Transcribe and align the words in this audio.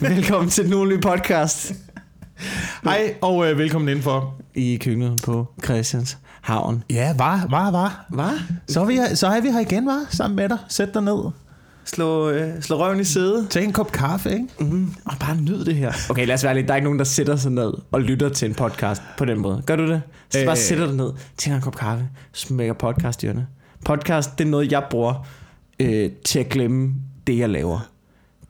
Velkommen 0.00 0.50
til 0.50 0.64
den 0.64 0.74
ugenlige 0.74 1.00
podcast 1.00 1.72
Hej 2.84 3.14
og 3.20 3.50
øh, 3.50 3.58
velkommen 3.58 3.88
indenfor. 3.88 4.34
i 4.54 4.76
køkkenet 4.76 5.20
på 5.24 5.46
Christians 5.64 6.18
Havn. 6.40 6.84
Ja, 6.90 7.14
var, 7.16 7.46
var, 7.50 7.70
var. 7.70 8.06
Hvad? 8.10 8.40
Så 8.68 8.80
er 8.80 8.84
vi, 8.84 8.94
her- 8.94 9.14
så 9.14 9.26
er 9.26 9.40
vi 9.40 9.48
her 9.50 9.60
igen, 9.60 9.86
var 9.86 10.06
Sammen 10.10 10.36
med 10.36 10.48
dig. 10.48 10.58
Sæt 10.68 10.94
dig 10.94 11.02
ned. 11.02 11.30
Slå, 11.84 12.30
øh, 12.30 12.62
slå 12.62 12.76
røven 12.78 13.00
i 13.00 13.04
sædet. 13.04 13.46
Tag 13.50 13.64
en 13.64 13.72
kop 13.72 13.92
kaffe, 13.92 14.32
ikke? 14.32 14.46
Mm, 14.60 14.94
og 15.04 15.12
bare 15.20 15.36
nyd 15.36 15.64
det 15.64 15.74
her. 15.74 15.92
Okay, 16.10 16.26
lad 16.26 16.34
os 16.34 16.44
være 16.44 16.54
lidt. 16.54 16.66
Der 16.68 16.72
er 16.72 16.76
ikke 16.76 16.84
nogen, 16.84 16.98
der 16.98 17.04
sætter 17.04 17.36
sig 17.36 17.52
ned 17.52 17.72
og 17.92 18.00
lytter 18.00 18.28
til 18.28 18.48
en 18.48 18.54
podcast 18.54 19.02
på 19.18 19.24
den 19.24 19.38
måde. 19.40 19.62
Gør 19.66 19.76
du 19.76 19.86
det? 19.88 20.02
Så 20.30 20.38
Øh. 20.40 20.46
bare 20.46 20.56
sætter 20.56 20.86
dig 20.86 20.94
ned, 20.96 21.10
tænder 21.36 21.56
en 21.56 21.62
kop 21.62 21.76
kaffe, 21.76 22.08
smækker 22.32 22.74
podcast 22.74 23.22
i 23.22 23.26
ørerne. 23.26 23.46
Podcast, 23.84 24.38
det 24.38 24.44
er 24.46 24.48
noget, 24.50 24.72
jeg 24.72 24.84
bruger 24.90 25.26
øh, 25.80 26.10
til 26.24 26.38
at 26.38 26.48
glemme 26.48 26.94
det, 27.26 27.38
jeg 27.38 27.48
laver. 27.48 27.88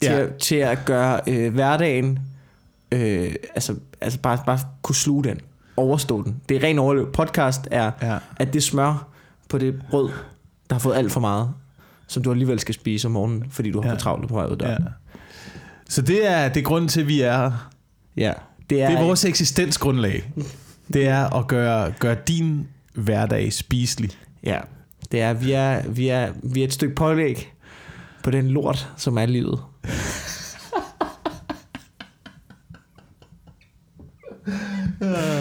Til, 0.03 0.11
Ja. 0.11 0.21
at, 0.21 0.35
til 0.35 0.57
at 0.57 0.79
gøre 0.85 1.21
øh, 1.27 1.55
hverdagen, 1.55 2.19
øh, 2.93 3.35
altså, 3.55 3.75
altså 4.01 4.19
bare, 4.19 4.39
bare 4.47 4.59
kunne 4.83 4.95
sluge 4.97 5.25
den, 5.25 5.41
overstå 5.77 6.23
den. 6.23 6.41
Det 6.49 6.57
er 6.57 6.63
ren 6.63 6.79
overlev. 6.79 7.13
Podcast 7.13 7.61
er, 7.71 7.91
Ja. 8.03 8.19
at 8.37 8.53
det 8.53 8.63
smør 8.63 9.07
på 9.49 9.59
det 9.59 9.83
brød, 9.91 10.09
der 10.71 10.75
har 10.75 10.81
fået 10.81 10.97
alt 10.97 11.13
for 11.13 11.21
meget, 11.21 11.51
som 12.07 12.23
du 12.23 12.31
alligevel 12.31 12.59
skal 12.61 12.75
spise 12.75 13.07
om 13.09 13.13
morgenen, 13.13 13.45
fordi 13.51 13.71
du 13.71 13.81
har 13.81 13.89
Ja. 13.89 13.95
for 13.95 13.99
travlt 13.99 14.29
på 14.29 14.35
vej 14.35 14.47
ud 14.47 14.57
ja. 14.61 14.77
Så 15.89 16.03
det 16.03 16.27
er, 16.31 16.49
det 16.49 16.65
grunden 16.65 16.89
til, 16.89 17.01
at 17.01 17.09
vi 17.09 17.21
er 17.21 17.37
her. 17.39 17.53
ja. 18.17 18.33
Det 18.71 18.83
er, 18.83 18.89
Det 18.91 18.99
er 18.99 19.03
vores 19.05 19.25
eksistensgrundlag. 19.25 20.33
Det 20.93 21.07
er 21.09 21.37
at 21.37 21.47
gøre, 21.47 21.93
gøre 21.99 22.17
din 22.29 22.69
hverdag 22.95 23.53
spiselig. 23.53 24.11
Ja, 24.45 24.59
det 25.13 25.21
er, 25.21 25.33
vi 25.33 25.53
er, 25.53 25.89
vi 25.89 26.09
er, 26.09 26.33
vi 26.43 26.61
er 26.61 26.65
et 26.65 26.73
stykke 26.73 26.95
pålæg 26.95 27.53
på 28.23 28.31
den 28.31 28.49
lort, 28.49 28.89
som 28.97 29.19
er 29.19 29.27
livet. 29.27 29.61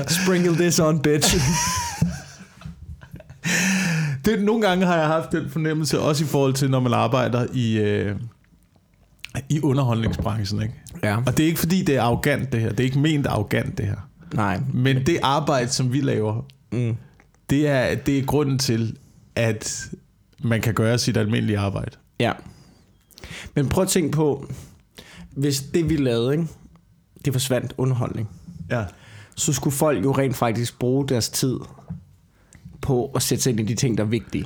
Sprinkle 0.08 0.56
this 0.56 0.80
on, 0.80 1.00
bitch. 1.02 1.36
Det, 4.26 4.44
nogle 4.44 4.62
gange 4.68 4.86
har 4.86 4.96
jeg 4.98 5.08
haft 5.08 5.32
den 5.32 5.50
fornemmelse, 5.50 6.00
også 6.00 6.24
i 6.24 6.28
forhold 6.28 6.54
til, 6.54 6.70
når 6.70 6.80
man 6.80 6.94
arbejder 6.94 7.46
i, 7.54 7.78
øh, 7.78 8.16
i 9.50 9.62
underholdningsbranchen. 9.62 10.62
Ikke? 10.62 10.74
Ja. 11.04 11.18
Og 11.18 11.38
det 11.38 11.44
er 11.44 11.48
ikke 11.48 11.60
fordi, 11.60 11.84
det 11.84 11.96
er 11.96 12.02
arrogant, 12.02 12.52
det 12.52 12.62
her. 12.62 12.70
Det 12.70 12.80
er 12.80 12.84
ikke 12.84 13.00
ment 13.00 13.28
arrogant, 13.28 13.78
det 13.78 13.86
her. 13.86 14.10
Nej. 14.34 14.60
Men 14.74 15.06
det 15.06 15.20
arbejde, 15.24 15.70
som 15.70 15.94
vi 15.94 16.02
laver, 16.02 16.46
Mm. 16.72 16.96
det 17.50 17.68
er, 17.68 17.96
det 17.96 18.18
er 18.20 18.24
grunden 18.24 18.60
til, 18.60 18.98
at 19.36 19.86
man 20.44 20.62
kan 20.62 20.74
gøre 20.74 20.98
sit 20.98 21.18
almindelige 21.18 21.60
arbejde. 21.60 21.92
Ja. 22.20 22.32
Men 23.56 23.70
prøv 23.70 23.82
at 23.82 23.90
tænke 23.90 24.12
på, 24.12 24.46
hvis 25.32 25.62
det 25.62 25.90
vi 25.90 25.96
lavede, 25.96 26.32
ikke, 26.34 26.48
det 27.26 27.34
forsvandt 27.34 27.74
underholdning, 27.78 28.30
Ja. 28.72 28.84
så 29.36 29.54
skulle 29.54 29.76
folk 29.76 30.04
jo 30.04 30.12
rent 30.12 30.36
faktisk 30.36 30.80
bruge 30.80 31.08
deres 31.08 31.30
tid 31.30 31.58
på 32.82 33.12
at 33.16 33.22
sætte 33.22 33.44
sig 33.44 33.50
ind 33.52 33.60
i 33.60 33.64
de 33.64 33.76
ting, 33.76 33.98
der 33.98 34.04
er 34.04 34.08
vigtige. 34.08 34.46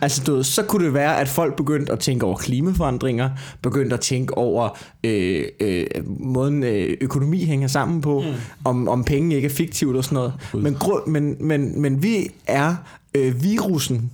Altså, 0.00 0.22
du 0.24 0.34
ved, 0.34 0.44
så 0.44 0.62
kunne 0.62 0.84
det 0.84 0.94
være, 0.94 1.20
at 1.20 1.28
folk 1.28 1.56
begyndte 1.56 1.92
at 1.92 1.98
tænke 1.98 2.26
over 2.26 2.36
klimaforandringer, 2.36 3.30
begyndte 3.62 3.94
at 3.94 4.00
tænke 4.00 4.36
over 4.36 4.78
øh, 5.04 5.44
øh, 5.60 5.86
måden 6.06 6.62
øh, 6.62 6.96
økonomi 7.00 7.44
hænger 7.44 7.68
sammen 7.68 8.00
på, 8.00 8.20
mm. 8.20 8.34
om, 8.64 8.88
om 8.88 9.04
penge 9.04 9.36
ikke 9.36 9.46
er 9.46 9.52
fiktivt 9.52 9.96
og 9.96 10.04
sådan 10.04 10.14
noget. 10.14 10.32
Men, 10.54 10.74
grund, 10.74 11.06
men, 11.06 11.36
men, 11.40 11.80
men 11.82 12.02
vi 12.02 12.30
er 12.46 12.76
øh, 13.14 13.42
virusen. 13.42 14.10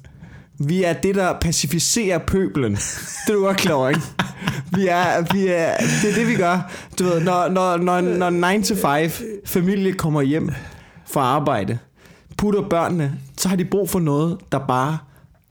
Vi 0.58 0.84
er 0.84 0.92
det, 0.92 1.14
der 1.14 1.38
pacificerer 1.41 2.19
pøbelen. 2.19 2.72
Det 2.72 3.28
er 3.28 3.33
du 3.33 3.41
godt 3.41 3.56
klar 3.56 3.74
over, 3.74 3.88
ikke? 3.88 4.00
Vi 4.74 4.86
er, 4.86 5.33
vi 5.33 5.47
er, 5.47 5.77
det 6.02 6.10
er 6.10 6.14
det, 6.14 6.28
vi 6.28 6.34
gør. 6.34 6.72
Du 6.98 7.05
ved, 7.05 7.20
når, 7.20 7.48
når, 7.48 7.77
når, 7.77 8.00
når 8.00 8.52
9 8.56 8.62
to 8.62 8.75
5 8.75 9.10
familie 9.47 9.92
kommer 9.92 10.22
hjem 10.22 10.50
fra 11.06 11.20
arbejde, 11.20 11.78
putter 12.36 12.69
børnene, 12.69 13.19
så 13.38 13.48
har 13.48 13.56
de 13.56 13.64
brug 13.64 13.91
for 13.91 14.00
noget, 14.00 14.38
der 14.53 14.59
bare 14.59 14.98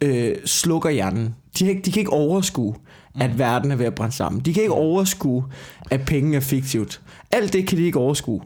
øh, 0.02 0.36
slukker 0.46 0.90
hjernen. 0.90 1.36
De, 1.60 1.66
kan 1.66 1.68
ikke, 1.68 1.82
de 1.82 1.92
kan 1.92 2.00
ikke 2.00 2.14
overskue, 2.14 2.76
at 3.20 3.40
verden 3.40 3.72
er 3.72 3.76
ved 3.76 3.86
at 3.86 3.96
brænde 3.96 4.16
sammen. 4.16 4.42
De 4.42 4.54
kan 4.54 4.64
ikke 4.64 4.74
overskue, 4.74 5.44
at 5.92 6.02
penge 6.06 6.38
er 6.38 6.42
fiktivt. 6.42 7.02
Alt 7.32 7.54
det 7.54 7.68
kan 7.68 7.78
de 7.78 7.84
ikke 7.84 8.00
overskue. 8.00 8.42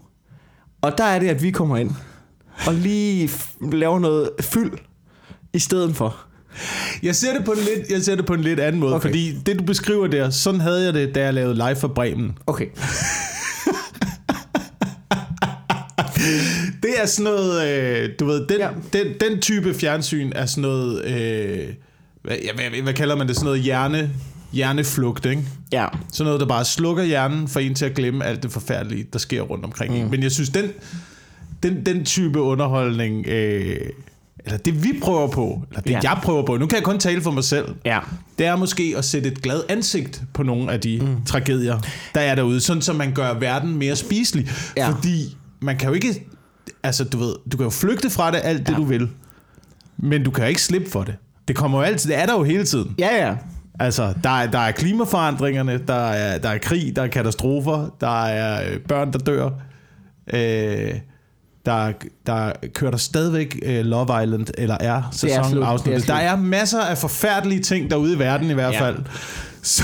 Og 0.81 0.97
der 0.97 1.03
er 1.03 1.19
det, 1.19 1.28
at 1.28 1.44
vi 1.44 1.51
kommer 1.51 1.78
ind 1.78 1.91
og 2.67 2.73
lige 2.73 3.29
laver 3.72 4.00
noget 4.00 4.29
fyld 4.41 4.72
i 5.53 5.59
stedet 5.59 5.96
for. 5.96 6.27
Jeg 7.03 7.16
ser 7.16 7.34
det 7.38 7.45
på 7.45 7.51
en 7.51 7.57
lidt, 7.57 7.91
jeg 7.91 8.01
ser 8.03 8.16
det 8.16 8.25
på 8.25 8.34
en 8.34 8.41
lidt 8.41 8.59
anden 8.59 8.81
måde, 8.81 8.94
Okay. 8.95 9.07
fordi 9.09 9.35
det 9.45 9.59
du 9.59 9.63
beskriver 9.63 10.07
der, 10.07 10.29
sådan 10.29 10.62
havde 10.62 10.84
jeg 10.85 10.94
det, 10.94 11.16
da 11.16 11.23
jeg 11.23 11.34
lavede 11.34 11.56
live 11.56 11.75
for 11.75 11.88
Bremen. 11.88 12.38
Okay. 12.47 12.66
Det 16.84 16.91
er 17.01 17.06
sådan 17.06 17.31
noget, 17.34 17.67
øh, 17.67 18.09
du 18.19 18.25
ved, 18.25 18.47
den, 18.47 18.57
Ja. 18.59 18.69
den, 18.94 19.06
den 19.22 19.41
type 19.41 19.73
fjernsyn 19.73 20.31
er 20.35 20.46
sådan 20.46 20.62
noget, 20.62 21.06
øh, 21.06 21.67
hvad, 22.23 22.35
hvad, 22.56 22.81
hvad 22.84 22.94
kalder 22.94 23.16
man 23.16 23.28
det, 23.28 23.35
sådan 23.35 23.46
noget 23.46 23.62
hjerne, 23.62 24.12
hjerneflugt, 24.53 25.25
ikke? 25.25 25.41
Ja. 25.72 25.85
Sådan 26.13 26.25
noget, 26.25 26.40
der 26.41 26.47
bare 26.47 26.66
slukker 26.66 27.03
hjernen 27.03 27.47
for 27.47 27.59
en 27.59 27.75
til 27.75 27.85
at 27.85 27.94
glemme 27.94 28.25
alt 28.25 28.44
det 28.44 28.51
forfærdelige, 28.51 29.06
der 29.13 29.19
sker 29.19 29.41
rundt 29.41 29.66
omkring. 29.66 30.03
Mm. 30.03 30.09
Men 30.09 30.23
jeg 30.23 30.31
synes, 30.31 30.50
den, 30.50 30.66
den, 31.63 31.85
den 31.85 32.06
type 32.06 32.41
underholdning, 32.41 33.28
øh, 33.28 33.78
eller 34.47 34.58
det 34.58 34.84
vi 34.84 35.00
prøver 35.02 35.28
på, 35.28 35.63
eller 35.69 35.81
det 35.81 35.91
Ja. 35.91 36.00
jeg 36.03 36.18
prøver 36.24 36.46
på, 36.46 36.58
nu 36.58 36.66
kan 36.68 36.75
jeg 36.75 36.84
kun 36.84 37.00
tale 37.00 37.22
for 37.22 37.31
mig 37.31 37.44
selv, 37.44 37.75
Ja. 37.85 38.00
det 38.38 38.46
er 38.46 38.56
måske 38.56 38.94
at 38.97 39.06
sætte 39.06 39.30
et 39.31 39.41
glad 39.41 39.62
ansigt 39.69 40.22
på 40.34 40.44
nogle 40.44 40.72
af 40.72 40.80
de 40.81 41.00
mm. 41.02 41.25
tragedier, 41.25 41.80
der 42.16 42.22
er 42.22 42.35
derude, 42.35 42.62
sådan 42.62 42.81
så 42.81 42.94
man 42.94 43.12
gør 43.13 43.34
verden 43.34 43.78
mere 43.78 43.96
spiselig. 43.96 44.50
Ja. 44.78 44.90
Fordi 44.90 45.38
man 45.59 45.78
kan 45.78 45.88
jo 45.88 45.94
ikke, 45.94 46.25
altså 46.84 47.03
du 47.03 47.18
ved, 47.18 47.35
du 47.52 47.58
kan 47.58 47.63
jo 47.63 47.69
flygte 47.69 48.09
fra 48.09 48.31
det 48.31 48.41
alt 48.44 48.68
det, 48.68 48.74
Ja. 48.74 48.78
du 48.78 48.84
vil, 48.84 49.09
men 49.97 50.24
du 50.24 50.31
kan 50.31 50.44
jo 50.44 50.47
ikke 50.50 50.62
slippe 50.62 50.90
for 50.91 51.03
det. 51.03 51.16
Det 51.47 51.56
kommer 51.56 51.78
jo 51.78 51.84
altid, 51.84 52.09
det 52.12 52.19
er 52.22 52.25
der 52.25 52.34
jo 52.34 52.44
hele 52.44 52.64
tiden. 52.66 52.96
Ja, 53.00 53.28
ja. 53.28 53.35
Altså, 53.79 54.14
der 54.24 54.29
er, 54.29 54.52
der 54.52 54.59
er 54.59 54.72
klimaforandringerne, 54.72 55.79
der 55.88 55.94
er, 55.94 56.38
der 56.38 56.50
er 56.50 56.58
krig, 56.58 56.96
der 56.96 57.02
er 57.02 57.08
katastrofer, 57.08 57.90
der 58.02 58.25
er 58.25 58.72
øh, 58.74 58.79
børn, 58.79 59.14
der 59.14 59.19
dør. 59.19 59.50
Øh, 60.34 60.94
der, 61.67 61.91
der 62.28 62.51
kører 62.73 62.91
der 62.91 62.97
stadigvæk 62.97 63.59
øh, 63.66 63.85
Love 63.85 64.23
Island, 64.23 64.47
eller 64.57 64.78
er 64.79 64.94
er 64.95 65.03
sæsonafsnittet. 65.11 66.03
slut. 66.03 66.07
Der 66.07 66.13
er 66.22 66.35
masser 66.35 66.81
af 66.81 66.97
forfærdelige 66.97 67.61
ting 67.61 67.89
derude 67.89 68.13
i 68.13 68.19
verden 68.19 68.50
i 68.50 68.53
hvert 68.53 68.73
Ja. 68.73 68.81
fald. 68.81 68.97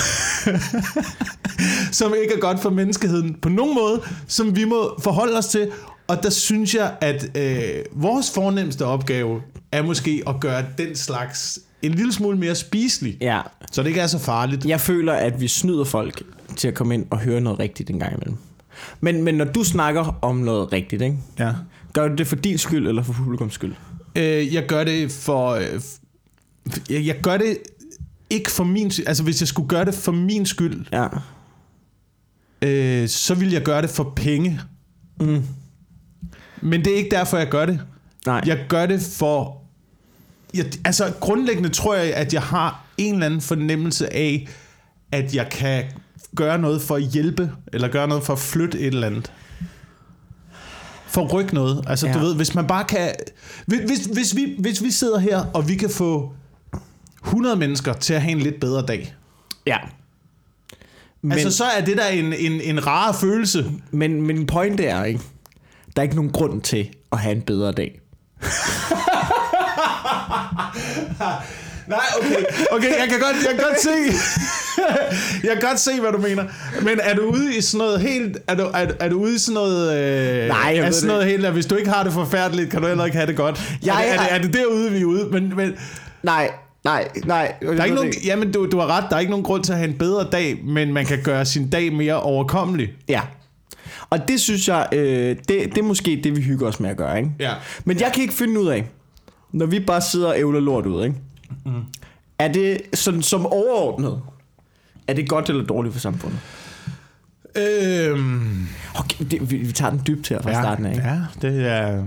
Som 1.92 2.14
ikke 2.24 2.36
er 2.36 2.40
godt 2.40 2.60
for 2.62 2.70
menneskeheden 2.70 3.36
på 3.42 3.50
nogen 3.50 3.76
måde, 3.76 4.02
som 4.28 4.56
vi 4.56 4.66
må 4.66 5.00
forholde 5.02 5.38
os 5.38 5.46
til. 5.48 5.70
Og 6.08 6.24
der 6.24 6.30
synes 6.30 6.76
jeg, 6.76 6.94
at 7.02 7.38
øh, 7.38 7.86
vores 7.92 8.32
fornemmeste 8.32 8.86
opgave 8.86 9.42
er 9.72 9.84
måske 9.84 10.24
at 10.28 10.36
gøre 10.42 10.64
den 10.78 10.96
slags 10.96 11.60
en 11.82 11.92
lille 11.92 12.14
smule 12.14 12.38
mere 12.38 12.56
spiselig. 12.56 13.18
Ja. 13.22 13.42
Så 13.72 13.82
det 13.82 13.88
ikke 13.88 14.00
er 14.02 14.08
så 14.08 14.20
farligt. 14.20 14.66
Jeg 14.66 14.82
føler, 14.82 15.14
at 15.14 15.42
vi 15.42 15.48
snyder 15.48 15.84
folk 15.84 16.22
til 16.56 16.68
at 16.68 16.74
komme 16.74 16.94
ind 16.94 17.06
og 17.10 17.20
høre 17.20 17.42
noget 17.42 17.60
rigtigt 17.60 17.90
en 17.90 18.00
gang 18.00 18.14
imellem. 18.14 18.38
Men, 19.02 19.24
men 19.24 19.36
når 19.36 19.46
du 19.46 19.64
snakker 19.64 20.18
om 20.22 20.36
noget 20.36 20.74
rigtigt, 20.74 21.02
ikke? 21.02 21.18
Ja. 21.40 21.54
gør 21.94 22.08
du 22.08 22.16
det 22.16 22.28
for 22.28 22.36
din 22.36 22.58
skyld 22.58 22.88
eller 22.88 23.04
for 23.04 23.14
publikums 23.14 23.54
skyld? 23.54 23.74
Øh, 24.16 24.54
jeg 24.54 24.66
gør 24.68 24.84
det 24.84 25.12
for... 25.12 25.50
Øh, 25.52 25.82
jeg, 26.90 27.06
jeg 27.06 27.16
gør 27.22 27.38
det 27.38 27.58
ikke 28.30 28.52
for 28.52 28.64
min 28.64 28.92
skyld. 28.92 29.08
Altså, 29.08 29.24
hvis 29.24 29.42
jeg 29.42 29.48
skulle 29.48 29.70
gøre 29.70 29.86
det 29.86 29.94
for 29.94 30.12
min 30.12 30.46
skyld, 30.46 30.86
Ja. 30.92 31.08
øh, 32.62 33.08
så 33.08 33.36
ville 33.36 33.54
jeg 33.54 33.62
gøre 33.64 33.82
det 33.82 33.90
for 33.90 34.14
penge. 34.16 34.60
Mm. 35.20 35.44
Men 36.62 36.86
det 36.86 36.94
er 36.94 36.98
ikke 36.98 37.12
derfor, 37.16 37.38
jeg 37.38 37.50
gør 37.50 37.66
det. 37.66 37.80
Nej. 38.26 38.42
Jeg 38.46 38.66
gør 38.70 38.86
det 38.86 39.02
for... 39.02 39.62
Jeg, 40.54 40.66
altså, 40.86 41.14
grundlæggende 41.20 41.70
tror 41.70 41.96
jeg, 41.96 42.14
at 42.14 42.34
jeg 42.34 42.42
har 42.42 42.86
en 42.98 43.14
eller 43.14 43.26
anden 43.26 43.42
fornemmelse 43.42 44.14
af, 44.14 44.48
at 45.12 45.36
jeg 45.36 45.50
kan 45.52 45.84
gøre 46.36 46.58
noget 46.58 46.82
for 46.82 46.96
at 46.96 47.02
hjælpe, 47.02 47.52
eller 47.74 47.88
gøre 47.88 48.08
noget 48.08 48.24
for 48.24 48.34
at 48.34 48.40
flytte 48.40 48.80
et 48.80 48.88
eller 48.88 49.08
andet. 49.08 49.32
For 51.08 51.26
at 51.26 51.34
rykke 51.34 51.54
noget. 51.54 51.86
Altså, 51.88 52.08
ja. 52.08 52.14
Du 52.14 52.20
ved, 52.20 52.36
hvis 52.36 52.56
man 52.56 52.68
bare 52.68 52.84
kan... 52.84 53.14
Hvis, 53.66 53.80
hvis, 53.80 54.00
hvis, 54.00 54.36
vi, 54.36 54.56
hvis 54.60 54.84
vi 54.84 54.92
sidder 54.92 55.20
her, 55.20 55.46
og 55.54 55.68
vi 55.68 55.76
kan 55.76 55.90
få 55.90 56.34
100 57.24 57.56
mennesker 57.56 57.94
til 57.94 58.14
at 58.14 58.22
have 58.22 58.32
en 58.32 58.40
lidt 58.40 58.60
bedre 58.60 58.82
dag. 58.86 59.16
Ja. 59.66 59.78
Men, 59.82 61.30
Men, 61.30 61.32
altså, 61.32 61.58
så 61.58 61.64
er 61.64 61.86
det 61.86 61.98
der 61.98 62.08
en, 62.08 62.34
en, 62.34 62.62
en 62.62 62.88
rar 62.88 63.12
følelse. 63.12 63.72
men 63.92 64.22
min 64.22 64.46
pointe 64.46 64.86
er, 64.86 65.04
ikke? 65.04 65.20
Der 65.96 66.02
er 66.02 66.04
ikke 66.04 66.16
nogen 66.16 66.32
grund 66.32 66.62
til 66.62 66.90
at 67.12 67.20
have 67.20 67.36
en 67.36 67.42
bedre 67.42 67.72
dag. 67.72 68.00
Nej, 71.88 72.00
okay. 72.18 72.44
Okay, 72.72 73.00
jeg 73.00 73.10
kan 73.10 73.20
godt, 73.20 73.36
jeg 73.48 73.56
kan 73.56 73.64
godt 73.64 73.82
se... 73.82 73.90
jeg 75.44 75.52
kan 75.52 75.62
godt 75.62 75.80
se, 75.80 76.00
hvad 76.00 76.12
du 76.12 76.18
mener. 76.18 76.44
Men 76.82 77.00
er 77.04 77.16
du 77.16 77.22
ude 77.22 77.58
i 77.58 77.62
sådan 77.62 77.86
noget 77.86 78.02
helt... 78.02 78.38
Er 78.48 78.56
du, 78.56 78.64
er, 78.64 78.86
er 79.00 79.10
du 79.10 79.20
ude 79.20 79.36
i 79.36 79.38
sådan 79.38 79.54
noget... 79.54 79.98
Øh, 79.98 80.48
Nej, 80.48 80.58
jeg 80.76 80.78
er 80.78 80.92
sådan 80.92 80.92
det 80.92 81.04
noget 81.08 81.26
helt... 81.26 81.46
At 81.46 81.54
hvis 81.54 81.66
du 81.66 81.76
ikke 81.76 81.90
har 81.90 82.04
det 82.04 82.14
forfærdeligt, 82.14 82.70
kan 82.72 82.82
du 82.82 82.88
heller 82.88 83.06
ikke 83.06 83.18
have 83.18 83.28
det 83.28 83.36
godt. 83.36 83.62
Jeg 83.86 84.08
er, 84.08 84.12
det, 84.12 84.32
er, 84.32 84.36
er- 84.36 84.38
det, 84.38 84.46
er 84.48 84.52
det 84.52 84.54
derude, 84.54 84.92
vi 84.92 85.02
er 85.02 85.06
ude? 85.06 85.28
Men, 85.32 85.54
men 85.56 85.74
Nej, 86.24 86.52
Nej, 86.86 87.08
nej. 87.26 87.54
Der 87.62 87.68
er 87.80 87.84
ikke 87.84 87.96
nogen, 87.96 88.14
jamen, 88.26 88.52
du, 88.52 88.68
du 88.72 88.80
har 88.80 88.88
ret, 88.88 89.04
der 89.10 89.16
er 89.16 89.20
ikke 89.20 89.30
nogen 89.30 89.46
grund 89.46 89.64
til 89.64 89.72
at 89.72 89.78
have 89.78 89.90
en 89.90 89.98
bedre 89.98 90.28
dag, 90.32 90.60
men 90.66 90.94
man 90.94 91.06
kan 91.06 91.20
gøre 91.24 91.46
sin 91.46 91.70
dag 91.70 91.94
mere 91.94 92.22
overkommelig. 92.22 92.90
Ja. 93.10 93.22
Og 94.10 94.28
det 94.28 94.40
synes 94.40 94.68
jeg, 94.68 94.88
øh, 94.92 95.30
det, 95.30 95.48
det 95.50 95.78
er 95.78 95.84
måske 95.84 96.22
det, 96.24 96.36
vi 96.36 96.42
hygger 96.42 96.68
os 96.68 96.80
med 96.80 96.90
at 96.90 96.98
gøre, 96.98 97.18
ikke? 97.18 97.32
Ja. 97.40 97.52
Men 97.86 98.00
jeg 98.00 98.12
kan 98.14 98.22
ikke 98.22 98.34
finde 98.34 98.60
ud 98.60 98.68
af, 98.68 98.86
når 99.52 99.66
vi 99.66 99.80
bare 99.80 100.02
sidder 100.02 100.28
og 100.28 100.38
ævler 100.40 100.60
lort 100.60 100.86
ud, 100.86 101.04
ikke? 101.04 101.16
Mm. 101.66 101.72
Er 102.40 102.48
det 102.48 102.82
sådan 102.94 103.22
som 103.22 103.46
overordnet, 103.46 104.22
er 105.08 105.14
det 105.14 105.30
godt 105.30 105.50
eller 105.50 105.64
dårligt 105.64 105.94
for 105.94 106.00
samfundet? 106.02 106.40
Øhm, 107.56 108.68
Okay, 109.00 109.26
det, 109.32 109.52
vi, 109.52 109.58
vi 109.58 109.72
tager 109.72 109.90
den 109.92 110.02
dybt 110.08 110.30
her 110.30 110.42
fra 110.42 110.50
ja, 110.52 110.62
starten 110.62 110.86
af, 110.86 110.92
ikke? 110.92 111.08
ja, 111.08 111.20
det 111.42 111.68
er... 111.68 112.04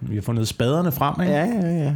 Vi 0.00 0.14
har 0.14 0.22
fundet 0.22 0.48
spaderne 0.48 0.92
frem, 0.92 1.20
ikke? 1.20 1.32
Ja, 1.32 1.44
ja, 1.44 1.84
ja. 1.84 1.92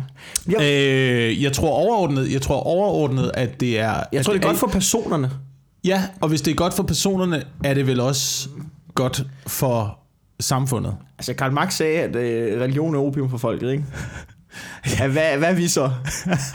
Jeg, 0.49 0.61
Øh, 0.61 1.43
jeg 1.43 1.52
tror 1.52 1.70
overordnet, 1.70 2.32
jeg 2.32 2.43
tror 2.43 2.61
overordnet, 2.61 3.31
at 3.35 3.61
det 3.61 3.81
er... 3.81 3.94
jeg 4.12 4.25
tror, 4.25 4.32
det 4.32 4.43
er 4.43 4.46
godt 4.46 4.56
for 4.58 4.67
personerne. 4.67 5.31
Ja, 5.85 6.02
og 6.20 6.29
hvis 6.29 6.41
det 6.43 6.50
er 6.50 6.55
godt 6.55 6.75
for 6.75 6.82
personerne, 6.82 7.43
er 7.64 7.75
det 7.75 7.87
vel 7.87 8.00
også 8.00 8.49
godt 8.94 9.25
for 9.46 9.99
samfundet. 10.41 10.94
Altså, 11.19 11.35
Karl 11.35 11.52
Marx 11.52 11.75
sagde, 11.75 11.99
at 12.00 12.17
øh, 12.17 12.61
religion 12.61 12.94
er 12.94 12.99
opium 12.99 13.31
for 13.31 13.38
folket, 13.38 13.70
ikke? 13.73 13.85
Ja, 15.00 15.08
hvad, 15.08 15.38
hvad 15.38 15.50
er 15.50 15.55
vi 15.55 15.69
så? 15.69 15.91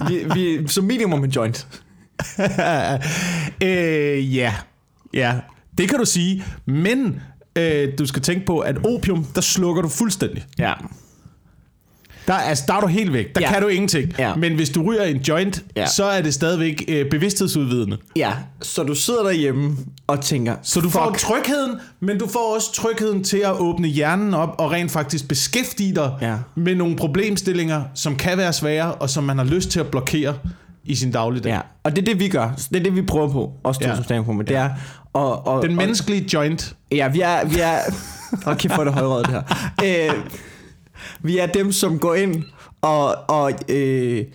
Vi, 0.08 0.26
vi, 0.34 0.68
som 0.68 0.84
minimum 0.84 1.24
en 1.24 1.30
joint. 1.30 1.68
øh, 3.64 4.36
ja, 4.36 4.54
ja, 5.14 5.34
det 5.78 5.90
kan 5.90 6.00
du 6.00 6.06
sige. 6.06 6.44
Men 6.66 7.22
øh, 7.56 7.88
du 8.00 8.06
skal 8.06 8.22
tænke 8.22 8.46
på, 8.46 8.60
at 8.60 8.78
opium, 8.86 9.24
der 9.36 9.42
slukker 9.42 9.82
du 9.82 9.90
fuldstændig. 9.90 10.46
Ja. 10.60 10.74
Der, 12.28 12.34
altså, 12.36 12.64
der 12.68 12.74
er 12.74 12.80
du 12.82 12.88
helt 12.88 13.14
væk. 13.14 13.36
Der 13.36 13.42
Ja. 13.42 13.52
kan 13.54 13.62
du 13.62 13.68
ingenting. 13.68 14.14
Ja. 14.20 14.36
Men 14.36 14.56
hvis 14.56 14.70
du 14.70 14.84
ryger 14.84 15.04
en 15.04 15.18
joint, 15.18 15.64
Ja. 15.76 15.86
så 15.88 16.04
er 16.04 16.22
det 16.22 16.34
stadigvæk 16.34 16.84
øh, 16.88 17.10
bevidsthedsudvidende. 17.10 17.98
Ja, 18.16 18.34
så 18.62 18.84
du 18.84 18.96
sidder 18.96 19.24
derhjemme 19.24 19.78
og 20.08 20.22
tænker, 20.22 20.56
Så 20.64 20.82
du 20.82 20.90
får 20.90 21.06
fuck, 21.08 21.20
trygheden, 21.20 21.76
men 22.00 22.18
du 22.20 22.28
får 22.28 22.56
også 22.56 22.74
trygheden 22.74 23.24
til 23.24 23.38
at 23.38 23.52
åbne 23.60 23.88
hjernen 23.88 24.34
op 24.34 24.56
og 24.58 24.72
rent 24.72 24.92
faktisk 24.92 25.28
beskæftige 25.28 25.96
dig 25.96 26.12
Ja. 26.22 26.36
med 26.56 26.76
nogle 26.76 26.96
problemstillinger, 26.96 27.84
som 27.96 28.16
kan 28.16 28.38
være 28.38 28.54
svære, 28.54 28.94
og 28.94 29.10
som 29.10 29.24
man 29.24 29.38
har 29.38 29.46
lyst 29.46 29.70
til 29.70 29.80
at 29.80 29.88
blokere 29.88 30.38
i 30.84 30.96
sin 30.96 31.12
dagligdag. 31.12 31.50
Ja, 31.52 31.60
og 31.84 31.96
det 31.96 32.02
er 32.02 32.06
det, 32.06 32.20
vi 32.20 32.28
gør. 32.30 32.52
Det 32.70 32.76
er 32.80 32.84
det, 32.84 32.96
vi 32.96 33.02
prøver 33.02 33.30
på, 33.32 33.52
også 33.64 33.82
to 33.82 33.88
Ja. 33.90 33.96
som 33.96 34.04
stand 34.04 34.26
på, 34.26 34.32
men 34.32 34.48
det 34.48 34.56
er... 34.56 34.70
Og, 35.14 35.48
og, 35.48 35.62
Den 35.62 35.72
og, 35.72 35.78
menneskelige 35.78 36.30
joint. 36.34 36.76
Ja, 36.92 37.08
vi 37.08 37.22
er... 37.22 37.46
Vi 37.46 37.60
er 37.60 37.80
kæft, 38.60 38.74
for 38.74 38.84
det 38.84 38.94
højrøde, 38.94 39.24
det 39.24 39.32
her. 39.32 40.10
Øh, 40.10 40.16
vi 41.22 41.38
er 41.38 41.46
dem, 41.46 41.72
som 41.72 42.00
går 42.00 42.16
ind 42.16 42.44
og, 42.82 43.16
og, 43.30 43.52
øh, 43.70 44.26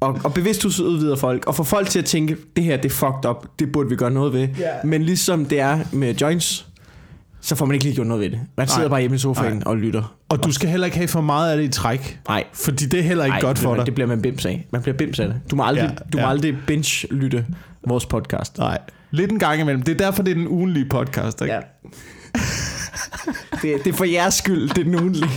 og, 0.00 0.20
og 0.24 0.34
bevidst 0.34 0.64
udvider 0.64 1.16
folk, 1.16 1.46
og 1.46 1.54
får 1.54 1.64
folk 1.64 1.88
til 1.88 1.98
at 1.98 2.04
tænke, 2.04 2.36
det 2.56 2.64
her, 2.64 2.76
det 2.76 2.84
er 2.84 2.94
fucked 2.94 3.30
up, 3.30 3.46
det 3.58 3.72
burde 3.72 3.88
vi 3.88 3.96
gøre 3.96 4.10
noget 4.10 4.32
ved. 4.32 4.48
Ja. 4.58 4.70
Men 4.84 5.02
ligesom 5.02 5.44
det 5.44 5.60
er 5.60 5.78
med 5.92 6.14
joints, 6.14 6.66
så 7.40 7.54
får 7.54 7.66
man 7.66 7.74
ikke 7.74 7.84
lige 7.84 7.94
gjort 7.94 8.06
noget 8.06 8.22
ved 8.22 8.30
det. 8.30 8.40
Man 8.56 8.68
sidder 8.68 8.80
Nej. 8.80 8.88
bare 8.88 9.00
hjemme 9.00 9.14
i 9.14 9.18
sofaen 9.18 9.52
Nej. 9.54 9.62
og 9.66 9.76
lytter. 9.76 10.14
Og 10.28 10.44
du 10.44 10.52
skal 10.52 10.68
heller 10.68 10.84
ikke 10.84 10.96
have 10.96 11.08
for 11.08 11.20
meget 11.20 11.50
af 11.50 11.56
det 11.56 11.64
i 11.64 11.68
træk. 11.68 12.20
Nej. 12.28 12.44
Fordi 12.52 12.86
det 12.86 12.98
er 13.00 13.04
heller 13.04 13.24
ikke 13.24 13.34
Ej, 13.34 13.40
godt 13.40 13.58
for 13.58 13.68
bliver, 13.70 13.76
dig. 13.76 13.86
Det 13.86 13.94
bliver 13.94 14.08
man 14.08 14.22
bims 14.22 14.46
af. 14.46 14.66
Man 14.72 14.82
bliver 14.82 14.96
bims 14.96 15.20
af 15.20 15.28
det. 15.28 15.40
Du 15.50 15.56
må 15.56 15.64
aldrig, 15.64 15.84
Ja, 15.84 15.90
du 16.12 16.18
må 16.18 16.22
ja. 16.24 16.30
aldrig 16.30 16.56
binge-lytte 16.66 17.46
vores 17.86 18.06
podcast. 18.06 18.58
Nej. 18.58 18.78
Lidt 19.10 19.32
en 19.32 19.38
gang 19.38 19.60
imellem. 19.60 19.82
Det 19.82 19.92
er 19.92 19.98
derfor, 20.04 20.22
det 20.22 20.30
er 20.30 20.34
den 20.34 20.48
ugenlige 20.48 20.84
podcast. 20.88 21.40
Ikke? 21.42 21.54
Ja. 21.54 21.60
det, 23.62 23.84
det 23.84 23.86
er 23.86 23.96
for 23.96 24.04
jeres 24.04 24.34
skyld, 24.34 24.68
det 24.68 24.78
er 24.78 24.84
den 24.84 24.94
ugenlige. 24.94 25.30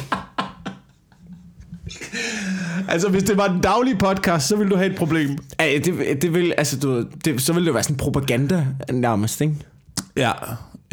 Altså, 2.88 3.10
hvis 3.10 3.24
det 3.24 3.38
var 3.38 3.48
den 3.48 3.62
daglige 3.62 3.96
podcast, 3.98 4.48
så 4.48 4.56
ville 4.56 4.72
du 4.72 4.76
have 4.76 4.92
et 4.92 4.98
problem. 4.98 5.38
Ej, 5.60 5.82
det, 5.86 6.22
det 6.22 6.34
vil, 6.34 6.54
altså, 6.58 6.80
du, 6.80 7.06
det, 7.26 7.42
så 7.42 7.54
ville 7.54 7.66
det 7.66 7.74
være 7.74 7.84
sådan 7.84 7.98
propaganda 7.98 8.66
nærmest, 8.92 9.42
ikke? 9.42 9.56
Ja. 10.18 10.32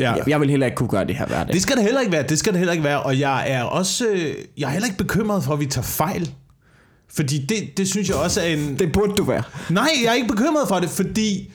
Ja. 0.00 0.12
Jeg, 0.14 0.28
jeg 0.28 0.40
vil 0.40 0.50
heller 0.50 0.66
ikke 0.66 0.76
kunne 0.76 0.88
gøre 0.88 1.04
det 1.06 1.16
her 1.16 1.26
hver 1.26 1.44
dag. 1.44 1.52
Det 1.54 1.62
skal 1.62 1.76
det 1.76 1.84
heller 1.84 2.00
ikke 2.00 2.12
være. 2.12 2.22
Det 2.22 2.38
skal 2.38 2.52
det 2.52 2.58
heller 2.58 2.72
ikke 2.72 2.84
være. 2.84 3.02
Og 3.02 3.18
jeg 3.20 3.50
er 3.50 3.62
også... 3.62 4.06
øh, 4.06 4.34
Jeg 4.58 4.66
er 4.66 4.70
heller 4.70 4.86
ikke 4.86 4.98
bekymret 4.98 5.44
for, 5.44 5.52
at 5.52 5.60
vi 5.60 5.66
tager 5.66 5.84
fejl. 5.84 6.30
Fordi 7.14 7.38
det, 7.46 7.56
det 7.76 7.88
synes 7.88 8.08
jeg 8.08 8.16
også 8.16 8.40
er 8.40 8.46
en... 8.46 8.78
det 8.78 8.92
burde 8.92 9.12
du 9.14 9.24
være. 9.24 9.42
Nej, 9.70 9.88
jeg 10.04 10.10
er 10.10 10.14
ikke 10.14 10.28
bekymret 10.28 10.68
for 10.68 10.80
det, 10.80 10.90
fordi... 10.90 11.52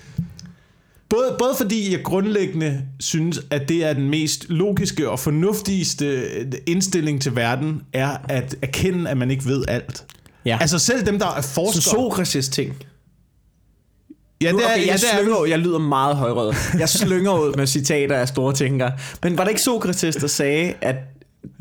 Både, 1.10 1.36
både 1.40 1.54
fordi 1.58 1.92
jeg 1.92 2.04
grundlæggende 2.04 2.82
synes, 3.00 3.42
at 3.52 3.70
det 3.70 3.86
er 3.86 3.94
den 3.94 4.10
mest 4.10 4.46
logiske 4.50 5.10
og 5.10 5.20
fornuftigste 5.20 6.24
indstilling 6.68 7.22
til 7.22 7.36
verden, 7.36 7.82
er 7.94 8.18
at 8.30 8.56
erkende, 8.62 9.10
at 9.10 9.18
man 9.18 9.32
ikke 9.32 9.46
ved 9.46 9.64
alt. 9.68 10.06
Ja. 10.46 10.58
Altså 10.62 10.80
selv 10.80 11.06
dem, 11.06 11.20
der 11.20 11.28
er 11.28 11.42
Så 11.42 11.50
forskere... 11.50 11.82
Sokrates 11.82 12.50
ting. 12.50 12.74
Ja, 14.42 14.48
det 14.48 14.54
er, 14.54 14.56
okay, 14.56 14.66
ja, 14.66 14.70
jeg, 14.88 15.00
det 15.00 15.04
er, 15.14 15.18
slynger, 15.18 15.46
jeg 15.46 15.60
lyder 15.60 15.80
meget 15.80 16.16
højrød. 16.16 16.54
Jeg 16.80 16.90
slynger 16.90 17.40
ud 17.40 17.54
med 17.58 17.68
citater 17.68 18.16
af 18.16 18.28
store 18.28 18.54
tænkere. 18.54 18.92
Men 19.24 19.38
var 19.38 19.44
det 19.44 19.52
ikke 19.52 19.62
Sokrates, 19.62 20.16
der 20.16 20.28
sagde, 20.28 20.74
at 20.82 20.96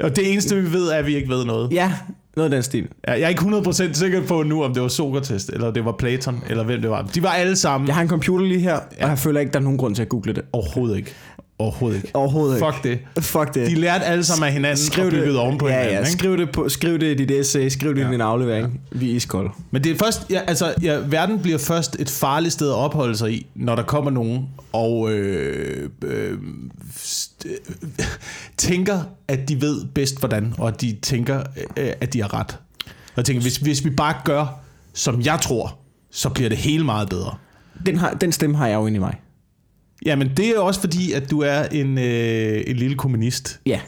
og 0.03 0.17
det 0.17 0.33
eneste, 0.33 0.57
vi 0.57 0.73
ved, 0.73 0.89
er, 0.89 0.97
at 0.97 1.07
vi 1.07 1.17
ikke 1.17 1.29
ved 1.29 1.45
noget. 1.45 1.73
ja, 1.73 1.93
noget 2.37 2.51
af 2.51 2.51
den 2.57 2.63
stil. 2.63 2.89
Ja, 3.09 3.13
Jeg 3.13 3.21
er 3.23 3.29
ikke 3.29 3.43
100% 3.43 3.93
sikker 3.93 4.27
på 4.27 4.43
nu, 4.43 4.65
om 4.65 4.75
det 4.75 4.83
var 4.83 4.89
Sokrates, 4.89 5.45
eller 5.53 5.71
det 5.71 5.85
var 5.85 5.93
Platon, 5.93 6.43
eller 6.49 6.65
hvem 6.65 6.81
det 6.81 6.91
var. 6.91 7.03
De 7.03 7.23
var 7.23 7.29
alle 7.31 7.57
sammen. 7.57 7.87
Jeg 7.89 7.95
har 7.95 8.03
en 8.03 8.09
computer 8.09 8.47
lige 8.47 8.61
her, 8.61 8.75
og 8.75 9.09
jeg 9.09 9.19
føler 9.19 9.41
ikke, 9.41 9.53
der 9.53 9.59
er 9.59 9.63
nogen 9.63 9.79
grund 9.79 9.95
til 9.95 10.03
at 10.03 10.09
google 10.09 10.35
det. 10.35 10.43
Overhovedet 10.53 10.97
ikke. 10.97 11.15
Overhovedet 11.59 11.97
ikke. 11.97 12.17
Overhovedet 12.17 12.57
ikke. 12.57 12.67
Fuck 12.73 12.85
det. 12.85 13.25
Fuck 13.25 13.55
det. 13.55 13.67
De 13.71 13.75
lærte 13.75 14.05
alle 14.05 14.25
sammen 14.25 14.47
af 14.47 14.53
hinanden 14.53 14.77
Skriv 14.87 15.05
og 15.05 15.11
byggede 15.11 15.31
det, 15.31 15.39
oven 15.39 15.59
på 15.59 15.67
ja, 15.69 15.73
hinanden. 15.73 15.95
ja, 15.95 16.01
ikke? 16.01 16.11
skriv 16.13 16.37
det, 16.39 16.53
på, 16.53 16.69
skriv 16.69 16.99
det 16.99 17.07
i 17.07 17.15
dit 17.15 17.31
essay, 17.31 17.69
skriv 17.69 17.95
det 17.95 18.01
Ja. 18.01 18.09
i 18.09 18.13
din 18.13 18.21
aflevering. 18.21 18.81
Vi 18.93 19.11
er 19.11 19.15
iskolde. 19.17 19.51
Men 19.71 19.85
det 19.85 19.93
er 19.93 19.97
først, 20.05 20.27
ja, 20.31 20.41
altså, 20.47 20.75
ja, 20.83 20.99
verden 21.07 21.39
bliver 21.39 21.59
først 21.59 21.97
et 22.01 22.11
farligt 22.11 22.53
sted 22.53 22.69
at 22.69 22.75
opholde 22.75 23.17
sig 23.17 23.33
i, 23.33 23.47
når 23.55 23.75
der 23.77 23.83
kommer 23.83 24.11
nogen 24.11 24.49
og 24.73 25.13
øh, 25.13 25.91
øh, 26.05 26.39
tænker, 28.57 29.01
at 29.29 29.49
de 29.49 29.61
ved 29.61 29.85
bedst 29.95 30.19
hvordan, 30.19 30.55
og 30.59 30.69
at 30.69 30.81
de 30.81 30.97
tænker, 31.03 31.43
øh, 31.77 31.93
at 32.01 32.13
de 32.13 32.21
har 32.23 32.35
ret. 32.35 32.59
Og 32.87 33.13
jeg 33.17 33.25
tænker, 33.25 33.43
hvis, 33.43 33.57
hvis 33.57 33.85
vi 33.85 33.91
bare 33.91 34.15
gør, 34.25 34.61
som 34.95 35.21
jeg 35.23 35.39
tror, 35.43 35.79
så 36.11 36.29
bliver 36.29 36.49
det 36.49 36.59
hele 36.59 36.85
meget 36.85 37.09
bedre. 37.09 37.35
Den, 37.87 37.99
har, 37.99 38.11
den 38.11 38.33
stemme 38.33 38.57
har 38.57 38.67
jeg 38.67 38.75
jo 38.75 38.87
inde 38.87 38.97
i 38.97 39.01
mig. 39.01 39.21
Jamen, 40.05 40.31
det 40.37 40.49
er 40.49 40.59
også 40.61 40.81
fordi, 40.81 41.13
at 41.13 41.31
du 41.31 41.41
er 41.43 41.63
en, 41.63 41.99
øh, 41.99 42.63
en 42.67 42.77
lille 42.77 42.97
kommunist. 42.97 43.61
Ja. 43.67 43.81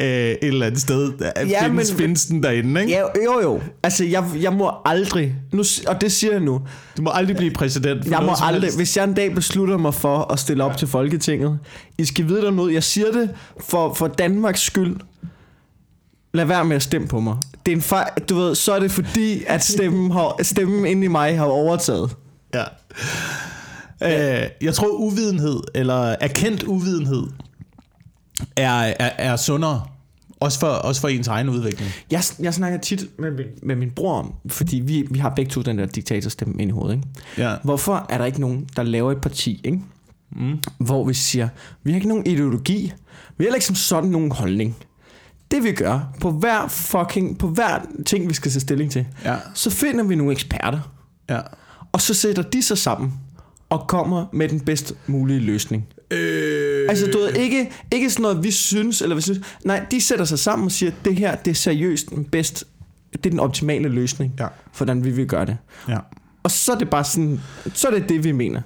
Øh, 0.00 0.06
et 0.06 0.38
eller 0.42 0.66
andet 0.66 0.80
sted. 0.80 1.12
Der 1.18 1.32
Ja, 1.46 1.64
findes, 1.66 1.90
men- 1.90 1.98
findes 1.98 2.26
den 2.26 2.42
derinde, 2.42 2.80
ikke? 2.80 2.92
ja 2.92 3.00
jo, 3.24 3.40
jo. 3.42 3.60
Altså, 3.82 4.04
jeg, 4.04 4.24
jeg 4.40 4.52
må 4.52 4.72
aldrig, 4.84 5.34
nu, 5.52 5.62
og 5.86 6.00
det 6.00 6.12
siger 6.12 6.32
jeg 6.32 6.40
nu, 6.40 6.60
Du 6.96 7.02
må 7.02 7.10
aldrig 7.14 7.36
blive 7.36 7.50
præsident. 7.50 8.04
For 8.04 8.10
jeg 8.10 8.22
må 8.26 8.32
aldrig, 8.42 8.62
helst. 8.62 8.78
hvis 8.78 8.96
jeg 8.96 9.04
en 9.04 9.14
dag 9.14 9.34
beslutter 9.34 9.76
mig 9.76 9.94
for 9.94 10.32
at 10.32 10.38
stille 10.38 10.64
op 10.64 10.76
til 10.76 10.88
Folketinget, 10.88 11.58
I 11.98 12.04
skal 12.04 12.28
vide 12.28 12.42
der 12.42 12.50
noget, 12.50 12.74
jeg 12.74 12.82
siger 12.84 13.12
det 13.12 13.30
for, 13.68 13.94
for 13.94 14.06
Danmarks 14.06 14.60
skyld, 14.60 14.96
lad 16.34 16.44
være 16.44 16.64
med 16.64 16.76
at 16.76 16.82
stemme 16.82 17.08
på 17.08 17.20
mig. 17.20 17.36
Det 17.66 17.72
er 17.72 17.76
en 17.76 17.82
fejl, 17.82 18.08
du 18.28 18.34
ved, 18.34 18.54
så 18.54 18.72
er 18.72 18.80
det 18.80 18.90
fordi, 18.90 19.44
at 19.46 19.64
stemmen, 19.64 20.10
har, 20.10 20.42
stemmen 20.42 20.86
inde 20.86 21.04
i 21.04 21.08
mig 21.08 21.38
har 21.38 21.44
overtaget. 21.44 22.16
Ja. 22.54 22.64
Øh, 24.04 24.48
jeg 24.60 24.74
tror 24.74 24.88
uvidenhed, 24.88 25.60
eller 25.74 26.16
erkendt 26.20 26.62
uvidenhed, 26.62 27.26
er, 28.56 28.70
er, 28.98 29.10
er 29.18 29.36
sundere. 29.36 29.82
Også 30.40 30.58
for, 30.60 30.66
også 30.66 31.00
for 31.00 31.08
ens 31.08 31.28
egen 31.28 31.48
udvikling. 31.48 31.90
Jeg, 32.10 32.22
jeg 32.40 32.54
snakker 32.54 32.78
tit 32.78 33.06
med 33.18 33.30
min, 33.30 33.46
med 33.62 33.76
min 33.76 33.90
bror 33.90 34.18
om, 34.18 34.32
fordi 34.48 34.76
vi, 34.80 35.06
vi 35.10 35.18
har 35.18 35.28
begge 35.30 35.50
to 35.50 35.62
den 35.62 35.78
der 35.78 35.86
diktatorstemme 35.86 36.54
ind 36.62 36.70
i 36.70 36.72
hovedet. 36.72 36.94
Ikke? 36.96 37.08
Ja. 37.38 37.54
Hvorfor 37.64 38.06
er 38.08 38.18
der 38.18 38.24
ikke 38.24 38.40
nogen, 38.40 38.68
der 38.76 38.82
laver 38.82 39.12
et 39.12 39.20
parti, 39.20 39.60
ikke? 39.64 39.80
Mm. 40.36 40.58
hvor 40.78 41.04
vi 41.04 41.14
siger, 41.14 41.48
vi 41.82 41.90
har 41.90 41.94
ikke 41.96 42.08
nogen 42.08 42.26
ideologi, 42.26 42.82
vi 42.82 42.90
har 43.38 43.44
heller 43.44 43.54
ikke 43.54 43.66
som 43.66 43.74
sådan 43.76 44.10
nogen 44.10 44.32
holdning. 44.32 44.76
Det 45.50 45.64
vi 45.64 45.72
gør, 45.72 46.00
på 46.20 46.30
hver 46.30 46.68
fucking, 46.68 47.38
på 47.38 47.48
hver 47.48 47.78
ting, 48.06 48.28
vi 48.28 48.34
skal 48.34 48.50
tage 48.50 48.60
stilling 48.60 48.90
til, 48.90 49.06
Ja. 49.24 49.36
så 49.54 49.70
finder 49.70 50.04
vi 50.04 50.14
nogle 50.14 50.32
eksperter, 50.32 50.80
ja. 51.30 51.40
og 51.92 52.00
så 52.00 52.14
sætter 52.14 52.42
de 52.42 52.62
sig 52.62 52.78
sammen, 52.78 53.12
og 53.80 53.86
kommer 53.88 54.26
med 54.32 54.48
den 54.48 54.60
bedst 54.60 54.94
mulige 55.06 55.40
løsning. 55.40 55.86
Øh, 56.10 56.86
Altså, 56.88 57.06
du 57.06 57.18
ved, 57.18 57.34
ikke, 57.34 57.70
ikke 57.92 58.10
sådan 58.10 58.22
noget, 58.22 58.44
vi 58.44 58.50
synes, 58.50 59.02
eller 59.02 59.16
vi 59.16 59.22
synes. 59.22 59.40
Nej, 59.64 59.84
de 59.90 60.00
sætter 60.00 60.24
sig 60.24 60.38
sammen 60.38 60.66
og 60.66 60.72
siger, 60.72 60.92
det 61.04 61.16
her, 61.16 61.34
det 61.34 61.50
er 61.50 61.54
seriøst 61.54 62.10
den 62.10 62.24
bedst, 62.24 62.64
det 63.12 63.26
er 63.26 63.30
den 63.30 63.40
optimale 63.40 63.88
løsning, 63.88 64.32
Ja. 64.38 64.44
for 64.72 64.84
hvordan 64.84 65.04
vi 65.04 65.10
vil 65.10 65.26
gøre 65.26 65.46
det. 65.46 65.56
ja. 65.88 65.98
Og 66.42 66.50
så 66.50 66.72
er 66.72 66.78
det 66.78 66.90
bare 66.90 67.04
sådan, 67.04 67.40
så 67.74 67.88
er 67.88 67.92
det 67.98 68.08
det, 68.08 68.24
vi 68.24 68.32
mener. 68.32 68.60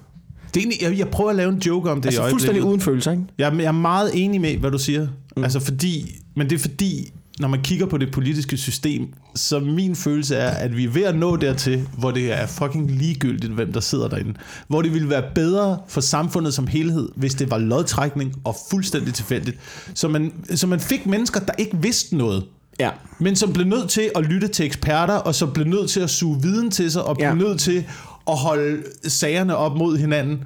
Det 0.55 0.57
er 0.57 0.61
egentlig, 0.67 0.83
jeg, 0.83 0.99
jeg 0.99 1.09
prøver 1.09 1.31
at 1.31 1.37
lave 1.37 1.53
en 1.53 1.59
joke 1.59 1.91
om 1.91 2.01
det 2.01 2.07
Altså 2.07 2.27
i 2.27 2.31
fuldstændig 2.31 2.49
øjeblikket. 2.61 2.69
uden 2.71 2.81
følelser, 2.81 3.11
ikke? 3.13 3.25
Jeg, 3.39 3.49
er- 3.55 3.57
jeg 3.57 3.65
er 3.65 3.73
meget 3.73 4.11
enig 4.15 4.41
med, 4.41 4.57
hvad 4.57 4.71
du 4.71 4.79
siger. 4.79 5.09
Mm. 5.37 5.45
Altså 5.45 5.61
fordi, 5.61 6.21
men 6.37 6.51
det 6.51 6.55
er 6.57 6.61
fordi, 6.61 7.13
når 7.41 7.49
man 7.49 7.63
kigger 7.63 7.87
på 7.87 7.99
det 7.99 8.13
politiske 8.13 8.57
system, 8.57 9.09
så 9.35 9.61
min 9.61 9.97
følelse 9.97 10.37
er, 10.37 10.51
at 10.51 10.77
vi 10.77 10.85
er 10.85 10.89
ved 10.89 11.03
at 11.05 11.17
nå 11.19 11.37
dertil, 11.37 11.89
hvor 11.99 12.11
det 12.11 12.33
er 12.33 12.47
fucking 12.47 12.91
ligegyldigt, 12.91 13.53
hvem 13.53 13.73
der 13.73 13.81
sidder 13.81 14.09
derinde. 14.09 14.35
Hvor 14.69 14.83
det 14.83 14.95
ville 14.95 15.11
være 15.11 15.25
bedre 15.35 15.79
for 15.89 16.01
samfundet 16.01 16.55
som 16.55 16.67
helhed, 16.67 17.09
hvis 17.17 17.35
det 17.35 17.51
var 17.51 17.59
lodtrækning 17.59 18.35
og 18.45 18.57
fuldstændig 18.71 19.15
tilfældigt. 19.15 19.59
Så 19.95 20.09
man, 20.09 20.33
så 20.55 20.67
man 20.67 20.81
fik 20.81 21.07
mennesker, 21.07 21.41
der 21.41 21.53
ikke 21.59 21.77
vidste 21.83 22.17
noget. 22.17 22.45
Ja. 22.81 22.91
Men 23.21 23.37
som 23.37 23.53
blev 23.53 23.67
nødt 23.67 23.91
til 23.91 24.11
at 24.17 24.25
lytte 24.25 24.49
til 24.49 24.67
eksperter, 24.67 25.15
og 25.15 25.35
som 25.35 25.53
blev 25.53 25.67
nødt 25.67 25.91
til 25.91 26.01
at 26.01 26.11
suge 26.11 26.43
viden 26.43 26.71
til 26.71 26.91
sig, 26.93 27.05
og 27.05 27.17
blev 27.17 27.29
Ja. 27.29 27.35
nødt 27.35 27.61
til 27.61 27.85
at 28.29 28.37
holde 28.37 28.83
sagerne 29.05 29.57
op 29.57 29.77
mod 29.77 29.97
hinanden, 29.99 30.45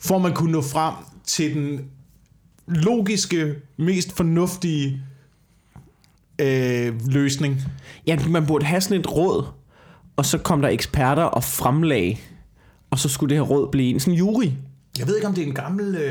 for 0.00 0.18
man 0.18 0.34
kunne 0.34 0.52
nå 0.52 0.62
frem 0.62 0.94
til 1.26 1.54
den 1.54 1.80
logiske, 2.66 3.54
mest 3.78 4.16
fornuftige 4.16 5.02
øh, 6.38 7.10
løsning. 7.10 7.62
Ja, 8.06 8.18
man 8.28 8.46
burde 8.46 8.64
have 8.64 8.80
sådan 8.80 9.00
et 9.00 9.12
råd, 9.12 9.44
og 10.16 10.26
så 10.26 10.38
kom 10.38 10.62
der 10.62 10.68
eksperter 10.68 11.22
og 11.22 11.44
fremlag, 11.44 12.20
og 12.90 12.98
så 12.98 13.08
skulle 13.08 13.30
det 13.30 13.36
her 13.44 13.50
råd 13.50 13.68
blive 13.72 13.90
en 13.90 14.00
sådan 14.00 14.14
jury. 14.14 14.50
Jeg 14.98 15.06
ved 15.06 15.16
ikke, 15.16 15.26
om 15.28 15.34
det 15.34 15.42
er 15.42 15.46
en 15.46 15.54
gammel... 15.54 15.94
Øh... 15.94 16.02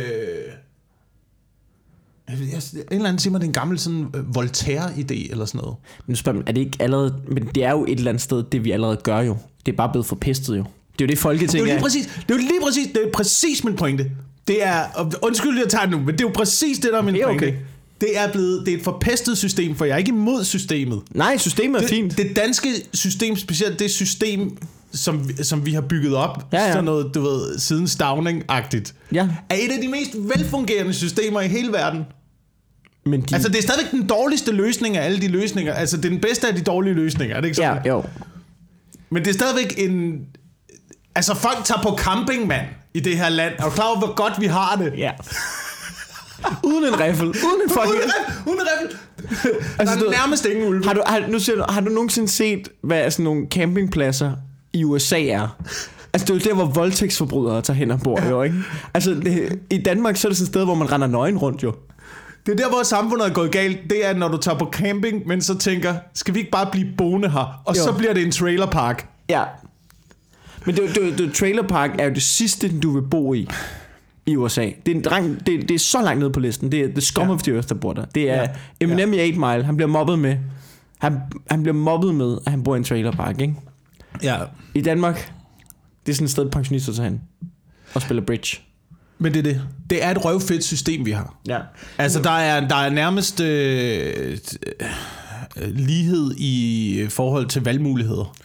jeg 2.28 2.36
En 2.38 2.84
eller 2.92 3.08
anden 3.10 3.20
siger 3.20 3.32
mig, 3.32 3.42
det 3.42 3.46
er 3.46 3.50
en 3.50 3.54
gammel 3.54 3.80
sådan 3.80 4.08
øh, 4.16 4.36
Voltaire-idé 4.36 5.32
eller 5.32 5.46
sådan 5.46 5.62
noget. 5.62 5.76
Men 6.08 6.12
nu 6.12 6.16
spørger 6.16 6.38
man, 6.38 6.48
er 6.48 6.52
det 6.52 6.62
ikke 6.62 6.78
allerede... 6.80 7.16
Men 7.28 7.48
det 7.56 7.64
er 7.64 7.72
jo 7.72 7.84
et 7.86 7.98
eller 7.98 8.12
andet 8.12 8.22
sted, 8.24 8.44
det 8.52 8.64
vi 8.64 8.72
allerede 8.72 8.98
gør 9.04 9.20
jo. 9.20 9.38
Det 9.66 9.72
er 9.72 9.76
bare 9.76 9.90
blevet 9.92 10.06
forpestet 10.06 10.58
jo. 10.58 10.64
Det 10.64 10.64
er 10.64 11.06
jo 11.06 11.08
det, 11.08 11.10
Det 11.10 11.14
er 11.14 11.18
Folketinget 11.22 11.60
jo 11.68 11.74
lige 11.74 11.82
præcis, 11.82 12.06
det 12.06 12.32
er 12.32 12.36
jo 12.36 12.38
lige 12.38 12.62
præcis, 12.64 12.88
det 12.88 12.98
er 13.08 13.12
præcis 13.14 13.64
min 13.64 13.76
pointe. 13.76 14.12
Det 14.48 14.66
er, 14.66 14.84
undskyld, 15.22 15.58
jeg 15.60 15.70
tager 15.70 15.82
det 15.82 15.92
nu, 15.92 15.98
men 15.98 16.08
det 16.08 16.22
er 16.22 16.26
jo 16.26 16.32
præcis 16.36 16.80
det, 16.80 16.90
der 16.92 16.98
er 16.98 17.02
min 17.02 17.14
Det 17.14 17.22
er 17.22 17.26
pointe. 17.28 17.46
okay. 17.46 17.58
Det 18.02 18.18
er 18.18 18.32
blevet, 18.32 18.66
det 18.66 18.74
er 18.74 18.78
et 18.78 18.84
forpestet 18.84 19.38
system, 19.38 19.76
for 19.76 19.86
jeg 19.86 19.94
er 19.94 19.98
ikke 19.98 20.10
imod 20.10 20.44
systemet. 20.44 21.02
Nej, 21.12 21.38
systemet 21.38 21.84
er 21.84 21.88
fint. 21.88 22.18
Det, 22.18 22.28
det 22.28 22.36
danske 22.36 22.70
system, 22.94 23.36
specielt 23.36 23.80
det 23.80 23.92
system, 23.92 24.58
som, 24.94 25.30
som 25.44 25.66
vi 25.66 25.74
har 25.74 25.82
bygget 25.82 26.16
op, 26.16 26.48
Ja, 26.54 26.64
ja. 26.66 26.72
sådan 26.72 26.84
noget, 26.84 27.12
du 27.16 27.22
ved, 27.22 27.60
siden 27.60 27.88
Stavning-agtigt, 27.88 28.94
Ja. 29.12 29.28
er 29.50 29.56
et 29.56 29.72
af 29.72 29.80
de 29.82 29.88
mest 29.88 30.12
velfungerende 30.16 30.94
systemer 30.94 31.42
i 31.42 31.48
hele 31.48 31.72
verden. 31.72 32.04
Men 33.06 33.22
de... 33.22 33.36
Altså, 33.36 33.50
det 33.50 33.58
er 33.58 33.62
stadigvæk 33.62 33.92
den 33.92 34.08
dårligste 34.08 34.52
løsning 34.52 34.98
af 34.98 35.06
alle 35.06 35.22
de 35.22 35.28
løsninger. 35.28 35.74
Altså, 35.74 35.98
det 35.98 36.06
er 36.06 36.10
den 36.10 36.22
bedste 36.22 36.48
af 36.48 36.56
de 36.56 36.62
dårlige 36.62 36.94
løsninger, 36.94 37.36
er 37.36 37.42
det 37.42 37.48
ikke 37.48 37.56
sådan? 37.56 37.82
ja, 37.86 37.90
jo. 37.92 38.04
Men 39.10 39.24
det 39.26 39.30
er 39.30 39.34
stadigvæk 39.34 39.74
en... 39.78 40.20
Altså, 41.16 41.36
folk 41.36 41.58
tager 41.66 41.82
på 41.82 41.98
camping, 41.98 42.48
mand, 42.48 42.66
i 42.94 43.00
det 43.00 43.18
her 43.18 43.30
land. 43.30 43.54
Er 43.60 43.64
du 43.64 43.70
klar 43.70 43.86
over, 43.88 43.98
hvor 43.98 44.14
godt 44.16 44.34
vi 44.42 44.46
har 44.46 44.76
det? 44.76 44.94
Ja. 44.98 45.12
Uden 46.64 46.94
en 46.94 47.00
riffel. 47.00 47.28
Uden 47.28 47.62
en 47.64 47.70
fucking... 47.70 47.94
Uden 47.94 48.12
uden 48.48 48.60
riffel. 48.62 48.98
Der 49.42 49.50
Altså, 49.80 49.96
er 49.96 50.00
du- 50.00 50.10
nærmest 50.10 50.46
ingen 50.46 50.68
ulve. 50.68 50.86
Har 50.86 50.94
du, 50.94 51.02
har, 51.06 51.24
nu 51.28 51.40
siger 51.40 51.56
du, 51.56 51.64
har 51.70 51.82
du 51.82 51.90
nogensinde 51.90 52.28
set, 52.28 52.70
hvad 52.84 53.12
sådan 53.12 53.24
nogle 53.24 53.48
campingpladser 53.52 54.32
i 54.74 54.84
USA 54.84 55.26
er? 55.26 55.48
Altså, 56.14 56.26
det 56.26 56.30
er 56.30 56.34
jo 56.46 56.50
der, 56.50 56.56
hvor 56.56 56.66
voldtægtsforbrydere 56.74 57.62
tager 57.62 57.78
hen 57.78 57.92
og 57.92 58.00
bor, 58.04 58.22
jo, 58.30 58.42
ikke? 58.44 58.56
Altså, 58.94 59.12
det, 59.12 59.60
i 59.70 59.78
Danmark, 59.78 60.16
så 60.18 60.28
er 60.28 60.30
det 60.30 60.38
sådan 60.38 60.46
et 60.46 60.54
sted, 60.54 60.64
hvor 60.66 60.76
man 60.76 60.92
render 60.92 61.08
nøgen 61.08 61.38
rundt, 61.38 61.64
jo. 61.64 61.74
Det 62.46 62.52
er 62.52 62.58
der, 62.58 62.70
hvor 62.70 62.84
samfundet 62.84 63.28
er 63.28 63.34
gået 63.34 63.52
galt. 63.52 63.78
Det 63.90 64.06
er, 64.06 64.14
når 64.14 64.28
du 64.28 64.38
tager 64.38 64.58
på 64.58 64.70
camping, 64.72 65.28
men 65.28 65.42
så 65.42 65.58
tænker, 65.58 65.96
skal 66.14 66.34
vi 66.34 66.40
ikke 66.40 66.52
bare 66.52 66.68
blive 66.72 66.88
boende 66.98 67.30
her? 67.30 67.62
Og 67.66 67.78
Jo. 67.78 67.84
så 67.84 67.94
bliver 67.94 68.14
det 68.14 68.24
en 68.24 68.32
trailerpark. 68.32 69.08
Ja. 69.30 69.44
Men 70.66 70.76
det, 70.76 70.96
det, 70.96 71.18
det, 71.18 71.34
trailer 71.34 71.64
park 71.68 71.92
er 72.00 72.04
jo 72.06 72.14
det 72.14 72.24
sidste, 72.24 72.80
du 72.80 72.94
vil 72.94 73.02
bo 73.02 73.34
i 73.34 73.48
i 74.28 74.36
USA. 74.36 74.62
Det 74.86 74.92
er, 74.92 74.96
en 74.96 75.02
dreng, 75.04 75.46
det, 75.46 75.70
det 75.70 75.72
er 75.76 75.80
så 75.80 76.02
langt 76.02 76.20
nede 76.20 76.32
på 76.32 76.40
listen. 76.40 76.72
Det 76.72 76.80
er 76.82 76.88
the 76.88 77.02
scum 77.02 77.22
Ja. 77.24 77.28
ja. 77.28 77.34
of 77.34 77.42
the 77.44 77.54
earth, 77.54 77.70
der 77.70 77.76
bor 77.76 77.94
der. 77.94 78.06
Det 78.06 78.30
er 78.30 78.36
Ja. 78.36 78.42
ja. 78.42 78.48
Eminem 78.80 79.14
i 79.14 79.20
8 79.20 79.32
Mile. 79.40 79.64
Han 79.64 79.76
bliver 79.78 79.88
mobbet 79.90 80.20
med. 80.20 80.38
Han, 81.00 81.18
han 81.50 81.64
bliver 81.64 81.76
mobbet 81.76 82.16
med, 82.16 82.38
at 82.46 82.52
han 82.52 82.64
bor 82.64 82.76
i 82.76 82.78
en 82.78 82.84
trailer 82.84 83.12
park, 83.12 83.42
ikke? 83.42 83.56
Ja. 84.24 84.38
I 84.74 84.82
Danmark, 84.82 85.34
det 86.06 86.12
er 86.12 86.16
sådan 86.16 86.26
et 86.26 86.32
sted, 86.32 86.50
pensionister 86.50 86.94
tager 86.94 87.10
hen 87.10 87.22
og 87.94 88.02
spiller 88.02 88.24
bridge. 88.26 88.58
Men 89.20 89.34
det 89.34 89.40
er 89.40 89.44
det. 89.44 89.62
Det 89.90 90.04
er 90.04 90.12
et 90.12 90.26
røvfedt 90.26 90.64
system, 90.64 91.06
vi 91.06 91.12
har. 91.12 91.36
Ja. 91.48 91.60
Altså, 91.98 92.22
der 92.22 92.32
er, 92.32 92.68
der 92.68 92.76
er 92.76 92.90
nærmest 92.90 93.40
øh, 93.42 94.38
øh, 95.58 95.68
lighed 95.76 96.32
i 96.38 97.06
forhold 97.10 97.46
til 97.48 97.64
valgmuligheder. 97.64 98.36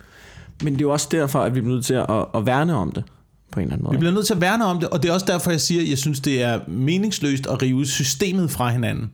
Men 0.63 0.73
det 0.73 0.81
er 0.81 0.85
jo 0.85 0.93
også 0.93 1.09
derfor, 1.11 1.41
at 1.41 1.55
vi 1.55 1.61
bliver 1.61 1.75
nødt 1.75 1.85
til 1.85 1.95
at, 1.95 2.07
at 2.35 2.47
værne 2.47 2.75
om 2.77 2.93
det 2.93 3.05
på 3.53 3.61
en 3.61 3.65
eller 3.65 3.75
anden 3.75 3.85
måde. 3.85 3.95
Vi 3.95 3.99
bliver 3.99 4.13
nødt 4.13 4.27
til 4.27 4.35
at 4.35 4.41
værne 4.41 4.65
om 4.65 4.81
det, 4.81 4.89
og 4.89 5.03
det 5.03 5.09
er 5.09 5.13
også 5.13 5.27
derfor, 5.27 5.51
jeg 5.51 5.61
siger, 5.61 5.83
at 5.83 5.89
jeg 5.91 5.99
synes, 5.99 6.21
det 6.21 6.43
er 6.43 6.61
meningsløst 6.69 7.47
at 7.47 7.63
rive 7.63 7.87
systemet 7.87 8.51
fra 8.51 8.69
hinanden. 8.71 9.11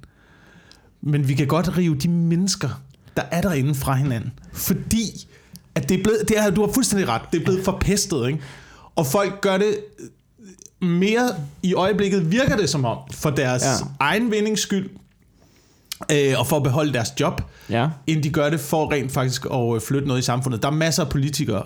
Men 1.03 1.29
vi 1.29 1.35
kan 1.35 1.47
godt 1.47 1.77
rive 1.79 1.97
de 1.97 2.09
mennesker, 2.09 2.83
der 3.17 3.23
er 3.31 3.41
derinde 3.41 3.75
fra 3.75 3.95
hinanden. 3.95 4.33
Fordi 4.53 5.27
at 5.75 5.89
det 5.89 5.99
er 5.99 6.03
blevet, 6.03 6.19
det 6.29 6.39
er, 6.39 6.51
du 6.51 6.67
har 6.67 6.73
fuldstændig 6.73 7.09
ret, 7.09 7.23
det 7.33 7.41
er 7.41 7.45
blevet 7.45 7.65
forpestet, 7.65 8.27
ikke? 8.27 8.41
Og 8.97 9.07
folk 9.07 9.41
gør 9.41 9.59
det 9.59 9.77
mere 10.81 11.31
i 11.63 11.75
øjeblikket, 11.75 12.31
virker 12.33 12.57
det 12.57 12.69
som 12.71 12.85
om, 12.85 12.99
for 13.13 13.31
deres 13.31 13.63
ja. 13.63 13.87
Egen 14.01 14.31
vindings 14.31 14.61
skyld, 14.61 14.91
øh, 16.13 16.35
og 16.39 16.47
for 16.47 16.57
at 16.57 16.63
beholde 16.63 16.93
deres 16.93 17.09
job, 17.21 17.43
Ja. 17.71 17.89
end 18.07 18.23
de 18.23 18.31
gør 18.31 18.51
det 18.51 18.61
for 18.61 18.93
rent 18.93 19.13
faktisk 19.13 19.47
at 19.53 19.75
øh, 19.75 19.81
flytte 19.81 20.09
noget 20.09 20.21
i 20.21 20.25
samfundet. 20.25 20.63
Der 20.63 20.69
er 20.69 20.73
masser 20.73 21.05
af 21.05 21.09
politikere, 21.11 21.63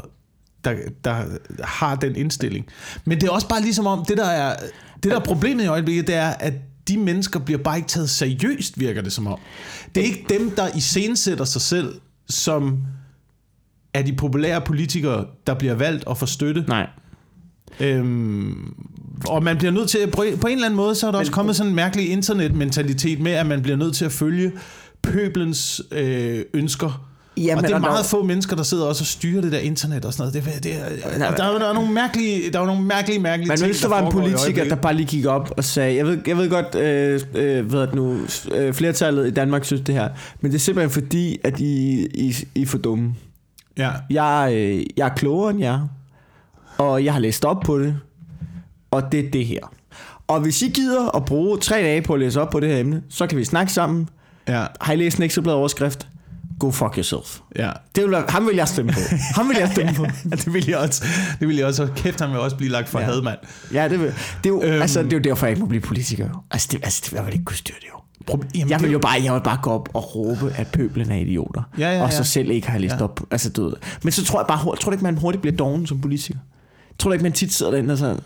der, 0.64 0.74
der 1.04 1.24
har 1.64 1.94
den 1.94 2.16
indstilling. 2.16 2.66
Men 3.04 3.20
det 3.20 3.26
er 3.26 3.30
også 3.30 3.48
bare 3.48 3.62
ligesom 3.62 3.86
om, 3.86 4.04
det 4.08 4.16
der 4.16 4.26
er, 4.26 4.56
det 5.02 5.10
der 5.10 5.16
er 5.16 5.24
problemet 5.24 5.64
i 5.64 5.66
øjeblikket, 5.66 6.06
det 6.06 6.14
er, 6.14 6.28
at 6.28 6.54
de 6.88 6.98
mennesker 6.98 7.40
bliver 7.40 7.58
bare 7.58 7.76
ikke 7.76 7.88
taget 7.88 8.10
seriøst, 8.10 8.80
virker 8.80 9.02
det 9.02 9.12
som 9.12 9.26
om. 9.26 9.38
Det 9.94 10.00
er 10.00 10.04
ikke 10.04 10.26
dem, 10.28 10.50
der 10.50 10.76
iscenesætter 10.76 11.44
sig 11.44 11.60
selv, 11.60 12.00
som 12.28 12.78
er 13.94 14.02
de 14.02 14.12
populære 14.12 14.60
politikere, 14.60 15.26
der 15.46 15.54
bliver 15.54 15.74
valgt 15.74 16.04
og 16.04 16.18
får 16.18 16.26
støtte. 16.26 16.64
Nej. 16.68 16.86
Øhm, 17.80 18.74
og 19.28 19.42
man 19.42 19.58
bliver 19.58 19.70
nødt 19.70 19.90
til, 19.90 19.98
at, 19.98 20.10
på 20.10 20.22
en 20.22 20.32
eller 20.42 20.66
anden 20.66 20.76
måde, 20.76 20.94
så 20.94 21.06
er 21.06 21.10
der 21.10 21.18
også 21.18 21.32
kommet 21.32 21.56
sådan 21.56 21.70
en 21.70 21.76
mærkelig 21.76 22.10
internetmentalitet 22.10 23.20
med, 23.20 23.32
at 23.32 23.46
man 23.46 23.62
bliver 23.62 23.76
nødt 23.76 23.96
til 23.96 24.04
at 24.04 24.12
følge 24.12 24.52
pøbelens 25.02 25.82
øh, 25.90 26.44
ønsker. 26.54 27.11
Jamen, 27.36 27.58
og 27.58 27.62
det 27.62 27.70
er 27.70 27.74
og 27.76 27.82
der- 27.82 27.88
meget 27.88 28.06
få 28.06 28.22
mennesker, 28.22 28.56
der 28.56 28.62
sidder 28.62 28.84
også 28.86 29.02
og 29.02 29.06
styrer 29.06 29.40
det 29.40 29.52
der 29.52 29.58
internet 29.58 30.04
og 30.04 30.12
sådan 30.12 30.32
noget. 30.32 30.54
Det, 30.54 30.64
det, 30.64 30.74
er, 30.74 31.18
der, 31.18 31.26
er, 31.26 31.58
der 31.58 31.68
er 31.68 31.72
nogle 31.72 31.92
mærkelige, 31.92 32.50
der 32.52 32.60
er 32.60 32.66
nogle 32.66 32.82
mærkelige, 32.84 33.18
mærkelige 33.18 33.48
Men 33.48 33.56
ting, 33.58 33.66
hvis 33.68 33.80
der 33.80 33.88
var 33.88 34.06
en 34.06 34.12
politiker, 34.12 34.64
der 34.64 34.74
bare 34.74 34.94
lige 34.94 35.06
gik 35.06 35.26
op 35.26 35.54
og 35.56 35.64
sagde, 35.64 35.96
jeg 35.96 36.06
ved, 36.06 36.18
jeg 36.26 36.36
ved 36.36 36.50
godt, 36.50 36.74
øh, 36.74 37.20
øh, 37.34 37.72
ved 37.72 37.80
at 37.82 37.94
nu, 37.94 38.18
øh, 38.52 38.74
flertallet 38.74 39.26
i 39.26 39.30
Danmark 39.30 39.64
synes 39.64 39.82
det 39.82 39.94
her, 39.94 40.08
men 40.40 40.50
det 40.52 40.56
er 40.56 40.60
simpelthen 40.60 40.90
fordi, 41.02 41.38
at 41.44 41.60
I, 41.60 42.06
I, 42.14 42.34
I 42.54 42.62
er 42.62 42.66
for 42.66 42.78
dumme. 42.78 43.14
Ja. 43.78 43.90
Jeg, 44.10 44.50
øh, 44.54 44.84
jeg 44.96 45.04
er 45.08 45.14
klogere 45.14 45.50
end 45.50 45.60
jer, 45.60 45.88
og 46.78 47.04
jeg 47.04 47.12
har 47.12 47.20
læst 47.20 47.44
op 47.44 47.60
på 47.60 47.78
det, 47.78 47.96
og 48.90 49.12
det 49.12 49.26
er 49.26 49.30
det 49.30 49.46
her. 49.46 49.72
Og 50.28 50.40
hvis 50.40 50.62
I 50.62 50.68
gider 50.68 51.16
at 51.16 51.24
bruge 51.24 51.58
tre 51.58 51.76
dage 51.76 52.02
på 52.02 52.14
at 52.14 52.20
læse 52.20 52.40
op 52.40 52.50
på 52.50 52.60
det 52.60 52.68
her 52.68 52.78
emne, 52.78 53.02
så 53.08 53.26
kan 53.26 53.38
vi 53.38 53.44
snakke 53.44 53.72
sammen. 53.72 54.08
Ja. 54.48 54.64
Har 54.80 54.92
I 54.92 54.96
læst 54.96 55.16
en 55.16 55.22
ekstrablad 55.24 55.54
overskrift? 55.54 56.06
Go 56.62 56.70
fuck 56.70 56.96
yourself. 56.96 57.38
ja. 57.56 57.70
Det 57.96 58.04
vil, 58.04 58.16
ham 58.28 58.46
vil 58.46 58.56
jeg 58.56 58.68
stemme 58.68 58.92
på. 58.92 59.00
Ham 59.34 59.48
vil 59.48 59.56
jeg 59.60 59.68
stemme 59.74 59.94
på. 59.94 60.04
ja, 60.04 60.36
det 60.36 60.52
vil 60.54 60.66
jeg 60.68 60.78
også. 60.78 61.04
Det 61.40 61.48
vil 61.48 61.56
jeg 61.56 61.66
også. 61.66 61.88
Kæft, 61.96 62.20
han 62.20 62.30
vil 62.30 62.38
også 62.38 62.56
blive 62.56 62.70
lagt 62.72 62.88
for 62.88 63.00
ja. 63.00 63.06
Ja. 63.06 63.12
had, 63.12 63.22
mand. 63.22 63.38
Ja, 63.72 63.88
det, 63.88 64.00
vil, 64.00 64.06
det, 64.08 64.14
er 64.44 64.48
jo, 64.48 64.62
Øhm. 64.62 64.82
altså, 64.82 65.02
det 65.02 65.12
er 65.12 65.16
jo 65.16 65.22
derfor, 65.22 65.46
jeg 65.46 65.50
ikke 65.52 65.60
må 65.60 65.66
blive 65.66 65.80
politiker. 65.80 66.44
Altså, 66.50 66.68
det, 66.72 66.80
altså 66.82 67.02
det, 67.04 67.12
jeg 67.12 67.26
vil 67.26 67.32
ikke 67.32 67.44
kunne 67.44 67.56
styre 67.56 67.76
det 67.80 67.86
jo. 67.88 67.98
Proble- 68.32 68.48
Jamen, 68.54 68.70
Jeg 68.70 68.80
vil 68.82 68.90
jo 68.90 68.98
bare, 68.98 69.22
jeg 69.24 69.34
vil 69.34 69.40
bare 69.44 69.58
gå 69.62 69.70
op 69.70 69.88
og 69.94 70.14
råbe, 70.16 70.52
at 70.56 70.66
pøblen 70.66 71.10
er 71.10 71.16
idioter. 71.16 71.62
Ja, 71.78 71.90
ja, 71.96 72.02
Og 72.02 72.10
ja. 72.10 72.16
så 72.16 72.24
selv 72.24 72.50
ikke 72.50 72.68
har 72.70 72.78
læst 72.78 72.94
Ja. 72.98 73.04
op. 73.04 73.20
Altså, 73.30 73.50
du 73.50 73.64
ved. 73.64 73.72
Men 74.02 74.12
så 74.12 74.24
tror 74.24 74.40
jeg 74.40 74.46
bare, 74.46 74.58
tror 74.58 74.76
du 74.76 74.90
ikke, 74.90 75.04
man 75.04 75.16
hurtigt 75.18 75.42
bliver 75.42 75.56
doven 75.56 75.86
som 75.86 76.00
politiker? 76.00 76.38
Tror 76.98 77.10
du 77.10 77.12
ikke, 77.12 77.22
man 77.22 77.32
tit 77.32 77.52
sidder 77.52 77.72
derinde 77.72 77.92
og 77.92 77.98
sådan, 77.98 78.20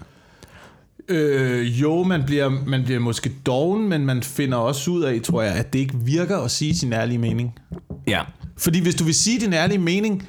Øh, 1.09 1.81
jo, 1.83 2.03
man 2.03 2.23
bliver, 2.27 2.51
man 2.67 2.85
bliver 2.85 3.01
måske 3.01 3.33
doven, 3.47 3.89
men 3.89 4.07
man 4.07 4.23
finder 4.23 4.59
også 4.59 4.91
ud 4.91 5.03
af, 5.03 5.21
tror 5.25 5.43
jeg, 5.43 5.55
at 5.55 5.73
det 5.73 5.79
ikke 5.79 5.95
virker 5.97 6.39
at 6.39 6.51
sige 6.51 6.77
sin 6.77 6.93
ærlige 6.93 7.19
mening 7.19 7.55
ja. 8.07 8.23
Fordi 8.57 8.81
hvis 8.81 8.95
du 8.95 9.05
vil 9.05 9.15
sige 9.15 9.41
din 9.41 9.53
ærlige 9.53 9.79
mening, 9.79 10.29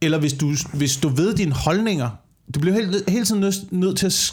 eller 0.00 0.18
hvis 0.18 0.32
du, 0.32 0.54
hvis 0.72 0.96
du 0.96 1.08
ved 1.08 1.34
dine 1.34 1.52
holdninger, 1.52 2.10
du 2.54 2.60
bliver 2.60 2.74
hele, 2.74 3.02
hele 3.08 3.24
tiden 3.24 3.40
nødt, 3.40 3.72
nød 3.72 3.94
til 3.94 4.06
at 4.06 4.32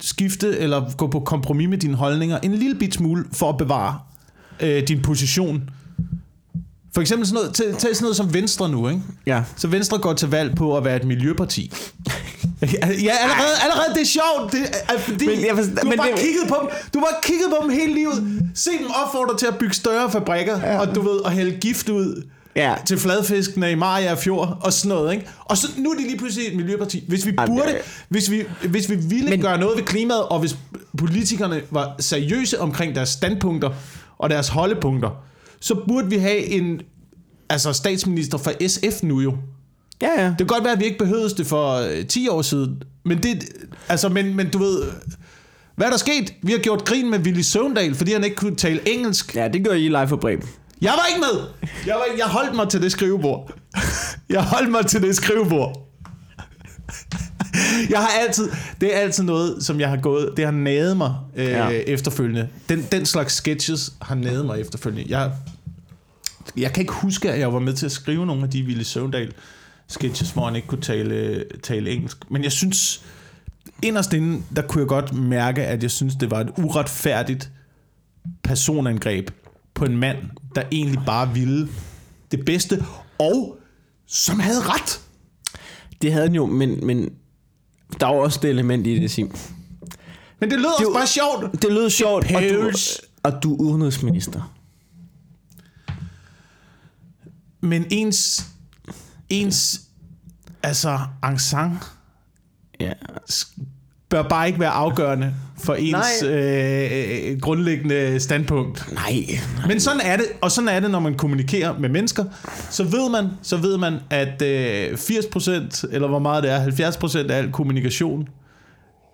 skifte 0.00 0.58
eller 0.58 0.96
gå 0.96 1.06
på 1.06 1.20
kompromis 1.20 1.68
med 1.68 1.78
dine 1.78 1.94
holdninger 1.94 2.38
en 2.38 2.54
lille 2.54 2.74
bit 2.74 2.94
smule 2.94 3.24
for 3.32 3.48
at 3.48 3.56
bevare 3.56 3.98
øh, 4.60 4.88
din 4.88 5.02
position. 5.02 5.70
For 6.94 7.00
eksempel 7.00 7.26
sådan 7.28 7.34
noget, 7.42 7.54
tag, 7.54 7.66
tag 7.66 7.78
sådan 7.96 8.02
noget 8.04 8.16
som 8.16 8.34
Venstre 8.34 8.68
nu, 8.68 8.88
ikke? 8.88 9.00
Ja. 9.26 9.42
Så 9.56 9.68
Venstre 9.68 9.98
går 9.98 10.12
til 10.12 10.28
valg 10.30 10.54
på 10.56 10.76
at 10.76 10.84
være 10.84 10.96
et 10.96 11.04
miljøparti. 11.04 11.72
Ja, 12.62 13.12
allerede, 13.22 13.54
allerede 13.62 13.94
det 13.94 14.00
er 14.00 14.06
sjovt. 14.06 14.52
Det 14.52 14.60
er, 14.88 14.98
fordi 14.98 15.26
Men 15.26 15.40
jeg 15.46 15.56
forstår- 15.56 15.74
du 15.82 15.88
har 15.88 15.96
bare 15.96 16.10
det- 16.10 16.18
kigget 16.18 16.42
på 16.48 16.56
dem. 16.60 16.68
Du 16.94 16.98
har 16.98 17.06
bare 17.06 17.20
kigget 17.22 17.46
på 17.50 17.56
dem 17.62 17.70
hele 17.70 17.94
livet. 17.94 18.42
Se 18.54 18.70
dem 18.70 18.86
opfordre 19.04 19.38
til 19.38 19.46
at 19.46 19.58
bygge 19.58 19.74
større 19.74 20.10
fabrikker, 20.10 20.60
ja. 20.60 20.78
og 20.80 20.94
du 20.94 21.00
ved, 21.02 21.20
at 21.26 21.32
hælde 21.32 21.50
gift 21.60 21.88
ud 21.88 22.22
Ja. 22.56 22.74
til 22.86 22.98
fladfiskene 22.98 23.70
i 23.72 23.74
Maja 23.74 24.14
Fjord 24.14 24.58
og 24.60 24.72
sådan 24.72 24.88
noget, 24.88 25.12
ikke? 25.14 25.26
Og 25.44 25.56
så 25.56 25.68
nu 25.76 25.90
er 25.90 25.94
de 25.94 26.02
lige 26.02 26.18
pludselig 26.18 26.48
et 26.48 26.56
miljøparti. 26.56 27.04
Hvis 27.08 27.26
vi 27.26 27.32
burde, 27.32 27.62
det- 27.68 27.78
hvis 28.08 28.30
vi, 28.30 28.44
hvis 28.68 28.90
vi 28.90 28.94
ville 28.94 29.30
Men- 29.30 29.40
gøre 29.40 29.58
noget 29.58 29.76
ved 29.78 29.84
klimaet, 29.84 30.22
og 30.22 30.40
hvis 30.40 30.56
politikerne 30.98 31.60
var 31.70 31.94
seriøse 32.00 32.60
omkring 32.60 32.94
deres 32.94 33.08
standpunkter 33.08 33.70
og 34.18 34.30
deres 34.30 34.48
holdepunkter, 34.48 35.10
så 35.60 35.74
burde 35.88 36.10
vi 36.10 36.16
have 36.16 36.44
en 36.44 36.80
altså 37.50 37.72
statsminister 37.72 38.38
fra 38.38 38.52
SF 38.68 39.02
nu 39.02 39.20
jo. 39.20 39.36
Ja, 40.02 40.22
ja. 40.22 40.28
Det 40.28 40.38
kan 40.38 40.46
godt 40.46 40.64
være, 40.64 40.72
at 40.72 40.80
vi 40.80 40.84
ikke 40.84 40.98
behøvede 40.98 41.28
det 41.28 41.46
for 41.46 41.72
øh, 41.72 42.06
10 42.06 42.28
år 42.28 42.42
siden, 42.42 42.82
men 43.04 43.22
det, 43.22 43.44
altså, 43.88 44.08
men, 44.08 44.34
men 44.34 44.50
du 44.50 44.58
ved, 44.58 44.82
hvad 45.76 45.86
er 45.86 45.90
der 45.90 45.98
sket? 45.98 46.34
Vi 46.42 46.52
har 46.52 46.58
gjort 46.58 46.84
grin 46.84 47.10
med 47.10 47.18
Willy 47.18 47.40
Søvndal, 47.40 47.94
fordi 47.94 48.12
han 48.12 48.24
ikke 48.24 48.36
kunne 48.36 48.56
tale 48.56 48.88
engelsk. 48.88 49.36
Ja, 49.36 49.48
det 49.48 49.64
gør 49.64 49.72
I 49.72 49.88
live 49.88 50.08
for 50.08 50.16
Bremen. 50.16 50.48
Jeg 50.80 50.92
var 50.92 51.06
ikke 51.08 51.20
med. 51.20 51.68
Jeg, 51.86 51.94
var, 51.94 52.04
jeg 52.18 52.26
holdt 52.26 52.56
mig 52.56 52.68
til 52.68 52.82
det 52.82 52.92
skrivebord. 52.92 53.52
Jeg 54.28 54.42
holdt 54.42 54.70
mig 54.70 54.86
til 54.86 55.02
det 55.02 55.16
skrivebord. 55.16 55.87
Jeg 57.90 57.98
har 57.98 58.08
altid, 58.26 58.50
det 58.80 58.96
er 58.96 59.00
altid 59.00 59.24
noget, 59.24 59.64
som 59.64 59.80
jeg 59.80 59.88
har 59.88 59.96
gået, 59.96 60.32
det 60.36 60.44
har 60.44 60.52
naget 60.52 60.96
mig 60.96 61.14
øh, 61.36 61.44
Ja. 61.46 61.68
efterfølgende. 61.68 62.48
Den, 62.68 62.86
den 62.92 63.06
slags 63.06 63.34
sketches 63.34 63.92
har 64.02 64.14
naget 64.14 64.46
mig 64.46 64.60
efterfølgende. 64.60 65.04
Jeg, 65.08 65.32
jeg 66.56 66.72
kan 66.72 66.80
ikke 66.80 66.92
huske, 66.92 67.32
at 67.32 67.40
jeg 67.40 67.52
var 67.52 67.58
med 67.58 67.72
til 67.72 67.86
at 67.86 67.92
skrive 67.92 68.26
nogle 68.26 68.42
af 68.42 68.50
de 68.50 68.62
Ville 68.62 68.84
Søvndal 68.84 69.32
sketches, 69.88 70.30
hvor 70.30 70.44
han 70.44 70.56
ikke 70.56 70.68
kunne 70.68 70.80
tale, 70.82 71.44
tale 71.62 71.90
engelsk. 71.90 72.30
Men 72.30 72.44
jeg 72.44 72.52
synes, 72.52 73.02
inderst 73.82 74.12
inde, 74.12 74.42
der 74.56 74.62
kunne 74.62 74.80
jeg 74.80 74.88
godt 74.88 75.14
mærke, 75.14 75.62
at 75.64 75.82
jeg 75.82 75.90
synes, 75.90 76.14
det 76.14 76.30
var 76.30 76.40
et 76.40 76.50
uretfærdigt 76.58 77.50
personangreb 78.42 79.30
på 79.74 79.84
en 79.84 79.96
mand, 79.96 80.16
der 80.54 80.62
egentlig 80.72 81.00
bare 81.06 81.34
ville 81.34 81.68
det 82.32 82.44
bedste, 82.44 82.84
og 83.18 83.56
som 84.06 84.40
havde 84.40 84.60
ret. 84.60 85.00
Det 86.02 86.12
havde 86.12 86.26
han 86.26 86.34
jo, 86.34 86.46
men, 86.46 86.86
men 86.86 87.10
der 88.00 88.06
var 88.06 88.14
også 88.14 88.38
det 88.42 88.50
element 88.50 88.86
i 88.86 89.00
det, 89.00 89.10
Sim. 89.10 89.34
Men 90.40 90.50
det 90.50 90.58
lød 90.58 90.66
også 90.66 90.92
bare 90.94 91.06
sjovt. 91.06 91.62
Det 91.62 91.72
lød 91.72 91.90
sjovt, 91.90 92.34
og 92.34 92.42
du, 92.42 92.72
og 93.22 93.42
du 93.42 93.54
er 93.54 93.60
udenrigsminister. 93.60 94.54
Men 97.60 97.86
ens, 97.90 98.46
ens 99.30 99.80
altså, 100.62 100.98
encsang 101.24 101.82
Ja. 102.80 102.92
Bør 104.08 104.22
bare 104.22 104.46
ikke 104.46 104.60
være 104.60 104.70
afgørende 104.70 105.34
for 105.64 105.74
ens 105.74 106.22
øh, 106.26 106.90
øh, 107.30 107.40
grundlæggende 107.40 108.20
standpunkt. 108.20 108.92
Nej. 108.92 109.38
Men 109.66 109.80
sådan 109.80 110.00
er 110.04 110.16
det, 110.16 110.26
og 110.40 110.50
sådan 110.50 110.68
er 110.68 110.80
det, 110.80 110.90
når 110.90 111.00
man 111.00 111.14
kommunikerer 111.14 111.78
med 111.78 111.88
mennesker. 111.88 112.24
Så 112.70 112.84
ved 112.84 113.10
man, 113.10 113.28
så 113.42 113.56
ved 113.56 113.78
man 113.78 113.94
at 114.10 114.42
øh, 114.42 114.92
80%, 114.92 115.88
eller 115.92 116.08
hvor 116.08 116.18
meget 116.18 116.42
det 116.42 116.52
er, 116.52 116.92
70% 117.26 117.30
af 117.30 117.36
al 117.38 117.52
kommunikation, 117.52 118.28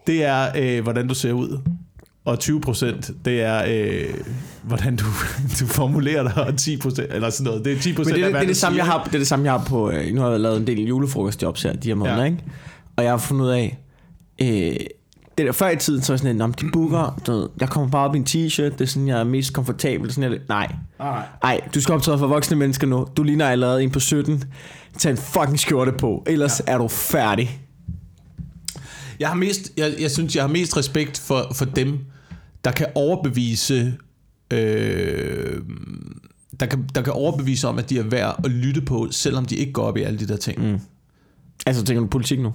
det 0.06 0.24
er, 0.24 0.46
øh, 0.56 0.82
hvordan 0.82 1.08
du 1.08 1.14
ser 1.14 1.32
ud. 1.32 1.58
Og 2.24 2.38
20% 2.42 3.12
det 3.24 3.42
er, 3.42 3.62
øh, 3.68 4.14
hvordan 4.62 4.96
du, 4.96 5.04
du 5.60 5.66
formulerer 5.66 6.22
dig, 6.22 6.34
og 6.36 6.48
10% 6.48 7.14
eller 7.14 7.30
sådan 7.30 7.44
noget. 7.44 7.64
Det 7.64 7.72
er 7.72 7.76
10% 7.76 7.86
Men 7.86 7.96
det, 7.96 8.10
af, 8.12 8.14
det, 8.14 8.34
det, 8.34 8.34
er 8.42 8.46
det, 8.46 8.56
samme, 8.56 8.78
jeg 8.78 8.86
har, 8.86 9.04
det 9.04 9.14
er 9.14 9.18
det 9.18 9.26
samme, 9.26 9.44
jeg 9.44 9.52
har 9.52 9.64
på... 9.68 9.90
Øh, 9.90 10.14
nu 10.14 10.20
har 10.20 10.30
jeg 10.30 10.40
lavet 10.40 10.56
en 10.60 10.66
del 10.66 10.78
julefrokostjobs 10.86 11.62
her 11.62 11.72
de 11.72 11.88
her 11.88 11.94
måneder, 11.94 12.18
Ja. 12.18 12.24
ikke? 12.24 12.38
Og 12.96 13.04
jeg 13.04 13.12
har 13.12 13.18
fundet 13.18 13.44
ud 13.44 13.50
af... 13.50 13.78
Øh, 14.42 14.76
det 15.38 15.46
der 15.46 15.52
før 15.52 15.68
i 15.70 15.76
tiden, 15.76 16.02
så 16.02 16.12
var 16.12 16.16
sådan, 16.16 16.40
om 16.40 16.54
de 16.54 16.70
booker, 16.72 17.22
du 17.26 17.32
ved, 17.32 17.48
jeg 17.60 17.68
kommer 17.68 17.90
bare 17.90 18.08
op 18.08 18.14
i 18.14 18.18
en 18.18 18.24
t-shirt, 18.28 18.62
det 18.62 18.80
er 18.80 18.84
sådan, 18.84 19.08
jeg 19.08 19.20
er 19.20 19.24
mest 19.24 19.52
komfortabel. 19.52 20.12
Sådan, 20.12 20.32
jeg, 20.32 20.40
nej, 20.48 20.74
Nej. 20.98 21.26
nej, 21.42 21.60
du 21.74 21.80
skal 21.80 21.94
optræde 21.94 22.18
for 22.18 22.26
voksne 22.26 22.56
mennesker 22.56 22.86
nu. 22.86 23.06
Du 23.16 23.22
ligner 23.22 23.48
allerede 23.48 23.82
en 23.82 23.90
på 23.90 24.00
17. 24.00 24.44
Tag 24.98 25.10
en 25.10 25.16
fucking 25.16 25.60
skjorte 25.60 25.92
på, 25.92 26.22
ellers 26.26 26.62
ja. 26.66 26.72
er 26.72 26.78
du 26.78 26.88
færdig. 26.88 27.60
Jeg 29.20 29.28
har 29.28 29.34
mest, 29.34 29.72
jeg, 29.76 29.94
jeg 30.00 30.10
synes, 30.10 30.36
jeg 30.36 30.42
har 30.42 30.48
mest 30.48 30.76
respekt 30.76 31.18
for, 31.18 31.52
for 31.54 31.64
dem, 31.64 31.98
der 32.64 32.70
kan 32.70 32.86
overbevise, 32.94 33.94
øh, 34.50 35.60
der, 36.60 36.66
kan, 36.66 36.88
der 36.94 37.02
kan 37.02 37.12
overbevise 37.12 37.68
om, 37.68 37.78
at 37.78 37.90
de 37.90 37.98
er 37.98 38.02
værd 38.02 38.40
at 38.44 38.50
lytte 38.50 38.80
på, 38.80 39.08
selvom 39.10 39.44
de 39.44 39.56
ikke 39.56 39.72
går 39.72 39.82
op 39.82 39.96
i 39.96 40.02
alle 40.02 40.18
de 40.18 40.28
der 40.28 40.36
ting. 40.36 40.70
Mm. 40.70 40.78
Altså, 41.66 41.84
tænker 41.84 42.00
du 42.00 42.06
politik 42.06 42.40
nu? 42.40 42.52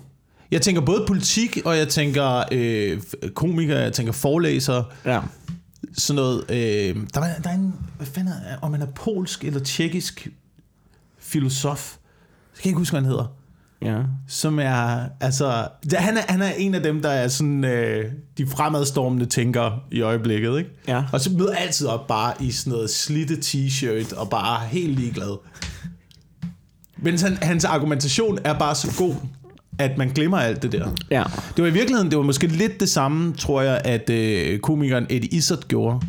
Jeg 0.52 0.62
tænker 0.62 0.82
både 0.82 1.04
politik, 1.08 1.58
og 1.66 1.78
jeg 1.78 1.88
tænker 1.88 2.44
øh, 2.52 3.02
komikere, 3.34 3.80
jeg 3.80 3.94
tænker 3.94 4.14
forelæsere, 4.14 4.86
Ja. 5.06 5.22
sådan 5.98 6.16
noget. 6.16 6.44
Øh, 6.52 6.96
der, 7.14 7.22
er, 7.22 7.42
der 7.42 7.50
er 7.50 7.54
en, 7.54 7.74
hvad 7.98 8.08
fanden 8.08 8.34
er, 8.46 8.58
om 8.62 8.74
han 8.74 8.82
er 8.82 8.86
polsk 8.96 9.44
eller 9.44 9.60
tjekkisk 9.60 10.28
filosof, 11.20 11.96
jeg 12.56 12.62
kan 12.64 12.70
ikke 12.70 12.78
huske, 12.78 12.94
hvad 12.94 13.02
han 13.02 13.10
hedder. 13.10 13.26
Ja. 13.82 14.02
som 14.28 14.60
er, 14.60 15.04
altså, 15.22 15.68
ja, 15.92 15.98
han 16.00 16.18
er, 16.18 16.22
han 16.30 16.42
er 16.42 16.52
en 16.52 16.76
af 16.76 16.84
dem, 16.84 17.02
der 17.02 17.10
er 17.10 17.28
sådan, 17.28 17.64
øh, 17.64 18.12
de 18.38 18.48
fremadstormende 18.48 19.26
tænker 19.26 19.84
i 19.92 20.02
øjeblikket, 20.02 20.58
ikke? 20.58 20.70
Ja. 20.88 21.04
Og 21.14 21.22
så 21.22 21.30
møder 21.32 21.56
altid 21.56 21.88
op 21.88 22.08
bare 22.08 22.34
i 22.40 22.52
sådan 22.52 22.74
noget 22.74 22.90
slitte 22.90 23.34
t-shirt, 23.36 24.16
og 24.20 24.30
bare 24.30 24.68
helt 24.68 25.00
ligeglad. 25.00 25.38
Men 26.98 27.20
han, 27.20 27.38
hans 27.42 27.66
argumentation 27.66 28.40
er 28.44 28.60
bare 28.60 28.76
så 28.76 28.94
god, 28.98 29.16
at 29.80 29.98
man 29.98 30.10
glemmer 30.10 30.38
alt 30.38 30.64
det 30.64 30.72
der. 30.72 30.88
Ja. 31.12 31.24
Det 31.56 31.64
var 31.64 31.70
i 31.70 31.74
virkeligheden, 31.74 32.10
det 32.12 32.18
var 32.18 32.24
måske 32.24 32.48
lidt 32.48 32.80
det 32.80 32.90
samme, 32.90 33.34
tror 33.34 33.62
jeg, 33.62 33.82
at 33.86 34.10
øh, 34.10 34.60
komikeren 34.60 35.06
Eddie 35.10 35.30
Izzard 35.30 35.60
gjorde 35.68 36.00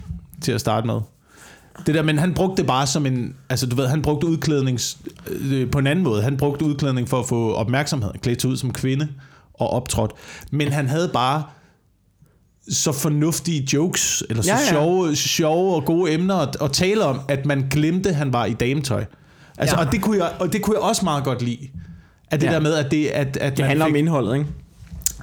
til 0.43 0.53
at 0.53 0.61
starte 0.61 0.87
med. 0.87 1.01
Det 1.87 1.95
der, 1.95 2.03
men 2.03 2.19
han 2.19 2.35
brugte 2.35 2.57
det 2.57 2.67
bare 2.67 2.87
som 2.87 3.07
en, 3.07 3.35
altså 3.49 3.67
du 3.67 3.77
ved, 3.77 3.87
han 3.87 4.03
brugte 4.03 4.27
udklædning 4.27 4.79
øh, 5.29 5.71
på 5.71 5.79
en 5.79 5.87
anden 5.87 6.05
måde. 6.05 6.23
Han 6.23 6.37
brugte 6.37 6.65
udklædning 6.65 7.09
for 7.09 7.19
at 7.21 7.27
få 7.29 7.53
opmærksomhed, 7.53 8.11
klædt 8.23 8.41
sig 8.43 8.51
ud 8.51 8.57
som 8.57 8.73
kvinde 8.73 9.09
og 9.55 9.71
optrådt. 9.71 10.11
Men 10.51 10.73
han 10.73 10.89
havde 10.89 11.11
bare 11.13 11.43
så 12.71 12.93
fornuftige 12.93 13.69
jokes, 13.73 14.23
eller 14.31 14.43
så 14.43 14.49
Ja, 14.51 14.57
ja. 14.59 14.69
Sjove, 14.71 15.17
sjove 15.17 15.75
og 15.75 15.85
gode 15.85 16.13
emner 16.13 16.35
at, 16.35 16.57
at 16.63 16.73
tale 16.73 17.05
om, 17.05 17.21
at 17.29 17.47
man 17.47 17.67
glemte, 17.71 18.09
at 18.09 18.15
han 18.17 18.33
var 18.33 18.45
i 18.45 18.53
dametøj. 18.53 19.05
Altså, 19.59 19.77
Ja. 19.79 19.87
og, 19.87 19.93
det 19.93 20.03
kunne 20.03 20.25
jeg, 20.25 20.33
og 20.41 20.53
det 20.53 20.63
kunne 20.63 20.75
jeg 20.77 20.83
også 20.83 21.05
meget 21.05 21.25
godt 21.25 21.43
lide. 21.43 21.69
At 22.31 22.41
det 22.41 22.47
Ja. 22.47 22.53
der 22.53 22.61
med, 22.61 22.75
at 22.75 22.91
det, 22.91 23.07
at, 23.07 23.37
at 23.37 23.51
Det 23.51 23.59
man 23.59 23.69
handler 23.69 23.87
fik, 23.87 23.93
om 23.93 23.97
indholdet, 23.97 24.35
ikke? 24.35 24.47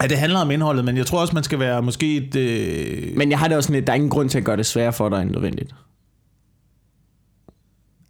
Ja, 0.01 0.07
det 0.07 0.17
handler 0.17 0.39
om 0.39 0.51
indholdet, 0.51 0.85
men 0.85 0.97
jeg 0.97 1.05
tror 1.05 1.21
også, 1.21 1.33
man 1.33 1.43
skal 1.43 1.59
være 1.59 1.81
måske 1.81 2.15
et... 2.17 2.35
Øh... 2.35 3.17
Men 3.17 3.31
jeg 3.31 3.39
har 3.39 3.47
det 3.47 3.57
også 3.57 3.67
sådan 3.67 3.75
lidt, 3.75 3.87
der 3.87 3.93
er 3.93 3.95
ingen 3.95 4.09
grund 4.09 4.29
til 4.29 4.37
at 4.37 4.43
gøre 4.43 4.57
det 4.57 4.65
sværere 4.65 4.93
for 4.93 5.09
dig 5.09 5.21
end 5.21 5.31
nødvendigt. 5.31 5.75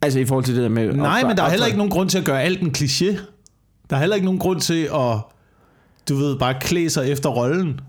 Altså 0.02 0.18
i 0.18 0.24
forhold 0.24 0.44
til 0.44 0.54
det 0.54 0.62
der 0.62 0.68
med... 0.68 0.92
Nej, 0.92 1.22
men 1.22 1.36
der 1.36 1.42
er 1.42 1.50
heller 1.50 1.66
ikke 1.66 1.78
nogen 1.78 1.90
grund 1.92 2.08
til 2.10 2.18
at 2.18 2.24
gøre 2.24 2.42
alt 2.42 2.60
en 2.60 2.74
kliché. 2.78 3.18
Der 3.90 3.96
er 3.96 4.00
heller 4.00 4.16
ikke 4.16 4.24
nogen 4.24 4.40
grund 4.40 4.60
til 4.60 4.82
at, 4.94 5.16
du 6.08 6.16
ved, 6.16 6.38
bare 6.38 6.54
klæde 6.60 6.90
sig 6.90 7.10
efter 7.10 7.28
rollen. 7.28 7.80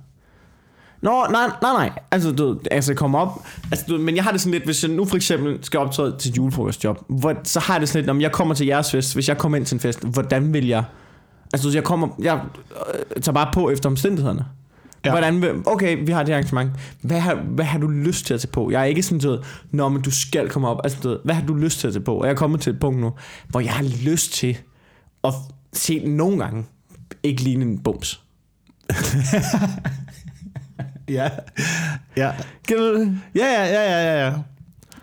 Nå, 1.02 1.26
nej, 1.32 1.48
nej, 1.62 1.74
nej. 1.74 1.92
Altså, 2.12 2.32
du 2.32 2.60
altså 2.72 2.94
komme 2.94 3.18
op. 3.18 3.46
Altså, 3.72 3.86
du, 3.90 3.98
men 3.98 4.16
jeg 4.16 4.24
har 4.24 4.32
det 4.32 4.42
sådan 4.42 4.52
lidt, 4.52 4.66
hvis 4.66 4.84
jeg 4.84 4.92
nu 4.92 5.06
for 5.06 5.16
eksempel 5.16 5.58
skal 5.62 5.80
optræde 5.80 6.16
til 6.20 6.34
julefrokostjob, 6.34 6.98
hvor, 7.08 7.36
så 7.44 7.60
har 7.60 7.74
jeg 7.74 7.82
det 7.82 7.90
sådan 7.90 8.02
lidt, 8.02 8.10
om 8.10 8.22
jeg 8.22 8.32
kommer 8.32 8.56
til 8.56 8.68
jeres 8.68 8.92
fest, 8.92 9.14
hvis 9.14 9.30
jeg 9.30 9.38
kommer 9.38 9.58
ind 9.58 9.66
til 9.66 9.76
en 9.76 9.80
fest, 9.80 10.04
hvordan 10.04 10.54
vil 10.54 10.68
jeg... 10.68 10.84
Altså, 11.54 11.70
jeg 11.74 11.84
kommer, 11.84 12.08
jeg 12.20 12.40
øh, 13.16 13.22
tager 13.22 13.34
bare 13.34 13.50
på 13.54 13.70
efter 13.70 13.90
omstændighederne. 13.90 14.46
Ja. 15.06 15.12
Hvordan 15.12 15.64
okay, 15.66 16.06
vi 16.06 16.12
har 16.12 16.24
det 16.24 16.34
arrangement. 16.34 16.72
Hvad 17.02 17.20
har, 17.20 17.36
hvad 17.36 17.66
har 17.66 17.80
du 17.80 17.88
lyst 17.88 18.26
til 18.26 18.34
at 18.34 18.40
tage 18.40 18.52
på? 18.52 18.72
Jeg 18.72 18.82
er 18.82 18.86
ikke 18.86 19.04
sådan, 19.04 19.20
du 19.20 19.30
ved, 19.30 19.40
Nå, 19.72 19.90
men 19.90 20.02
du 20.02 20.12
skal 20.12 20.50
komme 20.50 20.68
op. 20.68 20.80
Altså, 20.84 21.10
ved, 21.10 21.18
hvad 21.24 21.36
har 21.36 21.46
du 21.46 21.54
lyst 21.54 21.80
til 21.80 21.88
at 21.88 21.94
tage 21.94 22.04
på? 22.04 22.16
Og 22.16 22.26
jeg 22.26 22.32
er 22.32 22.38
kommet 22.38 22.62
til 22.62 22.74
et 22.74 22.80
punkt 22.80 23.00
nu, 23.00 23.12
hvor 23.48 23.60
jeg 23.60 23.74
har 23.74 23.86
lyst 24.04 24.34
til 24.34 24.58
at 25.24 25.34
se 25.74 26.00
nogle 26.00 26.44
gange 26.44 26.66
ikke 27.24 27.42
ligne 27.42 27.66
en 27.66 27.80
bums. 27.80 28.22
Ja. 31.10 31.30
Ja. 32.18 32.32
Kender 32.68 32.84
du 32.92 33.00
det? 33.00 33.20
Ja, 33.36 33.46
ja, 33.46 33.66
ja, 33.66 34.04
ja, 34.04 34.26
ja. 34.26 34.34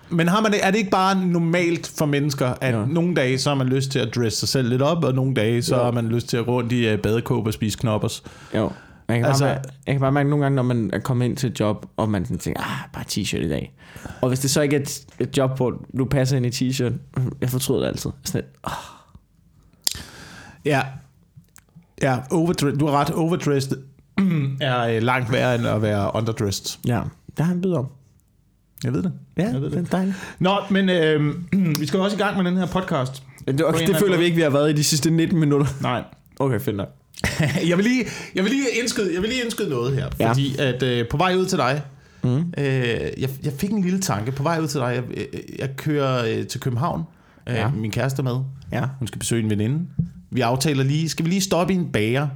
Men 0.08 0.28
har 0.28 0.40
man 0.40 0.52
det, 0.52 0.66
er 0.66 0.70
det 0.70 0.78
ikke 0.78 0.90
bare 0.90 1.26
normalt 1.26 1.92
for 1.98 2.06
mennesker, 2.06 2.54
at 2.60 2.74
ja. 2.74 2.84
nogle 2.86 3.14
dage, 3.14 3.38
så 3.38 3.50
har 3.50 3.54
man 3.54 3.66
lyst 3.66 3.90
til 3.90 3.98
at 3.98 4.14
dresse 4.14 4.38
sig 4.38 4.48
selv 4.48 4.68
lidt 4.68 4.82
op, 4.82 5.04
og 5.04 5.14
nogle 5.14 5.34
dage, 5.34 5.62
så 5.62 5.76
Jo. 5.76 5.82
har 5.84 5.90
man 5.90 6.08
lyst 6.08 6.28
til 6.28 6.36
at 6.36 6.44
gå 6.46 6.52
rundt 6.52 6.72
i 6.72 6.92
uh, 6.94 7.00
badekåb 7.00 7.46
og 7.46 7.52
spise 7.52 7.78
knoppers. 7.78 8.22
Jo. 8.54 8.72
Jeg 9.08 9.16
kan, 9.16 9.24
Altså- 9.24 9.44
bare 9.44 9.54
mærke, 9.54 9.68
jeg 9.86 9.94
kan 9.94 10.00
bare 10.00 10.12
mærke 10.12 10.30
nogle 10.30 10.44
gange, 10.44 10.56
når 10.56 10.62
man 10.62 10.90
er 10.92 10.98
kommet 10.98 11.24
ind 11.26 11.36
til 11.36 11.50
et 11.50 11.60
job, 11.60 11.86
og 11.96 12.08
man 12.10 12.24
sådan 12.24 12.38
tænker, 12.38 12.60
ah, 12.62 12.88
bare 12.92 13.04
t-shirt 13.10 13.44
i 13.44 13.48
dag. 13.48 13.74
Og 14.22 14.28
hvis 14.28 14.40
det 14.40 14.50
så 14.50 14.60
ikke 14.60 14.76
er 14.76 14.80
et, 14.80 15.00
et 15.18 15.36
job, 15.36 15.56
hvor 15.56 15.74
du 15.98 16.04
passer 16.04 16.36
ind 16.36 16.46
i 16.46 16.50
t-shirt, 16.70 16.92
jeg 17.40 17.50
fortryder 17.50 17.80
det 17.80 17.86
altid. 17.88 18.10
Sådan 18.24 18.40
lidt, 18.40 18.46
oh, 18.62 18.72
Ja. 20.64 20.82
Ja, 22.02 22.16
overdressed. 22.30 22.78
Du 22.78 22.86
har 22.86 22.92
ret. 23.00 23.10
Overdressed 23.10 23.76
er 24.60 24.80
øh, 24.80 25.02
langt 25.02 25.32
værre 25.32 25.54
end 25.54 25.66
at 25.66 25.82
være 25.82 26.10
underdressed. 26.14 26.78
ja, 26.86 27.00
det 27.36 27.38
har 27.38 27.44
han 27.44 27.60
bydet 27.60 27.76
om. 27.76 27.86
Jeg 28.84 28.92
ved 28.92 29.02
det. 29.02 29.12
Ja, 29.36 29.42
Jeg 29.52 29.60
ved 29.60 29.70
det 29.70 29.78
er 29.78 29.82
dejligt. 29.82 30.16
Nå, 30.38 30.56
men 30.70 30.88
øh, 30.88 31.34
vi 31.80 31.86
skal 31.86 31.98
jo 31.98 32.04
også 32.04 32.16
i 32.16 32.20
gang 32.20 32.36
med 32.36 32.44
den 32.50 32.56
her 32.58 32.66
podcast. 32.66 33.22
Det, 33.48 33.64
okay, 33.64 33.78
det 33.78 33.82
anden 33.82 33.96
føler 33.98 34.18
vi 34.18 34.24
ikke, 34.24 34.36
vi 34.36 34.42
har 34.42 34.50
været 34.50 34.70
i 34.70 34.72
de 34.72 34.84
sidste 34.84 35.10
19 35.10 35.40
minutter. 35.40 35.66
Nej. 35.82 36.02
Okay, 36.40 36.60
fedt 36.60 36.76
nok. 36.76 36.88
jeg, 37.68 37.76
vil 37.76 37.84
lige, 37.84 38.04
jeg, 38.34 38.44
vil 38.44 38.52
lige 38.52 38.66
indskyde, 38.82 39.14
jeg 39.14 39.22
vil 39.22 39.30
lige 39.30 39.42
indskyde 39.44 39.70
noget 39.70 39.94
her, 39.94 40.06
Ja. 40.20 40.28
fordi 40.30 40.56
at 40.58 40.82
øh, 40.82 41.08
på 41.10 41.16
vej 41.16 41.34
ud 41.36 41.46
til 41.46 41.58
dig, 41.58 41.82
Mm. 42.22 42.38
øh, 42.58 42.64
jeg, 43.18 43.28
jeg 43.44 43.52
fik 43.58 43.70
en 43.70 43.82
lille 43.82 44.00
tanke. 44.00 44.32
På 44.32 44.42
vej 44.42 44.60
ud 44.60 44.68
til 44.68 44.80
dig, 44.80 44.86
jeg, 44.94 45.18
jeg, 45.18 45.26
jeg 45.58 45.76
kører 45.76 46.38
øh, 46.38 46.46
til 46.46 46.60
København, 46.60 47.02
øh, 47.48 47.54
Ja. 47.54 47.70
min 47.70 47.90
kæreste 47.90 48.20
er 48.20 48.24
med. 48.24 48.36
Ja. 48.72 48.84
Hun 48.98 49.08
skal 49.08 49.18
besøge 49.18 49.42
en 49.44 49.50
veninde. 49.50 49.86
Vi 50.30 50.40
aftaler 50.40 50.84
lige, 50.84 51.08
skal 51.08 51.24
vi 51.24 51.30
lige 51.30 51.40
stoppe 51.40 51.72
i 51.72 51.76
en 51.76 51.92
bager 51.92 52.28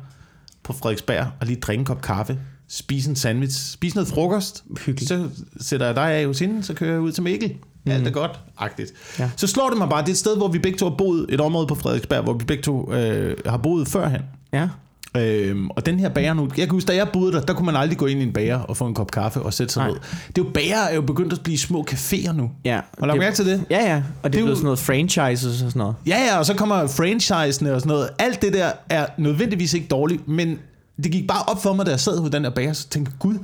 på 0.62 0.72
Frederiksberg 0.72 1.26
og 1.40 1.46
lige 1.46 1.60
drikke 1.60 1.80
en 1.80 1.84
kop 1.84 2.02
kaffe, 2.02 2.38
spise 2.68 3.10
en 3.10 3.16
sandwich, 3.16 3.72
spise 3.72 3.96
noget 3.96 4.08
frokost. 4.08 4.64
Hyggeligt. 4.86 5.08
Så 5.08 5.28
sætter 5.60 5.86
jeg 5.86 5.96
dig 5.96 6.12
af 6.12 6.26
hos 6.26 6.38
hende, 6.38 6.62
så 6.62 6.74
kører 6.74 6.92
jeg 6.92 7.00
ud 7.00 7.12
til 7.12 7.22
Mikkel. 7.22 7.54
Mm. 7.84 7.92
Alt 7.92 8.06
er 8.06 8.10
godt, 8.10 8.40
agtigt. 8.58 8.92
Ja. 9.18 9.30
Så 9.36 9.46
slår 9.46 9.68
det 9.68 9.78
mig 9.78 9.88
bare, 9.88 10.00
det 10.02 10.08
er 10.08 10.12
et 10.12 10.18
sted, 10.18 10.36
hvor 10.36 10.48
vi 10.48 10.58
begge 10.58 10.78
to 10.78 10.88
har 10.88 10.96
boet, 10.96 11.26
et 11.28 11.40
område 11.40 11.66
på 11.66 11.74
Frederiksberg, 11.74 12.22
hvor 12.22 12.32
vi 12.32 12.44
begge 12.44 12.62
to 12.62 12.92
øh, 12.92 13.36
har 13.46 13.56
boet 13.56 13.88
førhen. 13.88 14.22
Ja. 14.52 14.68
Øhm, 15.16 15.70
og 15.70 15.86
den 15.86 16.00
her 16.00 16.08
bager 16.08 16.34
nu, 16.34 16.42
jeg 16.42 16.66
kan 16.66 16.70
huske, 16.70 16.88
da 16.88 16.94
jeg 16.94 17.08
boede 17.12 17.32
der, 17.32 17.40
der 17.40 17.54
kunne 17.54 17.66
man 17.66 17.76
aldrig 17.76 17.98
gå 17.98 18.06
ind 18.06 18.20
i 18.20 18.22
en 18.22 18.32
bager 18.32 18.58
og 18.58 18.76
få 18.76 18.86
en 18.86 18.94
kop 18.94 19.10
kaffe 19.10 19.42
og 19.42 19.54
sætte 19.54 19.72
sig 19.72 19.80
Nej. 19.80 19.90
ned. 19.90 20.00
Det 20.28 20.38
er 20.38 20.44
jo 20.44 20.50
bager 20.54 20.76
er 20.78 20.94
jo 20.94 21.00
begyndt 21.02 21.32
at 21.32 21.40
blive 21.42 21.58
små 21.58 21.86
caféer 21.90 22.32
nu. 22.32 22.50
ja. 22.64 22.80
Du 23.00 23.06
lagt 23.06 23.18
mærke 23.18 23.36
til 23.36 23.46
det? 23.46 23.64
Ja, 23.70 23.84
ja. 23.94 23.96
Og 23.96 24.02
det, 24.24 24.32
Det 24.32 24.38
er 24.38 24.44
blevet 24.44 24.56
sådan 24.58 24.64
noget 24.64 24.78
franchises 24.78 25.44
og 25.62 25.70
sådan 25.70 25.72
noget. 25.78 25.94
Ja, 26.06 26.18
ja, 26.18 26.38
og 26.38 26.46
så 26.46 26.54
kommer 26.54 26.86
franchisene 26.86 27.74
og 27.74 27.80
sådan 27.80 27.88
noget. 27.94 28.08
Alt 28.18 28.42
det 28.42 28.52
der 28.52 28.72
er 28.88 29.06
nødvendigvis 29.18 29.74
ikke 29.74 29.86
dårligt, 29.86 30.28
men 30.28 30.58
det 31.02 31.12
gik 31.12 31.26
bare 31.28 31.42
op 31.42 31.62
for 31.62 31.72
mig, 31.72 31.86
da 31.86 31.90
jeg 31.90 32.00
sad 32.00 32.18
hos 32.18 32.30
den 32.30 32.44
der 32.44 32.50
bager, 32.50 32.72
så 32.72 32.88
tænkte 32.88 33.12
gud, 33.18 33.34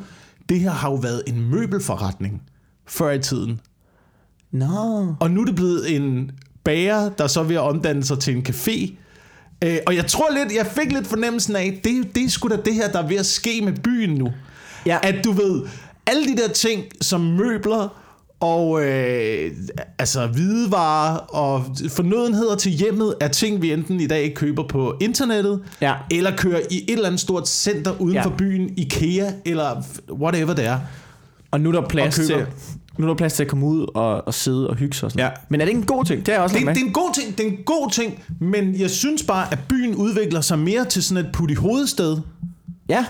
det 0.48 0.60
her 0.60 0.70
har 0.70 0.90
jo 0.90 0.96
været 0.96 1.22
en 1.26 1.50
møbelforretning 1.50 2.42
før 2.86 3.10
i 3.10 3.18
tiden. 3.18 3.60
Nå. 4.52 5.14
Og 5.20 5.30
nu 5.30 5.40
er 5.40 5.44
det 5.44 5.54
blevet 5.54 5.96
en 5.96 6.30
bager, 6.64 7.08
der 7.08 7.26
så 7.26 7.40
er 7.40 7.44
ved 7.44 7.56
at 7.56 7.62
omdanne 7.62 8.04
sig 8.04 8.18
til 8.18 8.36
en 8.36 8.46
café. 8.48 8.94
Øh, 9.64 9.76
og 9.86 9.96
jeg 9.96 10.06
tror 10.06 10.26
lidt, 10.34 10.56
jeg 10.56 10.66
fik 10.66 10.92
lidt 10.92 11.06
fornemmelsen 11.06 11.56
af, 11.56 11.80
det, 11.84 12.14
det 12.14 12.24
er 12.24 12.28
sgu 12.28 12.48
da 12.48 12.56
det 12.64 12.74
her, 12.74 12.88
der 12.92 13.02
er 13.02 13.06
ved 13.08 13.16
at 13.16 13.26
ske 13.26 13.60
med 13.64 13.72
byen 13.72 14.10
nu. 14.14 14.28
Ja. 14.86 14.98
At 15.02 15.14
du 15.24 15.32
ved, 15.32 15.62
alle 16.06 16.26
de 16.26 16.36
der 16.42 16.48
ting 16.48 16.84
som 17.00 17.20
møbler 17.20 18.02
og 18.40 18.84
øh, 18.84 19.50
altså 19.98 20.26
hvidevarer 20.26 21.16
og 21.16 21.64
fornødenheder 21.88 22.56
til 22.56 22.72
hjemmet 22.72 23.14
er 23.20 23.28
ting, 23.28 23.62
vi 23.62 23.72
enten 23.72 24.00
i 24.00 24.06
dag 24.06 24.34
køber 24.34 24.68
på 24.68 24.96
internettet, 25.00 25.60
Ja. 25.80 25.94
eller 26.10 26.36
kører 26.36 26.60
i 26.70 26.76
et 26.76 26.92
eller 26.92 27.06
andet 27.06 27.20
stort 27.20 27.48
center 27.48 28.00
uden 28.00 28.14
Ja. 28.14 28.22
for 28.24 28.30
byen, 28.38 28.70
Ikea, 28.76 29.30
eller 29.44 29.82
whatever 30.12 30.54
det 30.54 30.64
er. 30.64 30.78
Og 31.50 31.60
nu 31.60 31.68
er 31.68 31.72
der 31.80 31.88
plads 31.88 32.14
til... 32.14 32.46
Nu 32.98 33.04
er 33.04 33.08
der 33.08 33.14
plads 33.16 33.32
til 33.32 33.42
at 33.42 33.48
komme 33.48 33.66
ud 33.66 33.86
og, 33.94 34.26
og 34.26 34.34
sidde 34.34 34.70
og 34.70 34.76
hygge 34.76 34.94
sig 34.96 35.04
og 35.04 35.10
sådan 35.10 35.24
Ja. 35.26 35.30
Men 35.48 35.60
er 35.60 35.64
det 35.64 35.70
ikke 35.70 35.80
en 35.80 35.86
god 35.86 36.04
ting? 36.04 36.26
Det 36.26 36.34
er 36.34 36.38
også 36.38 36.56
Det, 36.58 36.66
det 36.66 36.76
er 36.76 36.84
en 36.86 36.92
god 36.92 37.14
ting, 37.14 37.38
det 37.38 37.46
er 37.46 37.50
en 37.50 37.58
god 37.66 37.90
ting, 37.90 38.22
men 38.40 38.80
jeg 38.80 38.90
synes 38.90 39.22
bare, 39.22 39.52
at 39.52 39.58
byen 39.68 39.94
udvikler 39.94 40.40
sig 40.40 40.58
mere 40.58 40.84
til 40.84 41.02
sådan 41.02 41.24
et 41.26 41.32
put 41.32 41.50
i 41.50 41.54
hovedsted, 41.54 42.16
Ja. 42.88 43.04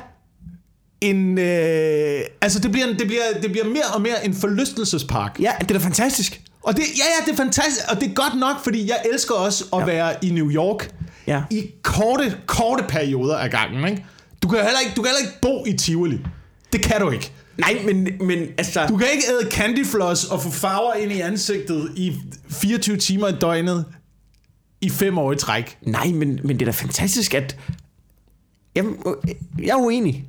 end, 1.00 1.40
øh, 1.40 2.20
altså 2.40 2.58
det 2.58 2.72
bliver, 2.72 2.86
det, 2.86 3.06
bliver, 3.06 3.22
det 3.42 3.50
bliver 3.52 3.66
mere 3.66 3.84
og 3.94 4.00
mere 4.02 4.26
en 4.26 4.34
forlystelsespark. 4.34 5.36
Ja, 5.40 5.50
det 5.60 5.70
er 5.70 5.78
da 5.78 5.84
fantastisk. 5.84 6.40
Og 6.62 6.76
det, 6.76 6.82
ja, 6.82 7.04
ja, 7.18 7.24
det 7.26 7.32
er 7.32 7.44
fantastisk, 7.44 7.80
og 7.90 8.00
det 8.00 8.10
er 8.10 8.14
godt 8.14 8.38
nok, 8.40 8.64
fordi 8.64 8.88
jeg 8.88 8.96
elsker 9.12 9.34
også 9.34 9.64
at 9.72 9.78
ja. 9.80 9.84
være 9.84 10.12
i 10.24 10.30
New 10.30 10.50
York 10.50 10.90
Ja. 11.26 11.42
i 11.50 11.62
korte, 11.82 12.36
korte 12.46 12.84
perioder 12.88 13.36
af 13.36 13.50
gangen. 13.50 13.88
Ikke? 13.90 14.04
Du, 14.42 14.48
kan 14.48 14.58
heller 14.58 14.80
ikke, 14.84 14.92
du 14.96 15.02
kan 15.02 15.10
heller 15.10 15.28
ikke 15.28 15.40
bo 15.42 15.64
i 15.66 15.72
Tivoli. 15.76 16.18
Det 16.72 16.82
kan 16.82 17.00
du 17.00 17.10
ikke. 17.10 17.32
Nej, 17.58 17.82
men, 17.84 18.08
men 18.20 18.38
altså... 18.58 18.86
Du 18.88 18.96
kan 18.96 19.06
ikke 19.14 19.24
æde 19.30 19.50
candy 19.50 19.86
floss 19.86 20.24
og 20.24 20.42
få 20.42 20.50
farver 20.50 20.94
ind 20.94 21.12
i 21.12 21.20
ansigtet 21.20 21.92
i 21.96 22.12
24 22.50 22.96
timer 22.96 23.28
i 23.28 23.32
døgnet 23.40 23.84
i 24.80 24.90
fem 24.90 25.18
år 25.18 25.32
i 25.32 25.36
træk. 25.36 25.78
Nej, 25.82 26.06
men, 26.06 26.40
men 26.44 26.58
det 26.58 26.62
er 26.62 26.72
da 26.72 26.72
fantastisk, 26.72 27.34
at... 27.34 27.56
Jamen, 28.76 28.96
jeg 29.58 29.68
er 29.68 29.76
uenig. 29.76 30.24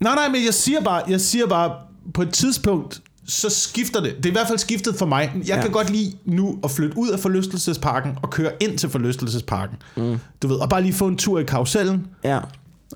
Nej, 0.00 0.14
nej, 0.14 0.28
men 0.28 0.44
jeg 0.44 0.54
siger 0.54 0.80
bare, 0.80 1.02
jeg 1.08 1.20
siger 1.20 1.46
bare, 1.46 1.72
på 2.14 2.22
et 2.22 2.32
tidspunkt, 2.32 3.02
så 3.26 3.50
skifter 3.50 4.00
det. 4.00 4.16
Det 4.16 4.24
er 4.26 4.28
i 4.28 4.32
hvert 4.32 4.48
fald 4.48 4.58
skiftet 4.58 4.94
for 4.94 5.06
mig. 5.06 5.32
Jeg. 5.34 5.44
Ja. 5.46 5.62
kan 5.62 5.70
godt 5.70 5.90
lide 5.90 6.12
nu 6.24 6.58
at 6.64 6.70
flytte 6.70 6.98
ud 6.98 7.08
af 7.08 7.18
forlystelsesparken 7.20 8.12
og 8.22 8.30
køre 8.30 8.52
ind 8.60 8.78
til 8.78 8.88
forlystelsesparken. 8.88 9.76
Mm. 9.96 10.18
Du 10.42 10.48
ved, 10.48 10.56
og 10.56 10.68
bare 10.68 10.82
lige 10.82 10.92
få 10.94 11.06
en 11.06 11.16
tur 11.16 11.38
i 11.38 11.44
karusellen, 11.44 12.06
Ja. 12.24 12.38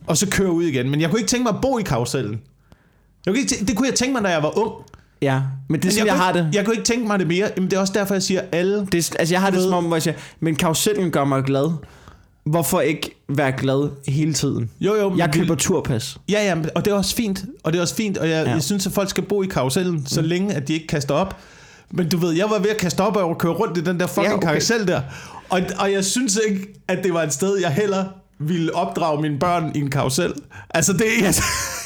og 0.06 0.16
så 0.16 0.28
køre 0.30 0.52
ud 0.52 0.64
igen. 0.64 0.90
Men 0.90 1.00
jeg 1.00 1.10
kunne 1.10 1.20
ikke 1.20 1.30
tænke 1.30 1.42
mig 1.42 1.54
at 1.54 1.60
bo 1.62 1.78
i 1.78 1.82
karusellen. 1.82 2.40
Jeg 3.26 3.34
kunne 3.34 3.40
ikke 3.40 3.64
det 3.66 3.76
kunne 3.76 3.88
jeg 3.88 3.94
tænke 3.94 4.12
mig, 4.12 4.22
da 4.24 4.28
jeg 4.28 4.42
var 4.42 4.58
ung. 4.58 4.72
Ja, 5.22 5.40
men 5.68 5.80
det 5.82 5.88
er 5.88 5.92
sådan, 5.92 6.06
jeg, 6.06 6.14
kunne 6.14 6.22
har 6.22 6.32
ikke, 6.32 6.46
det. 6.46 6.54
Jeg 6.54 6.64
kunne 6.64 6.74
ikke 6.74 6.84
tænke 6.84 7.06
mig 7.06 7.18
det 7.18 7.26
mere. 7.26 7.50
Jamen, 7.56 7.70
det 7.70 7.76
er 7.76 7.80
også 7.80 7.92
derfor, 7.92 8.14
jeg 8.14 8.22
siger, 8.22 8.40
alle... 8.52 8.86
det 8.92 8.94
er, 9.10 9.16
altså, 9.18 9.34
jeg 9.34 9.40
har 9.40 9.50
det 9.50 9.56
ved- 9.58 9.64
som 9.64 9.72
om, 9.72 9.84
hvor 9.84 9.96
jeg 9.96 10.02
siger, 10.02 10.14
men 10.40 10.56
karusellen 10.56 11.10
gør 11.10 11.24
mig 11.24 11.42
glad. 11.42 11.70
Hvorfor 12.44 12.80
ikke 12.80 13.10
være 13.28 13.52
glad 13.52 13.90
hele 14.08 14.34
tiden? 14.34 14.70
Jo, 14.80 14.94
jo, 14.94 15.14
Jeg 15.16 15.30
vi- 15.32 15.38
køber 15.38 15.54
turpas. 15.54 16.18
Ja, 16.28 16.44
ja, 16.44 16.56
og 16.74 16.84
det 16.84 16.90
er 16.90 16.94
også 16.94 17.14
fint. 17.16 17.44
Og 17.64 17.72
det 17.72 17.78
er 17.78 17.82
også 17.82 17.94
fint, 17.94 18.18
og 18.18 18.28
jeg, 18.30 18.46
ja. 18.46 18.52
Jeg 18.52 18.62
synes, 18.62 18.86
at 18.86 18.92
folk 18.92 19.10
skal 19.10 19.24
bo 19.24 19.42
i 19.42 19.46
karusellen, 19.46 20.06
så 20.06 20.22
længe, 20.22 20.54
at 20.54 20.68
de 20.68 20.72
ikke 20.72 20.86
kaster 20.86 21.14
op. 21.14 21.36
Men 21.90 22.08
du 22.08 22.16
ved, 22.16 22.32
jeg 22.32 22.46
var 22.50 22.58
ved 22.58 22.70
at 22.70 22.76
kaste 22.76 23.00
op 23.00 23.16
og 23.16 23.38
køre 23.38 23.52
rundt 23.52 23.78
i 23.78 23.80
den 23.80 24.00
der 24.00 24.06
fucking 24.06 24.26
ja, 24.26 24.36
okay. 24.36 24.46
karusel 24.48 24.86
der. 24.86 25.00
Og, 25.48 25.60
og 25.78 25.92
jeg 25.92 26.04
synes 26.04 26.38
ikke, 26.48 26.66
at 26.88 26.98
det 27.04 27.14
var 27.14 27.22
et 27.22 27.32
sted, 27.32 27.58
jeg 27.60 27.70
heller 27.70 28.04
ville 28.48 28.74
opdrage 28.74 29.22
mine 29.22 29.38
børn 29.38 29.72
i 29.74 29.78
en 29.78 29.90
karusel. 29.90 30.32
Altså 30.70 30.92
det 30.92 31.04
jeg, 31.20 31.34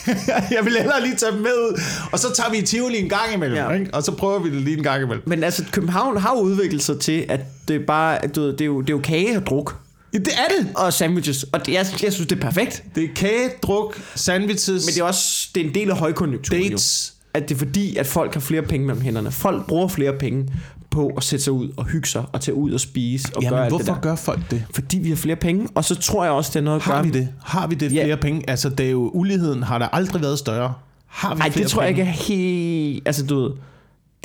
jeg 0.57 0.65
vil 0.65 0.77
hellere 0.77 1.03
lige 1.03 1.17
tage 1.17 1.33
dem 1.33 1.41
med 1.41 1.51
ud, 1.51 1.81
og 2.13 2.19
så 2.19 2.33
tager 2.35 2.51
vi 2.51 2.59
i 2.59 2.63
Tivoli 2.63 2.99
en 2.99 3.09
gang 3.09 3.35
imellem, 3.35 3.57
ja. 3.57 3.71
Ikke? 3.71 3.91
og 3.95 4.03
så 4.03 4.13
prøver 4.13 4.39
vi 4.39 4.51
det 4.51 4.63
lige 4.63 4.77
en 4.77 4.83
gang 4.83 5.03
imellem. 5.03 5.23
Men 5.27 5.45
altså, 5.45 5.65
København 5.73 6.17
har 6.17 6.37
jo 6.37 6.41
udviklet 6.41 6.83
sig 6.83 7.01
til, 7.01 7.27
at 7.29 7.41
det 7.69 7.87
bare, 7.87 8.19
du 8.35 8.41
ved, 8.41 8.53
det 8.53 8.61
er 8.61 8.65
jo, 8.65 8.81
det 8.81 8.91
er 8.91 8.95
jo 8.95 9.01
kage 9.01 9.37
og 9.37 9.47
druk. 9.47 9.77
Ja, 10.15 10.19
det 10.19 10.33
er 10.33 10.63
det. 10.63 10.69
Og 10.77 10.93
sandwiches. 10.93 11.43
Og 11.43 11.67
det, 11.67 11.73
jeg, 11.73 11.87
jeg 12.03 12.13
synes, 12.13 12.29
det 12.29 12.37
er 12.37 12.41
perfekt. 12.41 12.85
Det 12.95 13.05
er 13.05 13.09
kage, 13.17 13.51
druk, 13.63 14.01
sandwiches, 14.15 14.69
Men 14.87 14.95
det 14.95 15.01
er 15.01 15.05
også 15.05 15.49
det 15.55 15.61
er 15.61 15.69
en 15.69 15.75
del 15.75 15.91
af 15.91 15.97
højkonjunkturen 15.97 16.63
jo. 16.63 16.69
dates. 16.69 17.13
At 17.35 17.49
det 17.49 17.55
er 17.55 17.59
fordi, 17.59 17.97
at 17.97 18.07
folk 18.07 18.35
har 18.35 18.41
flere 18.41 18.63
penge 18.63 18.87
mellem 18.87 19.03
hænderne. 19.03 19.33
Folk 19.33 19.67
bruger 19.67 19.89
flere 19.89 20.13
penge 20.19 20.49
på 20.97 21.13
at 21.17 21.23
sætte 21.25 21.45
sig 21.45 21.53
ud 21.53 21.69
og 21.77 21.85
hygge 21.85 22.09
sig 22.09 22.25
og 22.33 22.41
tage 22.41 22.55
ud 22.55 22.71
og 22.73 22.81
spise 22.81 23.29
og 23.37 23.43
gøre 23.43 23.51
Jamen, 23.53 23.59
alt 23.65 23.71
det 23.73 23.79
hvorfor 23.87 23.95
der. 23.95 24.01
gør 24.01 24.15
folk 24.17 24.51
det? 24.51 24.65
Fordi 24.75 24.99
vi 24.99 25.09
har 25.09 25.17
flere 25.17 25.37
penge, 25.37 25.69
og 25.75 25.85
så 25.85 25.95
tror 25.95 26.25
jeg 26.25 26.33
også, 26.33 26.51
det 26.55 26.57
er 26.59 26.65
noget 26.65 26.77
at 26.77 26.83
Har 26.85 26.93
gøre 26.95 27.05
vi 27.05 27.11
det? 27.11 27.29
Har 27.45 27.67
vi 27.67 27.75
det 27.75 27.93
Ja. 27.93 28.05
flere 28.05 28.17
penge? 28.17 28.51
Altså, 28.51 28.69
det 28.69 28.87
er 28.87 28.91
jo, 28.91 29.11
uligheden 29.15 29.63
har 29.63 29.79
der 29.79 29.89
aldrig 29.89 30.23
været 30.23 30.39
større. 30.39 30.73
Har 31.07 31.35
vi 31.35 31.39
Nej, 31.39 31.51
flere 31.51 31.63
det 31.65 31.71
tror 31.73 31.83
jeg 31.83 31.95
penge? 31.95 32.11
ikke 32.11 32.11
er 32.11 32.37
helt... 32.37 33.03
Altså, 33.09 33.27
du 33.27 33.41
ved... 33.43 33.51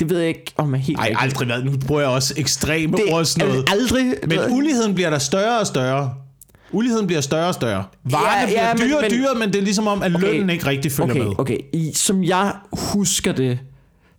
Det 0.00 0.10
ved 0.10 0.18
jeg 0.18 0.28
ikke, 0.28 0.52
om 0.56 0.74
er 0.74 0.78
helt 0.78 0.98
Nej, 0.98 1.14
aldrig 1.18 1.48
været. 1.48 1.64
Nu 1.64 1.72
bruger 1.86 2.00
jeg 2.00 2.10
også 2.10 2.34
ekstreme 2.36 2.96
Det 2.96 3.04
ord 3.12 3.24
sådan 3.24 3.48
noget. 3.48 3.64
aldrig... 3.70 4.14
Men 4.28 4.38
uligheden 4.50 4.94
bliver 4.94 5.10
der 5.10 5.18
større 5.18 5.60
og 5.60 5.66
større. 5.66 6.14
Uligheden 6.72 7.06
bliver 7.06 7.20
større 7.20 7.46
og 7.48 7.54
større. 7.54 7.84
Varerne 8.04 8.40
Ja, 8.40 8.46
bliver 8.46 8.68
ja, 8.68 8.74
men- 8.74 8.82
dyrere 8.88 9.04
og 9.04 9.10
dyrere, 9.10 9.34
men 9.38 9.48
det 9.52 9.58
er 9.58 9.62
ligesom 9.62 9.86
om, 9.86 10.02
at 10.02 10.14
Okay. 10.14 10.24
lønnen 10.26 10.50
ikke 10.50 10.66
rigtig 10.66 10.92
følger 10.92 11.10
okay, 11.14 11.22
med. 11.24 11.32
okay. 11.38 11.58
I, 11.72 11.92
som 11.94 12.24
jeg 12.24 12.52
husker 12.72 13.32
det, 13.32 13.58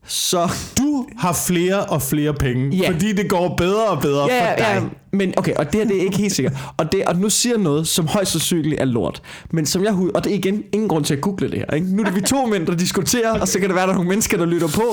så... 0.07 0.51
Du 0.77 0.82
har 1.17 1.33
flere 1.47 1.85
og 1.85 2.01
flere 2.01 2.33
penge, 2.33 2.75
Ja. 2.77 2.89
fordi 2.89 3.11
det 3.13 3.29
går 3.29 3.55
bedre 3.57 3.87
og 3.87 4.01
bedre 4.01 4.27
Ja, 4.29 4.51
for 4.51 4.55
dig. 4.57 4.89
Men 5.13 5.33
okay, 5.37 5.53
og 5.53 5.65
det 5.65 5.75
her 5.75 5.87
det 5.87 5.97
er 5.97 6.01
ikke 6.01 6.17
helt 6.17 6.33
sikkert. 6.33 6.53
Og, 6.77 6.91
det, 6.91 7.05
og 7.05 7.15
nu 7.15 7.29
siger 7.29 7.57
noget, 7.57 7.87
som 7.87 8.07
højst 8.07 8.31
sandsynligt 8.31 8.81
er 8.81 8.85
lort. 8.85 9.21
Men 9.51 9.65
som 9.65 9.83
jeg 9.83 9.93
og 9.93 10.23
det 10.23 10.31
er 10.31 10.35
igen 10.35 10.63
ingen 10.71 10.89
grund 10.89 11.05
til 11.05 11.13
at 11.13 11.21
google 11.21 11.51
det 11.51 11.59
her. 11.59 11.75
Ikke? 11.75 11.95
Nu 11.95 12.01
er 12.01 12.05
det 12.05 12.15
vi 12.15 12.21
to 12.21 12.45
mænd, 12.45 12.67
der 12.67 12.75
diskuterer, 12.75 13.39
og 13.39 13.47
så 13.47 13.59
kan 13.59 13.69
det 13.69 13.75
være, 13.75 13.85
der 13.85 13.91
er 13.91 13.95
nogle 13.95 14.09
mennesker, 14.09 14.37
der 14.37 14.45
lytter 14.45 14.67
på. 14.67 14.83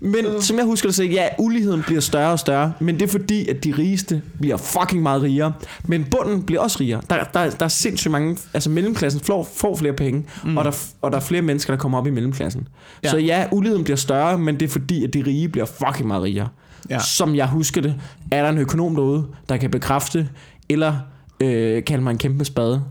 Men 0.00 0.24
som 0.40 0.56
jeg 0.56 0.64
husker 0.64 0.88
det, 0.88 0.96
så 0.96 1.04
ja, 1.04 1.28
uligheden 1.38 1.82
bliver 1.82 2.00
større 2.00 2.32
og 2.32 2.38
større. 2.38 2.72
Men 2.80 2.94
det 2.94 3.02
er 3.02 3.10
fordi, 3.10 3.48
at 3.48 3.64
de 3.64 3.74
rigeste 3.78 4.22
bliver 4.40 4.56
fucking 4.56 5.02
meget 5.02 5.22
rigere. 5.22 5.52
Men 5.84 6.04
bunden 6.04 6.42
bliver 6.42 6.60
også 6.60 6.78
rigere. 6.80 7.00
Der, 7.10 7.24
der, 7.34 7.50
der 7.50 7.64
er 7.64 7.68
sindssygt 7.68 8.12
mange, 8.12 8.36
altså 8.54 8.70
mellemklassen 8.70 9.20
får, 9.20 9.48
får 9.56 9.76
flere 9.76 9.92
penge, 9.92 10.24
mm. 10.44 10.56
og, 10.56 10.64
der, 10.64 10.72
og 11.02 11.10
der 11.10 11.16
er 11.16 11.22
flere 11.22 11.42
mennesker, 11.42 11.72
der 11.72 11.78
kommer 11.78 11.98
op 11.98 12.06
i 12.06 12.10
mellemklassen. 12.10 12.68
Ja. 13.04 13.10
Så 13.10 13.16
ja, 13.16 13.46
uligheden 13.52 13.84
bliver 13.84 13.96
større, 13.96 14.38
men 14.38 14.60
det 14.60 14.66
er 14.66 14.70
fordi, 14.70 15.04
at 15.04 15.14
de 15.14 15.24
rige 15.26 15.48
bliver 15.48 15.66
fucking 15.66 16.06
meget 16.06 16.22
rigere. 16.22 16.48
Ja. 16.90 16.98
Som 16.98 17.34
jeg 17.34 17.48
husker 17.48 17.80
det, 17.80 17.94
er 18.30 18.42
der 18.42 18.48
en 18.50 18.58
økonom 18.58 18.94
derude, 18.94 19.26
der 19.48 19.56
kan 19.56 19.70
bekræfte, 19.70 20.28
eller 20.68 20.96
øh, 21.40 21.84
kalde 21.84 22.04
mig 22.04 22.10
en 22.10 22.18
kæmpe 22.18 22.44
spade, 22.44 22.84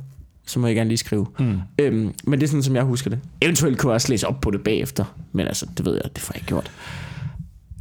så 0.48 0.60
må 0.60 0.68
jeg 0.68 0.76
gerne 0.76 0.88
lige 0.88 0.98
skrive. 0.98 1.26
Mm. 1.40 1.60
Øhm, 1.80 2.14
men 2.24 2.40
det 2.40 2.44
er 2.44 2.48
sådan, 2.48 2.64
som 2.64 2.76
jeg 2.76 2.84
husker 2.84 3.10
det. 3.10 3.20
Eventuelt 3.42 3.78
kunne 3.80 3.92
jeg 3.92 3.96
også 3.96 4.10
læse 4.10 4.28
op 4.28 4.42
på 4.42 4.52
det 4.52 4.62
bagefter, 4.62 5.06
men 5.32 5.48
altså, 5.48 5.66
det 5.78 5.86
ved 5.86 5.94
jeg, 5.94 6.16
det 6.16 6.24
får 6.24 6.34
jeg 6.34 6.38
ikke 6.38 6.48
gjort. 6.48 6.72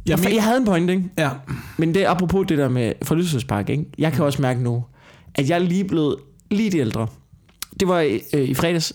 Jeg, 0.05 0.19
Jamen, 0.19 0.35
jeg 0.35 0.43
havde 0.43 0.57
en 0.57 0.65
pointe, 0.65 0.93
ikke? 0.93 1.09
ja. 1.17 1.29
Men 1.77 1.93
det 1.93 2.05
apropos 2.05 2.45
det 2.47 2.57
der 2.57 2.69
med 2.69 2.93
forlystelsespark, 3.03 3.69
ikke? 3.69 3.85
Jeg 3.97 4.13
kan 4.13 4.25
også 4.25 4.41
mærke 4.41 4.63
nu, 4.63 4.83
at 5.35 5.49
jeg 5.49 5.55
er 5.55 5.59
lige 5.59 5.83
blevet 5.83 6.15
lidt 6.51 6.75
ældre. 6.75 7.07
Det 7.79 7.87
var 7.87 7.99
øh, 8.33 8.41
i 8.43 8.53
fredags, 8.53 8.93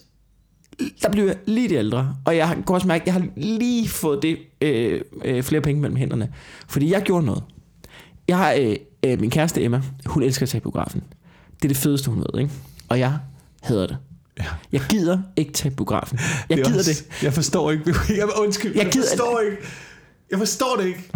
der 1.02 1.08
blev 1.10 1.24
jeg 1.26 1.36
lidt 1.46 1.72
ældre, 1.72 2.16
og 2.24 2.36
jeg 2.36 2.48
kan 2.48 2.64
også 2.74 2.86
mærke, 2.86 3.02
at 3.02 3.06
jeg 3.06 3.14
har 3.14 3.26
lige 3.36 3.88
fået 3.88 4.22
det 4.22 4.38
øh, 4.60 5.00
øh, 5.24 5.42
flere 5.42 5.62
penge 5.62 5.80
mellem 5.80 5.96
hænderne. 5.96 6.32
Fordi 6.68 6.90
jeg 6.92 7.02
gjorde 7.02 7.26
noget. 7.26 7.42
Jeg 8.28 8.36
har 8.38 8.52
øh, 8.52 8.76
øh, 9.04 9.20
min 9.20 9.30
kæreste 9.30 9.62
Emma, 9.62 9.82
hun 10.06 10.22
elsker 10.22 10.42
at 10.42 10.48
tage 10.50 10.60
biografen. 10.60 11.02
Det 11.56 11.64
er 11.64 11.68
det 11.68 11.76
fedeste, 11.76 12.10
hun 12.10 12.18
ved, 12.18 12.40
ikke? 12.40 12.52
Og 12.88 12.98
jeg 12.98 13.18
hader 13.62 13.86
det. 13.86 13.96
Ja. 14.38 14.44
Jeg 14.72 14.80
gider 14.90 15.18
ikke 15.36 15.52
tage 15.52 15.74
biografen. 15.74 16.18
Jeg 16.48 16.58
er 16.58 16.64
gider 16.64 16.78
også, 16.78 17.04
det. 17.10 17.22
Jeg 17.24 17.32
forstår 17.32 17.70
ikke. 17.70 17.84
Jeg, 18.16 18.28
undskyld, 18.38 18.70
jeg, 18.70 18.76
Jeg 18.78 18.84
jeg 18.84 18.92
gider- 18.92 19.06
forstår 19.08 19.40
ikke. 19.40 19.56
Jeg 20.30 20.38
forstår 20.38 20.76
det 20.80 20.86
ikke. 20.86 21.10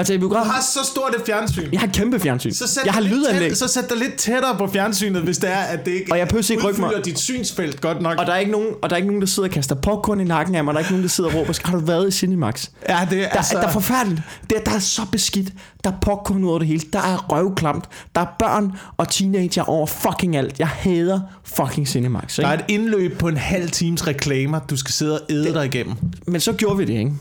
At 0.00 0.06
tage 0.06 0.18
i 0.18 0.20
Du 0.20 0.28
biografen. 0.28 0.50
har 0.50 0.60
så 0.62 0.80
stort 0.92 1.14
et 1.18 1.22
fjernsyn. 1.26 1.68
Jeg 1.72 1.80
har 1.80 1.86
kæmpe 1.86 2.20
fjernsyn. 2.20 2.52
Så 2.52 2.66
sæt, 2.66 2.84
jeg 2.84 2.94
har 2.94 3.00
lydanlæg. 3.00 3.48
tæt, 3.50 3.58
så 3.58 3.68
sæt 3.68 3.90
dig 3.90 3.98
lidt 3.98 4.14
tættere 4.16 4.56
på 4.58 4.66
fjernsynet, 4.66 5.22
hvis 5.22 5.38
det 5.38 5.50
er, 5.50 5.56
at 5.56 5.84
det 5.84 5.92
ikke 5.92 6.12
Og 6.12 6.18
jeg 6.18 6.26
ikke 6.50 6.68
rykke 6.68 6.80
mig. 6.80 6.88
udfylder 6.88 7.02
dit 7.02 7.18
synsfelt 7.18 7.80
godt 7.80 8.02
nok. 8.02 8.18
Og 8.18 8.26
der, 8.26 8.32
er 8.32 8.38
ikke 8.38 8.52
nogen, 8.52 8.68
og 8.82 8.90
der 8.90 8.94
er 8.94 8.98
ikke 8.98 9.06
nogen, 9.08 9.20
der 9.20 9.26
sidder 9.28 9.48
og 9.48 9.52
kaster 9.52 9.74
popcorn 9.74 10.20
i 10.20 10.24
nakken 10.24 10.54
af 10.54 10.64
mig. 10.64 10.74
Der 10.74 10.78
er 10.78 10.82
ikke 10.82 10.92
nogen, 10.92 11.02
der 11.02 11.08
sidder 11.08 11.30
og 11.30 11.36
råber, 11.36 11.58
har 11.64 11.78
du 11.78 11.84
været 11.84 12.08
i 12.08 12.10
Cinemax? 12.10 12.68
ja, 12.88 12.98
det 13.10 13.18
er 13.18 13.22
Der, 13.22 13.26
altså... 13.28 13.38
altså... 13.38 13.56
der 13.58 13.66
er 13.68 13.72
forfærdeligt. 13.72 14.22
Der, 14.50 14.60
der 14.60 14.72
er 14.74 14.78
så 14.78 15.02
beskidt. 15.12 15.52
Der 15.84 15.90
er 15.90 15.94
popcorn 16.02 16.44
ud 16.44 16.48
over 16.50 16.58
det 16.58 16.68
hele. 16.68 16.82
Der 16.92 16.98
er 16.98 17.16
røvklamt. 17.32 17.84
Der 18.14 18.20
er 18.20 18.26
børn 18.38 18.72
og 18.96 19.08
teenager 19.08 19.62
over 19.62 19.86
fucking 19.86 20.36
alt. 20.36 20.58
Jeg 20.58 20.68
hader 20.68 21.20
fucking 21.44 21.88
Cinemax. 21.88 22.36
Der 22.36 22.52
Ikke? 22.52 22.62
er 22.62 22.66
et 22.66 22.70
indløb 22.80 23.18
på 23.18 23.28
en 23.28 23.36
halv 23.36 23.70
times 23.70 24.06
reklamer, 24.06 24.58
du 24.58 24.76
skal 24.76 24.92
sidde 24.92 25.20
og 25.20 25.26
æde 25.30 25.44
det... 25.44 25.54
dig 25.54 25.64
igennem. 25.66 25.94
Men 26.26 26.40
så 26.40 26.52
gjorde 26.52 26.78
vi 26.78 26.84
det, 26.84 26.98
ikke? 26.98 27.12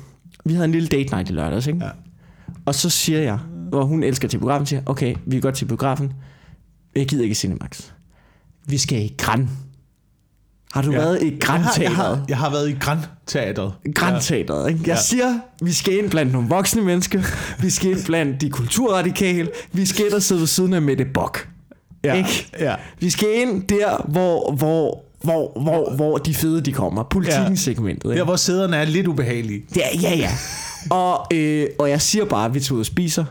Vi 0.46 0.54
havde 0.54 0.66
en 0.66 0.72
lille 0.72 0.88
date 0.88 1.14
night 1.14 1.30
i 1.30 1.34
lørdags, 1.34 1.68
ikke? 1.68 1.80
Ja. 1.86 1.90
Og 2.70 2.76
så 2.76 2.90
siger 2.90 3.20
jeg, 3.20 3.38
hvor 3.70 3.84
hun 3.84 4.04
elsker 4.04 4.28
til 4.28 4.38
biografen, 4.38 4.66
siger, 4.66 4.82
okay, 4.86 5.16
vi 5.26 5.40
godt 5.40 5.56
til 5.56 5.66
biografen. 5.66 6.14
Jeg 6.96 7.08
gider 7.08 7.24
ikke 7.24 7.32
i 7.32 7.36
Cinemax. 7.36 7.82
Vi 8.68 8.78
skal 8.78 9.02
i 9.02 9.14
Gran. 9.18 9.50
Har 10.74 10.82
du 10.82 10.92
ja. 10.92 10.98
været 10.98 11.24
i 11.24 11.38
Gran 11.40 11.60
jeg 11.62 11.66
har, 11.68 11.82
jeg, 11.82 11.96
har, 11.96 12.26
jeg 12.30 12.38
har 12.38 12.50
været 12.50 12.70
i 12.70 12.74
Grand 12.80 13.00
Teateret. 13.28 13.74
Grand 13.96 14.22
Teateret, 14.22 14.70
ikke? 14.70 14.82
Jeg 14.82 14.88
Ja. 14.88 15.02
siger, 15.02 15.40
vi 15.62 15.72
skal 15.72 15.98
ind 15.98 16.10
blandt 16.10 16.32
nogle 16.34 16.50
voksne 16.50 16.82
mennesker. 16.82 17.22
Vi 17.62 17.70
skal 17.70 17.92
ind 17.92 18.06
blandt 18.06 18.42
de 18.42 18.50
kulturradikale. 18.50 19.50
Vi 19.72 19.86
skal 19.86 20.06
ind 20.06 20.14
og 20.14 20.22
sidde 20.22 20.40
ved 20.42 20.48
siden 20.48 20.74
af 20.74 20.82
Mette 20.82 21.06
Bock. 21.14 21.50
Ja. 22.04 22.14
Ikke? 22.14 22.52
Ja. 22.60 22.76
Vi 23.00 23.10
skal 23.10 23.28
ind 23.36 23.68
der, 23.68 24.06
hvor, 24.08 24.52
hvor 24.52 25.04
hvor, 25.24 25.62
hvor, 25.62 25.96
hvor 25.96 26.18
de 26.18 26.34
fede 26.34 26.62
de 26.62 26.72
kommer. 26.74 27.04
Politikken-segmentet. 27.04 28.04
Der, 28.04 28.12
ikke? 28.12 28.24
hvor 28.24 28.36
sæderne 28.36 28.78
er 28.78 28.86
lidt 28.86 29.08
ubehagelige. 29.08 29.66
Ja, 29.76 29.88
ja, 30.02 30.16
ja. 30.16 30.30
Og, 30.90 31.28
øh, 31.34 31.68
og 31.80 31.90
jeg 31.90 32.02
siger 32.02 32.26
bare, 32.26 32.46
at 32.46 32.54
vi 32.54 32.60
tager 32.60 32.74
ud 32.76 32.80
og 32.80 32.86
spiser. 32.86 33.26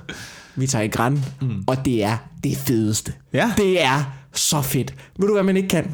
Vi 0.57 0.67
tager 0.67 0.83
i 0.85 0.89
græn. 0.89 1.25
Mm. 1.41 1.65
Og 1.67 1.85
det 1.85 2.05
er 2.05 2.17
det 2.45 2.57
fedeste. 2.57 3.13
Ja. 3.33 3.53
Det 3.57 3.83
er 3.83 4.13
så 4.35 4.63
fedt. 4.63 4.95
Ved 5.19 5.27
du, 5.29 5.35
hvad 5.35 5.43
man 5.43 5.57
ikke 5.57 5.69
kan? 5.69 5.85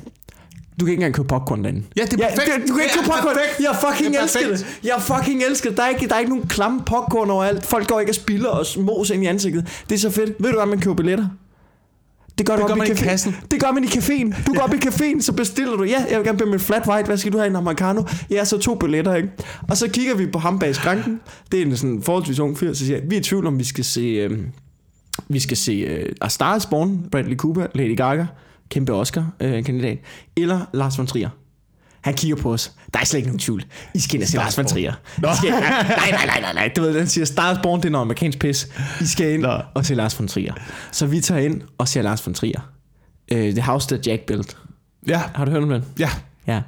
Du 0.80 0.84
kan 0.84 0.92
ikke 0.92 1.00
engang 1.00 1.14
købe 1.14 1.28
popcorn 1.28 1.64
derinde. 1.64 1.82
Ja, 1.96 2.02
det 2.02 2.12
er 2.12 2.28
perfekt. 2.28 2.50
du, 2.56 2.68
du 2.68 2.74
kan 2.74 2.82
ikke 2.84 2.94
købe 2.94 3.06
popcorn. 3.06 3.34
perfekt. 3.34 3.60
Jeg 3.60 3.76
fucking 3.88 4.12
Det 4.14 4.18
er 4.20 4.22
elsker 4.22 4.48
det. 4.48 4.66
Jeg 4.84 4.94
fucking 5.02 5.42
elsker 5.42 5.68
det. 5.70 5.76
Der 5.76 5.84
er 5.84 5.88
ikke, 5.88 6.08
der 6.08 6.14
er 6.14 6.18
ikke 6.18 6.30
nogen 6.32 6.48
klamme 6.48 6.80
popcorn 6.86 7.30
overalt. 7.30 7.66
Folk 7.66 7.88
går 7.88 8.00
ikke 8.00 8.10
og 8.10 8.14
spilder 8.14 8.48
og 8.48 8.66
mos 8.78 9.10
ind 9.10 9.22
i 9.24 9.26
ansigtet. 9.26 9.82
Det 9.88 9.94
er 9.94 9.98
så 9.98 10.10
fedt. 10.10 10.32
Ved 10.38 10.50
du, 10.50 10.56
hvad 10.56 10.66
man 10.66 10.80
køber 10.80 10.96
billetter? 10.96 11.26
Det 12.38 12.46
gør, 12.46 12.56
du 12.56 12.62
Det 12.62 12.70
op 12.70 12.76
gør 12.78 12.84
i, 12.84 12.88
man 12.88 12.96
i 12.96 13.00
café. 13.00 13.04
kassen. 13.04 13.36
Det 13.50 13.60
gør 13.60 13.70
man 13.72 13.84
i 13.84 13.86
caféen. 13.86 14.44
Du 14.46 14.52
går 14.54 14.60
op 14.62 14.74
i 14.74 14.76
caféen, 14.76 15.20
så 15.20 15.32
bestiller 15.32 15.76
du. 15.76 15.82
Ja, 15.82 16.04
jeg 16.10 16.18
vil 16.18 16.26
gerne 16.26 16.38
bede 16.38 16.48
med 16.48 16.54
en 16.54 16.60
flat 16.60 16.88
white. 16.88 17.06
Hvad 17.06 17.16
skal 17.16 17.32
du 17.32 17.38
have? 17.38 17.50
En 17.50 17.56
americano? 17.56 18.02
Ja, 18.30 18.44
så 18.44 18.58
to 18.58 18.74
billetter, 18.74 19.14
ikke? 19.14 19.28
Og 19.68 19.76
så 19.76 19.88
kigger 19.88 20.14
vi 20.14 20.26
på 20.26 20.38
ham 20.38 20.58
bag 20.58 20.74
skranken. 20.74 21.20
Det 21.52 21.62
er 21.62 21.66
en 21.66 21.76
sådan 21.76 22.02
forholdsvis 22.02 22.38
ung 22.38 22.58
fyr, 22.58 22.72
så 22.72 22.78
siger 22.86 22.96
jeg, 22.98 23.10
vi 23.10 23.14
er 23.16 23.20
i 23.20 23.22
tvivl 23.22 23.46
om, 23.46 23.58
vi 23.58 23.64
skal 23.64 23.84
se... 23.84 24.00
Øh, 24.00 24.38
vi 25.28 25.40
skal 25.40 25.56
se 25.56 26.02
uh, 26.02 26.10
A 26.20 26.28
Star 26.28 26.56
is 26.56 26.66
Born, 26.66 26.98
Bradley 27.10 27.36
Cooper, 27.36 27.66
Lady 27.74 27.96
Gaga, 27.96 28.26
kæmpe 28.70 28.92
Oscar-kandidat, 28.92 29.98
eller 30.36 30.60
Lars 30.74 30.98
von 30.98 31.06
Trier. 31.06 31.28
Han 32.04 32.14
kigger 32.14 32.36
på 32.36 32.52
os. 32.52 32.72
Der 32.94 33.00
er 33.00 33.04
slet 33.04 33.18
ikke 33.18 33.28
nogen 33.28 33.38
tvivl. 33.38 33.64
I 33.94 34.00
skal 34.00 34.14
ind 34.14 34.22
og 34.22 34.28
se 34.28 34.36
Lars 34.36 34.56
von 34.58 34.66
Trier. 34.66 34.92
Nå. 35.18 35.28
I 35.28 35.36
skal, 35.36 35.50
nej, 35.50 36.10
nej, 36.10 36.26
nej, 36.26 36.40
nej, 36.40 36.52
nej. 36.52 36.72
Du 36.76 36.82
ved, 36.82 36.94
den 36.94 37.06
siger, 37.06 37.24
Star 37.24 37.52
is 37.52 37.58
Born, 37.62 37.80
det 37.80 37.86
er 37.86 37.90
noget 37.90 38.02
amerikansk 38.02 38.38
pis. 38.38 38.68
I 39.00 39.06
skal 39.06 39.32
ind 39.32 39.42
Nå. 39.42 39.60
og 39.74 39.86
se 39.86 39.94
Lars 39.94 40.18
von 40.18 40.28
Trier. 40.28 40.54
Så 40.92 41.06
vi 41.06 41.20
tager 41.20 41.40
ind 41.40 41.62
og 41.78 41.88
ser 41.88 42.02
Lars 42.02 42.26
von 42.26 42.34
Trier. 42.34 42.60
Uh, 43.32 43.38
The 43.38 43.62
House 43.62 43.88
That 43.88 44.06
Jack 44.06 44.22
Built. 44.26 44.56
Ja, 45.08 45.22
Har 45.34 45.44
du 45.44 45.50
hørt 45.50 45.62
om 45.62 45.68
den? 45.68 45.84
ja. 45.98 46.10
Ja. 46.46 46.60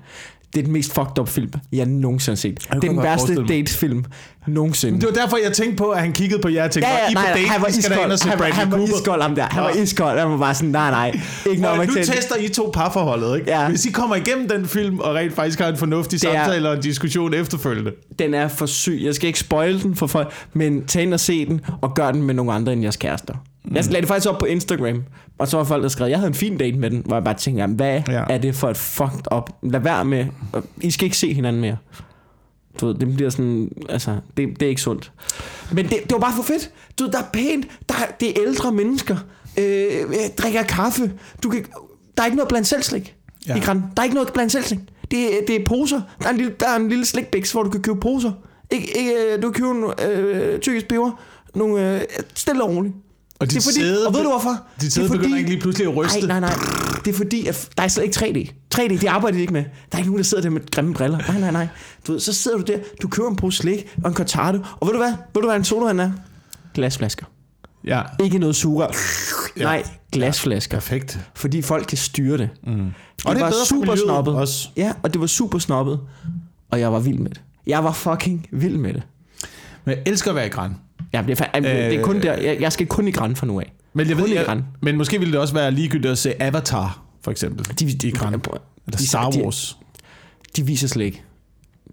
Det 0.57 0.63
er 0.63 0.65
den 0.65 0.73
mest 0.73 0.95
fucked 0.95 1.19
up 1.19 1.29
film, 1.29 1.51
jeg 1.73 1.87
nogensinde 1.87 2.37
har 2.37 2.41
set. 2.41 2.59
Det 2.61 2.75
er 2.75 2.81
den 2.81 2.95
jeg 2.97 3.03
værste 3.03 3.45
datefilm 3.49 4.05
nogensinde. 4.47 5.01
Det 5.01 5.09
var 5.09 5.15
derfor, 5.23 5.37
jeg 5.45 5.53
tænkte 5.53 5.77
på, 5.77 5.91
at 5.91 6.01
han 6.01 6.13
kiggede 6.13 6.43
på 6.43 6.49
jer 6.49 6.65
og 6.65 6.71
tænkte, 6.71 6.91
Ja, 6.91 6.97
ja, 7.05 7.11
I 7.11 7.15
på 7.15 7.21
nej, 7.21 7.25
nej, 7.25 7.35
date, 7.37 7.49
han 7.49 7.63
var 7.63 7.69
iskold. 7.69 8.17
se 8.19 8.29
Han, 8.29 8.39
var- 8.39 8.45
han 8.47 8.71
var 8.73 8.79
iskold 8.79 9.23
ham 9.23 9.35
der. 9.35 9.47
Han 9.51 9.63
var 9.63 9.71
iskold. 9.71 10.19
Han 10.19 10.31
var 10.31 10.39
bare 10.39 10.55
sådan, 10.55 10.71
nej, 10.71 10.91
nej. 10.91 11.21
Ikke 11.51 11.63
noget, 11.63 11.79
man 11.79 11.89
nu 11.89 11.95
tester 11.95 12.37
I 12.37 12.49
to 12.49 12.71
parforholdet, 12.75 13.37
ikke? 13.39 13.51
Ja. 13.51 13.69
Hvis 13.69 13.87
I 13.87 13.91
kommer 13.91 14.17
igennem 14.17 14.49
den 14.49 14.67
film, 14.67 14.99
og 14.99 15.15
rent 15.15 15.35
faktisk 15.35 15.61
har 15.61 15.69
en 15.69 15.77
fornuftig 15.77 16.21
Det 16.23 16.29
er- 16.35 16.45
samtale 16.45 16.69
og 16.69 16.75
en 16.77 16.83
diskussion 16.83 17.35
efterfølgende. 17.35 17.91
Den 18.19 18.35
er 18.35 18.49
for 18.49 18.67
syg. 18.67 19.01
Jeg 19.05 19.15
skal 19.15 19.27
ikke 19.27 19.39
spoil 19.39 19.83
den 19.83 19.97
for 19.97 20.07
folk, 20.07 20.33
men 20.53 20.87
tag 20.87 21.03
ind 21.03 21.15
og 21.15 21.21
se 21.21 21.47
den, 21.47 21.61
og 21.81 21.95
gør 21.95 22.11
den 22.13 22.23
med 22.23 22.35
nogle 22.35 22.53
andre 22.53 22.73
end 22.73 22.83
jeres 22.83 22.97
kærester. 22.97 23.35
Jeg 23.73 23.85
lagde 23.85 24.01
det 24.01 24.09
faktisk 24.09 24.29
op 24.31 24.39
på 24.39 24.45
Instagram, 24.47 25.03
og 25.39 25.49
så 25.49 25.57
var 25.57 25.65
folk, 25.65 25.83
der 25.83 25.89
skrev, 25.89 26.09
jeg 26.09 26.19
havde 26.19 26.29
en 26.29 26.35
fin 26.35 26.59
date 26.59 26.79
med 26.79 26.91
den, 26.91 27.03
hvor 27.07 27.17
jeg 27.17 27.25
bare 27.25 27.35
tænkte, 27.35 27.61
jamen, 27.61 27.77
hvad 27.77 28.03
Ja. 28.09 28.25
er 28.31 28.39
det 28.39 28.55
for 28.55 28.69
et 28.71 28.77
fucked 28.77 29.33
up? 29.37 29.51
Lad 29.63 29.81
være 29.81 30.05
med, 30.05 30.27
I 30.81 30.91
skal 30.91 31.05
ikke 31.05 31.17
se 31.17 31.33
hinanden 31.35 31.61
mere. 31.63 31.77
Du 32.81 32.87
ved, 32.87 32.95
det 32.95 33.15
bliver 33.15 33.31
sådan, 33.31 33.71
altså, 33.89 34.17
det, 34.37 34.49
det 34.61 34.67
er 34.67 34.71
ikke 34.71 34.81
sundt. 34.83 35.13
Men 35.73 35.85
det, 35.85 35.91
det 36.03 36.13
var 36.13 36.19
bare 36.19 36.33
for 36.37 36.43
fedt. 36.43 36.71
Du 36.99 37.05
ved, 37.05 37.13
der 37.13 37.19
er 37.19 37.27
pænt, 37.33 37.67
der 37.89 37.95
er, 37.95 38.13
det 38.21 38.29
er 38.29 38.33
ældre 38.47 38.73
mennesker, 38.73 39.17
øh, 39.59 39.87
øh, 40.09 40.15
drikker 40.39 40.63
kaffe, 40.63 41.13
du 41.43 41.49
kan, 41.51 41.65
der 42.17 42.23
er 42.23 42.27
ikke 42.27 42.37
noget 42.37 42.49
blandt 42.49 42.67
selvslik 42.67 43.15
Ja. 43.49 43.57
i 43.57 43.61
Gran. 43.61 43.77
Der 43.97 44.03
er 44.03 44.05
ikke 44.05 44.15
noget 44.15 44.33
blandt 44.33 44.53
selvslik. 44.53 44.79
Det, 45.11 45.25
er- 45.25 45.47
det 45.47 45.57
er 45.61 45.65
poser. 45.67 46.01
Der 46.23 46.27
er 46.27 46.31
en 46.31 46.37
lille, 46.37 46.53
der 46.61 46.69
er 46.69 46.77
en 46.77 46.89
lille 46.89 47.05
slikbiks, 47.05 47.53
hvor 47.53 47.63
du 47.63 47.71
kan 47.71 47.83
købe 47.83 48.01
poser. 48.01 48.33
Ikke, 48.71 48.99
ikke, 48.99 49.13
øh, 49.35 49.43
du 49.43 49.51
kan 49.51 49.63
købe 49.63 49.71
en 49.71 50.11
øh, 50.11 50.61
tyrkisk 50.61 50.89
peber. 50.89 51.21
Nogle, 51.55 51.95
øh, 51.95 52.01
stille 52.35 52.63
og 52.65 52.71
roligt. 52.77 52.95
Og 53.41 53.47
Det 53.51 53.57
er 53.57 53.61
fordi, 53.61 53.75
sæde, 53.81 54.07
og 54.07 54.15
ved 54.15 54.23
du 54.23 54.29
hvorfor? 54.29 54.51
dit 54.51 54.81
Det 54.81 54.87
er 54.87 54.91
sæde 54.91 55.09
begynder 55.09 55.37
ikke 55.39 55.51
lige 55.51 55.61
pludselig 55.61 55.89
at 55.89 55.97
ryste. 55.97 56.27
Nej, 56.27 56.41
nej, 56.41 56.51
nej. 56.51 56.59
Det 57.05 57.13
er 57.13 57.17
fordi, 57.17 57.47
at 57.47 57.69
der 57.77 57.83
er 57.83 57.89
slet 57.89 58.05
ikke 58.05 58.17
3D. 58.49 58.71
3D, 58.75 58.89
det 59.01 59.05
arbejder 59.07 59.37
de 59.37 59.41
ikke 59.41 59.53
med. 59.53 59.65
Der 59.65 59.71
er 59.93 59.99
ikke 59.99 60.09
nogen, 60.11 60.19
der 60.19 60.25
sidder 60.25 60.43
der 60.43 60.51
med 60.51 60.71
grimme 60.71 60.95
briller. 60.95 61.19
Nej, 61.19 61.41
nej, 61.41 61.51
nej. 61.51 61.69
Du 62.07 62.13
ved, 62.13 62.21
så 62.21 62.33
sidder 62.33 62.57
du 62.59 62.63
der, 62.73 62.79
du 63.03 63.09
køber 63.09 63.29
en 63.31 63.37
pose 63.37 63.59
slik 63.59 63.95
og 64.05 64.09
en 64.11 64.17
cortado. 64.17 64.59
Og 64.81 64.87
ved 64.87 64.93
du 64.93 64.99
hvad? 64.99 65.13
Ved 65.35 65.43
du 65.43 65.49
hvad 65.49 65.57
en 65.57 65.65
sodavand 65.65 66.01
er? 66.01 66.11
Glasflasker. 66.75 67.27
Ja, 67.85 68.03
Ikke 68.21 68.39
noget 68.39 68.57
sugerør. 68.57 68.91
Nej, 69.63 69.83
glasflasker. 70.13 70.77
perfekt. 70.77 71.19
Fordi 71.35 71.63
folk 71.63 71.87
kan 71.87 71.99
styre 71.99 72.39
det. 72.39 72.49
Mm. 72.67 72.73
Det, 72.75 73.27
Og 73.27 73.35
det 73.35 73.41
er 73.43 73.45
var 73.47 73.53
super 73.69 73.95
snobbet. 73.97 74.35
også. 74.35 74.69
Ja, 74.77 74.93
og 75.03 75.13
det 75.13 75.21
var 75.21 75.27
super 75.27 75.59
snobbet. 75.59 76.01
Og 76.71 76.81
jeg 76.81 76.93
var 76.93 76.99
vild 76.99 77.19
med 77.19 77.31
det. 77.31 77.41
Jeg 77.67 77.85
var 77.85 77.93
fucking 77.93 78.47
vild 78.53 78.77
med 78.77 78.95
det. 78.95 79.03
Men 79.85 79.95
jeg 79.95 80.03
elsker 80.07 80.31
at 80.31 80.35
være 80.35 80.47
i 80.47 80.51
græn. 80.51 80.77
Ja, 81.13 81.23
det, 81.29 81.41
er, 81.41 81.61
det 81.61 81.95
er 81.99 82.03
kun 82.03 82.21
der. 82.23 82.33
Jeg, 82.35 82.57
jeg 82.61 82.73
skal 82.73 82.87
kun 82.87 83.09
i 83.09 83.11
græn 83.11 83.37
fra 83.37 83.47
nu 83.47 83.61
af. 83.61 83.73
Men, 83.95 84.09
jeg 84.09 84.17
Kun 84.17 84.25
ved, 84.25 84.33
jeg, 84.33 84.45
Gran. 84.47 84.65
men 84.83 84.97
måske 84.97 85.19
ville 85.19 85.33
det 85.33 85.41
også 85.41 85.55
være 85.55 85.71
ligegyldigt 85.71 86.13
at 86.13 86.19
se 86.19 86.43
Avatar, 86.43 87.03
for 87.25 87.31
eksempel. 87.31 87.67
De, 87.81 88.09
i 88.09 88.11
Gran. 88.11 88.33
de, 88.33 88.39
Eller 88.87 88.99
de- 88.99 89.07
Star 89.07 89.31
de- 89.31 89.43
Wars. 89.45 89.77
de 90.57 90.67
viser 90.67 90.89
slet 90.89 91.05
ikke. 91.05 91.23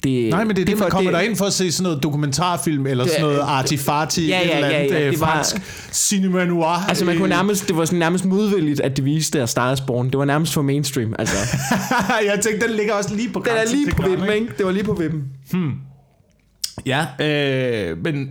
Det, 0.03 0.29
Nej, 0.29 0.43
men 0.43 0.55
det 0.55 0.61
er 0.61 0.65
det, 0.65 0.75
man 0.79 0.83
for- 0.83 0.89
kommer 0.89 1.11
det, 1.11 1.23
ind 1.25 1.35
for 1.35 1.45
at 1.45 1.53
se 1.53 1.71
sådan 1.71 1.83
noget 1.83 2.03
dokumentarfilm, 2.03 2.85
eller 2.87 3.05
sådan 3.07 3.21
noget 3.21 3.39
artifati, 3.39 4.27
Ja, 4.27 4.39
ja, 4.39 4.45
et 4.45 4.55
eller 4.55 4.67
ja, 4.67 4.73
andet 4.73 4.91
ja, 4.95 5.05
øh, 5.05 5.11
det 5.11 5.19
var- 5.19 5.27
fransk 5.27 5.55
cinema 5.91 6.45
noir. 6.45 6.67
Altså 6.89 7.05
man 7.05 7.15
kunne 7.17 7.25
Øh, 7.25 7.29
nærmest, 7.29 7.67
det 7.67 7.77
var 7.77 7.85
sådan 7.85 7.99
nærmest 7.99 8.25
modvilligt, 8.25 8.79
at 8.79 8.97
det 8.97 9.05
viste 9.05 9.39
der 9.39 9.45
Star 9.45 9.79
Born. 9.87 10.05
Det 10.09 10.17
var 10.17 10.25
nærmest 10.25 10.53
for 10.53 10.61
mainstream. 10.61 11.15
Altså, 11.19 11.35
jeg 12.33 12.39
tænkte, 12.43 12.67
den 12.67 12.75
ligger 12.75 12.93
også 12.93 13.15
lige 13.15 13.29
på 13.29 13.39
den 13.39 13.47
er 13.51 13.55
grænsen 13.55 13.77
lige 13.77 13.91
på 13.91 14.01
Gran, 14.01 14.11
vippen, 14.11 14.29
ikke? 14.33 14.47
Det 14.57 14.65
var 14.65 14.71
lige 14.71 14.83
på 14.83 14.93
vippen. 14.93 15.23
Ja, 16.85 17.05
øh, 17.19 18.03
men 18.03 18.29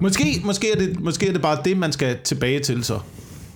måske, 0.00 0.42
måske, 0.44 0.72
er 0.72 0.78
det, 0.78 1.00
måske 1.00 1.28
er 1.28 1.32
det 1.32 1.42
bare 1.42 1.58
det, 1.64 1.76
man 1.76 1.92
skal 1.92 2.18
tilbage 2.24 2.60
til 2.60 2.84
så. 2.84 2.98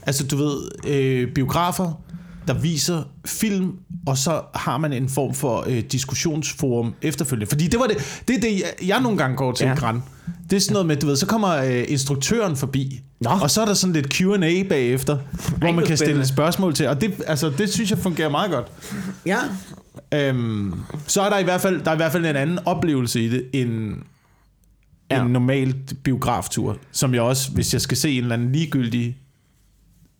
Altså, 0.03 0.27
du 0.27 0.37
ved, 0.37 0.68
øh, 0.87 1.33
biografer, 1.33 2.03
der 2.49 2.55
viser 2.55 3.03
film, 3.27 3.72
og 4.07 4.18
så 4.18 4.40
har 4.55 4.79
man 4.79 4.92
en 4.92 5.09
form 5.09 5.35
for 5.35 5.64
øh, 5.66 5.83
diskussionsforum 5.92 6.94
efterfølgende. 7.03 7.46
Fordi 7.46 7.66
det 7.66 7.81
var 7.81 7.87
det, 7.87 8.22
det 8.29 8.37
er 8.37 8.40
det, 8.40 8.53
jeg, 8.61 8.88
jeg 8.88 9.01
nogle 9.01 9.18
gange 9.18 9.37
går 9.37 9.53
til 9.53 9.64
ja. 9.64 9.70
Ja. 9.70 9.77
Gran. 9.77 10.03
Det 10.51 10.57
er 10.57 10.61
sådan 10.61 10.72
noget 10.72 10.87
med, 10.87 10.96
du 10.96 11.07
ved, 11.07 11.16
så 11.16 11.27
kommer 11.27 11.57
øh, 11.57 11.85
instruktøren 11.88 12.57
forbi, 12.57 13.01
Nå. 13.20 13.31
og 13.42 13.51
så 13.51 13.61
er 13.61 13.64
der 13.64 13.75
sådan 13.75 13.92
lidt 13.92 14.14
Q&A 14.14 14.62
bagefter, 14.68 15.18
hvor 15.59 15.72
man 15.72 15.85
kan 15.85 15.96
stille 15.96 16.27
spørgsmål 16.27 16.75
til, 16.75 16.88
og 16.88 17.01
det, 17.01 17.14
altså, 17.27 17.53
det 17.59 17.72
synes 17.72 17.90
jeg 17.90 17.99
fungerer 17.99 18.29
meget 18.29 18.51
godt. 18.51 18.66
Ja. 19.27 19.38
Øhm, 20.14 20.75
så 21.07 21.22
er 21.22 21.31
der 21.31 21.38
i 21.38 21.44
hvert 21.44 21.61
fald 21.61 21.83
der 21.83 21.90
er 21.90 21.94
i 21.94 21.96
hvert 21.96 22.12
fald 22.12 22.27
en 22.27 22.37
anden 22.37 22.59
oplevelse 22.64 23.25
i 23.25 23.29
det 23.29 23.44
end 23.53 23.94
ja. 25.10 25.16
Ja. 25.16 25.24
en 25.24 25.30
normal 25.30 25.74
biograftur, 26.02 26.78
som 26.92 27.14
jeg 27.14 27.22
også, 27.22 27.50
hvis 27.52 27.72
jeg 27.72 27.80
skal 27.80 27.96
se 27.96 28.10
en 28.10 28.22
eller 28.22 28.34
anden 28.34 28.52
ligegyldig 28.52 29.16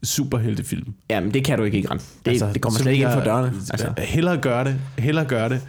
superheltefilm. 0.03 0.94
Jamen, 1.11 1.35
det 1.35 1.44
kan 1.44 1.59
du 1.59 1.64
ikke 1.64 1.79
i 1.79 1.83
Gran. 1.83 1.99
Det, 1.99 2.31
altså, 2.31 2.51
det 2.55 2.62
kommer 2.62 2.79
slet 2.81 2.92
ikke 2.92 3.05
ind 3.05 3.12
for 3.12 3.20
dørene. 3.20 3.53
Altså. 3.70 3.92
Hellere 3.99 4.37
gøre 4.37 4.64
det, 4.64 4.81
hellere 4.99 5.25
gøre 5.25 5.49
det 5.49 5.61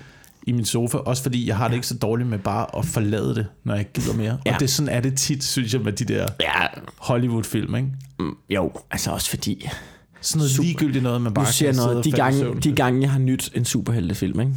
i 0.47 0.51
min 0.51 0.65
sofa, 0.65 0.97
også 0.97 1.23
fordi 1.23 1.47
jeg 1.47 1.58
har 1.58 1.67
det 1.67 1.75
ikke 1.75 1.88
så 1.88 1.97
dårligt 1.97 2.30
med 2.30 2.39
bare 2.39 2.65
at 2.77 2.86
forlade 2.86 3.36
det, 3.36 3.47
når 3.63 3.75
jeg 3.75 3.88
gider 3.93 4.13
mere. 4.13 4.25
Ja. 4.25 4.38
Ja. 4.45 4.53
Og 4.53 4.60
det 4.60 4.69
sådan 4.69 4.89
er 4.89 4.99
det 4.99 5.17
tit, 5.17 5.43
synes 5.43 5.73
jeg, 5.73 5.82
med 5.82 5.91
de 5.91 6.06
der 6.06 6.27
Ja, 6.41 6.67
Hollywood-film, 6.97 7.75
ikke? 7.75 7.89
mm, 8.19 8.34
jo, 8.49 8.71
altså 8.91 9.12
også 9.12 9.30
fordi... 9.30 9.69
Sådan 10.21 10.38
noget 10.38 10.51
Super- 10.51 10.63
ligegyldigt 10.63 11.03
noget, 11.03 11.21
man 11.21 11.30
Nu 11.30 11.34
bare 11.34 11.45
jeg 11.62 11.67
kan 11.67 11.75
noget, 11.75 11.97
og 11.97 12.03
de 12.03 12.12
gange, 12.12 12.56
de 12.63 12.75
gange, 12.75 13.01
jeg 13.01 13.12
har 13.12 13.19
nyt 13.19 13.51
en 13.56 13.65
superheltefilm, 13.65 14.39
ikke? 14.39 14.51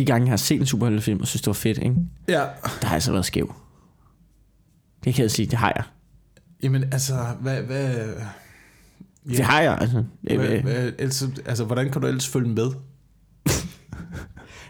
De 0.00 0.04
gange, 0.04 0.24
jeg 0.26 0.32
har 0.32 0.36
set 0.36 0.60
en 0.60 0.66
superheltefilm 0.66 1.20
og 1.20 1.26
synes, 1.26 1.42
det 1.42 1.46
var 1.46 1.52
fedt, 1.52 1.78
ikke? 1.78 1.94
Ja. 2.28 2.44
Der 2.82 2.86
har 2.86 2.94
jeg 3.06 3.12
været 3.12 3.24
skæv. 3.26 3.54
Det 5.04 5.14
kan 5.14 5.22
jeg 5.22 5.30
sige, 5.30 5.46
det 5.46 5.58
har 5.58 5.72
jeg. 5.76 5.84
Jamen, 6.62 6.84
altså, 6.92 7.14
hvad... 7.40 7.62
hvad 7.62 7.94
Ja. 9.30 9.36
Det 9.36 9.44
har 9.44 9.60
jeg, 9.60 9.78
altså. 9.80 10.04
Hvad, 10.22 10.36
Øh, 10.36 10.62
hvad, 10.62 10.92
ellers, 10.98 11.24
altså, 11.46 11.64
hvordan 11.64 11.90
kan 11.90 12.00
du 12.02 12.06
ellers 12.08 12.28
følge 12.28 12.48
med? 12.48 12.62
altså, 13.46 13.58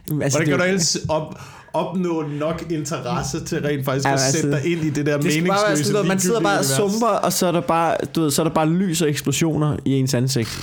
Hvordan 0.09 0.31
kan 0.31 0.47
det- 0.47 0.59
du 0.59 0.65
ellers 0.65 0.97
op, 1.09 1.35
opnå 1.73 2.23
nok 2.29 2.65
interesse 2.71 3.45
til 3.45 3.63
rent 3.63 3.85
faktisk 3.85 4.07
at 4.07 4.13
altså, 4.13 4.33
sætte 4.33 4.51
dig 4.51 4.67
ind 4.67 4.81
i 4.81 4.91
det 4.91 5.07
der 5.07 5.19
Det 5.19 5.33
skal 5.33 5.47
bare 5.47 5.59
meningsløse, 5.65 5.93
sådan 5.93 6.09
man 6.09 6.21
sidder 6.21 6.41
bare 6.41 6.59
og 6.59 6.65
sumper, 6.65 7.07
og 7.07 7.33
så 7.33 7.47
er 7.47 7.53
der 7.53 7.61
bare, 7.61 7.97
du 8.15 8.21
ved, 8.21 8.31
så 8.31 8.43
er 8.43 8.47
der 8.47 8.55
bare 8.55 8.69
lys 8.69 9.03
og 9.03 9.09
eksplosioner 9.09 9.77
i 9.85 9.91
ens 9.91 10.15
ansigt. 10.15 10.61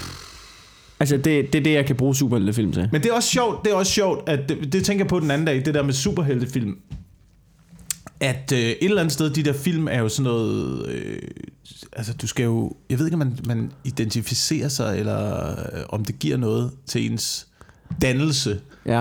Altså, 1.00 1.18
det, 1.18 1.54
det 1.54 1.60
er 1.60 1.64
det, 1.64 1.74
jeg 1.74 1.86
kan 1.86 1.96
bruge 1.96 2.16
superheltefilm 2.16 2.72
til. 2.72 2.90
Men 2.92 3.04
det 3.04 3.10
er 3.10 3.14
også 3.14 3.30
sjovt, 3.30 3.66
det 3.66 3.72
er 3.72 3.76
også 3.76 3.92
sjovt, 3.92 4.30
at 4.30 4.50
det, 4.50 4.74
det 4.74 4.86
tænker 4.86 5.06
jeg 5.06 5.10
på 5.10 5.20
den 5.20 5.32
anden 5.32 5.48
dag, 5.48 5.66
det 5.66 5.74
der 5.74 5.84
med 5.84 5.94
superheltefilm. 5.94 6.78
At 8.20 8.52
øh, 8.54 8.60
et 8.60 8.78
eller 8.82 9.02
andet 9.02 9.14
sted, 9.14 9.30
de 9.30 9.44
der 9.44 9.54
film 9.54 9.88
er 9.88 10.00
jo 10.00 10.10
sådan 10.10 10.24
noget... 10.24 10.88
Øh, 10.90 11.22
altså, 11.94 12.14
du 12.14 12.28
skal 12.28 12.44
jo... 12.44 12.74
Jeg 12.90 13.00
ved 13.00 13.06
ikke, 13.06 13.16
om 13.16 13.20
man, 13.20 13.40
man 13.46 13.72
identificerer 13.84 14.68
sig, 14.68 15.00
eller 15.00 15.50
øh, 15.50 15.84
om 15.90 16.06
det 16.06 16.20
giver 16.20 16.38
noget 16.38 16.72
til 16.86 17.12
ens 17.12 17.48
dannelse. 18.02 18.60
Ja. 18.86 19.00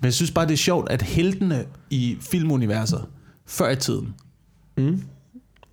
Men 0.00 0.04
jeg 0.04 0.14
synes 0.14 0.30
bare, 0.30 0.46
det 0.46 0.52
er 0.52 0.56
sjovt, 0.56 0.90
at 0.90 1.02
heltene 1.02 1.64
i 1.90 2.16
filmuniverser 2.20 3.08
før 3.46 3.70
i 3.70 3.76
tiden... 3.76 4.14
Mm. 4.76 5.02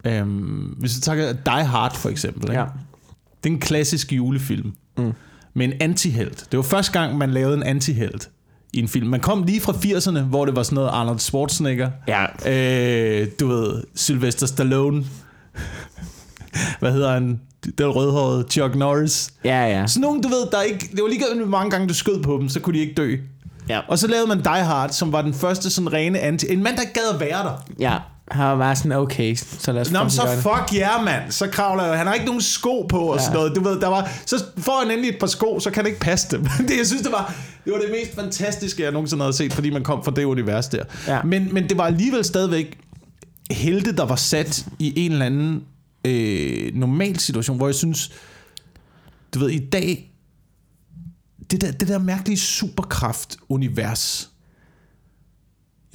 Øhm, 0.05 0.75
hvis 0.79 0.95
vi 0.95 1.01
tager 1.01 1.33
Die 1.33 1.65
Hard 1.65 1.95
for 1.95 2.09
eksempel, 2.09 2.43
ikke? 2.49 2.59
Ja. 2.61 2.65
det 3.43 3.49
er 3.49 3.53
en 3.53 3.59
klassisk 3.59 4.13
julefilm 4.13 4.73
Mm. 4.97 5.11
Med 5.55 5.65
en 5.65 5.73
antihelt. 5.79 6.45
Det 6.51 6.57
var 6.57 6.63
første 6.63 6.91
gang, 6.99 7.17
man 7.17 7.31
lavede 7.31 7.57
en 7.57 7.63
antihelt 7.63 8.29
i 8.73 8.79
en 8.79 8.87
film. 8.87 9.07
Man 9.07 9.19
kom 9.19 9.43
lige 9.43 9.61
fra 9.61 9.71
80'erne, 9.73 10.19
hvor 10.19 10.45
det 10.45 10.55
var 10.55 10.63
sådan 10.63 10.75
noget 10.75 10.89
Arnold 10.89 11.19
Schwarzenegger, 11.19 11.89
Ja. 12.07 12.25
øh, 12.51 13.27
du 13.39 13.47
ved, 13.47 13.83
Sylvester 13.95 14.45
Stallone. 14.47 15.05
hvad 16.79 16.91
hedder 16.91 17.13
han, 17.13 17.39
den 17.77 17.87
rødhårede 17.87 18.45
Chuck 18.49 18.75
Norris. 18.75 19.33
Ja, 19.43 19.65
ja. 19.79 19.87
Sådan 19.87 20.01
nogen, 20.01 20.21
du 20.21 20.27
ved, 20.27 20.47
der 20.51 20.61
ikke, 20.61 20.89
det 20.91 21.01
var 21.03 21.07
lige 21.09 21.35
hvor 21.35 21.45
mange 21.45 21.71
gange, 21.71 21.87
du 21.87 21.93
skød 21.93 22.23
på 22.23 22.37
dem, 22.41 22.49
så 22.49 22.59
kunne 22.59 22.73
de 22.73 22.79
ikke 22.81 22.93
dø. 22.93 23.15
Ja. 23.69 23.79
Og 23.87 23.99
så 23.99 24.07
lavede 24.07 24.27
man 24.27 24.37
Die 24.39 24.63
Hard, 24.63 24.89
som 24.89 25.11
var 25.11 25.21
den 25.21 25.33
første 25.33 25.69
sådan 25.69 25.93
rene 25.93 26.19
anti... 26.19 26.45
En 26.49 26.63
mand, 26.63 26.77
der 26.77 26.83
gad 26.93 27.13
at 27.13 27.19
være 27.19 27.43
der. 27.43 27.65
Ja, 27.79 27.97
han 28.31 28.45
var 28.45 28.57
bare 28.57 28.75
sådan, 28.75 28.91
okay, 28.91 29.35
så 29.35 29.71
lad 29.71 29.81
os 29.81 29.91
Nå, 29.91 29.99
men 30.01 30.09
så 30.09 30.21
det. 30.21 30.43
fuck 30.43 30.73
ja, 30.79 30.95
yeah, 30.95 31.05
mand. 31.05 31.31
Så 31.31 31.47
kravler 31.47 31.83
jeg. 31.85 31.97
Han 31.97 32.07
har 32.07 32.13
ikke 32.13 32.25
nogen 32.25 32.41
sko 32.41 32.81
på 32.89 32.99
og 32.99 33.19
sådan 33.19 33.33
Ja. 33.33 33.37
noget. 33.39 33.55
Du 33.55 33.63
ved, 33.63 33.79
der 33.79 33.87
var, 33.87 34.09
så 34.25 34.43
får 34.57 34.79
han 34.83 34.91
endelig 34.91 35.09
et 35.09 35.19
par 35.19 35.27
sko, 35.27 35.59
så 35.59 35.71
kan 35.71 35.83
han 35.83 35.87
ikke 35.87 35.99
passe 35.99 36.27
dem. 36.37 36.45
det, 36.67 36.77
jeg 36.77 36.87
synes, 36.87 37.01
det 37.01 37.11
var, 37.11 37.33
det 37.65 37.73
var 37.73 37.79
det 37.79 37.89
mest 37.91 38.15
fantastiske, 38.15 38.83
jeg 38.83 38.91
nogensinde 38.91 39.23
havde 39.23 39.33
set, 39.35 39.53
fordi 39.53 39.69
man 39.69 39.83
kom 39.83 40.03
fra 40.03 40.11
det 40.11 40.23
univers 40.23 40.67
der. 40.67 40.83
Ja. 41.07 41.23
Men, 41.23 41.53
men 41.53 41.69
det 41.69 41.77
var 41.77 41.83
alligevel 41.85 42.23
stadigvæk 42.25 42.77
helte, 43.51 43.95
der 43.95 44.05
var 44.05 44.15
sat 44.15 44.65
i 44.79 44.93
en 45.05 45.11
eller 45.11 45.25
anden 45.25 45.63
øh, 46.05 46.75
normal 46.75 47.19
situation, 47.19 47.57
hvor 47.57 47.67
jeg 47.67 47.75
synes, 47.75 48.11
du 49.33 49.39
ved, 49.39 49.49
i 49.49 49.69
dag, 49.69 50.11
det 51.51 51.61
der, 51.61 51.71
det 51.71 51.87
der 51.87 51.97
mærkelige 51.99 52.37
superkraft-univers, 52.39 54.29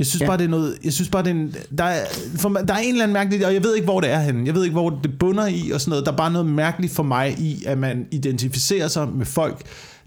jeg 0.00 0.06
synes 0.06 0.20
Ja. 0.20 0.26
bare, 0.26 0.38
det 0.38 0.44
er 0.44 0.48
noget... 0.48 0.78
Jeg 0.84 0.92
synes 0.92 1.08
bare, 1.10 1.22
det 1.22 1.30
er 1.30 1.34
en, 1.34 1.54
der, 1.78 1.84
er, 1.84 2.04
for, 2.36 2.48
der 2.48 2.74
er 2.74 2.78
en 2.78 2.88
eller 2.92 3.02
anden 3.02 3.12
mærkelig... 3.12 3.46
Og 3.46 3.54
jeg 3.54 3.62
ved 3.64 3.74
ikke, 3.74 3.84
hvor 3.84 4.00
det 4.00 4.10
er 4.10 4.18
henne. 4.20 4.46
Jeg 4.46 4.54
ved 4.54 4.62
ikke, 4.64 4.72
hvor 4.72 4.90
det 4.90 5.18
bunder 5.18 5.46
i 5.46 5.70
og 5.70 5.80
sådan 5.80 5.90
noget. 5.90 6.06
Der 6.06 6.12
er 6.12 6.16
bare 6.16 6.30
noget 6.32 6.46
mærkeligt 6.48 6.92
for 6.92 7.02
mig 7.02 7.38
i, 7.38 7.64
at 7.66 7.78
man 7.78 8.06
identificerer 8.10 8.88
sig 8.88 9.08
med 9.08 9.26
folk, 9.26 9.62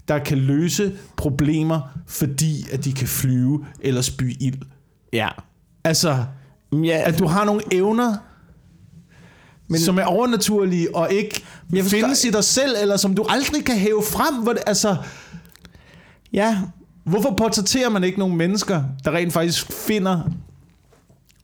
der 0.08 0.18
kan 0.18 0.38
løse 0.38 0.92
problemer, 1.16 1.80
fordi 2.06 2.66
at 2.72 2.84
de 2.84 2.92
kan 2.92 3.08
flyve 3.08 3.64
eller 3.80 4.00
spy 4.02 4.36
ild. 4.40 4.58
Ja. 5.12 5.28
Altså, 5.84 6.24
Ja, 6.72 7.02
at 7.04 7.18
du 7.18 7.26
har 7.26 7.44
nogle 7.44 7.60
evner, 7.72 8.14
Men- 9.68 9.80
som 9.80 9.98
er 9.98 10.04
overnaturlige, 10.04 10.96
og 10.96 11.12
ikke 11.12 11.42
jeg 11.72 11.82
forstår- 11.84 11.98
findes 12.00 12.24
i 12.24 12.30
dig 12.30 12.44
selv, 12.44 12.76
eller 12.82 12.96
som 12.96 13.14
du 13.14 13.24
aldrig 13.28 13.64
kan 13.64 13.76
hæve 13.78 14.02
frem. 14.02 14.42
Hvor 14.42 14.52
det, 14.52 14.62
altså, 14.66 14.96
ja, 16.32 16.58
Hvorfor 17.04 17.34
portrætterer 17.38 17.88
man 17.88 18.04
ikke 18.04 18.18
nogle 18.18 18.36
mennesker, 18.36 18.82
der 19.04 19.10
rent 19.10 19.32
faktisk 19.32 19.72
finder 19.72 20.20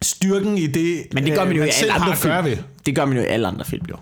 styrken 0.02 0.58
i 0.58 0.66
det, 0.66 1.06
men 1.12 1.24
det 1.24 1.34
gør 1.34 1.42
øh, 1.42 1.48
man 1.48 1.56
jo 1.56 1.64
i 1.64 1.70
selv 1.70 1.92
alle 1.92 2.04
andre 2.04 2.16
film. 2.16 2.44
ved? 2.44 2.56
Det 2.86 2.96
gør 2.96 3.04
man 3.04 3.16
jo 3.16 3.22
i 3.22 3.26
alle 3.26 3.48
andre 3.48 3.64
film, 3.64 3.84
jo. 3.90 3.96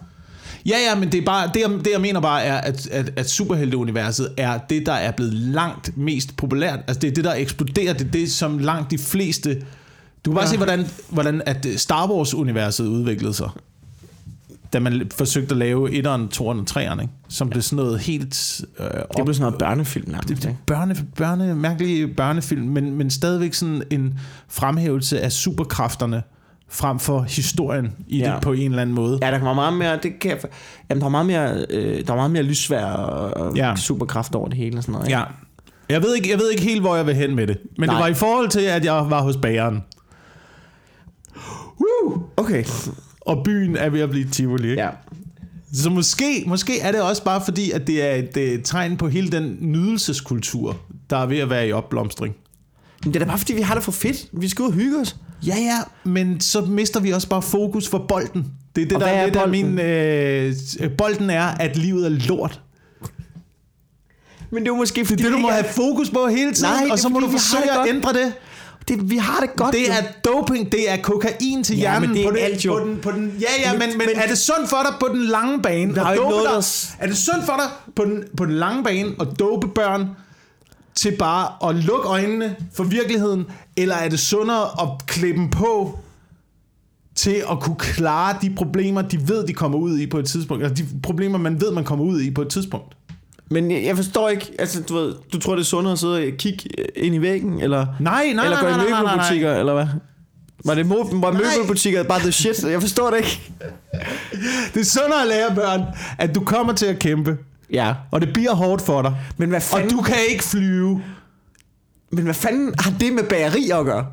Ja, 0.66 0.76
ja, 0.88 0.94
men 0.94 1.12
det, 1.12 1.20
er 1.20 1.24
bare, 1.24 1.50
det, 1.54 1.60
jeg, 1.60 1.70
det 1.70 1.90
jeg 1.92 2.00
mener 2.00 2.20
bare 2.20 2.42
er, 2.42 2.56
at, 2.56 2.86
at, 2.86 3.12
at 3.16 3.30
superhelteuniverset 3.30 4.34
er 4.36 4.58
det, 4.70 4.86
der 4.86 4.92
er 4.92 5.10
blevet 5.10 5.34
langt 5.34 5.96
mest 5.96 6.36
populært. 6.36 6.78
Altså 6.86 7.00
det 7.00 7.10
er 7.10 7.14
det, 7.14 7.24
der 7.24 7.34
eksploderer. 7.34 7.92
Det 7.92 8.06
er 8.06 8.10
det, 8.10 8.32
som 8.32 8.58
langt 8.58 8.90
de 8.90 8.98
fleste... 8.98 9.62
Du 10.24 10.30
kan 10.30 10.34
bare 10.34 10.44
ja. 10.44 10.50
se, 10.50 10.56
hvordan, 10.56 10.86
hvordan 11.08 11.42
at 11.46 11.66
Star 11.76 12.10
Wars-universet 12.10 12.86
udviklede 12.86 13.34
sig. 13.34 13.48
Da 14.72 14.78
man 14.78 15.10
forsøgte 15.16 15.50
at 15.50 15.56
lave 15.58 15.88
1'eren, 15.90 16.20
2'eren 16.34 16.42
og 16.42 16.64
3'eren, 16.70 17.00
ikke? 17.00 17.12
Som 17.28 17.50
blev 17.50 17.62
sådan 17.62 17.76
noget 17.84 17.98
helt... 18.00 18.60
Øh, 18.78 18.86
Det 18.86 19.24
blev 19.24 19.34
sådan 19.34 19.40
noget 19.42 19.58
børnefilm 19.58 20.10
nærmest, 20.10 20.28
det, 20.28 20.42
det 20.42 20.56
børne, 20.66 20.96
børne, 21.16 21.54
mærkelige 21.54 22.08
børnefilm, 22.08 22.66
men, 22.66 22.94
men 22.94 23.10
stadigvæk 23.10 23.54
sådan 23.54 23.82
en 23.90 24.18
fremhævelse 24.48 25.20
af 25.20 25.32
superkræfterne 25.32 26.22
frem 26.70 26.98
for 26.98 27.22
historien 27.22 27.92
i 28.08 28.18
Ja. 28.18 28.28
ja. 28.28 28.34
det 28.34 28.42
på 28.42 28.52
en 28.52 28.70
eller 28.70 28.82
anden 28.82 28.94
måde. 28.96 29.18
Ja, 29.22 29.30
der 29.30 29.38
kommer 29.38 29.54
meget 29.54 29.74
mere, 29.74 29.98
det 30.02 30.18
kan 30.20 30.30
jeg, 30.30 30.38
jamen, 30.90 31.00
der 31.00 31.06
er 31.06 31.10
meget 31.10 31.26
mere, 31.26 31.64
øh, 31.70 32.06
der 32.06 32.12
er 32.12 32.16
meget 32.16 32.30
mere 32.30 32.42
lysvær 32.42 32.84
og 32.84 33.56
ja. 33.56 33.68
Ja. 33.68 33.76
superkraft 33.76 34.34
over 34.34 34.48
det 34.48 34.56
hele 34.58 34.76
og 34.78 34.82
sådan 34.82 34.92
noget. 34.92 35.06
ikke? 35.08 35.18
Ja. 35.18 35.24
Jeg 35.88 36.02
ved, 36.02 36.14
ikke, 36.14 36.30
jeg 36.30 36.38
ved 36.38 36.50
ikke 36.50 36.62
helt, 36.62 36.80
hvor 36.80 36.96
jeg 36.96 37.06
vil 37.06 37.14
hen 37.14 37.34
med 37.34 37.46
det. 37.46 37.58
Men. 37.78 37.88
Nej. 37.88 37.94
det 37.96 38.02
var 38.02 38.08
i 38.08 38.14
forhold 38.14 38.48
til, 38.48 38.60
at 38.60 38.84
jeg 38.84 38.94
var 39.10 39.22
hos 39.22 39.36
bageren. 39.36 39.82
Woo! 41.80 42.22
Okay. 42.36 42.64
Og 43.28 43.44
byen 43.44 43.76
er 43.76 43.88
ved 43.88 44.00
at 44.00 44.10
blive 44.10 44.28
Tivoli. 44.28 44.70
Ikke? 44.70 44.82
Ja. 44.82 44.88
Så 45.72 45.90
måske, 45.90 46.44
måske 46.46 46.80
er 46.80 46.92
det 46.92 47.00
også 47.00 47.24
bare 47.24 47.40
fordi, 47.44 47.70
at 47.70 47.86
det 47.86 48.02
er 48.02 48.14
et, 48.36 48.60
tegn 48.64 48.96
på 48.96 49.08
hele 49.08 49.30
den 49.30 49.56
nydelseskultur, 49.60 50.76
der 51.10 51.16
er 51.16 51.26
ved 51.26 51.38
at 51.38 51.50
være 51.50 51.68
i 51.68 51.72
opblomstring. 51.72 52.34
Men 53.04 53.14
det 53.14 53.20
er 53.20 53.24
da 53.24 53.30
bare 53.30 53.38
fordi, 53.38 53.54
vi 53.54 53.62
har 53.62 53.74
det 53.74 53.84
for 53.84 53.92
fedt. 53.92 54.28
Vi 54.32 54.48
skal 54.48 54.62
ud 54.62 54.68
og 54.68 54.74
hygge 54.74 54.98
os. 54.98 55.16
Ja, 55.46 55.56
ja, 55.56 55.78
men 56.04 56.40
så 56.40 56.60
mister 56.60 57.00
vi 57.00 57.10
også 57.10 57.28
bare 57.28 57.42
fokus 57.42 57.88
for 57.88 57.98
bolden. 57.98 58.46
Det 58.76 58.82
er 58.82 58.86
det, 58.86 58.94
Og 58.94 59.00
der, 59.00 59.06
er 59.06 59.24
det, 59.24 59.34
der 59.34 59.40
er 59.40 59.46
min... 59.46 59.78
Øh, 59.78 60.90
bolden 60.98 61.30
er, 61.30 61.44
at 61.44 61.76
livet 61.76 62.04
er 62.06 62.10
lort. 62.28 62.60
Men 64.50 64.62
det 64.62 64.68
er 64.68 64.72
jo 64.72 64.76
måske 64.76 65.04
fordi, 65.04 65.22
Det 65.22 65.30
det, 65.30 65.36
du 65.36 65.42
må 65.42 65.48
have 65.50 65.64
fokus 65.64 66.10
på 66.10 66.26
hele 66.26 66.52
tiden, 66.52 66.72
Nej, 66.72 66.88
og 66.90 66.98
så 66.98 67.08
må 67.08 67.20
fordi, 67.20 67.32
du 67.32 67.38
forsøge 67.38 67.80
at 67.80 67.88
ændre 67.88 68.12
det. 68.12 68.32
Det, 68.88 69.10
vi 69.10 69.16
har 69.16 69.40
det 69.40 69.56
godt. 69.56 69.74
Det 69.74 69.88
jo. 69.88 69.92
er 69.92 70.02
doping, 70.32 70.72
det 70.72 70.90
er 70.92 70.96
kokain 71.02 71.64
til 71.64 71.76
Ja, 71.76 71.80
hjernen. 71.80 72.08
men 72.08 72.16
det 72.18 72.24
er 72.24 72.30
på, 72.30 72.36
den, 72.36 72.44
alt 72.44 72.64
jo. 72.64 72.72
på, 72.78 72.84
den, 72.88 72.98
på 73.02 73.10
den, 73.10 73.36
Ja, 73.40 73.46
ja, 73.70 73.72
Men- 73.72 73.78
men, 73.88 73.98
men, 73.98 74.06
men- 74.06 74.16
er 74.22 74.26
det 74.26 74.38
sundt 74.38 74.68
for 74.70 74.76
dig 74.82 74.94
på 75.00 75.08
den 75.14 75.22
lange 75.26 75.62
bane? 75.62 75.94
Der 75.94 76.04
er 76.04 76.12
ikke 76.12 76.22
dope 76.22 76.30
noget, 76.36 76.44
der 76.50 76.94
Er 76.98 77.06
det 77.06 77.16
sundt 77.16 77.44
for 77.46 77.52
dig 77.56 77.70
på 77.96 78.04
den, 78.04 78.24
på 78.36 78.44
den 78.44 78.54
lange 78.54 78.84
bane 78.84 79.10
at 79.20 79.28
dope 79.38 79.68
børn 79.68 80.06
til 80.94 81.16
bare 81.18 81.68
at 81.70 81.76
lukke 81.76 82.08
øjnene 82.08 82.56
for 82.74 82.84
virkeligheden? 82.84 83.46
Eller 83.76 83.94
er 83.94 84.08
det 84.08 84.20
sundere 84.20 84.64
at 84.82 84.88
klæde 85.06 85.32
dem 85.34 85.50
på 85.50 85.98
til 87.14 87.42
at 87.50 87.60
kunne 87.60 87.76
klare 87.76 88.36
de 88.42 88.50
problemer, 88.56 89.02
de 89.02 89.28
ved, 89.28 89.46
de 89.46 89.52
kommer 89.52 89.78
ud 89.78 89.98
i 89.98 90.06
på 90.06 90.18
et 90.18 90.26
tidspunkt? 90.26 90.62
Eller 90.64 90.74
de 90.76 90.86
problemer, 91.02 91.38
man 91.38 91.60
ved, 91.60 91.70
man 91.72 91.84
kommer 91.84 92.04
ud 92.04 92.20
i 92.20 92.30
på 92.30 92.42
et 92.42 92.48
tidspunkt? 92.48 92.94
Men 93.50 93.70
jeg, 93.84 93.96
forstår 93.96 94.28
ikke, 94.28 94.52
altså 94.58 94.82
du 94.82 94.94
ved, 94.94 95.14
du 95.32 95.38
tror 95.38 95.54
det 95.54 95.60
er 95.60 95.64
sundere 95.64 95.92
at 95.92 95.98
sidde 95.98 96.14
og 96.16 96.32
kigge 96.38 96.68
ind 96.96 97.14
i 97.14 97.18
væggen, 97.22 97.60
eller, 97.60 97.86
Nej, 98.00 98.32
nej, 98.34 98.44
eller 98.44 98.60
gå 98.60 98.66
i 98.68 98.72
møbelbutikker, 98.72 99.54
eller 99.54 99.74
hvad? 99.74 99.86
Var 100.64 100.74
det 100.74 100.84
mo- 100.84 101.16
var 101.16 101.32
møbelbutikker 101.32 102.02
bare 102.02 102.18
the 102.18 102.32
shit? 102.32 102.62
Jeg 102.64 102.80
forstår 102.80 103.10
det 103.10 103.16
ikke. 103.16 103.42
Det 104.74 104.80
er 104.80 104.84
sundere 104.84 105.22
at 105.22 105.28
lære 105.28 105.54
børn, 105.54 105.82
at 106.18 106.34
du 106.34 106.40
kommer 106.40 106.72
til 106.72 106.86
at 106.86 106.98
kæmpe, 106.98 107.36
Ja, 107.72 107.94
og 108.10 108.20
det 108.20 108.32
bliver 108.32 108.54
hårdt 108.54 108.82
for 108.82 109.02
dig. 109.02 109.16
men 109.36 109.48
hvad 109.48 109.58
Og 109.58 109.62
fanden, 109.62 109.90
du 109.96 110.02
kan 110.02 110.16
ikke 110.30 110.44
flyve. 110.44 111.02
men 112.12 112.24
hvad 112.24 112.34
fanden 112.34 112.74
har 112.78 112.92
det 113.00 113.12
med 113.12 113.22
bageri 113.24 113.70
at 113.70 113.84
gøre? 113.84 114.06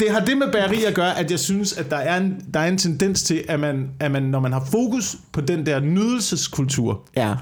Det 0.00 0.10
har 0.10 0.20
det 0.20 0.38
med 0.38 0.52
bageri 0.52 0.84
at 0.84 0.94
gøre, 0.94 1.18
at 1.18 1.30
jeg 1.30 1.38
synes, 1.38 1.72
at 1.72 1.90
der 1.90 1.96
er 1.96 2.16
en, 2.20 2.36
der 2.54 2.60
er 2.60 2.66
en 2.68 2.78
tendens 2.78 3.22
til, 3.22 3.42
at 3.48 3.60
man, 3.60 3.90
at 4.00 4.10
man, 4.10 4.22
når 4.22 4.40
man 4.40 4.52
har 4.52 4.66
fokus 4.72 5.16
på 5.32 5.40
den 5.40 5.66
der 5.66 5.80
nydelseskultur, 5.80 7.00
Ja. 7.16 7.34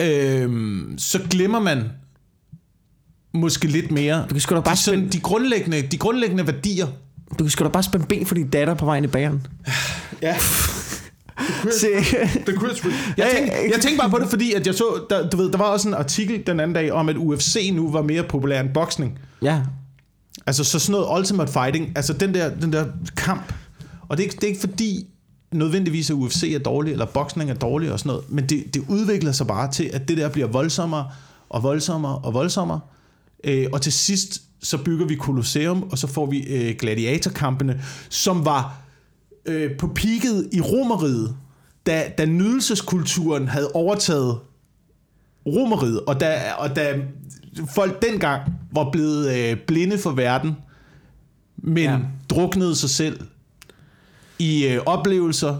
Øhm, 0.00 0.94
så 0.98 1.20
glemmer 1.30 1.60
man 1.60 1.82
måske 3.34 3.68
lidt 3.68 3.90
mere 3.90 4.22
Du 4.22 4.34
kan 4.34 4.40
sgu 4.40 4.54
da 4.54 4.60
bare 4.60 4.74
de, 4.74 4.80
sådan, 4.80 5.08
de, 5.08 5.20
grundlæggende, 5.20 5.82
de 5.82 5.98
grundlæggende 5.98 6.46
værdier. 6.46 6.86
Du 7.38 7.44
kan 7.44 7.50
sgu 7.50 7.64
da 7.64 7.68
bare 7.68 7.82
spænde 7.82 8.06
ben 8.06 8.26
for 8.26 8.34
din 8.34 8.48
datter 8.48 8.74
på 8.74 8.84
vejen 8.84 9.04
i 9.04 9.06
bageren. 9.06 9.46
Ja. 10.22 10.36
Se. 11.80 11.86
The 12.46 12.56
Chris 12.58 12.84
jeg, 13.16 13.30
tænkte, 13.36 13.52
jeg 13.72 13.80
tænkte 13.80 13.98
bare 13.98 14.10
på 14.10 14.18
det, 14.18 14.28
fordi 14.28 14.52
at 14.52 14.66
jeg 14.66 14.74
så, 14.74 15.04
der, 15.10 15.30
du 15.30 15.36
ved, 15.36 15.52
der 15.52 15.58
var 15.58 15.64
også 15.64 15.88
en 15.88 15.94
artikel 15.94 16.46
den 16.46 16.60
anden 16.60 16.74
dag 16.74 16.92
om, 16.92 17.08
at 17.08 17.16
UFC 17.16 17.70
nu 17.72 17.90
var 17.90 18.02
mere 18.02 18.22
populær 18.22 18.60
end 18.60 18.70
boksning. 18.74 19.18
ja. 19.42 19.60
Altså 20.46 20.64
så 20.64 20.78
sådan 20.78 20.92
noget 20.92 21.18
ultimate 21.18 21.52
fighting, 21.52 21.92
altså 21.96 22.12
den 22.12 22.34
der, 22.34 22.54
den 22.54 22.72
der 22.72 22.86
kamp. 23.16 23.52
Og 24.08 24.16
det 24.16 24.26
er, 24.26 24.30
det 24.30 24.44
er 24.44 24.48
ikke 24.48 24.60
fordi 24.60 25.06
nødvendigvis 25.54 26.10
at 26.10 26.14
UFC 26.14 26.52
er 26.54 26.58
dårlig, 26.58 26.92
eller 26.92 27.06
boksning 27.06 27.50
er 27.50 27.54
dårlig 27.54 27.92
og 27.92 27.98
sådan 27.98 28.08
noget, 28.10 28.24
men 28.32 28.46
det, 28.48 28.74
det 28.74 28.82
udvikler 28.88 29.32
sig 29.32 29.46
bare 29.46 29.72
til, 29.72 29.90
at 29.92 30.08
det 30.08 30.16
der 30.16 30.28
bliver 30.28 30.48
voldsommere 30.48 31.08
og 31.48 31.62
voldsommere 31.62 32.18
og 32.18 32.34
voldsommere. 32.34 32.80
Øh, 33.44 33.66
og 33.72 33.82
til 33.82 33.92
sidst 33.92 34.42
så 34.62 34.78
bygger 34.78 35.06
vi 35.06 35.16
Colosseum, 35.16 35.82
og 35.82 35.98
så 35.98 36.06
får 36.06 36.26
vi 36.26 36.38
øh, 36.42 36.74
gladiatorkampene, 36.78 37.82
som 38.08 38.44
var 38.44 38.80
øh, 39.46 39.76
på 39.78 39.86
peaket 39.86 40.48
i 40.52 40.60
Romeriet, 40.60 41.36
da, 41.86 42.04
da 42.18 42.24
nydelseskulturen 42.24 43.48
havde 43.48 43.70
overtaget 43.74 44.38
Romeriet, 45.46 46.00
og 46.00 46.20
da, 46.20 46.40
og 46.58 46.76
da 46.76 46.94
folk 47.74 48.02
dengang 48.02 48.52
var 48.72 48.90
blevet 48.90 49.36
øh, 49.36 49.56
blinde 49.66 49.98
for 49.98 50.10
verden, 50.10 50.52
men 51.56 51.84
Ja. 51.84 51.98
druknede 52.30 52.74
sig 52.76 52.90
selv 52.90 53.20
i 54.38 54.66
øh, 54.66 54.80
oplevelser, 54.86 55.56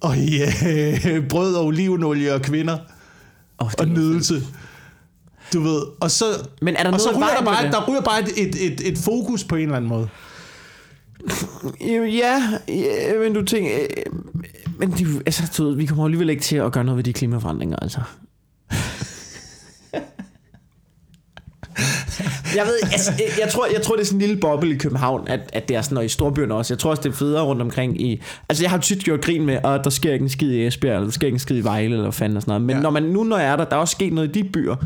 og 0.00 0.16
i 0.16 0.42
øh, 0.42 1.28
brød 1.30 1.54
og 1.54 1.64
olivenolie 1.66 2.34
og 2.34 2.42
kvinder, 2.42 2.78
Oh, 3.60 3.70
og 3.78 3.88
nydelse. 3.88 4.34
Du 5.52 5.60
ved, 5.60 5.82
og 6.00 6.10
så, 6.10 6.24
Men 6.62 6.76
er 6.76 6.82
der 6.82 6.92
og 6.92 7.00
så 7.00 7.10
ryger 7.16 7.36
der, 7.38 7.44
bare, 7.44 7.70
der 7.70 7.88
ryger 7.88 8.00
bare 8.00 8.20
et, 8.20 8.28
et, 8.36 8.72
et, 8.72 8.88
et 8.88 8.98
fokus 8.98 9.44
på 9.44 9.56
en 9.56 9.62
eller 9.62 9.76
anden 9.76 9.88
måde. 9.88 10.08
Ja, 11.80 12.42
ja, 12.68 13.18
men 13.18 13.34
du 13.34 13.44
tænker... 13.44 13.70
Men 14.78 14.90
de, 14.90 15.06
altså, 15.26 15.52
du 15.58 15.74
vi 15.74 15.86
kommer 15.86 16.04
alligevel 16.04 16.30
ikke 16.30 16.42
til 16.42 16.56
at 16.56 16.72
gøre 16.72 16.84
noget 16.84 16.96
ved 16.96 17.04
de 17.04 17.12
klimaforandringer, 17.12 17.76
altså. 17.76 18.00
Jeg 22.56 22.64
ved, 22.64 22.78
altså, 22.92 23.12
jeg, 23.18 23.26
jeg, 23.40 23.48
tror, 23.48 23.66
jeg 23.66 23.82
tror, 23.82 23.94
det 23.94 24.02
er 24.02 24.06
sådan 24.06 24.16
en 24.16 24.20
lille 24.20 24.40
boble 24.40 24.74
i 24.74 24.78
København, 24.78 25.28
at, 25.28 25.40
at 25.52 25.68
det 25.68 25.76
er 25.76 25.82
sådan, 25.82 25.98
og 25.98 26.04
i 26.04 26.08
storbyerne 26.08 26.54
også. 26.54 26.74
Jeg 26.74 26.78
tror 26.78 26.90
også, 26.90 27.02
det 27.02 27.08
er 27.08 27.16
federe 27.16 27.44
rundt 27.44 27.62
omkring 27.62 28.00
i... 28.00 28.22
Altså, 28.48 28.64
jeg 28.64 28.70
har 28.70 28.78
tit 28.78 29.04
gjort 29.04 29.20
grin 29.20 29.46
med, 29.46 29.54
at 29.54 29.80
der 29.84 29.90
sker 29.90 30.12
ikke 30.12 30.22
en 30.22 30.28
skid 30.28 30.52
i 30.52 30.66
Esbjerg, 30.66 30.94
eller 30.94 31.06
der 31.06 31.12
sker 31.12 31.26
ikke 31.26 31.36
en 31.36 31.40
skid 31.40 31.56
i 31.56 31.64
Vejle, 31.64 31.96
eller 31.96 32.10
fanden 32.10 32.36
og 32.36 32.42
sådan 32.42 32.50
noget. 32.50 32.62
Men. 32.62 32.76
Ja. 32.76 32.82
når 32.82 32.90
man, 32.90 33.02
nu 33.02 33.24
når 33.24 33.38
jeg 33.38 33.52
er 33.52 33.56
der, 33.56 33.64
der 33.64 33.76
er 33.76 33.80
også 33.80 33.92
sket 33.92 34.12
noget 34.12 34.36
i 34.36 34.42
de 34.42 34.48
byer, 34.48 34.76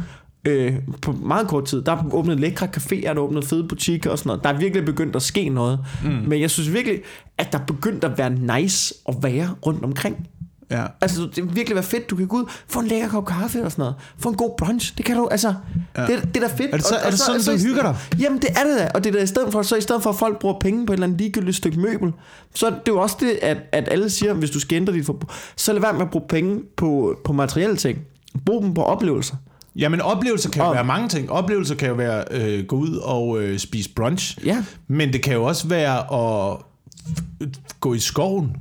øh, 0.44 0.74
på 1.02 1.12
meget 1.12 1.48
kort 1.48 1.64
tid. 1.64 1.82
Der 1.82 1.92
er 1.92 2.04
åbnet 2.12 2.40
lækre 2.40 2.68
caféer, 2.76 3.02
der 3.02 3.14
er 3.14 3.18
åbnet 3.18 3.44
fede 3.44 3.64
butikker 3.68 4.10
og 4.10 4.18
sådan 4.18 4.28
noget. 4.28 4.44
Der 4.44 4.50
er 4.50 4.58
virkelig 4.58 4.84
begyndt 4.84 5.16
at 5.16 5.22
ske 5.22 5.48
noget. 5.48 5.78
Mm. 6.04 6.10
Men 6.10 6.40
jeg 6.40 6.50
synes 6.50 6.72
virkelig, 6.72 7.00
at 7.38 7.52
der 7.52 7.58
er 7.58 7.64
begyndt 7.64 8.04
at 8.04 8.18
være 8.18 8.30
nice 8.30 8.94
at 9.08 9.14
være 9.22 9.50
rundt 9.66 9.84
omkring. 9.84 10.28
Ja. 10.70 10.84
Altså, 11.00 11.28
det 11.36 11.44
vil 11.44 11.56
virkelig 11.56 11.74
være 11.74 11.84
fedt. 11.84 12.10
Du 12.10 12.16
kan 12.16 12.26
gå 12.26 12.36
ud, 12.36 12.44
få 12.68 12.80
en 12.80 12.86
lækker 12.86 13.08
kop 13.08 13.26
kaffe 13.26 13.64
og 13.64 13.70
sådan 13.72 13.82
noget. 13.82 13.94
Få 14.18 14.28
en 14.28 14.34
god 14.36 14.50
brunch. 14.58 14.96
Det 14.96 15.04
kan 15.04 15.16
du, 15.16 15.28
altså, 15.28 15.54
ja. 15.96 16.06
det, 16.06 16.34
det 16.34 16.42
er 16.42 16.48
da 16.48 16.54
fedt. 16.56 16.70
Er 16.72 16.76
det 16.76 16.86
så- 16.86 16.94
er 16.96 17.10
det 17.10 17.18
sådan, 17.18 17.58
du 17.58 17.64
hygger 17.68 17.82
dig? 17.82 17.96
Jamen, 18.20 18.38
det 18.42 18.48
er 18.50 18.64
det 18.64 18.78
da. 18.78 18.90
Og 18.94 19.04
det 19.04 19.10
er 19.10 19.18
da 19.18 19.22
i 19.22 19.26
stedet 19.26 19.52
for, 19.52 19.62
så 19.62 19.76
i 19.76 19.80
stedet 19.80 20.02
for, 20.02 20.10
at 20.10 20.16
folk 20.16 20.38
bruger 20.38 20.58
penge 20.60 20.86
på 20.86 20.92
et 20.92 20.96
eller 20.96 21.06
andet 21.06 21.20
ligegyldigt 21.20 21.56
stykke 21.56 21.80
møbel, 21.80 22.12
så 22.54 22.66
er 22.66 22.70
det 22.70 22.88
jo 22.88 23.00
også 23.00 23.16
det, 23.20 23.38
at, 23.42 23.56
at 23.72 23.88
alle 23.90 24.10
siger, 24.10 24.32
hvis 24.34 24.50
du 24.50 24.60
skal 24.60 24.76
ændre 24.76 24.92
dit 24.92 25.06
forbrug, 25.06 25.30
så 25.56 25.72
lad 25.72 25.80
være 25.80 25.92
med 25.92 26.02
at 26.02 26.10
bruge 26.10 26.24
penge 26.28 26.60
på, 26.76 27.16
på 27.24 27.32
materielle 27.32 27.76
ting. 27.76 27.98
Brug 28.46 28.62
dem 28.62 28.74
på 28.74 28.82
oplevelser. 28.82 29.36
Jamen 29.76 30.00
oplevelser 30.00 30.50
kan 30.50 30.62
jo 30.62 30.68
Og- 30.68 30.74
være 30.74 30.84
mange 30.84 31.08
ting. 31.08 31.30
Oplevelser 31.30 31.74
kan 31.74 31.88
jo 31.88 31.94
være 31.94 32.24
øh, 32.30 32.64
gå 32.66 32.76
ud 32.76 32.96
og 32.96 33.42
øh, 33.42 33.58
spise 33.58 33.90
brunch. 33.94 34.38
Ja. 34.44 34.64
Men 34.88 35.12
det 35.12 35.22
kan 35.22 35.32
jo 35.34 35.44
også 35.44 35.68
være 35.68 35.98
at 36.52 36.56
gå 37.80 37.94
i 37.94 37.98
skoven. 37.98 38.56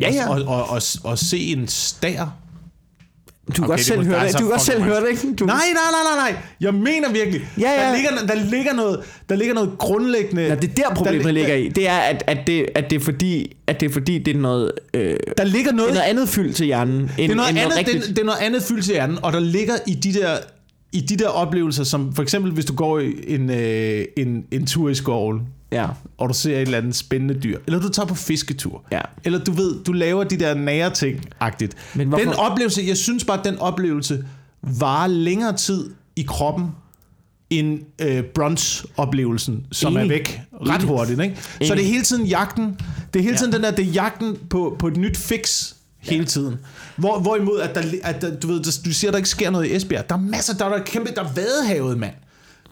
Ja, 0.00 0.10
ja. 0.12 0.28
Og, 0.30 0.42
og, 0.46 0.70
og, 0.70 0.82
og 1.04 1.18
se 1.18 1.38
en 1.38 1.68
stær. 1.68 2.36
Du 3.48 3.52
kan 3.52 3.64
Okay, 3.64 3.68
godt 3.68 3.78
det 3.78 3.86
selv 3.86 3.98
må- 3.98 4.04
høre 4.04 4.26
det. 4.26 4.32
Du 4.32 4.38
kan 4.38 4.48
godt 4.48 4.60
selv 4.60 4.82
høre 4.82 5.00
det, 5.00 5.08
ikke? 5.10 5.34
Du, 5.34 5.44
Nej, 5.44 5.56
nej, 5.56 5.64
nej, 5.74 6.16
nej, 6.16 6.32
nej. 6.32 6.42
Jeg 6.60 6.74
mener 6.74 7.12
virkelig. 7.12 7.40
Ja, 7.60 7.70
ja. 7.70 7.88
Der, 7.88 7.96
ligger, 7.96 8.10
der, 8.34 8.50
ligger 8.50 8.72
noget, 8.74 9.00
der 9.28 9.36
ligger 9.36 9.54
noget 9.54 9.70
grundlæggende... 9.78 10.42
Ja, 10.42 10.54
det 10.54 10.70
er 10.70 10.74
der 10.88 10.94
problemet 10.94 11.24
der, 11.24 11.32
ligger 11.32 11.54
i. 11.54 11.68
Det 11.68 11.88
er, 11.88 11.96
at, 11.98 12.24
at, 12.26 12.38
det, 12.46 12.66
at, 12.74 12.90
det 12.90 12.96
er 12.96 13.00
fordi, 13.04 13.56
at 13.66 13.80
det 13.80 13.88
er 13.88 13.92
fordi, 13.92 14.18
det 14.18 14.36
er 14.36 14.40
noget, 14.40 14.72
øh, 14.94 15.16
Der 15.38 15.44
ligger 15.44 15.70
det 15.70 15.76
noget... 15.76 15.90
er 15.90 15.94
noget 15.94 16.06
andet 16.08 16.28
fyld 16.28 16.52
til 16.54 16.66
hjernen, 16.66 16.94
end, 17.00 17.08
det 17.18 17.30
er 17.30 17.34
noget, 17.34 17.50
end 17.50 17.58
andet, 17.58 17.74
noget 17.86 18.02
det, 18.06 18.08
det 18.16 18.18
er 18.18 18.24
noget 18.24 18.40
andet 18.40 18.62
fyldelse 18.62 18.92
i 18.92 18.94
hjernen, 18.94 19.18
og 19.22 19.32
der 19.32 19.40
ligger 19.40 19.74
i 19.86 19.94
de 19.94 20.12
der 20.12 20.36
i 20.92 21.00
de 21.00 21.16
der 21.16 21.28
oplevelser, 21.28 21.84
som 21.84 22.14
for 22.14 22.22
eksempel 22.22 22.52
hvis 22.52 22.64
du 22.64 22.74
går 22.74 23.00
en, 23.26 23.50
øh, 23.50 24.04
en, 24.16 24.44
en 24.52 24.66
tur 24.66 24.88
i 24.88 24.94
skoven, 24.94 25.40
Ja. 25.72 25.86
og 26.18 26.28
du 26.28 26.34
ser 26.34 26.56
et 26.56 26.62
eller 26.62 26.78
andet 26.78 26.96
spændende 26.96 27.34
dyr, 27.42 27.58
eller 27.66 27.80
du 27.80 27.88
tager 27.88 28.06
på 28.06 28.14
fisketur, 28.14 28.84
Ja. 28.92 29.00
eller 29.24 29.38
du 29.44 29.52
ved, 29.52 29.84
du 29.84 29.92
laver 29.92 30.24
de 30.24 30.36
der 30.36 30.54
nære 30.54 30.90
ting-agtigt. 30.90 31.74
Men 31.94 32.08
hvorfor- 32.08 32.24
Den 32.24 32.32
oplevelse, 32.34 32.82
jeg 32.86 32.96
synes 32.96 33.24
bare, 33.24 33.38
at 33.38 33.44
den 33.44 33.58
oplevelse 33.58 34.24
varer 34.62 35.06
længere 35.06 35.56
tid 35.56 35.90
i 36.16 36.22
kroppen, 36.22 36.66
end 37.50 37.80
øh, 38.02 38.22
brunch-oplevelsen, 38.24 39.66
som 39.72 39.92
Enig. 39.92 40.04
er 40.04 40.08
væk 40.08 40.40
ret 40.52 40.82
hurtigt. 40.82 41.20
Ikke? 41.20 41.36
Så 41.62 41.74
det 41.74 41.82
er 41.82 41.86
hele 41.88 42.02
tiden 42.02 42.26
jagten, 42.26 42.76
det 43.14 43.18
er 43.20 43.22
hele 43.22 43.36
tiden 43.36 43.52
den 43.52 43.62
der, 43.62 43.70
det 43.70 43.86
er 43.88 43.90
jagten 43.90 44.36
på, 44.50 44.76
på 44.78 44.86
et 44.88 44.96
nyt 44.96 45.16
fix 45.16 45.72
hele 45.98 46.24
tiden. 46.24 46.56
Hvor, 46.96 47.20
hvorimod, 47.20 47.60
at, 47.60 47.74
der, 47.74 47.82
at 48.02 48.22
der, 48.22 48.36
du 48.36 48.46
ved, 48.46 48.62
du 48.84 48.92
siger, 48.92 49.10
at 49.10 49.12
der 49.12 49.16
ikke 49.18 49.28
sker 49.28 49.50
noget 49.50 49.66
i 49.66 49.74
Esbjerg. 49.76 50.08
Der 50.08 50.14
er 50.14 50.20
masser, 50.20 50.54
der 50.54 50.64
er 50.64 50.68
der 50.68 50.76
er 50.76 50.82
kæmpe, 50.84 51.10
der 51.16 51.24
er 51.24 51.32
vadehavet, 51.32 51.98
mand. 51.98 52.14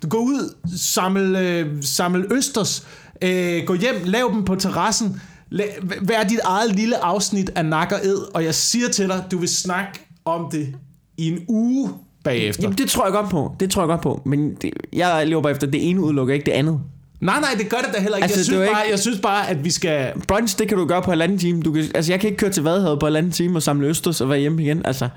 Du 0.05 0.09
går 0.09 0.19
ud, 0.19 0.55
samle, 0.77 1.39
øh, 1.49 1.67
samle 1.83 2.25
østers, 2.33 2.87
øh, 3.23 3.63
gå 3.67 3.75
hjem, 3.75 3.95
lav 4.05 4.31
dem 4.35 4.45
på 4.45 4.55
terrassen, 4.55 5.21
La- 5.53 5.85
vær 6.03 6.23
dit 6.23 6.39
eget 6.45 6.75
lille 6.77 7.05
afsnit 7.05 7.51
af 7.55 7.65
nak 7.65 7.93
og 7.93 7.99
ed, 8.07 8.19
og 8.35 8.45
jeg 8.45 8.55
siger 8.55 8.89
til 8.89 9.09
dig, 9.09 9.25
du 9.31 9.39
vil 9.39 9.49
snakke 9.49 9.91
om 10.25 10.49
det 10.53 10.75
i 11.17 11.29
en 11.29 11.39
uge 11.49 11.91
bagefter. 12.25 12.63
Jamen, 12.63 12.79
det 12.79 12.91
tror 12.91 13.05
jeg 13.05 13.13
godt 13.13 13.31
på. 13.31 13.57
Det 13.61 13.71
tror 13.71 13.83
jeg 13.83 13.89
godt 13.89 14.01
på. 14.03 14.23
Men 14.27 14.55
det, 14.63 14.71
jeg 14.93 15.27
lever 15.27 15.43
bare 15.43 15.53
efter, 15.53 15.67
det 15.67 15.89
ene 15.91 16.01
udelukker 16.01 16.35
ikke 16.35 16.47
det 16.47 16.53
andet. 16.53 16.81
Nej, 17.21 17.41
nej, 17.41 17.51
det 17.59 17.69
gør 17.69 17.77
det 17.77 17.95
da 17.95 18.01
heller 18.01 18.17
ikke. 18.17 18.25
Altså, 18.25 18.39
jeg, 18.39 18.45
synes 18.45 18.59
jo 18.69 18.73
bare, 18.73 18.83
ikke- 18.83 18.91
jeg 18.91 18.99
synes 18.99 19.19
bare, 19.21 19.49
at 19.51 19.65
vi 19.65 19.71
skal... 19.71 20.13
Brunch, 20.29 20.59
det 20.59 20.69
kan 20.69 20.79
du 20.79 20.87
gøre 20.87 21.03
på 21.03 21.11
halvanden 21.11 21.39
time. 21.39 21.63
Du 21.63 21.73
kan, 21.73 21.85
altså, 21.95 22.13
jeg 22.13 22.21
kan 22.21 22.31
ikke 22.31 22.39
køre 22.39 22.51
til 22.51 22.63
Vadehavet 22.63 23.01
på 23.01 23.07
halvanden 23.07 23.33
time 23.33 23.59
og 23.59 23.63
samle 23.63 23.87
østers 23.87 24.21
og 24.21 24.29
være 24.29 24.39
hjemme 24.39 24.63
igen. 24.63 24.87
Altså, 24.87 25.09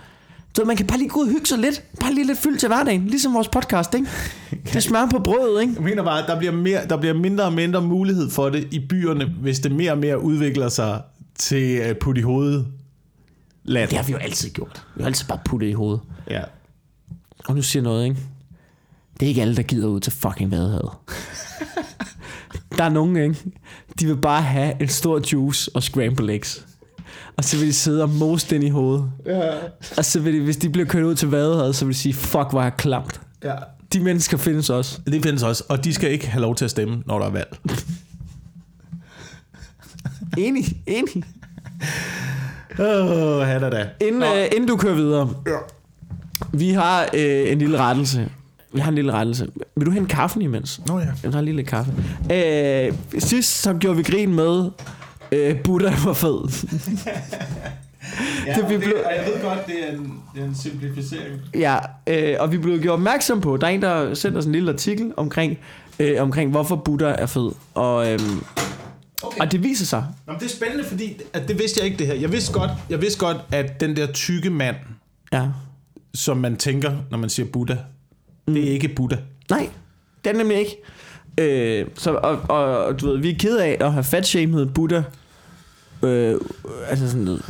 så 0.57 0.63
man 0.63 0.77
kan 0.77 0.87
bare 0.87 0.97
lige 0.97 1.09
gå 1.09 1.19
ud 1.19 1.25
og 1.25 1.31
hygge 1.31 1.45
sig 1.45 1.57
lidt. 1.57 1.83
Bare 1.99 2.13
lige 2.13 2.27
lidt 2.27 2.37
fyldt 2.37 2.59
til 2.59 2.67
hverdagen. 2.67 3.07
Ligesom 3.07 3.33
vores 3.33 3.47
podcast, 3.47 3.93
ikke? 3.93 4.07
Det 4.73 4.83
smager 4.83 5.09
på 5.09 5.19
brødet, 5.19 5.61
ikke? 5.61 5.73
Jeg 5.73 5.83
mener 5.83 6.03
bare, 6.03 6.21
at 6.21 6.27
der 6.27 6.37
bliver, 6.39 6.51
mere, 6.51 6.87
der 6.87 6.97
bliver 6.97 7.13
mindre 7.13 7.43
og 7.43 7.53
mindre 7.53 7.81
mulighed 7.81 8.29
for 8.29 8.49
det 8.49 8.67
i 8.71 8.79
byerne, 8.79 9.25
hvis 9.25 9.59
det 9.59 9.71
mere 9.71 9.91
og 9.91 9.97
mere 9.97 10.21
udvikler 10.21 10.69
sig 10.69 11.01
til 11.35 11.75
at 11.75 11.97
putte 11.97 12.19
i 12.19 12.21
hovedet 12.21 12.67
land. 13.63 13.89
Det 13.89 13.97
har 13.97 14.05
vi 14.05 14.11
jo 14.11 14.17
altid 14.17 14.49
gjort. 14.49 14.85
Vi 14.95 15.01
har 15.01 15.07
altid 15.07 15.27
bare 15.27 15.39
puttet 15.45 15.67
i 15.67 15.73
hovedet. 15.73 16.01
Ja. 16.29 16.41
Og 17.45 17.55
nu 17.55 17.61
siger 17.61 17.81
jeg 17.81 17.91
noget, 17.91 18.05
ikke? 18.05 18.17
Det 19.19 19.25
er 19.25 19.27
ikke 19.27 19.41
alle, 19.41 19.55
der 19.55 19.63
gider 19.63 19.87
ud 19.87 19.99
til 19.99 20.13
fucking 20.13 20.51
Vadehavet. 20.51 20.91
der 22.77 22.83
er 22.83 22.89
nogen, 22.89 23.17
ikke? 23.17 23.35
De 23.99 24.05
vil 24.05 24.17
bare 24.17 24.41
have 24.41 24.81
en 24.81 24.87
stor 24.87 25.21
juice 25.33 25.71
og 25.73 25.83
scramble 25.83 26.33
eggs. 26.33 26.65
Og 27.37 27.43
så 27.43 27.57
vil 27.57 27.67
de 27.67 27.73
sidde 27.73 28.03
og 28.03 28.09
mose 28.09 28.47
den 28.49 28.63
i 28.63 28.69
hovedet. 28.69 29.11
Ja. 29.25 29.51
Og 29.97 30.05
så 30.05 30.19
vil 30.19 30.33
de, 30.33 30.39
hvis 30.39 30.57
de 30.57 30.69
bliver 30.69 30.87
kørt 30.87 31.03
ud 31.03 31.15
til 31.15 31.27
Vadehavet, 31.27 31.75
så 31.75 31.85
vil 31.85 31.93
de 31.93 31.99
sige, 31.99 32.13
fuck, 32.13 32.49
hvor 32.49 32.59
er 32.59 32.63
jeg 32.63 32.77
klamt. 32.77 33.21
ja. 33.43 33.53
De 33.93 33.99
mennesker 33.99 34.37
findes 34.37 34.69
også. 34.69 34.99
Det 35.05 35.23
findes 35.23 35.43
også, 35.43 35.63
og 35.69 35.83
de 35.83 35.93
skal 35.93 36.11
ikke 36.11 36.27
have 36.27 36.41
lov 36.41 36.55
til 36.55 36.65
at 36.65 36.71
stemme, 36.71 37.03
når 37.05 37.19
der 37.19 37.25
er 37.25 37.29
valg. 37.29 37.57
Enig, 40.37 40.65
enig. 40.87 41.23
Åh, 42.79 43.11
oh, 43.11 43.61
da. 43.61 43.85
Inden, 44.01 44.23
øh, 44.23 44.45
inden 44.51 44.67
du 44.67 44.77
kører 44.77 44.95
videre. 44.95 45.29
Vi 46.53 46.69
har 46.69 47.09
øh, 47.13 47.51
en 47.51 47.59
lille 47.59 47.77
rettelse. 47.77 48.29
Vi 48.73 48.79
har 48.79 48.89
en 48.89 48.95
lille 48.95 49.11
rettelse. 49.11 49.47
Vil 49.75 49.85
du 49.85 49.91
hente 49.91 50.15
kaffen 50.15 50.41
imens? 50.41 50.81
Nå 50.87 50.99
ja. 50.99 51.05
Jeg 51.23 51.31
tager 51.31 51.41
lige 51.41 51.55
lidt 51.55 51.67
kaffe. 51.67 51.93
Øh, 52.31 52.93
sidst 53.19 53.61
så 53.61 53.73
gjorde 53.73 53.97
vi 53.97 54.03
grin 54.03 54.33
med, 54.33 54.69
øh, 55.31 55.61
Buddha 55.63 55.95
var 56.05 56.13
fed. 56.13 56.67
ja 58.47 58.53
Det, 58.55 58.69
vi 58.69 58.77
blev- 58.77 59.01
og 59.05 59.11
jeg 59.15 59.25
ved 59.33 59.41
godt, 59.43 59.67
det 59.67 59.75
er 59.89 59.91
en, 59.93 60.21
det 60.35 60.41
er 60.41 60.45
en 60.47 60.55
simplificering. 60.55 61.41
ja, 61.55 61.77
øh, 62.07 62.35
og 62.39 62.51
vi 62.51 62.57
blev 62.57 62.81
gjort 62.81 62.93
opmærksom 62.93 63.41
på, 63.41 63.57
der 63.57 63.67
er 63.67 63.71
en, 63.71 63.81
der 63.81 64.13
sendte 64.13 64.37
os 64.37 64.45
en 64.45 64.51
lille 64.51 64.71
artikel 64.71 65.13
omkring, 65.17 65.57
øh, 65.99 66.21
omkring 66.21 66.51
hvorfor 66.51 66.75
Buddha 66.75 67.07
er 67.17 67.25
fed. 67.25 67.51
Og, 67.73 68.11
øh, 68.11 68.19
Okay. 69.23 69.39
og 69.41 69.51
det 69.51 69.63
viser 69.63 69.85
sig. 69.85 70.05
Nå, 70.27 70.33
men 70.33 70.39
det 70.39 70.45
er 70.45 70.55
spændende, 70.55 70.83
fordi 70.83 71.21
at 71.33 71.47
det 71.47 71.59
vidste 71.59 71.79
jeg 71.79 71.85
ikke 71.85 71.97
det 71.99 72.07
her. 72.07 72.13
Jeg 72.13 72.31
vidste 72.31 72.53
godt, 72.53 72.71
jeg 72.89 73.01
vidste 73.01 73.19
godt 73.19 73.37
at 73.51 73.79
den 73.81 73.95
der 73.95 74.07
tykke 74.11 74.49
mand, 74.49 74.75
Ja. 75.33 75.47
som 76.13 76.37
man 76.37 76.57
tænker, 76.57 76.95
når 77.11 77.17
man 77.17 77.29
siger 77.29 77.45
Buddha, 77.53 77.75
mm. 78.47 78.53
det 78.53 78.67
er 78.67 78.71
ikke 78.71 78.87
Buddha. 78.87 79.17
Nej, 79.49 79.69
det 80.23 80.29
er 80.29 80.33
det 80.33 80.37
nemlig 80.37 80.57
ikke. 80.59 80.77
Øh, 81.37 81.85
så, 81.95 82.11
og, 82.11 82.39
og, 82.49 82.85
og, 82.85 83.01
du 83.01 83.07
ved, 83.07 83.17
vi 83.17 83.29
er 83.29 83.35
ked 83.39 83.57
af 83.57 83.77
at 83.79 83.93
have 83.93 84.03
fatshamed 84.03 84.65
Buddha. 84.65 85.01
Øh, 86.03 86.35
altså 86.89 87.07
sådan 87.07 87.23
noget. 87.23 87.41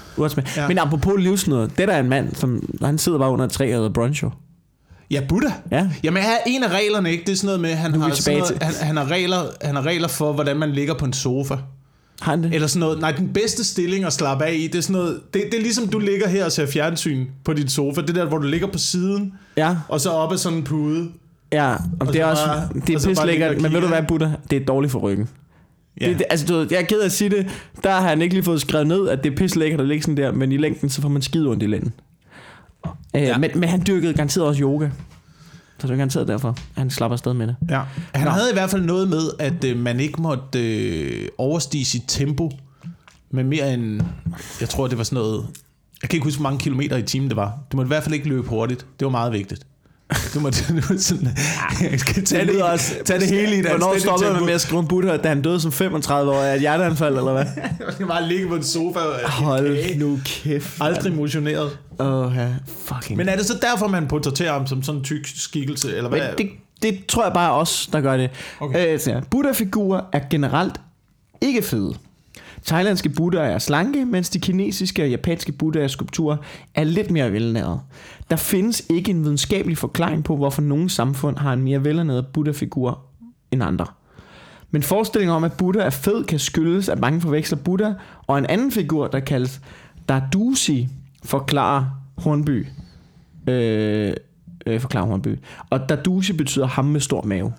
Ja. 0.56 0.68
Men 0.68 0.78
apropos 0.78 1.14
livsnød, 1.20 1.68
det 1.68 1.88
der 1.88 1.94
er 1.94 2.00
en 2.00 2.10
mand, 2.10 2.36
som 2.36 2.76
han 2.82 2.98
sidder 2.98 3.20
bare 3.20 3.32
under 3.32 3.46
et 3.46 3.52
træ 3.52 3.66
og 3.66 3.76
hedder 3.76 3.90
bruncho. 3.90 4.30
Ja, 5.12 5.22
Buddha. 5.30 5.50
Ja. 5.72 5.90
Jamen, 6.04 6.24
her 6.24 6.32
er 6.32 6.44
en 6.48 6.64
af 6.64 6.70
reglerne, 6.70 7.12
ikke? 7.12 7.24
Det 7.24 7.32
er 7.32 7.36
sådan 7.36 7.46
noget 7.46 7.60
med, 7.60 7.74
han 7.74 8.02
har, 8.02 8.14
sådan 8.14 8.40
noget, 8.40 8.64
han, 8.64 8.74
han, 8.82 8.98
har 8.98 9.12
regler, 9.12 9.44
han 9.62 9.76
har 9.76 9.86
regler 9.86 10.08
for, 10.08 10.34
hvordan 10.34 10.58
man 10.58 10.72
ligger 10.72 10.94
på 10.94 11.06
en 11.06 11.14
sofa. 11.14 11.56
Har 12.22 12.32
han 12.32 12.44
det? 12.44 12.54
Eller 12.54 12.68
sådan 12.68 12.80
noget. 12.80 13.00
Nej, 13.00 13.12
den 13.12 13.34
bedste 13.34 13.64
stilling 13.64 14.06
at 14.06 14.14
slappe 14.14 14.46
af 14.46 14.54
i, 14.54 14.68
det 14.68 14.76
er 14.76 14.82
sådan 14.82 14.94
noget... 14.94 15.22
Det, 15.34 15.44
det 15.52 15.58
er 15.58 15.62
ligesom, 15.62 15.88
du 15.88 16.00
ligger 16.00 16.28
her 16.28 16.46
og 16.46 16.52
ser 16.52 16.66
fjernsyn 16.66 17.28
på 17.46 17.54
din 17.54 17.70
sofa. 17.70 18.02
Det 18.02 18.16
der, 18.16 18.26
hvor 18.26 18.38
du 18.38 18.48
ligger 18.48 18.68
på 18.68 18.78
siden, 18.78 19.34
Ja, 19.58 19.76
og 19.90 20.02
så 20.02 20.10
op 20.10 20.32
ad 20.32 20.38
sådan 20.38 20.58
en 20.58 20.64
pude. 20.64 21.10
Ja. 21.52 21.76
Og, 22.00 22.08
det 22.14 22.16
er 22.22 22.26
så 22.26 22.30
også, 22.30 22.46
bare- 22.46 22.70
det 22.74 22.90
er 22.90 23.00
bare 23.00 23.08
pisse 23.08 23.26
lækkert, 23.26 23.28
ligge 23.52 23.56
og 23.58 23.62
men 23.62 23.74
ved 23.74 23.82
du 23.82 23.88
hvad, 23.88 24.04
Buddha? 24.08 24.30
Det 24.52 24.62
er 24.62 24.66
dårligt 24.66 24.92
for 24.92 25.00
ryggen. 25.00 25.30
Ja. 26.02 26.10
Det, 26.10 26.18
det, 26.20 26.26
altså, 26.30 26.46
du 26.46 26.54
ved, 26.54 26.68
jeg 26.72 26.80
er 26.82 26.86
ked 26.86 27.00
af 27.02 27.06
at 27.06 27.12
sige 27.12 27.30
det, 27.30 27.48
der 27.84 27.92
har 27.92 28.02
han 28.08 28.22
ikke 28.22 28.36
lige 28.36 28.44
fået 28.44 28.62
skrevet 28.62 28.88
ned, 28.88 29.10
at 29.10 29.24
det 29.24 29.32
er 29.32 29.36
pisse 29.38 29.60
lækkert 29.60 29.82
at 29.82 29.88
ligge 29.88 30.04
sådan 30.04 30.18
der, 30.18 30.32
men 30.32 30.52
i 30.52 30.58
længden, 30.58 30.90
så 30.90 31.02
får 31.02 31.10
man 31.10 31.22
skide 31.22 31.48
ondt 31.50 31.64
i 31.64 31.68
lænden. 31.68 31.94
Øh, 32.86 32.92
Ja. 33.14 33.20
ja. 33.28 33.38
men, 33.38 33.50
men 33.56 33.70
han 33.70 33.84
dyrkede 33.88 34.14
garanteret 34.14 34.48
også 34.48 34.62
yoga. 34.62 34.90
Så 35.80 35.88
det 35.88 35.94
er 35.94 35.98
garanteret 35.98 36.28
derfor, 36.28 36.50
at 36.50 36.58
han 36.78 36.90
slapper 36.90 37.14
afsted 37.14 37.34
med 37.34 37.48
det. 37.48 37.56
Ja. 37.70 37.82
Han 38.14 38.26
Nå. 38.28 38.32
havde 38.32 38.50
i 38.50 38.54
hvert 38.54 38.70
fald 38.70 38.82
noget 38.82 39.08
med, 39.08 39.22
at 39.40 39.64
øh, 39.64 39.78
man 39.78 40.00
ikke 40.00 40.22
måtte 40.22 40.60
øh, 40.78 41.28
overstige 41.38 41.86
sit 41.86 42.04
tempo 42.08 42.52
med 43.32 43.44
mere 43.44 43.74
end... 43.74 44.02
Jeg 44.62 44.70
tror, 44.70 44.88
det 44.88 44.98
var 44.98 45.04
sådan 45.04 45.16
noget... 45.24 45.46
Jeg 46.02 46.10
kan 46.10 46.18
ikke 46.18 46.24
huske, 46.26 46.40
hvor 46.42 46.50
mange 46.50 46.60
kilometer 46.60 46.98
i 46.98 47.02
timen 47.02 47.30
det 47.30 47.36
var. 47.38 47.58
Du 47.72 47.78
måtte 47.78 47.88
i 47.88 47.94
hvert 47.94 48.04
fald 48.04 48.16
ikke 48.16 48.28
løbe 48.30 48.48
hurtigt. 48.48 48.86
Det 49.00 49.06
var 49.06 49.12
meget 49.12 49.32
vigtigt. 49.34 49.66
Du 50.10 50.16
du 50.34 50.40
måtte 50.40 51.00
sådan... 51.00 51.38
Jeg 51.92 52.00
skal 52.06 52.26
tage 52.26 52.46
det, 52.46 52.64
også- 52.64 52.96
tage 53.06 53.20
det 53.20 53.28
hele 53.30 53.56
i 53.56 53.60
et 53.60 53.66
Hvornår 53.70 54.00
stoppede 54.00 54.34
man 54.34 54.46
med 54.46 54.54
at 54.54 54.62
skrive 54.62 54.80
om 54.80 54.88
Buddha, 54.88 55.18
da 55.18 55.28
han 55.30 55.42
døde 55.42 55.60
som 55.62 55.72
35 55.72 56.32
år 56.32 56.42
af 56.42 56.54
et 56.56 56.60
hjerteanfald, 56.62 57.18
eller 57.18 57.32
hvad? 57.34 57.46
Skal 57.94 58.06
bare 58.08 58.28
ligge 58.28 58.48
på 58.48 58.56
en 58.56 58.64
sofa 58.64 59.00
Hold 59.26 59.96
nu 59.98 60.20
kæft. 60.26 60.78
aldrig 60.82 61.14
motioneret. 61.16 61.78
Åh, 62.00 62.34
ja. 62.36 62.48
Fucking. 62.86 63.18
Men 63.18 63.30
er 63.30 63.36
det 63.36 63.46
så 63.46 63.58
derfor, 63.62 63.88
man 63.88 64.08
portrætterer 64.08 64.54
ham 64.54 64.68
som 64.68 64.84
sådan 64.84 65.00
en 65.00 65.04
tyk 65.06 65.28
skikkelse? 65.36 65.96
Eller 65.98 66.10
hvad? 66.10 66.20
Men 66.20 66.38
det, 66.38 66.50
det 66.82 67.06
tror 67.06 67.24
jeg 67.24 67.34
bare 67.34 67.52
os, 67.54 67.90
der 67.94 68.02
gør 68.02 68.18
det. 68.18 68.30
Okay. 68.60 69.00
Øh, 69.08 69.22
Buddha-figurer 69.32 70.02
er 70.14 70.20
generelt 70.30 70.76
ikke 71.42 71.62
fede. 71.62 71.94
Thailandske 72.68 73.10
buddhaer 73.10 73.50
er 73.50 73.60
slanke, 73.60 74.06
mens 74.06 74.30
de 74.30 74.40
kinesiske 74.40 75.04
og 75.04 75.10
japanske 75.10 75.52
buddhaer 75.52 75.88
skulpturer 75.88 76.38
er 76.76 76.84
lidt 76.84 77.12
mere 77.12 77.34
velnærede. 77.34 77.80
Der 78.30 78.36
findes 78.36 78.86
ikke 78.90 79.12
en 79.12 79.24
videnskabelig 79.24 79.78
forklaring 79.78 80.24
på, 80.24 80.36
hvorfor 80.36 80.62
nogle 80.62 80.90
samfund 80.90 81.38
har 81.38 81.54
en 81.54 81.64
mere 81.64 81.84
velnæret 81.84 82.28
buddha-figur 82.28 83.02
end 83.52 83.64
andre. 83.64 83.86
Men 84.72 84.84
forestillingen 84.84 85.36
om, 85.36 85.44
at 85.44 85.54
Buddha 85.54 85.82
er 85.82 85.90
fed, 85.90 86.24
kan 86.24 86.40
skyldes, 86.40 86.90
at 86.90 87.00
mange 87.00 87.22
forveksler 87.22 87.58
Buddha 87.58 87.94
og 88.28 88.38
en 88.38 88.46
anden 88.46 88.72
figur, 88.72 89.08
der 89.08 89.20
kaldes 89.20 89.62
Dardusi, 90.10 90.88
forklarer 91.26 91.86
Hornby. 92.18 92.68
Øh, 93.50 94.14
øh, 94.66 94.80
forklarer 94.80 95.06
Hornby. 95.06 95.40
Og 95.70 95.90
Dadusi 95.90 96.34
betyder 96.34 96.68
ham 96.68 96.86
med 96.86 97.02
stor 97.02 97.22
mave. 97.22 97.54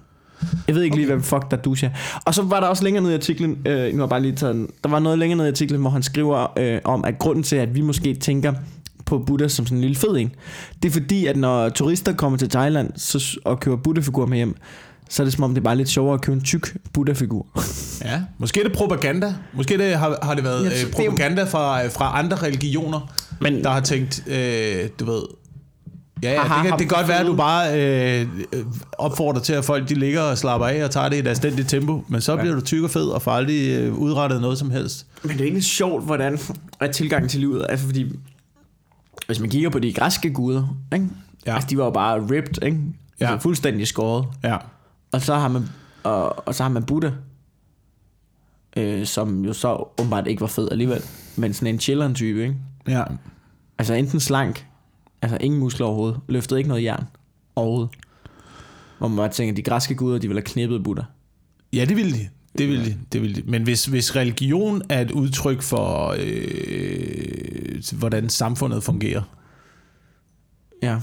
Jeg 0.67 0.75
ved 0.75 0.83
ikke 0.83 0.95
okay. 0.95 0.99
lige, 1.01 1.07
hvem 1.07 1.23
fuck 1.23 1.51
Dadushe 1.51 1.87
er. 1.87 1.91
Og 2.25 2.35
så 2.35 2.43
var 2.43 2.61
der 2.61 2.67
også 2.67 2.85
længere 2.85 3.03
ned 3.03 3.11
i 3.11 3.15
artiklen, 3.15 3.59
øh, 3.67 3.93
nu 3.93 3.97
har 3.97 4.03
jeg 4.05 4.09
bare 4.09 4.23
lige 4.23 4.35
taget 4.35 4.55
den, 4.55 4.69
der 4.85 4.91
var 4.91 4.99
noget 4.99 5.19
længere 5.19 5.37
ned 5.37 5.45
i 5.47 5.49
artiklen, 5.49 5.81
hvor 5.81 5.91
han 5.91 6.03
skriver 6.03 6.59
øh, 6.59 6.81
om, 6.85 7.05
at 7.05 7.19
grunden 7.19 7.43
til, 7.43 7.57
at 7.57 7.75
vi 7.75 7.81
måske 7.81 8.15
tænker 8.15 8.53
på 9.07 9.19
Buddha 9.19 9.49
som 9.49 9.67
sådan 9.67 9.79
en 9.79 9.83
lille 9.83 9.97
fed 9.97 10.17
en, 10.17 10.31
det 10.83 10.89
er 10.89 10.93
fordi, 10.93 11.27
at 11.27 11.37
når 11.37 11.69
turister 11.69 12.13
kommer 12.13 12.39
til 12.39 12.49
Thailand 12.49 12.91
så, 12.97 13.39
og 13.45 13.61
køber 13.61 13.77
Buddha-figurer 13.77 14.27
med 14.27 14.37
hjem, 14.37 14.57
så 15.11 15.23
er 15.23 15.25
det 15.25 15.35
som 15.35 15.45
om, 15.45 15.51
det 15.55 15.61
er 15.61 15.65
bare 15.65 15.77
lidt 15.77 15.89
sjovere 15.89 16.15
at 16.15 16.21
købe 16.21 16.35
en 16.37 16.45
tyk 16.45 16.77
Buddha-figur. 16.93 17.47
Ja, 18.05 18.21
måske 18.39 18.61
er 18.61 18.65
det 18.65 18.73
propaganda. 18.73 19.35
Måske 19.55 19.79
det, 19.79 19.95
har, 19.95 20.19
har 20.23 20.35
det 20.35 20.45
været 20.45 20.65
Ja, 20.65 20.85
øh, 20.85 20.93
propaganda 20.93 21.45
fra, 21.45 21.87
fra 21.87 22.19
andre 22.19 22.37
religioner, 22.37 23.13
Men- 23.41 23.65
der 23.65 23.71
har 23.71 23.81
tænkt, 23.81 24.23
øh, 24.27 24.89
du 25.01 25.05
ved... 25.05 25.23
Ja, 26.23 26.33
ja 26.33 26.43
det, 26.43 26.49
kan, 26.49 26.79
det 26.79 26.79
kan 26.79 26.89
godt 26.89 27.09
være, 27.09 27.21
at 27.21 27.27
du 27.27 27.37
bare 27.37 27.81
øh, 27.81 28.29
opfordrer 28.99 29.41
til, 29.41 29.53
at 29.53 29.65
folk 29.65 29.89
de 29.89 29.95
ligger 29.95 30.21
og 30.21 30.39
slapper 30.39 30.67
af 30.67 30.85
og 30.85 30.91
tager 30.91 31.09
det 31.09 31.17
i 31.17 31.19
et 31.19 31.27
anstændigt 31.27 31.69
tempo, 31.69 32.05
men 32.09 32.21
så 32.21 32.37
bliver 32.37 32.55
du 32.55 32.61
tyk 32.61 32.85
og 32.85 32.91
fed 32.91 33.07
og 33.09 33.23
får 33.23 33.33
aldrig 33.33 33.79
øh, 33.79 33.95
udrettet 33.95 34.41
noget 34.41 34.59
som 34.59 34.71
helst. 34.71 35.07
Men 35.23 35.33
det 35.33 35.41
er 35.41 35.45
egentlig 35.45 35.65
sjovt, 35.65 36.05
hvordan 36.05 36.39
at 36.81 36.91
tilgangen 36.91 37.29
til 37.29 37.41
livet 37.41 37.63
er, 37.63 37.67
altså 37.67 37.87
fordi 37.87 38.13
hvis 39.27 39.41
man 39.41 39.51
kigger 39.51 39.71
på 39.71 39.79
de 39.79 39.93
græske 39.93 40.31
guder, 40.33 40.77
ikke? 40.95 41.07
Ja. 41.47 41.55
Altså, 41.55 41.69
de 41.71 41.79
var 41.79 41.85
jo 41.85 41.91
bare 41.91 42.21
ripped, 42.21 42.63
ikke? 42.63 42.79
Ja. 43.21 43.31
Altså, 43.31 43.43
fuldstændig 43.43 43.87
skåret. 43.87 44.27
Ja. 44.45 44.57
Og 45.13 45.21
så 45.21 45.35
har 45.35 45.49
man, 45.49 45.63
og, 46.03 46.49
og 46.49 46.55
så 46.55 46.63
har 46.63 46.71
man 46.71 46.85
Buddha, 46.85 47.11
øh, 48.77 49.07
som 49.07 49.45
jo 49.45 49.53
så 49.53 49.89
åbenbart 49.99 50.27
ikke 50.27 50.41
var 50.41 50.47
fed 50.47 50.69
alligevel, 50.71 51.03
men 51.37 51.55
sådan 51.55 51.75
en 51.75 51.81
chilleren 51.81 52.15
type, 52.15 52.43
ikke? 52.43 52.57
Ja. 52.89 53.03
Altså 53.79 53.95
enten 53.95 54.21
slank, 54.21 54.67
altså 55.23 55.39
ingen 55.41 55.61
muskler 55.61 55.87
overhovedet, 55.87 56.21
løftede 56.29 56.61
ikke 56.61 56.69
noget 56.69 56.83
jern 56.85 57.05
overhovedet. 57.57 57.91
Hvor 58.99 59.09
man 59.09 59.17
bare 59.17 59.29
tænker, 59.29 59.55
de 59.55 59.63
græske 59.63 59.95
guder, 59.95 60.19
de 60.19 60.29
ville 60.29 60.41
have 60.41 60.47
knippet 60.47 60.85
Buddha. 60.85 61.05
Ja, 61.73 61.85
det 61.85 61.97
vil 61.97 62.15
de. 62.15 62.29
Det 62.59 62.69
vil 62.69 62.85
de. 62.85 62.97
Det 63.13 63.23
vil 63.23 63.37
de. 63.37 63.43
Men 63.47 63.63
hvis, 63.63 63.85
hvis 63.87 64.17
religion 64.17 64.83
er 64.89 65.01
et 65.01 65.11
udtryk 65.11 65.63
for, 65.63 66.17
øh, 66.21 67.83
hvordan 67.99 68.29
samfundet 68.29 68.83
fungerer, 68.83 69.23
Ja, 70.83 71.01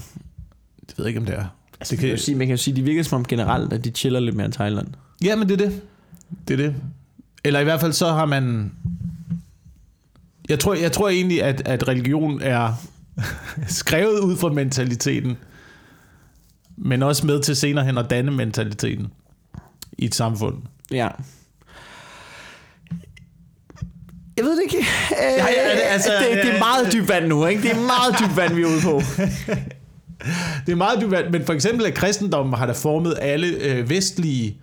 det 0.80 0.98
ved 0.98 1.04
jeg 1.04 1.08
ikke, 1.08 1.20
om 1.20 1.26
det 1.26 1.34
er. 1.34 1.44
altså, 1.80 1.90
det 1.92 1.98
kan 1.98 2.08
jo 2.08 2.16
sige, 2.16 2.34
man 2.34 2.46
kan 2.46 2.56
jo 2.56 2.62
sige, 2.62 2.76
de 2.76 2.82
virker 2.82 3.02
som 3.02 3.16
om 3.16 3.24
generelt, 3.24 3.72
at 3.72 3.84
de 3.84 3.90
chiller 3.90 4.20
lidt 4.20 4.36
mere 4.36 4.44
end 4.44 4.52
Thailand. 4.52 4.86
Ja, 5.24 5.36
men 5.36 5.48
det 5.48 5.60
er 5.60 5.66
det. 5.68 5.82
Det 6.48 6.60
er 6.60 6.66
det. 6.66 6.74
Eller 7.44 7.60
i 7.60 7.64
hvert 7.64 7.80
fald 7.80 7.92
så 7.92 8.12
har 8.12 8.24
man... 8.26 8.72
Jeg 10.48 10.58
tror, 10.60 10.74
jeg 10.74 10.92
tror 10.92 11.08
egentlig, 11.08 11.42
at, 11.42 11.62
at 11.64 11.88
religion 11.88 12.40
er 12.42 12.72
skrevet 13.68 14.18
ud 14.20 14.36
fra 14.36 14.48
mentaliteten, 14.52 15.36
men 16.76 17.02
også 17.02 17.26
med 17.26 17.42
til 17.42 17.56
senere 17.56 17.84
hen 17.84 17.98
at 17.98 18.10
danne 18.10 18.30
mentaliteten 18.30 19.06
i 19.98 20.04
et 20.04 20.14
samfund. 20.14 20.56
Ja. 20.90 21.08
Jeg 24.36 24.44
ved 24.44 24.56
det 24.56 24.62
ikke. 24.62 24.76
Øh, 24.78 24.84
Ja, 25.20 25.32
ja, 25.46 25.74
det- 25.74 25.82
altså, 25.82 26.10
det, 26.30 26.44
det 26.44 26.54
er 26.54 26.58
meget 26.58 26.92
dybt 26.92 27.08
vand 27.08 27.26
nu, 27.26 27.46
ikke? 27.46 27.62
Det 27.62 27.70
er 27.70 27.80
meget 27.80 28.14
dybt 28.20 28.36
vand, 28.36 28.54
vi 28.54 28.62
er 28.62 28.66
ude 28.66 28.80
på. 28.82 29.00
Det 30.66 30.72
er 30.72 30.76
meget 30.76 31.00
dybt, 31.00 31.32
men 31.32 31.44
for 31.46 31.52
eksempel 31.52 31.86
at 31.86 31.94
kristendommen 31.94 32.54
har 32.54 32.66
da 32.66 32.72
formet 32.72 33.14
alle 33.20 33.46
øh, 33.46 33.90
vestlige 33.90 34.58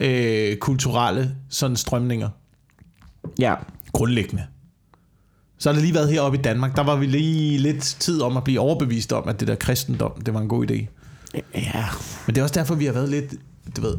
øh, 0.00 0.56
kulturelle 0.56 1.34
sådan 1.48 1.76
strømninger 1.76 2.28
Ja. 3.38 3.54
grundlæggende. 3.92 4.46
Så 5.60 5.68
har 5.68 5.74
det 5.74 5.82
lige 5.82 5.94
været 5.94 6.12
heroppe 6.12 6.38
i 6.38 6.42
Danmark, 6.42 6.76
der 6.76 6.82
var 6.82 6.96
vi 6.96 7.06
lige 7.06 7.58
lidt 7.58 7.80
tid 7.82 8.20
om 8.22 8.36
at 8.36 8.44
blive 8.44 8.60
overbevist 8.60 9.12
om, 9.12 9.28
at 9.28 9.40
det 9.40 9.48
der 9.48 9.54
kristendom, 9.54 10.12
det 10.26 10.34
var 10.34 10.40
en 10.40 10.48
god 10.48 10.70
idé. 10.70 10.86
Ja. 11.54 11.84
Men 12.26 12.34
det 12.34 12.38
er 12.38 12.42
også 12.42 12.54
derfor, 12.54 12.74
vi 12.74 12.84
har 12.86 12.92
været 12.92 13.08
lidt, 13.08 13.34
du 13.76 13.80
ved, 13.80 13.94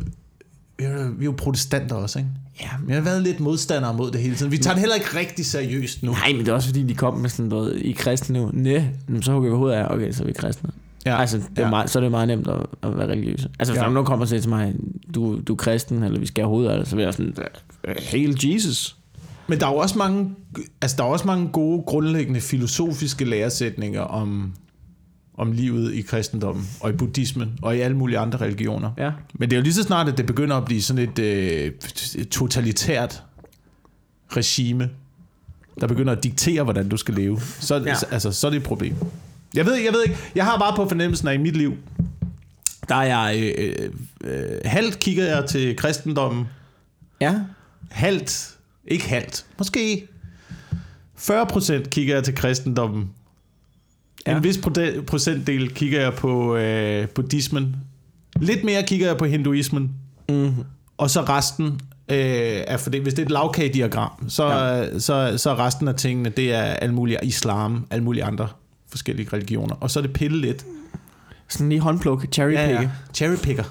vi 0.78 0.84
er, 0.84 1.10
vi 1.10 1.24
er 1.24 1.26
jo 1.26 1.34
protestanter 1.38 1.96
også, 1.96 2.20
ikke? 2.20 2.30
Ja, 2.62 2.68
Vi 2.88 2.94
har 2.94 3.02
været 3.02 3.22
lidt 3.22 3.40
modstandere 3.40 3.94
mod 3.94 4.12
det 4.12 4.22
hele 4.22 4.36
tiden. 4.36 4.52
Vi 4.52 4.58
tager 4.58 4.74
det 4.74 4.80
heller 4.80 4.96
ikke 4.96 5.20
rigtig 5.20 5.46
seriøst 5.46 6.04
nu. 6.04 6.12
Nej, 6.12 6.32
men 6.32 6.40
det 6.40 6.48
er 6.48 6.54
også 6.54 6.68
fordi, 6.68 6.84
de 6.84 6.96
kom 6.96 7.18
med 7.18 7.30
sådan 7.30 7.46
noget, 7.50 7.82
I 7.82 7.92
kristne 7.92 8.40
nu. 8.40 8.50
Næ, 8.54 8.82
så 9.22 9.32
hugger 9.32 9.50
vi 9.50 9.56
hovedet 9.56 9.76
af, 9.78 9.94
okay, 9.94 10.12
så 10.12 10.24
er 10.24 10.28
vi 10.28 10.34
kristne. 10.34 10.70
Ja, 11.06 11.20
altså, 11.20 11.38
det 11.38 11.46
er 11.56 11.62
ja. 11.64 11.70
meget, 11.70 11.90
så 11.90 12.00
er 12.00 12.02
det 12.02 12.12
meget 12.12 12.28
nemt 12.28 12.48
at, 12.48 12.66
at 12.84 12.98
være 12.98 13.08
religiøs. 13.08 13.48
Altså, 13.60 13.74
hvis 13.74 13.82
Ja. 13.82 13.90
nogen 13.90 14.06
kommer 14.06 14.26
og 14.26 14.30
siger 14.30 14.42
til 14.42 14.50
mig, 14.50 14.74
du, 15.16 15.40
du 15.48 15.54
er 15.54 15.58
kristen, 15.58 16.04
eller 16.04 16.20
vi 16.20 16.26
skal 16.26 16.44
have 16.44 16.50
hovedet 16.50 16.70
af 16.70 16.78
det, 16.80 16.88
så 16.88 16.96
vil 16.96 17.04
jeg 17.04 17.14
sådan, 17.14 17.34
Hail 18.12 18.38
Jesus. 18.44 18.96
Men 19.52 19.60
der 19.60 19.68
er 19.68 19.72
jo 19.72 19.78
også 19.78 19.98
mange, 19.98 20.36
altså 20.82 20.98
der 20.98 21.04
er 21.04 21.08
også 21.08 21.28
mange 21.28 21.48
gode 21.48 21.84
grundlæggende 21.88 22.42
filosofiske 22.42 23.26
læresætninger 23.26 24.02
om, 24.02 24.54
om 25.38 25.52
livet 25.52 25.94
i 25.94 26.02
kristendommen 26.02 26.68
og 26.80 26.90
i 26.90 26.94
buddhismen 26.94 27.60
og 27.62 27.78
i 27.78 27.80
alle 27.80 27.98
mulige 27.98 28.20
andre 28.20 28.40
religioner. 28.40 28.92
Ja. 28.98 29.12
Men 29.34 29.50
det 29.50 29.56
er 29.56 29.60
jo 29.60 29.64
lige 29.64 29.74
så 29.74 29.84
snart, 29.84 30.08
at 30.08 30.18
det 30.18 30.26
begynder 30.26 30.56
at 30.58 30.66
blive 30.66 30.82
sådan 30.82 31.10
et 31.10 31.20
øh, 31.20 31.72
totalitært 32.32 33.24
regime, 34.36 34.90
der 35.82 35.88
begynder 35.88 36.14
at 36.14 36.24
diktere, 36.24 36.64
hvordan 36.64 36.90
du 36.90 36.98
skal 36.98 37.14
leve, 37.14 37.40
så, 37.60 37.76
ja. 37.76 37.96
Altså, 38.12 38.32
så 38.32 38.48
er 38.48 38.52
det 38.52 38.58
et 38.58 38.64
problem. 38.64 38.96
Jeg 39.54 39.66
ved, 39.66 39.74
jeg 39.76 39.94
ved 39.94 40.04
ikke, 40.04 40.18
jeg 40.36 40.46
har 40.46 40.58
bare 40.60 40.76
på 40.76 40.88
fornemmelsen 40.88 41.28
af 41.28 41.34
i 41.34 41.38
mit 41.38 41.56
liv, 41.58 41.74
der 42.90 42.96
er 42.96 43.04
jeg, 43.30 43.54
øh, 43.58 43.90
øh, 44.24 44.60
halvt 44.66 45.00
kigger 45.00 45.26
jeg 45.26 45.46
til 45.46 45.76
kristendommen, 45.76 46.46
Ja. 47.22 47.36
halvt, 47.90 48.58
ikke 48.88 49.10
halvt, 49.10 49.46
måske 49.58 50.08
40% 51.18 51.90
kigger 51.90 52.16
jeg 52.16 52.24
til 52.24 52.36
kristendommen. 52.36 53.10
Ja. 54.28 54.38
En 54.38 54.44
vis 54.44 54.60
procentdel 55.08 55.74
kigger 55.74 56.02
jeg 56.02 56.14
på 56.14 56.56
øh, 56.56 57.08
buddhismen. 57.08 57.76
Lidt 58.40 58.64
mere 58.64 58.84
kigger 58.84 59.08
jeg 59.08 59.18
på 59.18 59.26
hinduismen. 59.26 59.92
Mm. 60.30 60.54
Og 60.98 61.10
så 61.10 61.22
resten 61.22 61.66
øh, 62.10 62.64
er 62.68 62.78
for 62.78 62.90
det, 62.90 63.02
hvis 63.02 63.14
det 63.14 63.22
er 63.22 63.26
et 63.26 63.32
lavkagediagram, 63.32 64.30
så, 64.30 64.48
ja. 64.48 65.00
så, 65.00 65.38
så 65.38 65.56
resten 65.56 65.88
af 65.88 65.96
tingene, 65.96 66.30
det 66.30 66.54
er 66.54 66.62
alle 66.64 66.96
mulige 66.96 67.20
islam, 67.24 67.88
alle 67.90 68.04
mulige 68.04 68.24
andre 68.24 68.48
forskellige 68.90 69.30
religioner. 69.34 69.76
Og 69.76 69.92
så 69.92 70.00
er 70.00 70.02
det 70.02 70.14
pille 70.14 70.42
lidt. 70.42 70.66
Sådan 71.48 71.70
lige 71.70 71.82
håndpluk, 71.82 72.26
cherry 72.32 72.52
Ja, 72.52 72.70
ja. 72.70 72.90
Cherrypicker. 73.14 73.64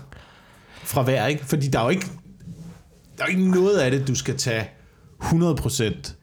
Fra 0.84 1.02
hver, 1.02 1.26
ikke? 1.26 1.44
Fordi 1.44 1.68
der 1.68 1.78
er 1.78 1.82
jo 1.82 1.88
ikke, 1.88 2.06
der 3.18 3.24
er 3.24 3.32
jo 3.32 3.38
ikke 3.38 3.50
noget 3.50 3.78
af 3.78 3.90
det, 3.90 4.08
du 4.08 4.14
skal 4.14 4.36
tage 4.36 4.68
100% 5.22 6.14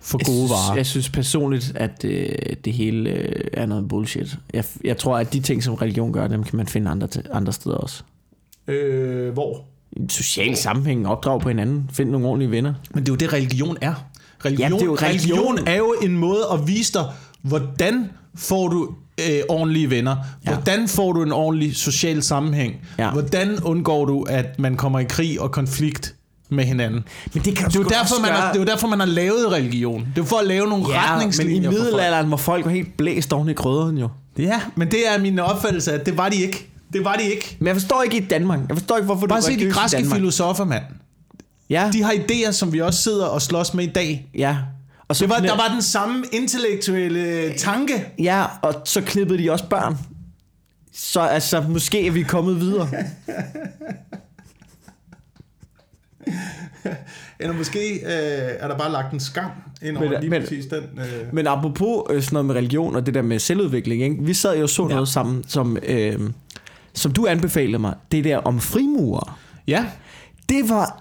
for 0.00 0.26
gode 0.26 0.50
varer. 0.50 0.76
Jeg 0.76 0.86
synes 0.86 1.08
personligt, 1.08 1.72
at 1.74 2.04
øh, 2.04 2.28
det 2.64 2.72
hele 2.72 3.10
øh, 3.10 3.44
er 3.52 3.66
noget 3.66 3.88
bullshit. 3.88 4.36
Jeg, 4.54 4.64
jeg 4.84 4.96
tror, 4.98 5.18
at 5.18 5.32
de 5.32 5.40
ting, 5.40 5.62
som 5.62 5.74
religion 5.74 6.12
gør, 6.12 6.26
dem 6.28 6.44
kan 6.44 6.56
man 6.56 6.66
finde 6.66 6.90
andre, 6.90 7.08
andre 7.32 7.52
steder 7.52 7.76
også. 7.76 8.02
Øh, 8.68 9.32
hvor? 9.32 9.64
En 9.96 10.08
social 10.08 10.56
sammenhæng, 10.56 11.08
opdrag 11.08 11.40
på 11.40 11.48
hinanden, 11.48 11.90
find 11.92 12.10
nogle 12.10 12.26
ordentlige 12.26 12.50
venner. 12.50 12.74
Men 12.94 13.02
det 13.06 13.08
er 13.08 13.12
jo 13.12 13.16
det, 13.16 13.32
religion 13.32 13.76
er. 13.80 13.94
Religion, 14.44 14.60
Jamen, 14.60 14.78
det 14.78 14.82
er 14.82 14.86
jo 14.86 14.94
religion. 14.94 15.38
religion 15.38 15.68
er 15.68 15.76
jo 15.76 15.94
en 16.02 16.16
måde 16.18 16.42
at 16.52 16.68
vise 16.68 16.92
dig, 16.92 17.04
hvordan 17.42 18.10
får 18.34 18.68
du 18.68 18.94
øh, 19.20 19.40
ordentlige 19.48 19.90
venner? 19.90 20.16
Ja. 20.46 20.52
Hvordan 20.52 20.88
får 20.88 21.12
du 21.12 21.22
en 21.22 21.32
ordentlig 21.32 21.76
social 21.76 22.22
sammenhæng? 22.22 22.74
Ja. 22.98 23.10
Hvordan 23.10 23.62
undgår 23.62 24.04
du, 24.04 24.22
at 24.22 24.58
man 24.58 24.76
kommer 24.76 24.98
i 24.98 25.04
krig 25.04 25.40
og 25.40 25.52
konflikt 25.52 26.14
med 26.50 26.64
hinanden? 26.64 27.04
Men 27.34 27.42
det 27.44 27.56
kan 27.56 27.68
Det 27.68 27.76
er, 27.76 27.80
jo 27.80 27.88
derfor, 27.88 28.20
man 28.20 28.30
har, 28.30 28.52
det 28.52 28.58
er 28.60 28.62
jo 28.64 28.66
derfor, 28.66 28.88
man 28.88 28.98
har 29.00 29.06
lavet 29.06 29.52
religion. 29.52 30.06
Det 30.16 30.22
er 30.22 30.26
for 30.26 30.36
at 30.36 30.46
lave 30.46 30.68
nogle 30.68 30.84
ja, 30.88 31.00
men 31.00 31.04
i 31.04 31.12
retningslinjer 31.12 31.70
for 31.70 31.76
folk. 31.76 31.84
middelalderen, 31.84 32.26
hvor 32.26 32.36
folk 32.36 32.64
var 32.64 32.70
helt 32.70 32.96
blæst 32.96 33.32
oven 33.32 33.48
i 33.48 33.52
krøderen 33.52 33.98
jo. 33.98 34.08
Ja, 34.38 34.60
men 34.76 34.90
det 34.90 35.08
er 35.14 35.18
min 35.18 35.38
opfattelse, 35.38 35.92
at 35.92 36.06
det 36.06 36.16
var 36.18 36.28
de 36.28 36.36
ikke. 36.36 36.66
Det 36.92 37.04
var 37.04 37.14
de 37.14 37.22
ikke. 37.22 37.56
Men 37.58 37.66
jeg 37.66 37.76
forstår 37.76 38.02
ikke 38.02 38.16
i 38.16 38.20
Danmark. 38.26 38.58
Jeg 38.68 38.76
forstår 38.76 38.96
ikke, 38.96 39.06
hvorfor 39.06 39.26
Bare 39.26 39.40
du 39.40 39.46
se 39.46 39.56
de 39.56 39.64
i 39.64 39.70
græske 39.70 40.06
filosofer, 40.14 40.64
mand. 40.64 40.82
Ja, 41.70 41.90
De 41.92 42.02
har 42.02 42.12
idéer, 42.12 42.52
som 42.52 42.72
vi 42.72 42.80
også 42.80 43.02
sidder 43.02 43.26
og 43.26 43.42
slås 43.42 43.74
med 43.74 43.84
i 43.84 43.90
dag. 43.90 44.28
ja. 44.34 44.56
Og 45.08 45.16
så 45.16 45.24
Det 45.24 45.30
var, 45.30 45.36
knæ- 45.36 45.46
der 45.46 45.56
var 45.56 45.68
den 45.72 45.82
samme 45.82 46.24
intellektuelle 46.32 47.52
tanke. 47.58 48.06
Ja, 48.18 48.44
og 48.62 48.74
så 48.84 49.00
klippede 49.00 49.42
de 49.42 49.50
også 49.52 49.64
børn. 49.64 49.98
Så 50.94 51.20
altså, 51.20 51.60
måske 51.68 52.06
er 52.06 52.10
vi 52.10 52.22
kommet 52.22 52.60
videre. 52.60 52.88
Eller 57.40 57.54
måske 57.56 57.92
øh, 57.94 58.50
er 58.58 58.68
der 58.68 58.78
bare 58.78 58.92
lagt 58.92 59.12
en 59.12 59.20
skam 59.20 59.50
ind 59.82 59.96
over 59.96 60.08
Men- 60.10 60.20
lige 60.20 60.30
men- 60.30 60.42
præcis 60.42 60.66
den. 60.66 60.78
Øh. 60.98 61.34
Men 61.34 61.46
apropos 61.46 62.02
øh, 62.10 62.22
sådan 62.22 62.34
noget 62.34 62.46
med 62.46 62.54
religion 62.54 62.96
og 62.96 63.06
det 63.06 63.14
der 63.14 63.22
med 63.22 63.38
selvudvikling, 63.38 64.02
ikke? 64.02 64.16
vi 64.20 64.34
sad 64.34 64.56
jo 64.58 64.62
og 64.62 64.70
så 64.70 64.82
Ja. 64.88 64.94
noget 64.94 65.08
sammen, 65.08 65.44
som, 65.48 65.76
øh, 65.82 66.18
som 66.94 67.12
du 67.12 67.26
anbefalede 67.26 67.78
mig, 67.78 67.94
det 68.12 68.24
der 68.24 68.36
om 68.38 68.60
frimurer. 68.60 69.38
Ja, 69.68 69.84
Det 70.48 70.68
var 70.68 71.00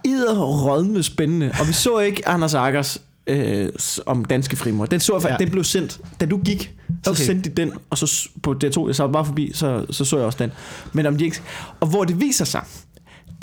med 0.85 1.03
spændende, 1.03 1.51
og 1.61 1.67
vi 1.67 1.73
så 1.73 1.99
ikke 1.99 2.27
Anders 2.27 2.53
Agers 2.53 3.01
øh, 3.27 3.69
om 4.05 4.25
danske 4.25 4.55
frimurer. 4.55 4.85
Den 4.87 4.99
så 4.99 5.13
jeg 5.13 5.21
faktisk, 5.21 5.39
Ja. 5.39 5.45
den 5.45 5.51
blev 5.51 5.63
sendt, 5.63 5.99
da 6.19 6.25
du 6.25 6.37
gik, 6.37 6.73
så 7.03 7.09
Okay. 7.11 7.23
sendte 7.23 7.49
de 7.49 7.55
den, 7.61 7.71
og 7.89 7.97
så 7.97 8.29
på 8.43 8.55
D2, 8.63 8.87
jeg 8.87 8.95
så 8.95 9.07
bare 9.07 9.25
forbi, 9.25 9.51
så, 9.53 9.85
så 9.89 10.05
så 10.05 10.17
jeg 10.17 10.25
også 10.25 10.37
den. 10.39 10.51
Men 10.93 11.05
om 11.05 11.17
de 11.17 11.25
ikke, 11.25 11.41
og 11.79 11.87
hvor 11.87 12.03
det 12.03 12.19
viser 12.21 12.45
sig, 12.45 12.61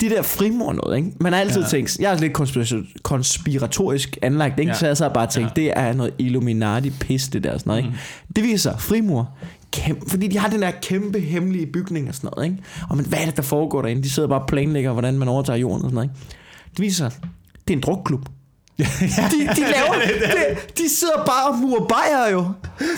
de 0.01 0.09
der 0.09 0.21
frimor 0.21 0.73
noget, 0.73 0.97
ikke? 0.97 1.11
Man 1.21 1.33
har 1.33 1.39
altid 1.39 1.61
Ja. 1.61 1.67
tænkt, 1.67 1.97
jeg 1.99 2.13
er 2.13 2.17
lidt 2.19 2.33
konspira- 2.39 3.01
konspiratorisk 3.03 4.17
anlagt, 4.21 4.59
ikke? 4.59 4.71
Ja. 4.71 4.77
Så 4.77 4.87
jeg 4.87 4.97
så 4.97 5.09
bare 5.09 5.27
tænkt, 5.27 5.57
Ja. 5.57 5.61
det 5.61 5.71
er 5.75 5.93
noget 5.93 6.13
Illuminati 6.17 6.89
pis, 6.89 7.27
det 7.27 7.43
der 7.43 7.53
og 7.53 7.59
sådan 7.59 7.69
noget, 7.69 7.83
ikke? 7.85 7.97
Det 8.35 8.43
viser 8.43 8.57
sig, 8.71 8.81
frimor 8.81 9.29
kæmpe, 9.71 10.09
fordi 10.09 10.27
de 10.27 10.37
har 10.37 10.49
den 10.49 10.61
der 10.61 10.71
kæmpe 10.81 11.19
hemmelige 11.19 11.65
bygning 11.65 12.09
og 12.09 12.15
sådan 12.15 12.29
noget, 12.35 12.49
ikke? 12.51 12.63
Og 12.89 12.97
men 12.97 13.05
hvad 13.05 13.19
er 13.19 13.25
det, 13.25 13.37
der 13.37 13.43
foregår 13.43 13.81
derinde? 13.81 14.03
De 14.03 14.09
sidder 14.09 14.29
bare 14.29 14.41
og 14.41 14.47
planlægger, 14.47 14.91
hvordan 14.91 15.19
man 15.19 15.27
overtager 15.27 15.57
jorden 15.57 15.75
og 15.85 15.89
sådan 15.89 15.95
noget, 15.95 16.09
ikke? 16.09 16.35
Det 16.71 16.79
viser 16.81 17.09
sig, 17.09 17.19
det 17.67 17.73
er 17.73 17.77
en 17.77 17.83
drukklub. 17.83 18.25
De, 18.77 18.83
de 19.55 19.61
laver, 19.61 19.93
det, 20.35 20.77
de 20.77 20.89
sidder 20.89 21.23
bare 21.25 21.47
og 21.47 21.57
murer 21.57 21.85
bajer 21.85 22.31
jo. 22.31 22.45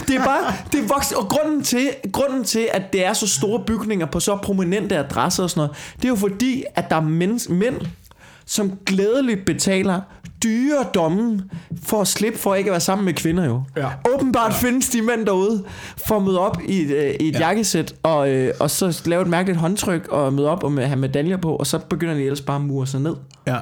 Det 0.07 0.15
er 0.15 0.23
bare, 0.25 0.53
det 0.71 0.79
er 0.79 0.87
vokset, 0.87 1.17
og 1.17 1.29
grunden 1.29 1.63
til, 1.63 1.89
grunden 2.11 2.43
til, 2.43 2.67
at 2.73 2.93
det 2.93 3.05
er 3.05 3.13
så 3.13 3.27
store 3.27 3.63
bygninger 3.67 4.05
på 4.05 4.19
så 4.19 4.35
prominente 4.35 4.97
adresser 4.97 5.43
og 5.43 5.49
sådan 5.49 5.59
noget, 5.61 5.77
det 5.95 6.05
er 6.05 6.09
jo 6.09 6.15
fordi, 6.15 6.63
at 6.75 6.89
der 6.89 6.95
er 6.95 7.01
mænd, 7.01 7.49
mænd 7.49 7.75
som 8.45 8.71
glædeligt 8.85 9.45
betaler 9.45 10.01
dyre 10.43 10.85
domme 10.93 11.43
for 11.83 12.01
at 12.01 12.07
slippe 12.07 12.39
for 12.39 12.55
ikke 12.55 12.69
at 12.69 12.71
være 12.71 12.79
sammen 12.79 13.05
med 13.05 13.13
kvinder 13.13 13.45
jo. 13.45 13.63
Ja. 13.77 13.87
Åbenbart 14.13 14.51
ja. 14.51 14.67
findes 14.67 14.89
de 14.89 15.01
mænd 15.01 15.25
derude 15.25 15.63
for 16.07 16.15
at 16.15 16.23
møde 16.23 16.39
op 16.39 16.57
i 16.67 16.81
et, 16.81 16.91
øh, 16.91 17.15
i 17.19 17.27
et. 17.27 17.33
Ja. 17.33 17.39
jakkesæt 17.39 17.95
og, 18.03 18.29
øh, 18.29 18.53
og 18.59 18.69
så 18.69 19.01
lave 19.05 19.21
et 19.21 19.27
mærkeligt 19.27 19.59
håndtryk 19.59 20.07
og 20.07 20.33
møde 20.33 20.49
op 20.49 20.63
og 20.63 20.71
med, 20.71 20.85
have 20.85 20.99
medaljer 20.99 21.37
på, 21.37 21.55
og 21.55 21.67
så 21.67 21.79
begynder 21.79 22.13
de 22.13 22.21
ellers 22.21 22.41
bare 22.41 22.55
at 22.55 22.61
mure 22.61 22.87
sig 22.87 23.01
ned. 23.01 23.15
ja. 23.47 23.57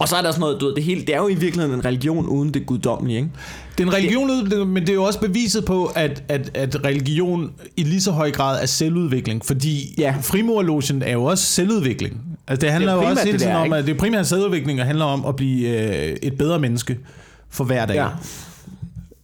Og 0.00 0.08
så 0.08 0.16
er 0.16 0.22
der 0.22 0.30
sådan 0.30 0.40
noget, 0.40 0.60
du 0.60 0.66
ved, 0.66 0.74
det, 0.74 0.84
hele, 0.84 1.00
det 1.00 1.14
er 1.14 1.18
jo 1.18 1.28
i 1.28 1.34
virkeligheden 1.34 1.78
en 1.78 1.84
religion 1.84 2.26
uden 2.26 2.54
det 2.54 2.66
guddommelige, 2.66 3.16
ikke? 3.18 3.30
Det 3.78 3.84
er 3.84 3.88
en 3.88 3.94
religion, 3.94 4.68
men 4.68 4.82
det 4.82 4.88
er 4.88 4.94
jo 4.94 5.02
også 5.04 5.20
beviset 5.20 5.64
på, 5.64 5.84
at, 5.94 6.22
at, 6.28 6.50
at 6.54 6.84
religion 6.84 7.52
i 7.76 7.82
lige 7.82 8.00
så 8.00 8.10
høj 8.12 8.30
grad 8.30 8.62
er 8.62 8.66
selvudvikling. 8.66 9.44
Fordi 9.44 9.94
Ja. 9.98 10.14
frimurlogen 10.22 11.02
er 11.02 11.12
jo 11.12 11.24
også 11.24 11.44
selvudvikling. 11.44 12.20
Altså 12.48 12.60
det 12.66 12.72
handler 12.72 12.94
Det 12.94 13.02
jo 13.02 13.08
også 13.08 13.22
hele 13.24 13.32
det 13.32 13.40
tiden 13.40 13.56
om, 13.56 13.64
ikke? 13.64 13.76
at 13.76 13.86
det 13.86 13.94
er 13.94 13.98
primært 13.98 14.26
selvudvikling, 14.26 14.80
og 14.80 14.86
handler 14.86 15.04
om 15.04 15.24
at 15.26 15.36
blive 15.36 15.68
øh, 15.68 16.16
et 16.22 16.38
bedre 16.38 16.58
menneske 16.58 16.98
for 17.50 17.64
hver 17.64 17.86
dag. 17.86 17.94
Ja. 17.96 18.08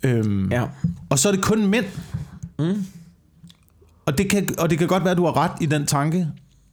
Øhm, 0.02 0.52
Ja. 0.52 0.62
Og 1.10 1.18
så 1.18 1.28
er 1.28 1.32
det 1.32 1.40
kun 1.42 1.66
mænd. 1.66 1.84
Mm. 2.58 2.84
Og, 4.06 4.18
det 4.18 4.30
kan, 4.30 4.54
og 4.58 4.70
det 4.70 4.78
kan 4.78 4.88
godt 4.88 5.02
være, 5.04 5.10
at 5.10 5.16
du 5.16 5.24
har 5.24 5.36
ret 5.36 5.50
i 5.60 5.66
den 5.66 5.86
tanke 5.86 6.26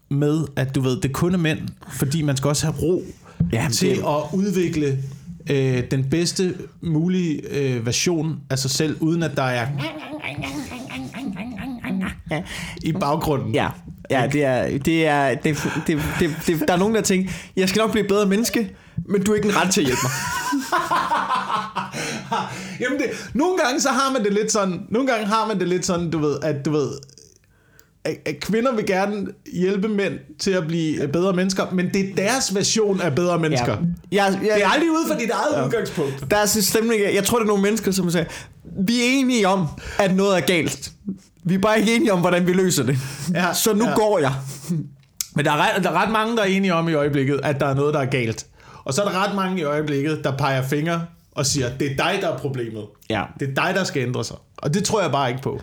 med, 0.10 0.43
at 0.56 0.76
du 0.76 0.82
ved, 0.82 1.01
det 1.01 1.14
kun 1.14 1.34
er 1.34 1.38
mænd, 1.38 1.60
fordi 1.89 2.22
man 2.22 2.38
skal 2.38 2.47
også 2.47 2.66
have 2.66 2.76
ro 2.82 3.04
Ja, 3.51 3.67
til 3.71 3.89
det- 3.89 3.97
at 3.97 4.23
udvikle 4.33 4.97
øh, 5.49 5.83
den 5.91 6.09
bedste 6.09 6.55
mulige 6.81 7.41
øh, 7.51 7.85
version 7.85 8.39
af 8.49 8.59
sig 8.59 8.71
selv, 8.71 8.97
uden 8.99 9.23
at 9.23 9.31
der 9.37 9.43
er 9.43 9.67
i 12.83 12.91
baggrunden. 12.91 13.53
Ja, 13.53 13.69
ja 14.11 14.29
det 14.33 14.43
er, 14.43 14.77
det 14.77 15.07
er, 15.07 15.35
det, 15.35 15.63
det, 15.87 15.99
det, 16.19 16.29
det, 16.47 16.63
der 16.67 16.73
er 16.73 16.77
nogen, 16.77 16.95
der 16.95 17.01
tænker, 17.01 17.31
jeg 17.55 17.69
skal 17.69 17.79
nok 17.79 17.91
blive 17.91 18.07
bedre 18.07 18.25
menneske, 18.25 18.69
men 19.09 19.23
du 19.23 19.31
er 19.31 19.35
ikke 19.35 19.49
en 19.49 19.55
ret 19.55 19.71
til 19.71 19.81
at 19.81 19.85
hjælpe 19.87 20.01
mig. 20.03 20.11
Jamen 22.81 22.97
det, 22.99 23.29
nogle 23.33 23.57
gange 23.57 23.81
så 23.81 23.89
har 23.89 24.11
man 24.13 24.23
det 24.23 24.33
lidt 24.33 24.51
sådan, 24.51 24.79
nogle 24.89 25.11
gange 25.11 25.25
har 25.27 25.47
man 25.47 25.59
det 25.59 25.67
lidt 25.67 25.85
sådan, 25.85 26.09
du 26.09 26.19
ved, 26.19 26.37
at 26.43 26.65
du 26.65 26.71
ved, 26.71 26.89
at, 28.06 28.39
kvinder 28.41 28.76
vil 28.76 28.86
gerne 28.86 29.28
hjælpe 29.54 29.88
mænd 29.88 30.14
til 30.39 30.51
at 30.51 30.68
blive 30.68 31.08
bedre 31.08 31.34
mennesker, 31.34 31.66
men 31.72 31.89
det 31.93 32.10
er 32.10 32.16
deres 32.16 32.56
version 32.56 33.01
af 33.01 33.16
bedre 33.16 33.39
mennesker. 33.39 33.78
Ja. 34.12 34.26
Jeg, 34.26 34.39
jeg, 34.41 34.51
Det 34.56 34.64
er 34.64 34.70
aldrig 34.70 34.89
ud 34.91 35.08
fra 35.08 35.20
dit 35.20 35.30
eget 35.30 35.58
ja. 35.58 35.66
udgangspunkt. 35.66 36.26
Der 36.32 36.38
er 36.38 36.45
sådan 36.45 36.64
stemning, 36.64 37.01
af- 37.01 37.14
jeg 37.16 37.24
tror, 37.24 37.38
det 37.38 37.43
er 37.43 37.47
nogle 37.47 37.64
mennesker, 37.64 37.91
som 37.91 38.12
siger, 38.12 38.26
vi 38.86 38.93
er 38.99 39.04
enige 39.06 39.47
om, 39.47 39.68
at 39.99 40.16
noget 40.16 40.38
er 40.38 40.41
galt. 40.41 40.91
Vi 41.43 41.54
er 41.54 41.60
bare 41.60 41.80
ikke 41.80 41.95
enige 41.95 42.14
om, 42.14 42.20
hvordan 42.20 42.47
vi 42.47 42.54
løser 42.54 42.84
det. 42.84 42.97
Ja, 43.34 43.54
Så 43.54 43.74
nu 43.74 43.86
ja. 43.86 43.95
går 43.95 44.20
jeg. 44.20 44.34
Men 45.36 45.45
der 45.45 45.51
er, 45.51 45.58
ret, 45.58 45.84
der 45.84 45.89
er 45.89 45.93
ret 46.04 46.12
mange, 46.12 46.36
der 46.38 46.41
er 46.43 46.47
enige 46.47 46.74
om 46.74 46.89
i 46.89 46.93
øjeblikket, 46.93 47.39
at 47.43 47.60
der 47.60 47.66
er 47.66 47.74
noget, 47.74 47.93
der 47.93 47.99
er 47.99 48.06
galt. 48.06 48.45
Og 48.86 48.93
så 48.93 49.01
er 49.04 49.10
der 49.10 49.28
ret 49.28 49.36
mange 49.36 49.60
i 49.62 49.64
øjeblikket, 49.64 50.22
der 50.24 50.38
peger 50.38 50.68
fingre 50.68 51.01
og 51.32 51.45
siger, 51.45 51.70
det 51.80 51.91
er 51.91 51.95
dig, 51.95 52.18
der 52.22 52.30
er 52.30 52.38
problemet. 52.38 52.84
Ja. 53.10 53.24
Det 53.39 53.49
er 53.49 53.54
dig, 53.54 53.72
der 53.76 53.84
skal 53.84 54.01
ændre 54.08 54.24
sig. 54.24 54.36
Og 54.58 54.74
det 54.74 54.84
tror 54.84 55.01
jeg 55.01 55.12
bare 55.12 55.30
ikke 55.30 55.41
på. 55.41 55.62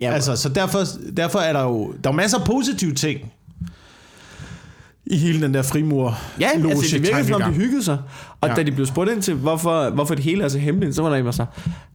Ja. 0.00 0.12
altså, 0.12 0.36
så 0.36 0.48
derfor, 0.48 0.82
derfor 1.16 1.38
er 1.38 1.52
der 1.52 1.62
jo 1.62 1.94
der 2.04 2.10
er 2.10 2.14
masser 2.14 2.38
af 2.38 2.44
positive 2.44 2.94
ting 2.94 3.20
i 5.06 5.16
hele 5.16 5.42
den 5.42 5.54
der 5.54 5.62
frimur 5.62 6.18
Ja, 6.40 6.48
altså, 6.54 6.96
det 6.96 7.02
virker 7.02 7.22
som 7.24 7.42
om, 7.42 7.52
de 7.52 7.58
hyggede 7.58 7.84
sig. 7.84 7.98
Og 8.40 8.48
ja. 8.48 8.52
Ja. 8.52 8.54
da 8.56 8.62
de 8.62 8.72
blev 8.72 8.86
spurgt 8.86 9.10
ind 9.10 9.22
til, 9.22 9.34
hvorfor, 9.34 9.90
hvorfor 9.90 10.14
det 10.14 10.24
hele 10.24 10.44
er 10.44 10.48
så 10.48 10.58
hemmeligt, 10.58 10.94
så 10.94 11.02
var 11.02 11.08
der 11.10 11.16
en, 11.16 11.24
der 11.24 11.30
sagde, 11.32 11.50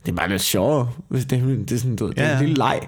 det 0.05 0.11
er 0.11 0.15
bare 0.15 0.29
lidt 0.29 0.41
sjovere, 0.41 0.89
hvis 1.07 1.25
det 1.25 1.31
er 1.35 1.39
hemmeligt. 1.39 1.69
Det 1.69 1.75
er 1.75 1.79
sådan, 1.79 1.95
du, 1.95 2.05
ved, 2.05 2.13
det 2.13 2.21
er 2.23 2.27
Ja, 2.27 2.31
en 2.33 2.37
ja. 2.39 2.45
lille 2.45 2.55
leg. 2.57 2.79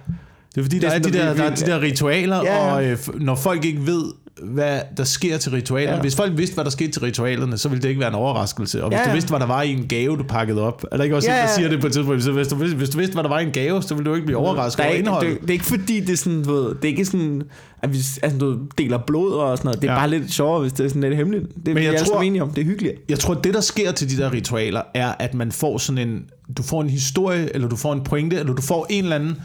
Det 0.56 0.62
er 0.62 0.64
fordi, 0.64 0.76
Det 0.76 0.82
der 0.82 0.88
er 0.90 0.92
er, 0.92 0.96
sådan, 1.04 1.14
de 1.14 1.18
der 1.20 1.26
der, 1.26 1.34
der 1.36 1.44
er 1.52 1.56
de 1.56 1.66
der 1.66 1.82
ritualer, 1.82 2.38
Ja, 2.44 2.66
ja. 2.68 2.74
og 2.74 2.86
øh, 2.86 2.98
når 3.22 3.36
folk 3.36 3.66
ikke 3.66 3.86
ved, 3.86 4.04
hvad 4.44 4.80
der 4.98 5.04
sker 5.04 5.38
til 5.38 5.52
ritualerne. 5.52 5.96
Ja. 5.96 6.02
Hvis 6.02 6.16
folk 6.16 6.38
vidste, 6.38 6.54
hvad 6.54 6.64
der 6.66 6.72
skete 6.72 6.92
til 6.92 7.02
ritualerne, 7.02 7.58
så 7.58 7.70
ville 7.70 7.82
det 7.82 7.90
ikke 7.90 8.00
være 8.00 8.10
en 8.10 8.16
overraskelse. 8.16 8.84
Og 8.84 8.90
hvis 8.90 8.98
Ja, 8.98 9.04
du 9.04 9.10
ja. 9.10 9.14
vidste, 9.14 9.30
hvad 9.30 9.40
der 9.40 9.46
var 9.46 9.62
i 9.62 9.72
en 9.72 9.88
gave, 9.88 10.18
du 10.18 10.24
pakkede 10.24 10.62
op. 10.62 10.86
Er 10.92 10.98
der 10.98 11.04
ikke 11.04 11.16
også 11.16 11.30
Ja, 11.32 11.36
ja, 11.38 11.42
der 11.42 11.48
siger 11.56 11.70
det 11.70 11.82
på 11.82 11.88
et 11.88 11.94
tidspunkt? 11.94 12.24
Så 12.24 12.32
hvis 12.32 12.48
du, 12.48 12.56
vidste- 12.56 12.78
hvis 12.78 12.90
du 12.90 12.98
vidste, 12.98 13.14
hvad 13.14 13.24
der 13.24 13.30
var 13.30 13.40
i 13.40 13.44
en 13.44 13.52
gave, 13.52 13.82
så 13.82 13.96
ville 13.96 14.10
du 14.10 14.16
ikke 14.16 14.26
blive 14.26 14.38
overrasket 14.40 14.78
Der 14.78 14.84
er 14.84 14.88
over 14.90 14.98
indholdet. 14.98 15.32
det, 15.32 15.42
det, 15.42 15.50
er 15.50 15.54
ikke 15.54 15.66
fordi, 15.66 16.00
det 16.00 16.10
er 16.10 16.18
sådan, 16.18 16.44
du 16.44 16.54
ved, 16.54 16.66
det 16.76 16.84
er 16.84 16.88
ikke 16.88 17.06
sådan, 17.06 17.42
at 17.82 17.94
vi 17.94 17.98
altså, 18.24 18.40
du 18.40 18.60
deler 18.78 18.98
blod 18.98 19.32
og 19.34 19.58
sådan 19.58 19.68
noget. 19.68 19.82
Det 19.82 19.88
er 19.90 19.94
ja. 19.94 20.00
Bare 20.00 20.10
lidt 20.10 20.32
sjovere, 20.34 20.62
hvis 20.62 20.74
det 20.74 20.86
er 20.86 20.90
sådan 20.90 21.02
lidt 21.02 21.16
hemmeligt. 21.16 21.46
Det 21.56 21.68
er 21.68 21.74
Men 21.74 21.84
jeg 21.84 21.94
alle 21.94 22.06
tror- 22.06 22.22
enige 22.22 22.42
om. 22.44 22.50
Det 22.50 22.62
er 22.62 22.66
hyggeligt. 22.66 22.96
Jeg 23.10 23.20
tror, 23.20 23.34
det, 23.34 23.54
der 23.54 23.62
sker 23.62 23.92
til 23.92 24.10
de 24.18 24.18
der 24.24 24.34
ritualer, 24.34 24.82
er, 24.94 25.14
at 25.20 25.34
man 25.34 25.52
får 25.52 25.78
sådan 25.78 26.08
en... 26.10 26.24
Du 26.58 26.64
får 26.64 26.82
en 26.82 26.90
historie, 26.90 27.50
eller 27.56 27.68
du 27.68 27.76
får 27.76 27.94
en 27.94 28.02
pointe, 28.04 28.36
eller 28.40 28.54
du 28.54 28.62
får 28.62 28.86
en 28.90 29.04
eller 29.04 29.16
anden 29.16 29.36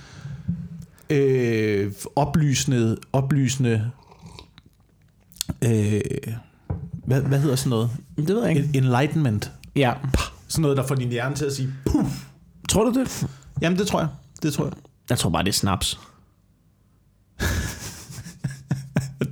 øh, 1.11 1.91
oplysende... 2.17 2.97
oplysende 3.13 3.83
øh, 5.65 6.01
hvad, 7.07 7.21
hvad 7.21 7.41
hedder 7.41 7.57
sådan 7.57 7.71
noget? 7.71 7.91
Det 8.17 8.29
ved 8.29 8.41
jeg 8.47 8.51
ikke. 8.57 8.69
En- 8.75 8.85
Enlightenment. 8.85 9.51
Ja. 9.77 9.93
Sådan 10.49 10.63
noget, 10.63 10.77
der 10.77 10.87
får 10.87 10.95
din 10.95 11.09
hjerne 11.09 11.35
til 11.35 11.45
at 11.45 11.53
sige, 11.53 11.69
puh. 11.87 12.05
Tror 12.69 12.85
du 12.91 13.01
det? 13.01 13.27
Jamen, 13.63 13.79
det 13.79 13.87
tror 13.87 14.01
jeg. 14.01 14.09
Det 14.43 14.53
tror 14.53 14.65
jeg. 14.65 14.73
Jeg 15.11 15.19
tror 15.19 15.31
bare, 15.31 15.43
det 15.43 15.49
er 15.49 15.53
snaps. 15.53 15.99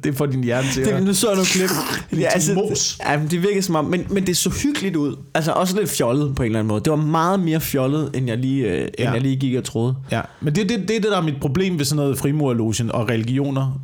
Det 0.04 0.16
får 0.16 0.26
din 0.26 0.44
hjerne 0.44 0.68
til 0.68 0.84
Det, 0.84 0.90
at... 0.90 1.02
nu 1.02 1.14
så 1.14 1.26
jeg 1.28 1.36
nogle 1.36 1.46
klip. 1.46 1.70
Ja, 2.22 2.26
altså, 2.28 2.54
mos. 2.54 2.98
ja, 3.06 3.18
men 3.18 3.28
det 3.30 3.42
virker 3.42 3.62
som 3.62 3.74
om, 3.74 3.84
men, 3.84 4.06
men 4.10 4.26
det 4.26 4.36
så 4.36 4.50
hyggeligt 4.50 4.96
ud. 4.96 5.16
Altså 5.34 5.52
også 5.52 5.76
lidt 5.76 5.90
fjollet 5.90 6.34
på 6.34 6.42
en 6.42 6.46
eller 6.46 6.58
anden 6.58 6.68
måde. 6.68 6.80
Det 6.84 6.90
var 6.90 6.96
meget 6.96 7.40
mere 7.40 7.60
fjollet, 7.60 8.10
end 8.14 8.26
jeg 8.26 8.38
lige, 8.38 8.64
øh, 8.72 8.80
end 8.82 8.90
Ja. 8.98 9.10
jeg 9.12 9.20
lige 9.20 9.36
gik 9.36 9.54
og 9.56 9.64
troede. 9.64 9.96
Ja, 10.12 10.20
men 10.40 10.54
det, 10.54 10.68
det, 10.68 10.78
det 10.88 10.96
er 10.96 11.00
det, 11.00 11.10
der 11.10 11.16
er 11.18 11.22
mit 11.22 11.40
problem 11.40 11.78
ved 11.78 11.84
sådan 11.84 11.96
noget 11.96 12.18
frimurerlogen 12.18 12.92
og 12.92 13.08
religioner 13.08 13.80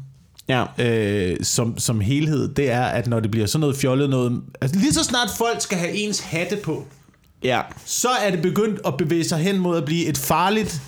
Ja. 0.49 0.65
øh, 0.79 1.37
som, 1.43 1.79
som 1.79 2.01
helhed, 2.01 2.49
det 2.55 2.71
er, 2.71 2.83
at 2.85 3.07
når 3.07 3.21
det 3.21 3.31
bliver 3.31 3.47
sådan 3.47 3.61
noget 3.61 3.77
fjollet 3.77 4.11
noget... 4.11 4.41
Altså 4.61 4.79
lige 4.79 4.93
så 4.93 5.05
snart 5.05 5.29
folk 5.39 5.61
skal 5.61 5.79
have 5.79 5.93
ens 5.93 6.21
hatte 6.21 6.57
på, 6.57 6.85
Ja. 7.45 7.61
så 7.85 8.09
er 8.09 8.31
det 8.31 8.43
begyndt 8.43 8.81
at 8.87 8.97
bevæge 8.97 9.25
sig 9.25 9.39
hen 9.39 9.59
mod 9.59 9.77
at 9.77 9.85
blive 9.85 10.07
et 10.07 10.19
farligt, 10.19 10.81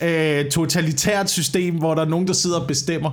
øh, 0.00 0.50
totalitært 0.50 1.30
system, 1.30 1.74
hvor 1.74 1.94
der 1.94 2.02
er 2.02 2.08
nogen, 2.08 2.26
der 2.26 2.32
sidder 2.32 2.58
og 2.60 2.66
bestemmer. 2.66 3.10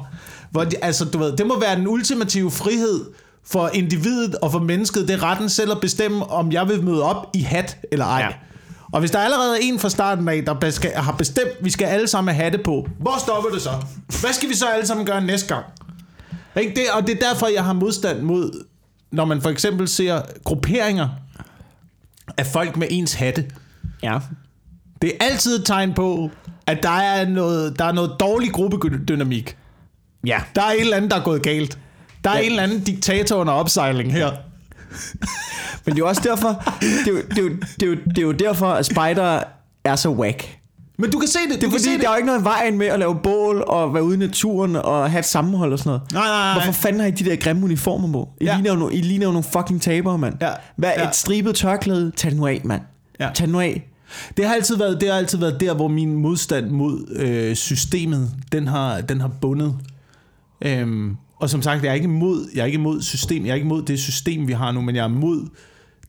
Hvor 0.51 0.63
de, 0.63 0.75
altså, 0.81 1.05
du 1.05 1.17
ved, 1.17 1.37
det 1.37 1.47
må 1.47 1.59
være 1.59 1.75
den 1.75 1.87
ultimative 1.87 2.51
frihed 2.51 3.05
for 3.47 3.69
individet 3.73 4.35
og 4.35 4.51
for 4.51 4.59
mennesket. 4.59 5.07
Det 5.07 5.13
er 5.13 5.23
retten 5.23 5.49
selv 5.49 5.71
at 5.71 5.81
bestemme, 5.81 6.29
om 6.31 6.51
jeg 6.51 6.67
vil 6.69 6.83
møde 6.83 7.03
op 7.03 7.27
i 7.33 7.41
hat 7.41 7.77
eller 7.91 8.05
ej. 8.05 8.19
Ja. 8.19 8.27
Og 8.91 8.99
hvis 8.99 9.11
der 9.11 9.19
er 9.19 9.23
allerede 9.23 9.57
en 9.63 9.79
fra 9.79 9.89
starten 9.89 10.29
af, 10.29 10.43
der 10.45 10.69
skal, 10.69 10.91
har 10.95 11.11
bestemt, 11.11 11.49
vi 11.61 11.69
skal 11.69 11.85
alle 11.85 12.07
sammen 12.07 12.33
have 12.35 12.43
hatte 12.43 12.57
på, 12.57 12.87
hvor 12.99 13.19
stopper 13.19 13.49
det 13.49 13.61
så? 13.61 13.69
Hvad 14.21 14.33
skal 14.33 14.49
vi 14.49 14.55
så 14.55 14.65
alle 14.65 14.87
sammen 14.87 15.05
gøre 15.05 15.21
næste 15.21 15.47
gang? 15.47 15.65
Ikke 16.61 16.75
det, 16.75 16.83
og 16.93 17.07
det 17.07 17.21
er 17.23 17.29
derfor, 17.29 17.47
jeg 17.47 17.63
har 17.63 17.73
modstand 17.73 18.21
mod, 18.21 18.65
når 19.11 19.25
man 19.25 19.41
for 19.41 19.49
eksempel 19.49 19.87
ser 19.87 20.21
grupperinger 20.43 21.09
af 22.37 22.45
folk 22.47 22.77
med 22.77 22.87
ens 22.89 23.13
hatte. 23.13 23.45
Ja. 24.03 24.19
Det 25.01 25.09
er 25.19 25.25
altid 25.25 25.59
et 25.59 25.65
tegn 25.65 25.93
på, 25.93 26.31
at 26.67 26.83
der 26.83 26.89
er 26.89 27.29
noget, 27.29 27.79
der 27.79 27.85
er 27.85 27.91
noget 27.91 28.11
dårlig 28.19 28.51
gruppedynamik. 28.51 29.57
Ja. 30.25 30.41
Der 30.55 30.61
er 30.61 30.71
en 30.71 30.79
eller 30.81 30.97
anden, 30.97 31.11
der 31.11 31.17
er 31.17 31.23
gået 31.23 31.43
galt. 31.43 31.77
Der 32.23 32.29
er 32.29 32.37
Ja. 32.37 32.41
en 32.43 32.49
eller 32.49 32.63
anden 32.63 32.79
diktator 32.83 33.35
under 33.35 33.53
opsejling 33.53 34.11
her. 34.13 34.31
Men 35.85 35.95
det 35.95 36.01
er 36.01 36.05
jo 36.05 36.07
også 36.07 36.21
derfor, 36.25 36.63
det 36.81 37.07
er 37.07 37.11
jo, 37.11 37.17
det 37.29 37.37
er 37.37 37.41
jo, 37.43 37.49
det 37.79 37.83
er 37.83 37.87
jo, 37.87 37.95
det 37.95 38.17
er 38.17 38.21
jo 38.21 38.31
derfor, 38.31 38.67
at 38.67 38.85
Spider 38.85 39.43
er 39.83 39.95
så 39.95 40.09
whack. 40.09 40.57
Men 40.97 41.11
du 41.11 41.19
kan 41.19 41.27
se 41.27 41.39
det. 41.51 41.61
Det 41.61 41.67
er 41.67 41.71
fordi, 41.71 41.97
der 41.97 42.07
er 42.07 42.11
jo 42.11 42.15
ikke 42.15 42.25
noget 42.27 42.41
i 42.41 42.43
vejen 42.43 42.77
med 42.77 42.87
at 42.87 42.99
lave 42.99 43.15
bål 43.23 43.63
og 43.67 43.93
være 43.93 44.03
ude 44.03 44.15
i 44.15 44.19
naturen 44.19 44.75
og 44.75 45.11
have 45.11 45.19
et 45.19 45.25
sammenhold 45.25 45.73
og 45.73 45.79
sådan 45.79 45.89
noget. 45.89 46.11
Nej, 46.13 46.21
nej, 46.27 46.53
nej. 46.53 46.53
Hvorfor 46.53 46.81
fanden 46.81 46.99
har 47.01 47.07
I 47.07 47.11
de 47.11 47.25
der 47.25 47.35
grimme 47.35 47.63
uniformer 47.63 48.11
på? 48.11 48.29
I, 48.41 48.45
ja. 48.45 48.53
Ligner, 48.55 48.73
jo, 48.79 48.89
I 48.89 49.01
ligner 49.01 49.25
jo 49.25 49.31
nogle 49.31 49.47
fucking 49.53 49.81
tabere, 49.81 50.17
mand. 50.17 50.35
Ja. 50.41 50.49
Hvad 50.75 50.91
Ja. 50.97 51.07
et 51.07 51.15
stribet 51.15 51.55
tørklæde? 51.55 52.11
Tag 52.15 52.31
det 52.31 52.37
nu 52.39 52.47
af, 52.47 52.61
mand. 52.63 52.81
Ja. 53.19 53.29
Tag 53.35 53.45
det 53.47 53.53
nu 53.53 53.59
af. 53.59 53.89
Det 54.37 54.45
har 54.47 54.53
altid 54.55 54.77
været, 54.77 55.01
det 55.01 55.09
har 55.09 55.15
altid 55.17 55.37
været 55.37 55.59
der, 55.59 55.73
hvor 55.73 55.87
min 55.87 56.15
modstand 56.15 56.69
mod 56.69 57.15
øh, 57.15 57.55
systemet, 57.55 58.31
den 58.51 58.67
har, 58.67 59.01
den 59.01 59.21
har 59.21 59.27
bundet. 59.41 59.75
Øhm, 60.61 61.15
og 61.39 61.49
som 61.49 61.61
sagt, 61.61 61.83
jeg 61.83 61.89
er 61.89 61.93
ikke 61.93 62.03
imod, 62.03 62.47
jeg 62.55 62.61
er 62.61 62.65
ikke 62.65 62.75
imod 62.77 63.01
system, 63.01 63.45
jeg 63.45 63.51
er 63.51 63.55
ikke 63.55 63.65
imod 63.65 63.81
det 63.83 63.99
system, 63.99 64.47
vi 64.47 64.53
har 64.53 64.71
nu, 64.71 64.81
men 64.81 64.95
jeg 64.95 65.03
er 65.03 65.09
imod 65.09 65.47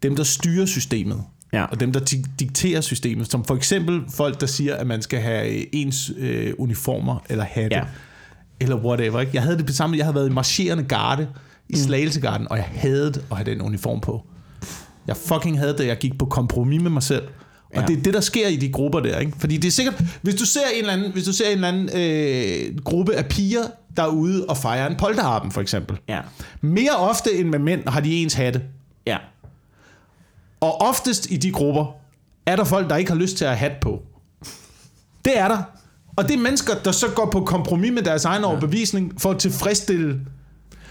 dem, 0.03 0.17
der 0.17 0.23
styrer 0.25 0.67
systemet. 0.67 1.23
Ja. 1.55 1.65
Og 1.65 1.81
dem, 1.81 1.93
der 1.93 2.01
di- 2.01 2.25
dikterer 2.41 2.81
systemet. 2.81 3.31
Som 3.31 3.45
for 3.45 3.55
eksempel 3.57 4.03
folk, 4.15 4.41
der 4.41 4.47
siger, 4.47 4.75
at 4.77 4.87
man 4.87 5.03
skal 5.03 5.21
have 5.21 5.49
øh, 5.49 5.65
ens 5.73 6.13
øh, 6.19 6.53
uniformer 6.59 7.19
eller 7.29 7.45
hatte. 7.45 7.77
Ja. 7.77 7.83
Eller 8.61 8.77
whatever. 8.77 9.21
Ikke? 9.21 9.33
Jeg 9.35 9.43
havde 9.43 9.59
det 9.59 9.67
på 9.67 9.73
samme, 9.73 9.97
jeg 9.97 10.05
havde 10.05 10.15
været 10.15 10.29
i 10.31 10.33
marcherende 10.33 10.83
garde 10.85 11.29
i 11.69 11.77
Slagelsegarden, 11.77 12.47
og 12.51 12.57
jeg 12.57 12.69
havde 12.75 13.13
at 13.31 13.37
have 13.37 13.51
den 13.51 13.63
uniform 13.63 14.01
på. 14.01 14.27
Jeg 15.07 15.17
fucking 15.17 15.59
havde 15.59 15.79
det. 15.79 15.87
Jeg 15.87 15.97
gik 15.99 16.19
på 16.19 16.27
kompromis 16.27 16.83
med 16.83 16.91
mig 16.91 17.03
selv. 17.03 17.23
Og 17.75 17.81
Ja. 17.81 17.87
det 17.87 17.99
er 17.99 18.03
det, 18.03 18.15
der 18.15 18.21
sker 18.21 18.49
i 18.49 18.57
de 18.57 18.73
grupper 18.73 19.01
der. 19.01 19.19
Ikke? 19.19 19.33
Fordi 19.39 19.57
det 19.57 19.69
er 19.69 19.73
sikkert, 19.73 20.03
hvis 20.23 20.35
du 20.35 20.45
ser 20.47 20.61
en 20.75 20.81
eller 20.81 20.93
anden, 20.93 21.13
hvis 21.13 21.25
du 21.25 21.33
ser 21.33 21.45
en 21.49 21.53
eller 21.65 21.69
anden 21.69 21.91
øh, 21.95 22.79
gruppe 22.85 23.15
af 23.15 23.27
piger, 23.27 23.63
der 23.97 24.03
er 24.03 24.07
ude 24.09 24.47
og 24.49 24.57
fejrer 24.57 24.87
en 24.91 24.97
polterharpen, 24.97 25.51
for 25.53 25.61
eksempel. 25.61 25.97
Ja. 26.09 26.21
Mere 26.61 26.91
ofte 26.99 27.33
end 27.39 27.49
med 27.49 27.59
mænd 27.59 27.89
har 27.89 28.01
de 28.01 28.15
ens 28.17 28.35
hatte. 28.35 28.63
Ja. 29.07 29.17
Og 30.65 30.81
oftest 30.81 31.31
i 31.31 31.37
de 31.37 31.51
grupper, 31.51 31.87
er 32.47 32.57
der 32.57 32.65
folk, 32.65 32.91
der 32.91 32.97
ikke 32.97 33.11
har 33.11 33.19
lyst 33.19 33.37
til 33.37 33.45
at 33.45 33.59
have 33.59 33.71
hat 33.71 33.81
på. 33.81 34.03
Det 35.25 35.39
er 35.39 35.49
der. 35.49 35.63
Og 36.17 36.29
det 36.29 36.35
er 36.35 36.39
mennesker, 36.39 36.75
der 36.85 36.93
så 36.93 37.07
går 37.15 37.31
på 37.31 37.41
kompromis 37.45 37.93
med 37.93 38.03
deres 38.03 38.25
egen 38.25 38.45
overbevisning 38.45 39.13
for 39.19 39.31
at 39.31 39.39
tilfredsstille, 39.39 40.21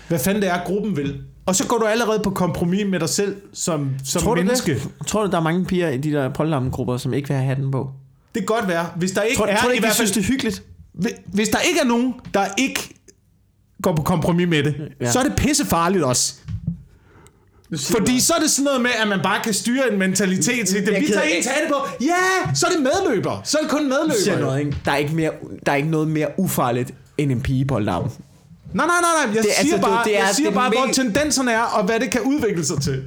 hvad 0.08 0.20
fanden 0.20 0.42
det 0.44 0.50
er, 0.52 0.60
gruppen 0.66 0.98
vil. 0.98 1.22
Og 1.46 1.56
så 1.56 1.68
går 1.68 1.78
du 1.78 1.86
allerede 1.86 2.20
på 2.24 2.30
kompromis 2.30 2.86
med 2.88 3.00
dig 3.00 3.10
selv 3.10 3.36
som, 3.54 3.90
som 4.06 4.22
Tror 4.22 4.36
menneske. 4.36 4.74
det? 4.74 4.90
Tror 5.08 5.24
du, 5.26 5.32
der 5.32 5.38
er 5.38 5.42
mange 5.42 5.66
piger 5.66 5.90
i 5.90 5.98
de 5.98 6.12
der 6.12 6.30
polterappen-grupper, 6.30 6.98
som 6.98 7.14
ikke 7.14 7.28
vil 7.28 7.38
have 7.38 7.48
hatten 7.48 7.72
på? 7.72 7.92
Det 8.36 8.48
kan 8.48 8.56
godt 8.56 8.68
være. 8.68 8.86
Hvis 8.96 9.12
der 9.12 9.22
ikke 9.22 9.38
Tror, 9.38 9.46
er, 9.46 9.58
tror 9.58 9.70
du 9.70 9.76
i 9.76 9.80
hvert 9.80 9.94
fald, 9.96 10.08
synes, 10.08 10.12
det 10.12 10.24
er 10.24 10.28
hyggeligt? 10.34 10.64
Hvi- 11.04 11.22
Hvis 11.34 11.50
der 11.50 11.60
ikke 11.60 11.80
er 11.80 11.86
nogen, 11.86 12.14
der 12.34 12.46
ikke 12.58 12.96
går 13.82 13.96
på 13.96 14.02
kompromis 14.02 14.48
med 14.48 14.64
det, 14.64 14.76
Ja. 15.00 15.06
ja. 15.06 15.12
så 15.12 15.20
er 15.20 15.24
det 15.24 15.34
pissefarligt 15.38 16.04
også. 16.04 16.34
Fordi 17.80 18.20
så 18.20 18.34
er 18.34 18.40
det 18.40 18.50
sådan 18.52 18.64
noget 18.64 18.82
med, 18.82 18.92
at 19.02 19.08
man 19.08 19.20
bare 19.24 19.40
kan 19.44 19.54
styre 19.54 19.94
en 19.94 20.00
mentalitet 20.00 20.68
til 20.68 20.86
det. 20.86 21.00
Vi 21.02 21.08
tager 21.08 21.22
en 21.22 21.44
tage 21.44 21.68
på. 21.70 21.76
Ja, 22.02 22.54
så 22.56 22.66
er 22.68 22.72
det 22.72 22.80
medløber. 23.06 23.42
Så 23.44 23.58
er 23.58 23.62
det 23.62 23.72
kun 23.72 23.84
medløber. 23.84 24.40
Noget, 24.42 24.60
ikke? 24.60 24.78
Der, 24.86 24.92
er 24.92 24.96
ikke 24.98 25.16
mere, 25.16 25.32
der 25.66 25.72
er 25.72 25.76
ikke 25.76 25.90
noget 25.90 26.08
mere 26.08 26.28
ufarligt 26.38 26.92
end 27.18 27.32
en 27.32 27.42
pige 27.42 27.66
på 27.66 27.74
Nej, 27.74 27.78
polterappen. 27.80 28.12
nej, 28.74 28.86
nej, 28.86 28.96
nej. 29.26 29.36
Jeg 29.36 29.44
Det 29.44 29.52
er- 29.52 29.62
siger 29.62 29.76
altså, 29.76 29.90
bare, 29.90 29.98
det- 29.98 30.06
det 30.06 30.20
er- 30.20 30.26
jeg 30.26 30.36
siger 30.36 30.50
det 30.50 30.56
er 30.58 30.60
bare 30.62 30.70
hvor 30.70 30.94
tendenserne 30.94 31.52
er, 31.52 31.62
og 31.62 31.84
hvad 31.86 32.00
det 32.00 32.12
kan 32.12 32.22
udvikle 32.22 32.66
sig 32.66 32.82
til. 32.82 33.04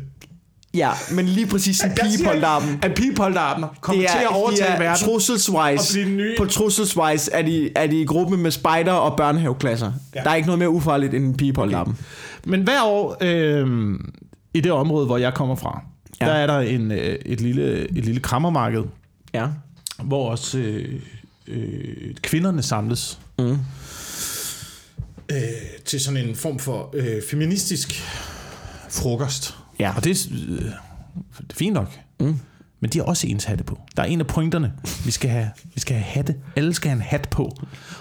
Ja, 0.74 0.90
men 1.10 1.26
lige 1.26 1.46
præcis 1.46 1.80
en 1.80 1.88
Jeg 1.88 1.96
pige 2.02 2.12
siger 2.16 2.28
på 2.28 2.32
ikke, 2.32 2.40
polterappen. 2.46 2.78
At 2.82 2.94
pigepolterappen 2.94 3.64
kommer 3.80 4.02
til 4.02 4.18
at 4.18 4.26
overtage 4.36 4.68
er 4.70 4.78
verden. 4.78 5.06
Trusselswise, 5.06 6.04
nye- 6.04 6.34
på 6.38 6.44
trusselswise 6.44 7.32
er 7.32 7.42
de, 7.42 7.70
er 7.76 7.86
de 7.86 8.00
i 8.00 8.04
gruppe 8.04 8.36
med 8.36 8.50
spejder 8.50 8.92
og 8.92 9.16
børnehaveklasser. 9.16 9.92
Ja. 10.14 10.20
Der 10.20 10.30
er 10.30 10.34
ikke 10.34 10.46
noget 10.46 10.58
mere 10.58 10.70
ufarligt 10.70 11.14
end 11.14 11.24
en 11.24 11.36
pige 11.36 11.52
på 11.52 11.60
polterappen. 11.60 11.98
Men 12.44 12.62
hver 12.62 12.82
år 12.84 13.16
øh, 13.20 13.66
i 14.56 14.60
det 14.60 14.72
område, 14.72 15.06
hvor 15.06 15.16
jeg 15.18 15.34
kommer 15.34 15.54
fra, 15.54 15.82
Ja. 16.20 16.26
der 16.26 16.32
er 16.32 16.46
der 16.46 16.58
en, 16.58 16.92
øh, 16.92 16.98
et, 17.26 17.40
lille, 17.40 17.88
et 17.98 18.04
lille 18.04 18.20
krammermarked, 18.20 18.82
Ja. 19.34 19.46
hvor 20.04 20.30
også 20.30 20.58
øh, 20.58 21.00
øh, 21.48 22.14
kvinderne 22.22 22.62
samles. 22.62 23.18
Mm. 23.38 23.58
Øh, 25.32 25.38
til 25.84 26.00
sådan 26.00 26.28
en 26.28 26.34
form 26.36 26.58
for 26.58 26.90
øh, 26.94 27.22
feministisk 27.30 28.02
frokost. 28.90 29.56
Ja. 29.78 29.92
Og 29.96 30.04
det 30.04 30.10
er, 30.10 30.28
øh, 30.48 30.58
det 30.58 31.50
er 31.50 31.54
fint 31.54 31.74
nok. 31.74 31.98
Mm. 32.20 32.36
Men 32.80 32.90
de 32.90 32.98
har 32.98 33.04
også 33.04 33.26
ens 33.26 33.44
hatte 33.44 33.64
på. 33.64 33.78
Der 33.96 34.02
er 34.02 34.06
en 34.06 34.20
af 34.20 34.26
pointerne. 34.26 34.72
Vi 35.04 35.10
skal 35.10 35.30
have, 35.30 35.50
vi 35.74 35.80
skal 35.80 35.96
have 35.96 36.04
hatte. 36.04 36.34
Alle 36.56 36.74
skal 36.74 36.88
have 36.90 36.96
en 36.96 37.02
hat 37.02 37.28
på. 37.30 37.56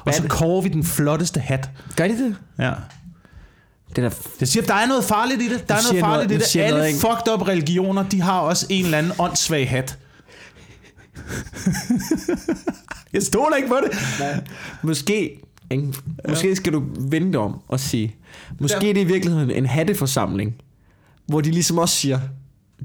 Og 0.06 0.14
så 0.14 0.24
kårer 0.28 0.62
vi 0.62 0.70
den 0.70 0.84
flotteste 0.84 1.39
hat. 1.39 1.70
Gør 1.95 2.08
de 2.08 2.24
det? 2.24 2.36
Ja. 2.60 2.72
Det 3.89 4.03
er 4.03 4.09
Jeg 4.39 4.47
siger, 4.47 4.65
der 4.65 4.73
er 4.73 4.86
noget 4.88 5.03
farligt 5.03 5.41
i 5.41 5.49
det. 5.53 5.69
Der 5.69 5.75
er 5.75 5.79
noget 5.91 5.99
farligt 5.99 6.29
noget- 6.29 6.41
i 6.41 6.45
det 6.45 6.53
det. 6.53 6.59
Alle 6.59 6.77
noget, 6.77 6.88
ikke? 6.88 6.99
fucked 6.99 7.33
up 7.33 7.47
religioner, 7.47 8.03
de 8.09 8.21
har 8.21 8.39
også 8.39 8.65
en 8.69 8.86
eller 8.86 8.97
anden 8.97 9.11
åndssvag 9.19 9.69
hat. 9.69 9.97
jeg 13.13 13.23
stoler 13.23 13.55
ikke 13.55 13.67
på 13.69 13.77
det. 13.83 13.97
Måske, 14.83 15.41
ikke? 15.71 15.93
måske 16.29 16.55
skal 16.55 16.73
du 16.73 16.83
vende 16.99 17.27
det 17.27 17.36
om 17.36 17.61
og 17.67 17.79
sige, 17.79 18.15
måske 18.59 18.89
er 18.89 18.93
det 18.93 19.01
i 19.01 19.03
virkeligheden 19.03 19.51
en 19.51 19.65
hatteforsamling, 19.65 20.55
hvor 21.27 21.41
de 21.41 21.51
ligesom 21.51 21.77
også 21.77 21.95
siger, 21.95 22.19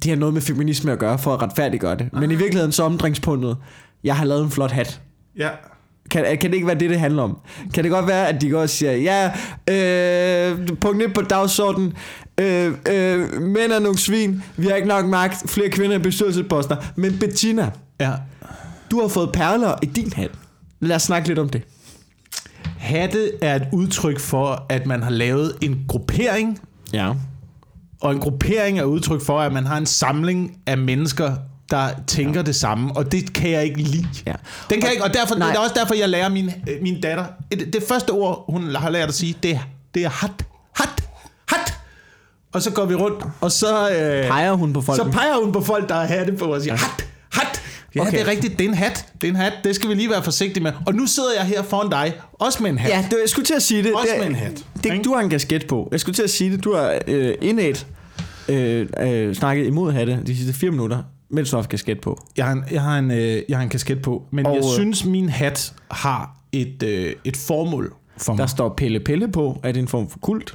de 0.03 0.09
har 0.09 0.17
noget 0.17 0.35
med 0.35 0.43
feminisme 0.43 0.93
at 0.93 0.99
gøre 0.99 1.19
for 1.19 1.35
at 1.35 1.43
retfærdiggøre 1.43 1.95
det. 1.97 2.13
Men 2.13 2.31
i 2.31 2.35
virkeligheden 2.35 2.73
så 2.73 2.83
omdrejningspunktet, 2.83 3.57
jeg 4.05 4.17
har 4.17 4.25
lavet 4.25 4.45
en 4.45 4.51
flot 4.51 4.71
hat. 4.71 5.01
Ja. 5.37 5.49
Kan, 6.11 6.25
kan 6.25 6.51
det 6.51 6.55
ikke 6.55 6.67
være 6.67 6.79
det, 6.79 6.91
det 6.91 7.01
handler 7.01 7.23
om? 7.23 7.39
Kan 7.75 7.85
det 7.85 7.93
godt 7.93 8.07
være, 8.07 8.29
at 8.29 8.41
de 8.41 8.51
går 8.51 8.61
og 8.61 8.71
siger, 8.71 8.93
ja, 8.93 9.31
øh, 10.51 10.69
punkt 10.81 11.03
1 11.03 11.15
på 11.15 11.23
dagsordenen, 11.23 11.93
øh, 12.41 12.67
øh, 12.67 13.43
mænd 13.43 13.73
er 13.73 13.79
nogle 13.79 13.99
svin, 13.99 14.43
vi 14.57 14.67
har 14.67 14.75
ikke 14.75 14.89
nok 14.89 15.07
magt, 15.07 15.51
flere 15.51 15.69
kvinder 15.69 15.97
i 15.97 15.99
bestyrelsesposter, 15.99 16.77
men 16.97 17.19
Bettina, 17.19 17.71
ja. 18.01 18.13
du 18.91 19.01
har 19.01 19.09
fået 19.09 19.31
perler 19.33 19.75
i 19.83 19.87
din 19.87 20.13
hat. 20.17 20.31
Lad 20.81 20.97
os 20.97 21.03
snakke 21.03 21.29
lidt 21.29 21.39
om 21.39 21.49
det. 21.49 21.63
Hatte 22.79 23.31
er 23.43 23.55
et 23.57 23.67
udtryk 23.73 24.19
for, 24.21 24.67
at 24.69 24.87
man 24.87 25.03
har 25.03 25.11
lavet 25.11 25.53
en 25.61 25.85
gruppering, 25.89 26.59
Ja. 26.93 27.13
og 28.01 28.13
en 28.13 28.19
gruppering 28.19 28.79
er 28.79 28.85
udtryk 28.85 29.23
for, 29.23 29.41
at 29.41 29.53
man 29.53 29.67
har 29.67 29.77
en 29.77 29.87
samling 29.87 30.57
af 30.67 30.79
mennesker, 30.79 31.35
der 31.71 31.89
tænker 32.07 32.41
ja. 32.41 32.43
det 32.47 32.55
samme, 32.57 32.97
og 32.97 33.13
det 33.13 33.33
kan 33.33 33.51
jeg 33.51 33.65
ikke 33.65 33.79
lide. 33.83 34.07
Ja. 34.27 34.33
Den 34.71 34.81
kan 34.81 34.83
jeg 34.83 34.93
ikke, 34.93 35.05
og 35.05 35.15
derfor, 35.15 35.35
Nej. 35.35 35.49
det 35.49 35.57
er 35.57 35.61
også 35.61 35.75
derfor, 35.79 35.95
jeg 35.95 36.09
lærer 36.09 36.29
min, 36.29 36.47
øh, 36.69 36.83
min 36.83 37.01
datter, 37.01 37.25
det, 37.51 37.73
det 37.73 37.83
første 37.89 38.11
ord, 38.11 38.45
hun 38.49 38.75
har 38.75 38.91
lært 38.91 39.09
at 39.09 39.15
sige, 39.15 39.37
det 39.43 39.51
er, 39.51 39.59
det 39.95 40.05
er 40.05 40.09
hat, 40.09 40.31
hat, 40.77 41.03
hat. 41.49 41.75
Og 42.53 42.63
så 42.63 42.71
går 42.71 42.85
vi 42.85 42.95
rundt, 42.95 43.25
og 43.41 43.53
så... 43.53 43.91
Øh, 43.91 44.29
Peger 44.29 44.53
hun 44.53 44.73
på 44.73 44.81
folk? 44.81 44.97
Så 44.97 45.05
peger 45.13 45.45
hun 45.45 45.53
på 45.53 45.61
folk, 45.61 45.89
der 45.89 45.95
har 45.95 46.07
hatte 46.07 46.33
på, 46.33 46.45
og 46.45 46.63
siger, 46.63 46.77
hat, 46.77 47.07
hat. 47.33 47.63
Ja, 47.95 48.01
Okay. 48.01 48.11
det 48.13 48.21
er 48.21 48.27
rigtigt, 48.27 48.59
det 48.59 48.65
er 48.65 48.69
en 48.69 48.75
hat. 48.75 49.07
Det 49.21 49.27
er 49.27 49.31
en 49.31 49.37
hat, 49.37 49.53
det 49.65 49.75
skal 49.75 49.89
vi 49.91 49.95
lige 49.95 50.11
være 50.11 50.23
forsigtige 50.23 50.63
med. 50.63 50.73
Og 50.87 50.95
nu 50.95 51.07
sidder 51.07 51.29
jeg 51.37 51.45
her 51.47 51.63
foran 51.63 51.91
dig, 51.91 52.15
også 52.33 52.63
med 52.63 52.71
en 52.71 52.79
hat. 52.79 52.91
Ja, 52.91 53.05
det, 53.11 53.17
jeg 53.21 53.29
skulle 53.29 53.47
til 53.47 53.55
at 53.55 53.63
sige 53.63 53.83
det. 53.83 53.93
Også 53.95 54.09
det, 54.13 54.19
med 54.21 54.27
en 54.29 54.35
hat, 54.35 54.65
Det, 54.85 55.05
du 55.05 55.15
har 55.15 55.21
en 55.21 55.31
kasket 55.31 55.67
på. 55.67 55.89
Jeg 55.93 56.01
skulle 56.01 56.15
til 56.15 56.23
at 56.23 56.31
sige 56.31 56.53
det. 56.53 56.65
Du 56.65 56.75
har 56.75 56.99
øh, 57.07 57.35
indæt 57.43 57.87
øh, 58.49 58.87
øh, 59.01 59.35
snakket 59.35 59.67
imod 59.67 59.93
hatte 59.93 60.21
de 60.27 60.37
sidste 60.37 60.53
fire 60.53 60.71
minutter, 60.71 61.03
mens 61.31 61.51
du 61.51 61.57
har 61.57 61.63
kasket 61.63 62.01
på. 62.01 62.19
Jeg 62.37 62.45
har 62.45 62.53
en, 62.53 62.65
jeg 62.71 62.83
har 62.83 62.99
en, 62.99 63.11
øh, 63.11 63.43
jeg 63.49 63.57
har 63.57 63.63
en 63.63 63.69
kasket 63.69 64.03
på, 64.03 64.23
men 64.31 64.47
Og, 64.47 64.55
jeg 64.55 64.65
øh, 64.65 64.71
synes, 64.71 65.05
min 65.05 65.29
hat 65.29 65.73
har 65.91 66.37
et, 66.53 66.83
øh, 66.83 67.13
et 67.25 67.37
formål 67.37 67.95
for 68.19 68.33
Der 68.33 68.39
mig. 68.39 68.49
står 68.51 68.75
Pelle 68.77 69.01
Pelle 69.01 69.29
på. 69.29 69.61
Er 69.63 69.73
det 69.73 69.81
en 69.81 69.89
form 69.89 70.09
for 70.11 70.19
kult? 70.19 70.55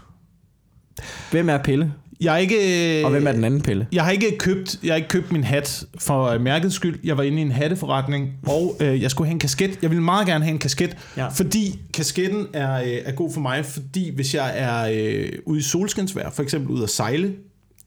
Hvem 1.32 1.50
er 1.50 1.58
Pelle? 1.58 1.94
Jeg 2.22 2.34
er 2.34 2.38
ikke, 2.38 3.00
øh, 3.00 3.06
Og 3.06 3.12
hvem 3.12 3.28
er 3.28 3.32
den 3.32 3.44
anden 3.44 3.62
Pelle? 3.62 3.88
Jeg 3.92 4.04
har 4.04 4.12
ikke 4.12 4.38
købt, 4.38 4.80
jeg 4.84 4.92
har 4.92 4.96
ikke 4.96 5.08
købt 5.10 5.32
min 5.32 5.44
hat 5.44 5.84
for 6.00 6.26
øh, 6.26 6.42
mærkets 6.42 6.76
skyld. 6.76 7.00
Jeg 7.04 7.18
var 7.18 7.24
inde 7.24 7.38
i 7.38 7.42
en 7.42 7.52
hatteforretning, 7.52 8.34
og 8.48 8.76
øh, 8.80 9.02
jeg 9.02 9.12
skulle 9.12 9.28
have 9.28 9.34
en 9.34 9.40
kasket. 9.40 9.80
Jeg 9.82 9.90
ville 9.90 10.04
meget 10.04 10.28
gerne 10.28 10.44
have 10.44 10.54
en 10.54 10.60
kasket, 10.60 10.98
ja. 11.18 11.28
fordi 11.28 11.80
kasketten 11.94 12.48
er, 12.54 12.82
øh, 12.82 12.88
er 13.06 13.12
god 13.12 13.34
for 13.34 13.42
mig, 13.42 13.66
fordi 13.66 14.16
hvis 14.16 14.36
jeg 14.36 14.54
er 14.56 14.90
øh, 14.94 15.30
ude 15.46 15.60
i 15.60 15.62
solskinsvejr, 15.62 16.30
for 16.30 16.44
eksempel 16.44 16.72
ude 16.72 16.84
at 16.84 16.90
sejle, 16.90 17.34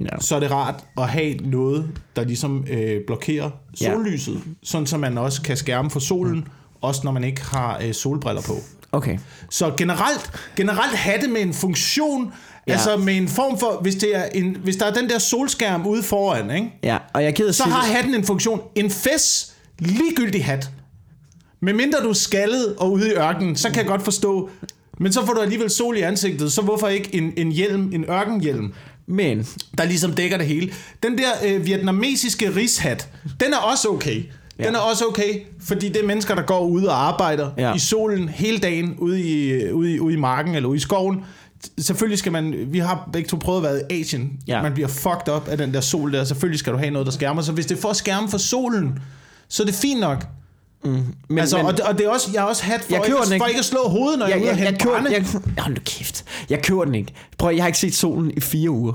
Ja. 0.01 0.07
så 0.20 0.36
er 0.36 0.40
det 0.40 0.51
rart 0.51 0.84
at 0.99 1.09
have 1.09 1.34
noget, 1.34 1.90
der 2.16 2.24
ligesom 2.24 2.64
øh, 2.70 3.01
blokerer 3.07 3.51
sollyset, 3.74 4.34
ja. 4.34 4.40
sådan 4.62 4.86
så 4.86 4.96
man 4.99 5.18
også 5.18 5.42
kan 5.42 5.57
skærme 5.57 5.90
for 5.90 6.01
solen, 6.01 6.49
også 6.80 7.01
når 7.05 7.12
man 7.12 7.24
ikke 7.24 7.42
har 7.44 7.80
øh, 7.84 7.94
solbriller 7.94 8.42
på. 8.42 8.55
Okay. 8.92 9.18
Så 9.51 9.72
generelt, 9.76 10.30
generelt 10.57 10.96
hatte 10.96 11.28
med 11.28 11.40
en 11.40 11.55
funktion, 11.55 12.32
Ja. 12.66 12.72
altså 12.72 12.96
med 12.96 13.16
en 13.16 13.28
form 13.28 13.59
for, 13.59 13.78
hvis, 13.82 13.94
det 13.94 14.16
er 14.16 14.24
en, 14.24 14.57
hvis 14.64 14.76
der 14.76 14.86
er 14.86 14.92
den 14.94 15.09
der 15.09 15.18
solskærm 15.18 15.86
ude 15.86 16.03
foran, 16.03 16.51
ikke? 16.51 16.70
Ja, 16.82 16.99
og 17.14 17.22
jeg 17.24 17.40
er 17.40 17.49
at 17.49 17.55
så 17.55 17.64
har 17.64 17.82
det. 17.86 17.94
hatten 17.94 18.14
en 18.14 18.24
funktion. 18.24 18.61
En 18.74 18.90
fes, 18.90 19.55
ligegyldig 19.78 20.44
hat. 20.44 20.70
Med 21.61 21.72
mindre 21.72 21.99
du 22.03 22.09
er 22.09 22.12
skaldet 22.12 22.74
og 22.76 22.92
ude 22.92 23.09
i 23.09 23.12
ørkenen, 23.14 23.57
så 23.57 23.68
kan 23.68 23.76
jeg 23.76 23.86
godt 23.86 24.03
forstå. 24.03 24.51
Men 24.99 25.12
så 25.12 25.26
får 25.26 25.32
du 25.32 25.40
alligevel 25.40 25.70
sol 25.70 25.96
i 25.96 26.01
ansigtet, 26.01 26.53
så 26.53 26.62
hvorfor 26.62 26.88
ikke 26.88 27.14
en, 27.14 27.32
en 27.36 27.53
hjelm, 27.53 27.90
en 27.92 28.05
ørkenhjelm, 28.05 28.72
Men, 29.09 29.46
der 29.78 29.84
ligesom 29.84 30.12
dækker 30.12 30.36
det 30.36 30.46
hele. 30.46 30.70
Den 31.02 31.18
der 31.18 31.30
øh, 31.46 31.66
vietnamesiske 31.66 32.56
rishat, 32.56 33.09
den 33.40 33.52
er 33.52 33.56
også 33.59 33.88
okay. 33.88 34.14
Den 34.16 34.64
Ja. 34.64 34.70
er 34.72 34.78
også 34.78 35.04
okay, 35.09 35.40
fordi 35.61 35.88
det 35.88 35.96
er 36.02 36.06
mennesker, 36.06 36.34
der 36.34 36.42
går 36.42 36.61
ud 36.66 36.84
og 36.84 37.06
arbejder 37.09 37.50
Ja. 37.59 37.74
i 37.74 37.78
solen 37.78 38.28
hele 38.28 38.59
dagen 38.59 38.94
ude 38.98 39.20
i, 39.22 39.70
ude, 39.72 39.94
i, 39.94 40.00
ude 40.00 40.14
i 40.14 40.16
marken 40.16 40.54
eller 40.54 40.68
ude 40.68 40.76
i 40.76 40.80
skoven. 40.80 41.20
Selvfølgelig 41.78 42.18
skal 42.18 42.32
man, 42.32 42.54
vi 42.72 42.78
har 42.78 43.09
begge 43.12 43.28
to 43.28 43.36
prøvet 43.36 43.59
at 43.66 43.72
være 43.72 43.82
i 43.90 44.00
Asien. 44.00 44.30
Ja. 44.46 44.62
Man 44.62 44.74
bliver 44.74 44.88
fucked 44.88 45.34
up 45.36 45.48
af 45.48 45.56
den 45.59 45.74
der 45.74 45.80
sol 45.80 46.12
der. 46.12 46.24
Selvfølgelig 46.24 46.59
skal 46.59 46.72
du 46.72 46.78
have 46.78 46.90
noget, 46.90 47.06
der 47.06 47.12
skærmer. 47.12 47.42
Så 47.42 47.52
hvis 47.52 47.66
det 47.66 47.84
at 47.90 47.96
skærme 47.96 48.28
for 48.28 48.38
solen, 48.38 48.98
så 49.48 49.62
er 49.62 49.66
det 49.66 49.74
fint 49.74 50.00
nok. 50.00 50.26
Men, 50.83 51.39
altså, 51.39 51.57
men 51.57 51.66
og, 51.66 51.76
det, 51.76 51.81
og 51.81 51.99
det 51.99 52.07
er 52.07 52.11
også, 52.11 52.29
jeg 52.33 52.41
har 52.43 52.49
også 52.49 52.62
hat 52.64 52.81
for, 52.85 52.93
Jeg 52.93 53.03
køber 53.03 53.18
ikke, 53.18 53.24
den 53.24 53.33
ikke. 53.33 53.43
for 53.43 53.47
ikke 53.47 53.59
at 53.59 53.64
slå 53.64 53.89
hovedet, 53.89 54.18
når 54.18 54.26
jeg, 54.26 54.41
jeg, 54.41 54.49
er 54.49 54.53
ude 54.53 54.61
jeg, 54.61 54.66
og 54.66 54.72
jeg, 54.72 54.81
køber, 54.81 54.95
brænde. 55.01 55.12
jeg, 55.12 55.62
hold 55.62 55.74
nu 55.74 55.81
kæft. 55.85 56.24
Jeg 56.51 56.62
køber 56.62 56.85
den 56.85 56.95
ikke. 56.95 57.12
Prøv, 57.39 57.55
jeg 57.55 57.62
har 57.62 57.66
ikke 57.66 57.79
set 57.79 57.95
solen 57.95 58.31
i 58.37 58.41
fire 58.41 58.70
uger. 58.70 58.93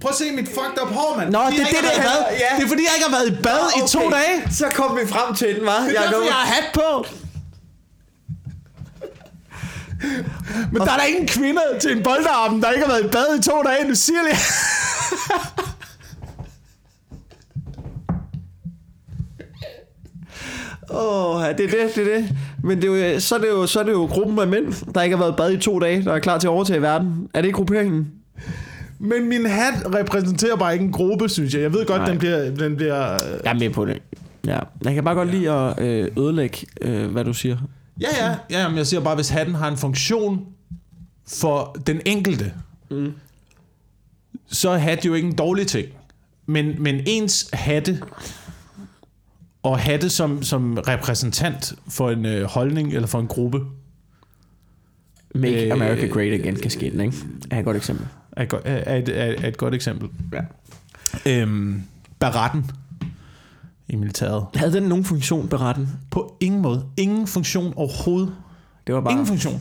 Prøv 0.00 0.08
at 0.10 0.14
se 0.16 0.24
mit 0.30 0.48
fucked 0.48 0.82
up 0.82 0.88
hår, 0.88 1.14
mand. 1.16 1.30
Nå, 1.30 1.38
Fordi 1.44 1.56
det 1.56 1.60
jeg 1.62 1.68
det, 1.82 1.90
det 1.96 2.02
bad. 2.02 2.24
ja. 2.30 2.56
Det 2.56 2.64
er 2.64 2.68
fordi, 2.68 2.82
jeg 2.82 2.92
ikke 2.96 3.08
har 3.10 3.16
været 3.18 3.38
i 3.38 3.42
bad 3.42 3.62
i 3.84 3.88
to 3.88 4.10
dage. 4.10 4.54
Så 4.58 4.64
kom 4.74 4.98
vi 5.02 5.06
frem 5.08 5.34
til 5.34 5.56
den, 5.56 5.66
var. 5.66 5.80
Det 5.80 5.96
er 5.96 6.02
derfor, 6.02 6.24
jeg 6.24 6.32
har 6.34 6.46
hat 6.54 6.64
på. 6.74 7.04
Men 10.72 10.80
der 10.82 10.92
er 10.92 10.96
der 10.96 11.04
ingen 11.04 11.26
kvinder 11.26 11.62
til 11.80 11.96
en 11.96 12.02
boldarben, 12.02 12.62
der 12.62 12.70
ikke 12.70 12.86
har 12.86 12.92
været 12.92 13.04
i 13.04 13.08
bad 13.08 13.38
i 13.38 13.42
to 13.42 13.62
dage. 13.62 13.88
Nu 13.88 13.94
siger 13.94 14.18
jeg 14.30 14.38
Åh, 20.90 21.36
oh, 21.36 21.42
det 21.42 21.50
er 21.50 21.54
det, 21.54 21.94
det 21.94 22.12
er 22.12 22.16
det. 22.16 22.36
Men 22.64 22.82
det 22.82 22.90
er 22.90 23.12
jo, 23.12 23.20
så, 23.20 23.34
er 23.34 23.38
det 23.38 23.48
jo, 23.48 23.66
så 23.66 23.80
er 23.80 23.84
det 23.84 23.92
jo 23.92 24.04
gruppen 24.04 24.38
af 24.38 24.46
mænd, 24.46 24.92
der 24.94 25.02
ikke 25.02 25.16
har 25.16 25.24
været 25.24 25.36
bad 25.36 25.52
i 25.52 25.56
to 25.58 25.78
dage, 25.78 26.04
der 26.04 26.12
er 26.12 26.18
klar 26.18 26.38
til 26.38 26.46
at 26.46 26.50
overtage 26.50 26.82
verden. 26.82 27.28
Er 27.34 27.40
det 27.40 27.48
ikke 27.48 27.56
grupperingen? 27.56 28.12
Men 28.98 29.28
min 29.28 29.46
hat 29.46 29.94
repræsenterer 29.94 30.56
bare 30.56 30.72
ikke 30.72 30.84
en 30.84 30.92
gruppe, 30.92 31.28
synes 31.28 31.54
jeg. 31.54 31.62
Jeg 31.62 31.72
ved 31.72 31.86
godt, 31.86 32.00
Nej. 32.00 32.10
den 32.10 32.18
bliver... 32.18 32.50
Den 32.50 32.76
bliver 32.76 33.10
Jeg 33.44 33.50
er 33.50 33.54
med 33.54 33.70
på 33.70 33.84
det. 33.84 34.02
Ja, 34.46 34.58
jeg 34.84 34.94
kan 34.94 35.04
bare 35.04 35.14
godt 35.14 35.30
lide 35.30 35.50
at 35.50 35.82
øh, 35.82 36.08
ødelægge, 36.18 36.66
øh, 36.80 37.10
hvad 37.10 37.24
du 37.24 37.32
siger. 37.32 37.56
Ja, 38.00 38.26
ja. 38.26 38.34
ja 38.50 38.68
men 38.68 38.78
jeg 38.78 38.86
siger 38.86 39.00
bare, 39.00 39.14
hvis 39.14 39.28
hatten 39.28 39.54
har 39.54 39.68
en 39.68 39.76
funktion 39.76 40.46
for 41.28 41.76
den 41.86 42.00
enkelte, 42.04 42.52
mm. 42.90 43.12
så 44.46 44.70
er 44.70 44.78
hat 44.78 45.04
jo 45.04 45.14
ikke 45.14 45.28
en 45.28 45.34
dårlig 45.34 45.66
ting. 45.66 45.88
Men, 46.46 46.74
men 46.78 47.00
ens 47.06 47.50
hatte, 47.52 48.00
og 49.62 49.78
hatte 49.78 50.10
som, 50.10 50.42
som 50.42 50.78
repræsentant 50.88 51.74
for 51.88 52.10
en 52.10 52.26
øh, 52.26 52.44
holdning 52.44 52.94
eller 52.94 53.06
for 53.06 53.20
en 53.20 53.26
gruppe, 53.26 53.60
Make 55.34 55.66
Øh, 55.66 55.72
America 55.72 56.06
Great 56.06 56.32
Again 56.32 56.56
kan 56.56 56.70
ske 56.70 56.86
ikke? 56.86 57.12
Er 57.50 57.58
et 57.58 57.64
godt 57.64 57.76
eksempel. 57.76 58.06
er 58.36 58.42
et, 58.42 58.52
er, 58.52 58.60
er, 58.64 58.96
et, 58.96 59.08
er, 59.08 59.48
et 59.48 59.56
godt 59.56 59.74
eksempel. 59.74 60.08
Ja. 60.32 60.40
Øhm, 61.26 61.82
baretten 62.18 62.70
i 63.88 63.96
militæret. 63.96 64.46
Havde 64.54 64.72
den 64.72 64.82
nogen 64.82 65.04
funktion, 65.04 65.48
beretten? 65.48 65.88
På 66.10 66.36
ingen 66.40 66.62
måde. 66.62 66.84
Ingen 66.96 67.26
funktion 67.26 67.72
overhovedet. 67.76 68.34
Det 68.86 68.94
var 68.94 69.00
bare... 69.00 69.12
Ingen 69.12 69.26
funktion. 69.26 69.60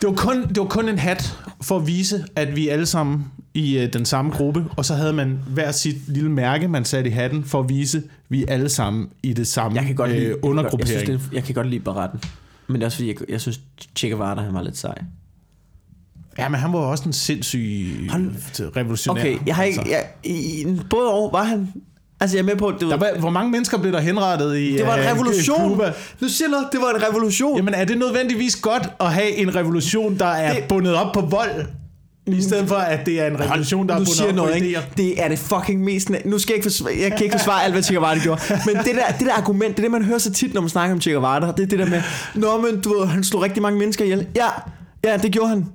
Det 0.00 0.08
var, 0.08 0.14
kun, 0.14 0.48
det 0.48 0.58
var 0.58 0.64
kun 0.64 0.88
en 0.88 0.98
hat 0.98 1.38
for 1.60 1.76
at 1.76 1.86
vise, 1.86 2.24
at 2.36 2.56
vi 2.56 2.68
alle 2.68 2.86
sammen 2.86 3.24
i 3.54 3.78
øh, 3.78 3.92
den 3.92 4.04
samme 4.04 4.30
gruppe, 4.30 4.64
og 4.76 4.84
så 4.84 4.94
havde 4.94 5.12
man 5.12 5.38
hver 5.48 5.72
sit 5.72 6.08
lille 6.08 6.30
mærke, 6.30 6.68
man 6.68 6.84
satte 6.84 7.10
i 7.10 7.12
hatten, 7.12 7.44
for 7.44 7.60
at 7.60 7.68
vise, 7.68 7.98
at 7.98 8.04
vi 8.28 8.42
er 8.42 8.46
alle 8.48 8.68
sammen 8.68 9.08
i 9.22 9.32
det 9.32 9.46
samme 9.46 9.76
jeg 9.78 9.86
kan 9.86 9.94
godt 9.94 10.10
lide, 10.10 10.20
øh, 10.22 10.30
godt, 10.30 10.38
jeg, 10.42 10.44
undergruppering. 10.50 11.00
synes, 11.06 11.22
det, 11.22 11.32
jeg 11.32 11.44
kan 11.44 11.54
godt 11.54 11.66
lide 11.70 11.80
beretten. 11.80 12.20
Men 12.66 12.74
det 12.74 12.82
er 12.82 12.86
også 12.86 12.96
fordi, 12.96 13.08
jeg, 13.08 13.16
jeg 13.28 13.40
synes, 13.40 13.60
Che 13.96 14.08
Guevara, 14.10 14.42
han 14.42 14.54
var 14.54 14.62
lidt 14.62 14.76
sej. 14.76 14.94
Ja, 16.38 16.48
men 16.48 16.60
han 16.60 16.72
var 16.72 16.78
også 16.78 17.04
en 17.04 17.12
sindssyg 17.12 17.86
Han- 18.10 18.36
revolutionær. 18.76 19.20
Okay, 19.20 19.38
jeg 19.46 19.56
har 19.56 19.62
ikke... 19.64 19.80
Altså. 19.80 19.92
Jeg, 19.94 20.06
i, 20.24 20.66
både 20.90 21.08
år 21.10 21.30
var 21.30 21.42
han... 21.44 21.72
Altså, 22.20 22.36
jeg 22.36 22.42
er 22.42 22.46
med 22.46 22.56
på, 22.56 22.70
det 22.70 22.80
Der 22.80 22.86
var, 22.86 22.96
var, 22.96 23.20
hvor 23.20 23.30
mange 23.30 23.50
mennesker 23.50 23.78
blev 23.78 23.92
der 23.92 24.00
henrettet 24.00 24.56
i 24.58 24.72
det 24.72 24.86
var 24.86 24.94
en 24.94 25.00
øh, 25.00 25.12
revolution. 25.12 25.70
Cuba? 25.70 25.92
Nu 26.20 26.28
siger 26.28 26.48
du, 26.48 26.54
det 26.72 26.80
var 26.80 26.94
en 26.98 27.02
revolution. 27.08 27.56
Jamen 27.56 27.74
er 27.74 27.84
det 27.84 27.98
nødvendigvis 27.98 28.56
godt 28.56 28.88
at 29.00 29.12
have 29.12 29.30
en 29.30 29.54
revolution, 29.54 30.18
der 30.18 30.26
er 30.26 30.54
det... 30.54 30.64
bundet 30.68 30.94
op 30.94 31.12
på 31.14 31.20
vold? 31.20 31.66
I 32.26 32.42
stedet 32.42 32.68
for, 32.68 32.76
at 32.76 33.06
det 33.06 33.20
er 33.20 33.26
en 33.26 33.40
revolution, 33.40 33.88
der 33.88 33.94
er 33.94 33.98
bundet 33.98 34.34
noget, 34.34 34.56
ikke? 34.56 34.80
Det 34.96 35.22
er 35.22 35.28
det 35.28 35.38
fucking 35.38 35.84
mest... 35.84 36.10
Nu 36.24 36.38
skal 36.38 36.52
jeg 36.52 36.56
ikke 36.56 36.64
forsvare, 36.64 36.92
jeg 37.00 37.12
kan 37.12 37.22
ikke 37.24 37.32
forsvare 37.38 37.64
alt, 37.64 37.72
hvad 37.72 37.82
Che 37.82 37.94
Guevara 37.94 38.18
gjorde. 38.18 38.40
Men 38.66 38.76
det 38.76 38.94
der, 38.94 39.16
det 39.18 39.26
der 39.26 39.32
argument, 39.32 39.76
det 39.76 39.78
er 39.78 39.82
det, 39.82 39.90
man 39.90 40.04
hører 40.04 40.18
så 40.18 40.32
tit, 40.32 40.54
når 40.54 40.60
man 40.60 40.70
snakker 40.70 40.94
om 40.94 41.00
Che 41.00 41.10
Guevara. 41.12 41.52
Det 41.52 41.62
er 41.62 41.66
det 41.66 41.78
der 41.78 41.86
med, 41.86 42.02
Nå, 42.34 42.60
men 42.60 42.80
du 42.80 42.98
ved, 42.98 43.06
han 43.06 43.24
slog 43.24 43.42
rigtig 43.42 43.62
mange 43.62 43.78
mennesker 43.78 44.04
ihjel. 44.04 44.26
Ja, 44.36 44.48
ja, 45.04 45.16
det 45.16 45.32
gjorde 45.32 45.48
han. 45.48 45.66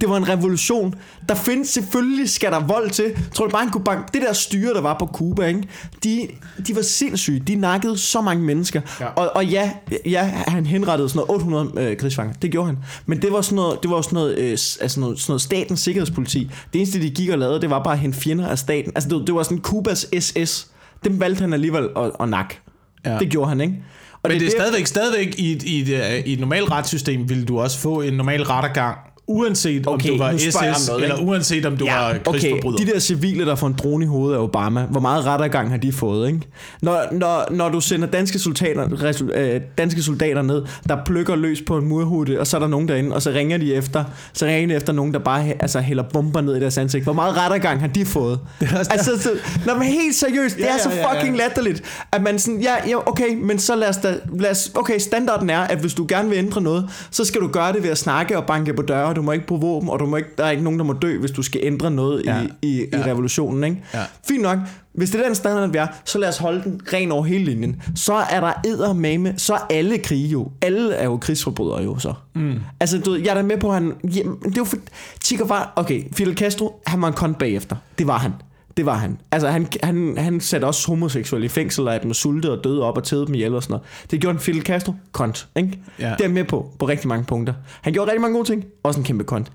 Det 0.00 0.08
var 0.08 0.16
en 0.16 0.28
revolution. 0.28 0.94
Der 1.28 1.34
findes 1.34 1.68
selvfølgelig, 1.68 2.30
skal 2.30 2.52
der 2.52 2.60
vold 2.60 2.90
til. 2.90 3.04
Tror 3.34 3.44
du 3.44 3.50
bare, 3.50 3.62
han 3.62 3.72
kunne 3.72 3.84
banke... 3.84 4.04
Det 4.12 4.22
der 4.22 4.32
styre, 4.32 4.74
der 4.74 4.80
var 4.80 4.96
på 4.98 5.06
Cuba, 5.06 5.46
ikke? 5.46 5.62
De, 6.04 6.28
de 6.66 6.76
var 6.76 6.82
sindssyge. 6.82 7.38
De 7.40 7.54
nakkede 7.54 7.98
så 7.98 8.20
mange 8.20 8.44
mennesker. 8.44 8.80
Ja. 9.00 9.06
Og, 9.06 9.36
og 9.36 9.46
ja, 9.46 9.70
ja, 10.06 10.22
han 10.24 10.66
henrettede 10.66 11.08
sådan 11.08 11.26
noget 11.28 11.30
800 11.30 11.90
øh, 11.90 11.96
krigsfanger. 11.96 12.34
Det 12.34 12.50
gjorde 12.50 12.66
han. 12.66 12.78
Men 13.06 13.22
det 13.22 13.32
var 13.32 13.40
sådan 13.40 13.56
noget, 13.56 13.82
det 13.82 13.90
var 13.90 14.02
sådan 14.02 14.14
noget, 14.14 14.38
øh, 14.38 14.50
altså 14.50 15.00
noget, 15.00 15.20
sådan 15.20 15.30
noget 15.30 15.42
statens 15.42 15.80
sikkerhedspoliti. 15.80 16.50
Det 16.72 16.78
eneste, 16.78 17.02
de 17.02 17.10
gik 17.10 17.28
og 17.28 17.38
lavede, 17.38 17.60
det 17.60 17.70
var 17.70 17.82
bare 17.82 17.94
at 17.94 18.00
hente 18.00 18.18
fjender 18.18 18.48
af 18.48 18.58
staten. 18.58 18.92
Altså 18.94 19.08
det, 19.08 19.26
det 19.26 19.34
var 19.34 19.42
sådan 19.42 19.58
Kubas 19.58 20.06
SS. 20.20 20.66
Dem 21.04 21.20
valgte 21.20 21.40
han 21.40 21.52
alligevel 21.52 21.88
at, 21.96 22.10
at 22.20 22.28
nakke. 22.28 22.60
Ja. 23.06 23.18
Det 23.18 23.30
gjorde 23.30 23.48
han, 23.48 23.60
ikke? 23.60 23.74
Og 24.22 24.30
Men 24.30 24.40
det 24.40 24.46
er 24.46 24.50
stadigvæk, 24.50 24.86
stadigvæk 24.86 25.38
i, 25.38 25.52
et, 25.52 25.62
i, 25.62 25.80
et, 25.80 25.88
øh, 25.88 26.18
i 26.26 26.32
et 26.32 26.40
normalt 26.40 26.70
retssystem, 26.70 27.28
vil 27.28 27.48
du 27.48 27.60
også 27.60 27.78
få 27.78 28.00
en 28.00 28.14
normal 28.14 28.42
rettergang, 28.42 28.98
uanset 29.26 29.86
Okay, 29.86 30.10
om 30.10 30.16
du 30.18 30.22
var 30.24 30.36
SS, 30.36 30.88
noget, 30.88 31.02
eller 31.02 31.16
uanset 31.20 31.66
om 31.66 31.76
du 31.76 31.84
ja, 31.84 31.96
var 31.98 32.08
okay, 32.26 32.38
krigsforbryder. 32.40 32.76
de 32.78 32.86
der 32.86 32.98
civile, 32.98 33.46
der 33.46 33.54
får 33.54 33.66
en 33.66 33.72
drone 33.82 34.04
i 34.04 34.08
hovedet 34.08 34.36
af 34.36 34.40
Obama, 34.42 34.82
hvor 34.82 35.00
meget 35.00 35.24
rettergang 35.26 35.70
har 35.70 35.76
de 35.76 35.92
fået, 35.92 36.26
ikke? 36.28 36.40
Når, 36.82 37.02
når, 37.12 37.46
når 37.50 37.68
du 37.68 37.80
sender 37.80 38.06
danske 38.08 38.38
soldater, 38.38 38.86
resul- 38.88 39.38
øh, 39.38 39.60
danske 39.78 40.02
soldater 40.02 40.42
ned, 40.42 40.62
der 40.88 40.96
plukker 41.06 41.36
løs 41.36 41.62
på 41.66 41.78
en 41.78 41.88
murhutte, 41.88 42.40
og 42.40 42.46
så 42.46 42.56
er 42.56 42.60
der 42.60 42.68
nogen 42.68 42.88
derinde, 42.88 43.14
og 43.14 43.22
så 43.22 43.30
ringer 43.30 43.58
de 43.58 43.74
efter, 43.74 44.04
så 44.32 44.46
ringer 44.46 44.68
de 44.68 44.74
efter 44.74 44.92
nogen, 44.92 45.12
der 45.12 45.18
bare 45.18 45.44
altså, 45.60 45.80
hælder 45.80 46.04
bomber 46.12 46.40
ned 46.40 46.56
i 46.56 46.60
deres 46.60 46.78
ansigt. 46.78 47.04
Hvor 47.04 47.12
meget 47.12 47.36
rettergang 47.36 47.80
har 47.80 47.88
de 47.88 48.04
fået? 48.04 48.38
altså, 48.90 49.18
så, 49.22 49.30
når 49.66 49.74
man 49.74 49.86
helt 49.86 50.14
seriøst, 50.14 50.56
det 50.56 50.62
Ja, 50.62 50.74
er 50.74 50.78
så 50.78 50.88
ja, 50.90 50.96
ja, 50.96 51.00
ja. 51.14 51.18
fucking 51.20 51.36
latterligt, 51.36 51.82
at 52.12 52.22
man 52.22 52.38
sådan, 52.38 52.60
ja, 52.60 52.72
ja, 52.88 53.08
okay, 53.08 53.34
men 53.42 53.58
så 53.58 53.76
lad 53.76 53.88
os 53.88 53.96
da, 53.96 54.14
lad 54.38 54.50
os, 54.50 54.70
okay, 54.74 54.98
standarden 54.98 55.50
er, 55.50 55.60
at 55.60 55.78
hvis 55.78 55.94
du 55.94 56.04
gerne 56.08 56.28
vil 56.28 56.38
ændre 56.38 56.60
noget, 56.60 56.88
så 57.10 57.24
skal 57.24 57.40
du 57.40 57.46
gøre 57.48 57.72
det 57.72 57.82
ved 57.82 57.90
at 57.90 57.98
snakke 57.98 58.36
og 58.38 58.44
banke 58.46 58.74
på 58.74 58.82
døre, 59.14 59.22
du 59.22 59.22
må 59.22 59.32
ikke 59.32 59.46
bruge 59.46 59.60
våben, 59.60 59.88
og 59.88 60.00
du 60.00 60.06
må 60.06 60.16
ikke, 60.16 60.28
der 60.38 60.44
er 60.44 60.50
ikke 60.50 60.62
nogen, 60.64 60.78
der 60.78 60.84
må 60.84 60.92
dø, 60.92 61.18
hvis 61.18 61.30
du 61.30 61.42
skal 61.42 61.60
ændre 61.64 61.90
noget 61.90 62.22
Ja. 62.26 62.42
i, 62.42 62.48
i, 62.62 62.80
i 62.82 62.86
Ja. 62.92 63.02
revolutionen, 63.06 63.64
ikke? 63.64 63.82
Ja. 63.94 64.00
Fint 64.28 64.42
nok, 64.42 64.58
hvis 64.94 65.10
det 65.10 65.20
er 65.20 65.24
den 65.26 65.34
standard, 65.34 65.70
vi 65.70 65.78
er, 65.78 65.86
så 66.04 66.18
lad 66.18 66.28
os 66.28 66.38
holde 66.38 66.62
den 66.64 66.80
ren 66.92 67.12
over 67.12 67.24
hele 67.24 67.44
linjen. 67.44 67.82
Så 67.96 68.14
er 68.14 68.40
der 68.40 68.52
eddermame, 68.66 69.34
så 69.36 69.54
er 69.54 69.58
alle 69.70 69.98
krige 69.98 70.28
jo, 70.28 70.48
alle 70.62 70.94
er 70.94 71.04
jo 71.04 71.16
krigsforbrydere 71.16 71.82
jo 71.82 71.98
så. 71.98 72.14
Mm. 72.34 72.54
Altså, 72.80 72.98
du 72.98 73.10
ved, 73.10 73.20
jeg 73.20 73.30
er 73.30 73.34
da 73.34 73.42
med 73.42 73.58
på, 73.58 73.68
at 73.68 73.74
han, 73.74 73.92
jamen, 74.16 74.36
det 74.38 74.46
er 74.46 74.52
jo 74.58 74.64
for, 74.64 74.76
Che 75.24 75.36
Guevara, 75.36 75.70
okay, 75.76 76.02
Fidel 76.12 76.36
Castro, 76.36 76.80
han 76.86 77.02
var 77.02 77.08
en 77.08 77.14
kont 77.14 77.38
bagefter. 77.38 77.76
Det 77.98 78.06
var 78.06 78.18
han. 78.18 78.32
Det 78.76 78.86
var 78.86 78.94
han. 78.94 79.18
Altså, 79.30 79.48
han, 79.48 79.68
han, 79.82 80.14
han 80.18 80.40
satte 80.40 80.64
også 80.64 80.88
homoseksuelle 80.88 81.44
i 81.44 81.48
fængsel, 81.48 81.88
og 81.88 82.02
dem 82.02 82.14
sulte 82.14 82.50
og 82.50 82.64
døde 82.64 82.82
op 82.82 82.96
og 82.96 83.04
tædede 83.04 83.26
dem 83.26 83.34
ihjel 83.34 83.54
og 83.54 83.62
sådan 83.62 83.72
noget. 83.72 83.86
Det 84.10 84.20
gjorde 84.20 84.34
en 84.34 84.40
Fidel 84.40 84.62
Castro 84.62 84.94
kont, 85.12 85.48
ikke? 85.56 85.78
Ja. 85.98 86.14
Det 86.18 86.24
er 86.24 86.28
med 86.28 86.44
på, 86.44 86.70
på 86.78 86.88
rigtig 86.88 87.08
mange 87.08 87.24
punkter. 87.24 87.54
Han 87.82 87.92
gjorde 87.92 88.10
rigtig 88.10 88.20
mange 88.20 88.36
gode 88.36 88.48
ting, 88.48 88.64
også 88.82 89.00
en 89.00 89.04
kæmpe 89.04 89.24
kont. 89.24 89.52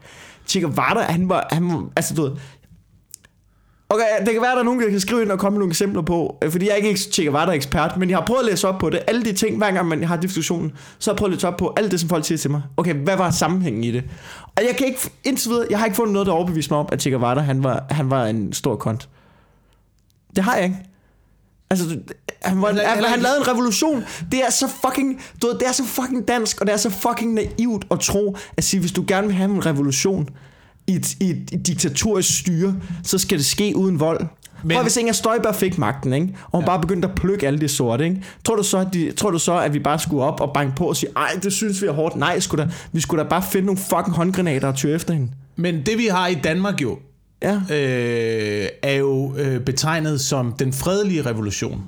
Che 0.47 0.61
Guevara, 0.61 1.01
han 1.01 1.29
var, 1.29 1.47
han 1.51 1.89
altså 1.95 2.13
du 2.13 2.21
ved, 2.21 2.31
Okay, 3.89 4.05
det 4.25 4.33
kan 4.33 4.41
være, 4.41 4.51
at 4.51 4.55
der 4.55 4.61
er 4.61 4.65
nogen, 4.65 4.81
der 4.81 4.89
kan 4.89 4.99
skrive 4.99 5.21
ind 5.21 5.31
og 5.31 5.39
komme 5.39 5.55
med 5.55 5.59
nogle 5.59 5.71
eksempler 5.71 6.01
på, 6.01 6.37
øh, 6.43 6.51
fordi 6.51 6.65
jeg 6.65 6.71
er 6.71 6.75
ikke 6.75 6.99
Che 6.99 7.23
Guevara 7.23 7.53
ekspert, 7.53 7.97
men 7.97 8.09
jeg 8.09 8.17
har 8.17 8.25
prøvet 8.25 8.39
at 8.39 8.45
læse 8.45 8.67
op 8.67 8.79
på 8.79 8.89
det. 8.89 8.99
Alle 9.07 9.23
de 9.23 9.33
ting, 9.33 9.57
hver 9.57 9.71
gang 9.71 9.87
man 9.87 10.03
har 10.03 10.17
diskussionen, 10.17 10.73
så 10.99 11.11
har 11.11 11.13
jeg 11.13 11.17
prøvet 11.17 11.31
at 11.31 11.35
læse 11.35 11.47
op 11.47 11.57
på 11.57 11.73
alt 11.77 11.91
det, 11.91 11.99
som 11.99 12.09
folk 12.09 12.25
siger 12.25 12.37
til 12.37 12.51
mig. 12.51 12.61
Okay, 12.77 12.93
hvad 12.93 13.17
var 13.17 13.31
sammenhængen 13.31 13.83
i 13.83 13.91
det? 13.91 14.03
Og 14.55 14.63
jeg 14.67 14.75
kan 14.77 14.87
ikke, 14.87 14.99
indtil 15.23 15.49
videre, 15.49 15.67
jeg 15.69 15.79
har 15.79 15.85
ikke 15.85 15.95
fundet 15.95 16.13
noget, 16.13 16.25
der 16.25 16.33
overbeviste 16.33 16.73
mig 16.73 16.79
om, 16.79 16.89
at 16.91 17.01
Che 17.01 17.11
Guevara, 17.11 17.39
han 17.39 17.63
var, 17.63 17.85
han 17.89 18.09
var 18.09 18.25
en 18.25 18.53
stor 18.53 18.75
kont. 18.75 19.09
Det 20.35 20.43
har 20.43 20.55
jeg 20.55 20.63
ikke. 20.63 20.77
Altså, 21.69 21.99
han, 22.41 22.61
var, 22.61 22.67
han, 22.67 23.03
han 23.03 23.19
lavede 23.19 23.39
en 23.39 23.47
revolution. 23.47 24.03
Det 24.31 24.39
er 24.39 24.49
så 24.49 24.67
fucking, 24.85 25.21
du 25.41 25.47
ved, 25.47 25.59
det 25.59 25.67
er 25.67 25.71
så 25.71 25.85
fucking 25.85 26.27
dansk, 26.27 26.61
og 26.61 26.67
det 26.67 26.73
er 26.73 26.77
så 26.77 26.89
fucking 26.89 27.33
naivt 27.33 27.85
at 27.91 27.99
tro, 27.99 28.37
at 28.57 28.63
sige, 28.63 28.79
hvis 28.79 28.91
du 28.91 29.03
gerne 29.07 29.27
vil 29.27 29.35
have 29.35 29.51
en 29.51 29.65
revolution 29.65 30.29
i 30.87 30.95
et, 30.95 31.13
i 31.19 31.29
et, 31.29 31.49
et 31.53 31.67
diktatorisk 31.67 32.39
styre, 32.39 32.75
så 33.03 33.17
skal 33.17 33.37
det 33.37 33.45
ske 33.45 33.73
uden 33.75 33.99
vold. 33.99 34.25
Men, 34.63 34.75
Prøv, 34.75 34.83
hvis 34.83 34.97
Inger 34.97 35.13
Støjberg 35.13 35.55
fik 35.55 35.77
magten, 35.77 36.13
ikke? 36.13 36.27
og 36.43 36.51
hun 36.51 36.61
ja. 36.61 36.65
bare 36.65 36.81
begyndte 36.81 37.07
at 37.07 37.15
plukke 37.15 37.47
alle 37.47 37.59
de 37.59 37.67
sorte, 37.67 38.03
ikke? 38.03 38.23
Tror, 38.45 38.55
du 38.55 38.63
så, 38.63 38.77
at 38.77 38.87
de, 38.93 39.11
tror 39.11 39.29
du 39.31 39.39
så, 39.39 39.59
at 39.59 39.73
vi 39.73 39.79
bare 39.79 39.99
skulle 39.99 40.23
op 40.23 40.41
og 40.41 40.51
banke 40.53 40.75
på 40.75 40.85
og 40.85 40.95
sige, 40.95 41.09
ej, 41.15 41.29
det 41.43 41.53
synes 41.53 41.81
vi 41.81 41.87
er 41.87 41.91
hårdt. 41.91 42.15
Nej, 42.15 42.39
skulle 42.39 42.63
da, 42.63 42.69
vi 42.91 43.01
skulle 43.01 43.23
da 43.23 43.29
bare 43.29 43.43
finde 43.51 43.65
nogle 43.65 43.79
fucking 43.89 44.15
håndgranater 44.15 44.67
og 44.67 44.75
tyre 44.75 44.95
efter 44.95 45.13
hende. 45.13 45.31
Men 45.55 45.85
det 45.85 45.97
vi 45.97 46.05
har 46.05 46.27
i 46.27 46.35
Danmark 46.35 46.81
jo, 46.81 46.97
Ja. 47.41 47.53
øh, 47.55 48.67
er 48.83 48.93
jo 48.95 49.35
øh, 49.37 49.59
betegnet 49.61 50.21
som 50.21 50.53
den 50.59 50.73
fredelige 50.73 51.21
revolution. 51.25 51.81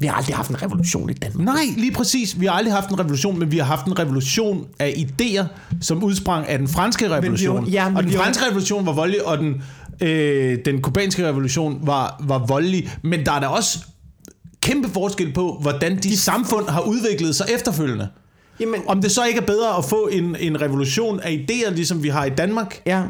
Vi 0.00 0.06
har 0.06 0.14
aldrig 0.14 0.36
haft 0.36 0.50
en 0.50 0.62
revolution 0.62 1.10
i 1.10 1.12
Danmark. 1.12 1.44
Nej, 1.44 1.64
lige 1.76 1.92
præcis. 1.92 2.40
Vi 2.40 2.46
har 2.46 2.52
aldrig 2.52 2.74
haft 2.74 2.90
en 2.90 2.98
revolution, 3.00 3.38
men 3.38 3.52
vi 3.52 3.58
har 3.58 3.64
haft 3.64 3.86
en 3.86 3.98
revolution 3.98 4.66
af 4.78 4.94
idéer, 4.96 5.44
som 5.80 6.04
udsprang 6.04 6.48
af 6.48 6.58
den 6.58 6.68
franske 6.68 7.10
revolution. 7.10 7.66
ja, 7.66 7.88
men 7.88 7.96
og 7.96 8.02
den 8.02 8.12
vi 8.12 8.16
franske 8.16 8.44
revolution 8.46 8.86
var 8.86 8.92
voldelig, 8.92 9.26
og 9.26 9.38
den, 9.38 9.62
øh, 10.00 10.58
den 10.64 10.82
kubanske 10.82 11.28
revolution 11.28 11.78
var, 11.82 12.22
var 12.24 12.38
voldelig. 12.38 12.92
Men 13.02 13.26
der 13.26 13.32
er 13.32 13.40
da 13.40 13.46
også 13.46 13.78
kæmpe 14.60 14.88
forskel 14.88 15.32
på, 15.32 15.58
hvordan 15.62 15.96
de, 15.96 16.00
de 16.00 16.16
samfund 16.18 16.68
har 16.68 16.80
udviklet 16.80 17.34
sig 17.36 17.46
efterfølgende. 17.54 18.08
Jamen, 18.60 18.80
Om 18.86 19.02
det 19.02 19.10
så 19.10 19.24
ikke 19.24 19.40
er 19.40 19.46
bedre 19.46 19.76
at 19.78 19.84
få 19.84 20.08
en, 20.12 20.36
en 20.40 20.60
revolution 20.60 21.20
af 21.20 21.44
idéer, 21.50 21.70
ligesom 21.70 22.02
vi 22.02 22.08
har 22.08 22.24
i 22.24 22.30
Danmark. 22.30 22.80
ja. 22.86 23.02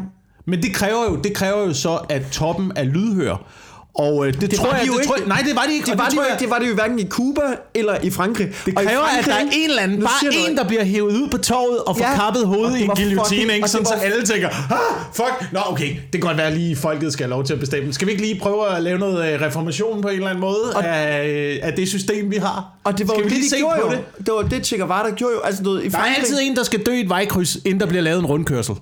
Men 0.46 0.62
det 0.62 0.74
kræver 0.74 1.04
jo, 1.10 1.16
det 1.16 1.34
kræver 1.34 1.66
jo 1.66 1.74
så, 1.74 1.94
at 1.96 2.22
toppen 2.32 2.72
er 2.76 2.84
lydhør. 2.84 3.46
Og 3.94 4.26
øh, 4.26 4.32
det, 4.32 4.40
det 4.40 4.50
tror 4.58 4.66
var 4.66 4.72
jeg, 4.72 4.82
de 4.82 4.86
jo 4.86 4.92
det 4.92 5.00
ikke. 5.00 5.08
tror 5.14 5.26
nej, 5.26 5.42
det 5.46 5.56
var 5.56 5.62
de 5.68 5.72
ikke. 5.74 5.84
Det 5.86 5.92
og 5.92 5.98
var, 5.98 6.04
det, 6.04 6.14
tror 6.14 6.24
jeg- 6.24 6.36
det 6.40 6.50
var 6.50 6.58
det 6.58 6.68
jo 6.68 6.74
hverken 6.74 6.98
i 6.98 7.08
Cuba 7.08 7.40
eller 7.74 7.96
i 8.02 8.10
Frankrig. 8.10 8.48
Det 8.66 8.76
kræver, 8.76 8.88
at 9.18 9.24
der 9.24 9.32
er 9.32 9.36
Frankrig- 9.38 9.64
en 9.64 9.70
eller 9.70 9.82
anden, 9.82 10.00
bare 10.02 10.50
en, 10.50 10.56
der 10.56 10.64
bliver 10.64 10.84
hævet 10.84 11.12
ud 11.12 11.28
på 11.28 11.38
torvet 11.38 11.78
og 11.78 11.96
får 11.96 12.04
Ja, 12.04 12.14
kappet 12.14 12.46
hovedet 12.46 12.72
det 12.72 12.78
i 12.80 12.82
en 12.82 12.90
guillotine, 12.90 13.40
ikke? 13.54 13.62
det 13.62 13.70
Sådan 13.70 13.86
så 13.86 13.94
var- 13.94 14.00
alle 14.02 14.26
tænker, 14.26 14.48
ah, 14.48 14.78
fuck, 15.14 15.52
nå 15.52 15.60
okay, 15.66 15.88
det 15.88 16.12
kan 16.12 16.20
godt 16.20 16.36
være 16.36 16.54
lige 16.54 16.76
folket 16.76 17.12
skal 17.12 17.24
have 17.24 17.30
lov 17.30 17.44
til 17.44 17.52
at 17.54 17.60
bestemme. 17.60 17.92
Skal 17.92 18.06
vi 18.06 18.12
ikke 18.12 18.22
lige 18.24 18.40
prøve 18.40 18.76
at 18.76 18.82
lave 18.82 18.98
noget 18.98 19.34
øh, 19.34 19.40
reformation 19.40 20.02
på 20.02 20.08
en 20.08 20.14
eller 20.14 20.28
anden 20.28 20.40
måde 20.40 20.72
Og- 20.74 20.84
af, 20.86 21.28
øh, 21.28 21.58
af 21.62 21.72
det 21.72 21.88
system, 21.88 22.30
vi 22.30 22.36
har? 22.36 22.64
Og 22.84 22.98
det 22.98 23.08
var 23.08 23.14
skal 23.14 23.22
jo 23.22 23.24
vi 23.24 23.30
det, 23.30 23.38
lige 23.38 23.44
de 23.44 23.50
se 23.50 23.56
gjorde 23.56 23.80
på 23.82 23.86
jo. 23.86 23.90
det? 24.18 24.26
Det 24.26 24.34
var 24.34 24.42
det, 24.42 24.66
Che 24.66 24.76
Guevara 24.78 25.10
gjorde 25.10 25.34
jo. 25.34 25.40
Altså, 25.40 25.62
ved, 25.62 25.80
i 25.82 25.88
Der 25.88 25.98
er 25.98 26.00
Frankrig- 26.02 26.18
altid 26.18 26.38
en, 26.42 26.56
der 26.56 26.62
skal 26.62 26.80
dø 26.86 26.92
i 26.92 27.00
et 27.00 27.08
vejkryds, 27.08 27.56
inden 27.64 27.80
der 27.80 27.86
bliver 27.86 28.02
lavet 28.02 28.18
en 28.18 28.26
rundkørsel. 28.26 28.74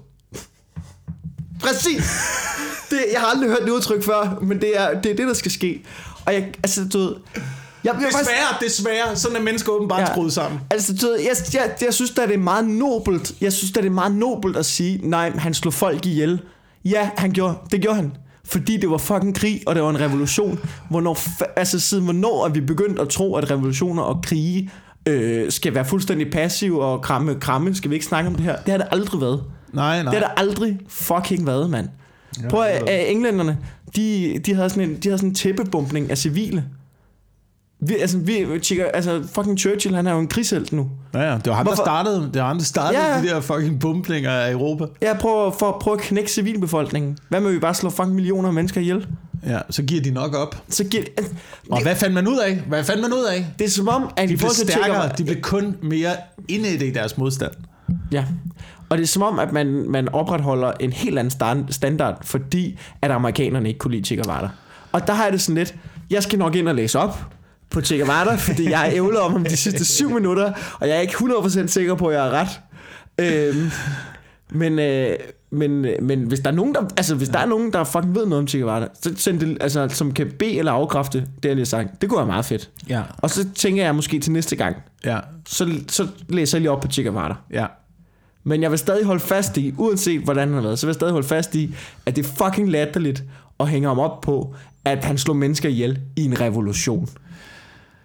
Præcis. 1.61 2.03
Det, 2.91 2.99
jeg 3.13 3.21
har 3.21 3.27
aldrig 3.27 3.49
hørt 3.51 3.63
det 3.65 3.71
udtryk 3.71 4.05
før, 4.05 4.39
men 4.43 4.61
det 4.61 4.81
er 4.81 5.01
det, 5.01 5.13
er 5.13 5.17
det 5.17 5.27
der 5.29 5.35
skal 5.35 5.51
ske. 5.51 5.83
Og 6.27 6.35
jeg, 6.35 6.49
altså, 6.63 6.89
du 6.93 6.99
ved... 6.99 7.15
Jeg, 7.85 7.95
jeg, 8.01 8.09
Desværre, 8.09 8.57
desværre, 8.61 9.17
sådan 9.17 9.37
er 9.37 9.41
mennesker 9.41 9.73
åbenbart 9.73 10.01
Ja. 10.01 10.07
skruet 10.07 10.33
sammen. 10.33 10.61
Altså, 10.71 10.95
du 10.95 11.07
ved, 11.07 11.19
jeg, 11.21 11.37
jeg, 11.55 11.71
jeg 11.83 11.95
synes 11.95 12.11
da, 12.11 12.27
det 12.27 12.35
er 12.35 12.39
meget 12.39 12.69
nobelt. 12.69 13.33
Jeg 13.41 13.53
synes 13.53 13.73
da, 13.73 13.81
det 13.81 13.87
er 13.87 13.91
meget 13.91 14.15
nobelt 14.15 14.57
at 14.57 14.67
sige, 14.67 15.01
nej, 15.03 15.31
han 15.31 15.55
slog 15.55 15.75
folk 15.75 16.07
ihjel. 16.07 16.41
Ja, 16.85 17.11
han 17.17 17.31
gjorde, 17.33 17.55
det 17.71 17.81
gjorde 17.81 17.97
han. 17.97 18.13
Fordi 18.45 18.77
det 18.77 18.91
var 18.91 18.99
fucking 18.99 19.37
krig, 19.37 19.63
og 19.67 19.75
det 19.75 19.83
var 19.83 19.91
en 19.91 20.01
revolution. 20.01 20.59
Hvornår, 20.91 21.19
altså 21.59 21.81
siden 21.81 22.05
hvornår 22.05 22.45
er 22.45 22.49
vi 22.49 22.61
begyndt 22.61 22.99
at 22.99 23.09
tro, 23.09 23.35
at 23.37 23.51
revolutioner 23.51 24.03
og 24.03 24.23
krige 24.25 24.71
øh, 25.07 25.53
skal 25.53 25.75
være 25.75 25.85
fuldstændig 25.85 26.31
passive 26.33 26.85
og 26.85 27.03
kramme, 27.03 27.35
kramme? 27.41 27.75
Skal 27.75 27.91
vi 27.91 27.95
ikke 27.95 28.07
snakke 28.07 28.29
om 28.29 28.35
det 28.35 28.45
her? 28.45 28.57
Det 28.57 28.71
har 28.71 28.79
det 28.79 28.87
aldrig 28.91 29.21
været. 29.21 29.43
Nej, 29.73 30.03
nej. 30.03 30.13
Det 30.15 30.21
har 30.23 30.29
der 30.29 30.35
aldrig 30.41 30.79
fucking 30.89 31.47
været, 31.47 31.71
mand. 31.71 31.89
Prøv 32.51 32.63
at, 32.63 32.89
at 32.89 33.11
englænderne, 33.11 33.59
de, 33.97 34.39
de 34.47 34.55
havde 34.55 34.71
sådan 34.71 34.91
en, 34.91 34.97
de 34.97 35.09
havde 35.09 35.19
sådan 35.19 35.29
en 35.29 35.35
tæppebumpning 35.35 36.11
af 36.11 36.19
civile. 36.19 36.65
Vi, 37.87 37.95
altså, 37.97 38.19
vi, 38.19 38.47
tjekker, 38.63 38.85
altså, 38.95 39.23
fucking 39.35 39.59
Churchill, 39.59 39.95
han 39.97 40.07
er 40.07 40.13
jo 40.13 40.19
en 40.19 40.29
krigshelt 40.29 40.73
nu. 40.73 40.91
Ja, 41.15 41.21
ja. 41.21 41.35
Det 41.35 41.47
var 41.47 41.53
ham, 41.55 41.67
Hvorfor- 41.67 41.77
der 41.77 41.85
startede, 41.85 42.31
det 42.35 42.41
var 42.41 42.47
ham, 42.49 42.57
der 42.59 42.65
startede 42.65 43.03
Ja, 43.03 43.09
ja. 43.09 43.17
ja. 43.17 43.23
de 43.23 43.29
der 43.29 43.41
fucking 43.41 43.81
bumpninger 43.81 44.31
af 44.31 44.53
Europa. 44.53 44.85
Jeg 45.01 45.17
prøver 45.21 45.51
for 45.59 45.69
at 45.69 45.75
prøve 45.81 45.95
at 45.97 46.01
knække 46.03 46.31
civilbefolkningen. 46.31 47.19
Hvad 47.29 47.41
med, 47.41 47.49
at 47.49 47.55
vi 47.55 47.59
bare 47.61 47.75
slår 47.75 47.91
fucking 47.91 48.15
millioner 48.15 48.49
af 48.49 48.55
mennesker 48.55 48.81
ihjel? 48.81 49.07
Ja, 49.47 49.59
så 49.71 49.83
giver 49.83 50.03
de 50.03 50.11
nok 50.11 50.35
op. 50.35 50.63
Så 50.69 50.85
giver, 50.85 51.03
altså, 51.19 51.33
Og 51.71 51.83
hvad 51.83 51.97
fandt 51.97 52.15
man 52.15 52.29
ud 52.29 52.39
af? 52.39 52.57
Hvad 52.69 52.85
fandt 52.85 53.03
man 53.03 53.13
ud 53.13 53.25
af? 53.33 53.47
det 53.59 53.65
er 53.65 53.69
som 53.71 53.89
om, 53.89 54.11
at 54.17 54.29
De 54.29 54.35
i 54.35 54.37
blev 54.37 54.51
stærkere, 54.51 55.03
Tjekker- 55.03 55.17
de 55.17 55.25
blev 55.25 55.41
kun 55.41 55.77
mere 55.83 56.11
indædte 56.49 56.87
i 56.87 56.91
deres 56.91 57.19
modstand. 57.19 57.53
Ja. 58.13 58.25
Og 58.91 58.99
det 58.99 59.03
er 59.03 59.09
som 59.09 59.23
om, 59.23 59.39
at 59.39 59.53
man, 59.53 59.67
man 59.91 60.09
opretholder 60.09 60.73
en 60.81 60.93
helt 60.93 61.19
anden 61.19 61.31
stand- 61.31 61.73
standard, 61.73 62.19
fordi 62.25 62.79
at 63.03 63.11
amerikanerne 63.11 63.69
ikke 63.69 63.79
kunne 63.79 63.91
lide 63.95 64.05
Che 64.07 64.17
Guevara. 64.17 64.49
Og 64.93 65.07
der 65.07 65.13
har 65.13 65.25
jeg 65.25 65.33
det 65.33 65.41
sådan 65.41 65.55
lidt, 65.55 65.75
jeg 66.11 66.23
skal 66.23 66.39
nok 66.39 66.55
ind 66.57 66.69
og 66.69 66.75
læse 66.75 66.99
op 66.99 67.19
på 67.71 67.81
Che 67.81 67.99
Guevara, 67.99 68.35
fordi 68.37 68.71
jeg 68.71 68.79
har 68.79 68.87
ævlet 68.93 69.19
om 69.21 69.33
ham 69.33 69.45
de 69.45 69.57
sidste 69.57 69.85
syv 69.85 70.11
minutter, 70.19 70.53
og 70.81 70.89
jeg 70.89 70.97
er 70.97 71.01
ikke 71.01 71.15
100% 71.15 71.67
sikker 71.67 71.95
på, 71.95 72.07
at 72.07 72.17
jeg 72.17 72.27
er 72.27 72.31
ret. 72.31 72.61
Øhm, 73.19 73.71
men, 74.51 74.79
øh, 74.79 75.17
men, 75.53 75.87
men 76.03 76.23
hvis 76.23 76.41
der 76.41 76.51
er 76.51 76.55
nogen, 76.55 76.75
der, 76.75 76.81
altså, 76.97 77.15
hvis 77.15 77.29
der 77.29 77.39
er 77.39 77.47
nogen, 77.47 77.73
der 77.73 77.85
fucking 77.85 78.15
ved 78.15 78.27
noget 78.27 78.43
om 78.43 78.49
Che 78.49 78.59
Guevara, 78.59 78.87
så 79.03 79.13
send 79.17 79.41
det, 79.41 79.59
altså, 79.61 79.89
som 79.89 80.13
kan 80.13 80.33
bede 80.39 80.59
eller 80.59 80.73
afkræfte 80.73 81.19
det, 81.43 81.49
jeg 81.49 81.57
lige 81.57 81.67
sagt, 81.67 81.89
det 82.01 82.09
kunne 82.09 82.19
være 82.19 82.27
meget 82.27 82.45
fedt. 82.45 82.71
Ja. 82.89 83.03
Og 83.19 83.31
så 83.31 83.47
tænker 83.55 83.85
jeg 83.85 83.95
måske 83.95 84.21
til 84.21 84.33
næste 84.33 84.57
gang, 84.57 84.77
Ja, 85.05 85.19
så, 85.49 85.71
så 85.89 86.07
læser 86.29 86.59
jeg 86.59 86.61
lige 86.63 86.71
op 86.71 86.81
på 86.81 86.89
Che 86.89 87.03
Guevara. 87.03 87.37
ja. 87.53 87.67
Men 88.45 88.63
jeg 88.63 88.71
vil 88.71 88.79
stadig 88.79 89.05
holde 89.05 89.21
fast 89.21 89.57
i, 89.57 89.75
uanset 89.79 90.21
hvordan 90.21 90.49
han 90.49 90.55
har 90.55 90.63
været, 90.63 90.79
så 90.79 90.87
vil 90.87 90.91
jeg 90.91 90.95
stadig 90.95 91.13
holde 91.13 91.29
fast 91.29 91.55
i, 91.55 91.75
at 92.07 92.17
det 92.17 92.27
er 92.27 92.45
fucking 92.45 92.71
latterligt 92.71 93.25
at 93.61 93.69
hænge 93.69 93.89
ham 93.89 93.99
op 93.99 94.21
på, 94.21 94.55
at 94.85 95.05
han 95.05 95.19
slog 95.19 95.37
mennesker 95.37 95.69
ihjel 95.69 96.01
i 96.17 96.25
en 96.25 96.41
revolution. 96.41 97.09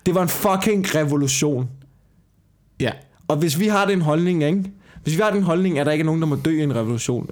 Det 0.05 0.15
var 0.15 0.21
en 0.21 0.29
fucking 0.29 0.95
revolution. 0.95 1.69
Ja. 2.79 2.91
Og 3.27 3.37
hvis 3.37 3.59
vi 3.59 3.67
har 3.67 3.85
den 3.85 4.01
holdning, 4.01 4.43
ikke? 4.43 4.71
Hvis 5.03 5.17
vi 5.17 5.21
har 5.21 5.31
den 5.31 5.43
holdning, 5.43 5.79
at 5.79 5.85
der 5.85 5.91
ikke 5.91 6.01
er 6.01 6.05
nogen, 6.05 6.21
der 6.21 6.27
må 6.27 6.35
dø 6.35 6.59
i 6.59 6.63
en 6.63 6.75
revolution, 6.75 7.29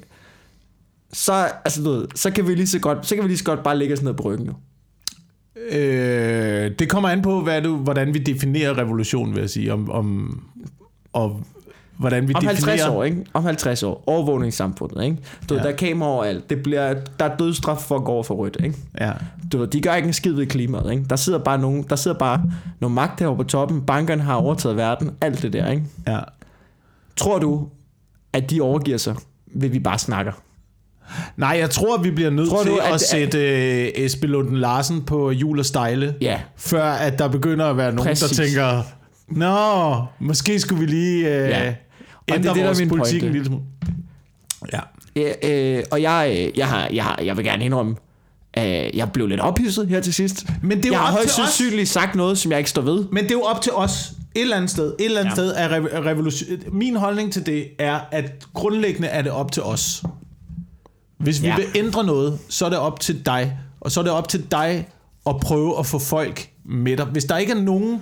så, 1.13 1.33
altså, 1.65 1.83
du 1.83 1.91
ved, 1.91 2.07
så 2.15 2.31
kan 2.31 2.47
vi 2.47 2.55
lige 2.55 2.67
så 2.67 2.79
godt, 2.79 3.05
så 3.07 3.15
kan 3.15 3.23
vi 3.23 3.29
lige 3.29 3.37
så 3.37 3.43
godt 3.43 3.63
bare 3.63 3.77
lægge 3.77 3.93
os 3.93 4.01
ned 4.01 4.13
på 4.13 4.23
ryggen. 4.23 4.47
Jo. 4.47 4.53
Øh, 5.77 6.71
det 6.79 6.89
kommer 6.89 7.09
an 7.09 7.21
på, 7.21 7.41
hvad 7.41 7.61
du, 7.61 7.75
hvordan 7.75 8.13
vi 8.13 8.19
definerer 8.19 8.77
revolution, 8.77 9.33
vil 9.33 9.39
jeg 9.39 9.49
sige. 9.49 9.73
Om, 9.73 9.89
om, 9.89 10.39
og 11.13 11.43
hvordan 12.03 12.27
vi 12.27 12.33
Om 12.35 12.41
definerer... 12.41 12.67
50 12.69 12.85
år, 12.87 13.03
ikke? 13.03 13.25
Om 13.33 13.43
50 13.43 13.83
år. 13.83 14.03
Overvågningssamfundet, 14.07 15.03
ikke? 15.03 15.17
Du, 15.49 15.55
ja. 15.55 15.61
Der 15.63 15.69
er 15.69 15.75
kamera 15.75 16.09
overalt. 16.09 16.49
Det 16.49 16.63
bliver, 16.63 16.93
der 17.19 17.25
er 17.25 17.37
dødsstraf 17.37 17.77
for 17.77 17.95
at 17.95 18.03
gå 18.03 18.11
over 18.11 18.23
for 18.23 18.35
rødt, 18.35 18.57
ikke? 18.63 18.75
Ja. 19.01 19.11
Du 19.51 19.57
ved, 19.57 19.67
de 19.67 19.81
gør 19.81 19.93
ikke 19.93 20.07
en 20.07 20.13
skid 20.13 20.31
ved 20.33 20.45
klimaet, 20.47 20.91
ikke? 20.91 21.05
Der 21.09 21.15
sidder 21.15 21.39
bare 21.39 21.57
nogen, 21.57 21.83
der 21.89 21.95
sidder 21.95 22.17
bare 22.17 22.41
nogle 22.79 22.95
magt 22.95 23.19
herovre 23.19 23.37
på 23.37 23.43
toppen. 23.43 23.81
Bankerne 23.81 24.21
har 24.23 24.35
overtaget 24.35 24.77
verden. 24.77 25.11
Alt 25.21 25.41
det 25.41 25.53
der, 25.53 25.69
ikke? 25.71 25.83
ja. 26.07 26.19
Tror 27.15 27.39
du, 27.39 27.67
at 28.33 28.49
de 28.49 28.61
overgiver 28.61 28.97
sig, 28.97 29.15
ved 29.55 29.69
vi 29.69 29.79
bare 29.79 29.99
snakker? 29.99 30.31
Nej, 31.37 31.55
jeg 31.59 31.69
tror, 31.69 31.97
vi 31.97 32.11
bliver 32.11 32.29
nødt 32.29 32.49
Tror 32.49 32.63
til 32.63 32.71
du, 32.71 32.77
at, 32.77 32.87
at- 32.87 32.93
at 32.93 33.01
sætte 33.01 33.37
øh, 33.39 33.91
Esben 33.95 34.29
Lunden 34.29 34.57
Larsen 34.57 35.01
på 35.01 35.31
jul 35.31 35.59
og 35.59 35.65
stejle, 35.65 36.15
Ja. 36.21 36.39
før 36.57 36.83
at 36.83 37.19
der 37.19 37.27
begynder 37.27 37.65
at 37.65 37.77
være 37.77 37.91
nogen, 37.95 38.07
Præcis. 38.09 38.37
der 38.37 38.43
tænker, 38.45 38.81
Nå, 39.27 40.05
måske 40.19 40.59
skulle 40.59 40.79
vi 40.79 40.85
lige 40.85 41.27
øh, 41.43 41.49
Ja. 41.49 41.73
Ja. 42.29 42.33
Og 42.33 42.39
det 42.39 42.45
ændre 42.49 42.53
det, 42.53 42.59
der 42.59 42.65
vores 42.65 42.89
politik 42.89 43.21
pointe. 43.21 43.25
en 43.27 43.31
lille 43.33 43.45
smule. 43.45 43.63
Ja. 44.73 44.79
Øh, 45.75 45.83
og 45.91 46.01
jeg, 46.01 46.35
øh, 46.47 46.57
jeg, 46.57 46.67
har, 46.67 46.89
jeg, 46.93 47.03
har, 47.03 47.19
jeg 47.23 47.37
vil 47.37 47.45
gerne 47.45 47.65
indrømme, 47.65 47.95
at 48.53 48.95
jeg 48.95 49.11
blev 49.11 49.27
lidt 49.27 49.39
ophidset 49.41 49.87
her 49.87 50.01
til 50.01 50.13
sidst. 50.13 50.45
Men 50.63 50.77
det 50.77 50.85
er 50.85 50.89
jo 50.89 50.93
jeg 50.93 51.01
har 51.01 51.11
højst 51.11 51.35
sandsynligt 51.35 51.89
sagt 51.89 52.15
noget, 52.15 52.37
som 52.37 52.51
jeg 52.51 52.59
ikke 52.59 52.69
står 52.69 52.81
ved. 52.81 53.05
Men 53.11 53.23
det 53.23 53.31
er 53.31 53.35
jo 53.35 53.41
op 53.41 53.61
til 53.61 53.71
os 53.71 54.11
et 54.35 54.41
eller 54.41 54.55
andet 54.55 54.69
sted. 54.71 54.95
Et 54.99 55.05
eller 55.05 55.19
andet 55.19 55.31
Ja. 55.31 55.35
sted 55.35 55.53
er 55.57 55.69
re- 55.69 56.05
revolution. 56.05 56.47
Min 56.71 56.95
holdning 56.95 57.33
til 57.33 57.45
det 57.45 57.67
er, 57.79 57.99
at 58.11 58.45
grundlæggende 58.53 59.07
er 59.07 59.21
det 59.21 59.31
op 59.31 59.51
til 59.51 59.63
os. 59.63 60.03
Hvis 61.17 61.41
vi 61.41 61.47
ja. 61.47 61.55
vil 61.55 61.65
ændre 61.75 62.03
noget, 62.03 62.39
så 62.49 62.65
er 62.65 62.69
det 62.69 62.77
op 62.79 62.99
til 62.99 63.25
dig. 63.25 63.57
Og 63.81 63.91
så 63.91 63.99
er 63.99 64.03
det 64.03 64.13
op 64.13 64.27
til 64.29 64.45
dig 64.51 64.87
at 65.27 65.35
prøve 65.41 65.79
at 65.79 65.85
få 65.85 65.99
folk 65.99 66.49
med 66.65 66.97
dig. 66.97 67.05
Hvis 67.05 67.25
der 67.25 67.37
ikke 67.37 67.51
er 67.51 67.61
nogen, 67.61 68.01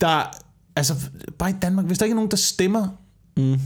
der... 0.00 0.22
Altså, 0.78 0.94
bare 1.38 1.50
i 1.50 1.54
Danmark, 1.62 1.86
hvis 1.86 1.98
der 1.98 2.04
ikke 2.04 2.12
er 2.12 2.16
nogen, 2.16 2.30
der 2.30 2.36
stemmer 2.36 2.88
Mm. 3.36 3.56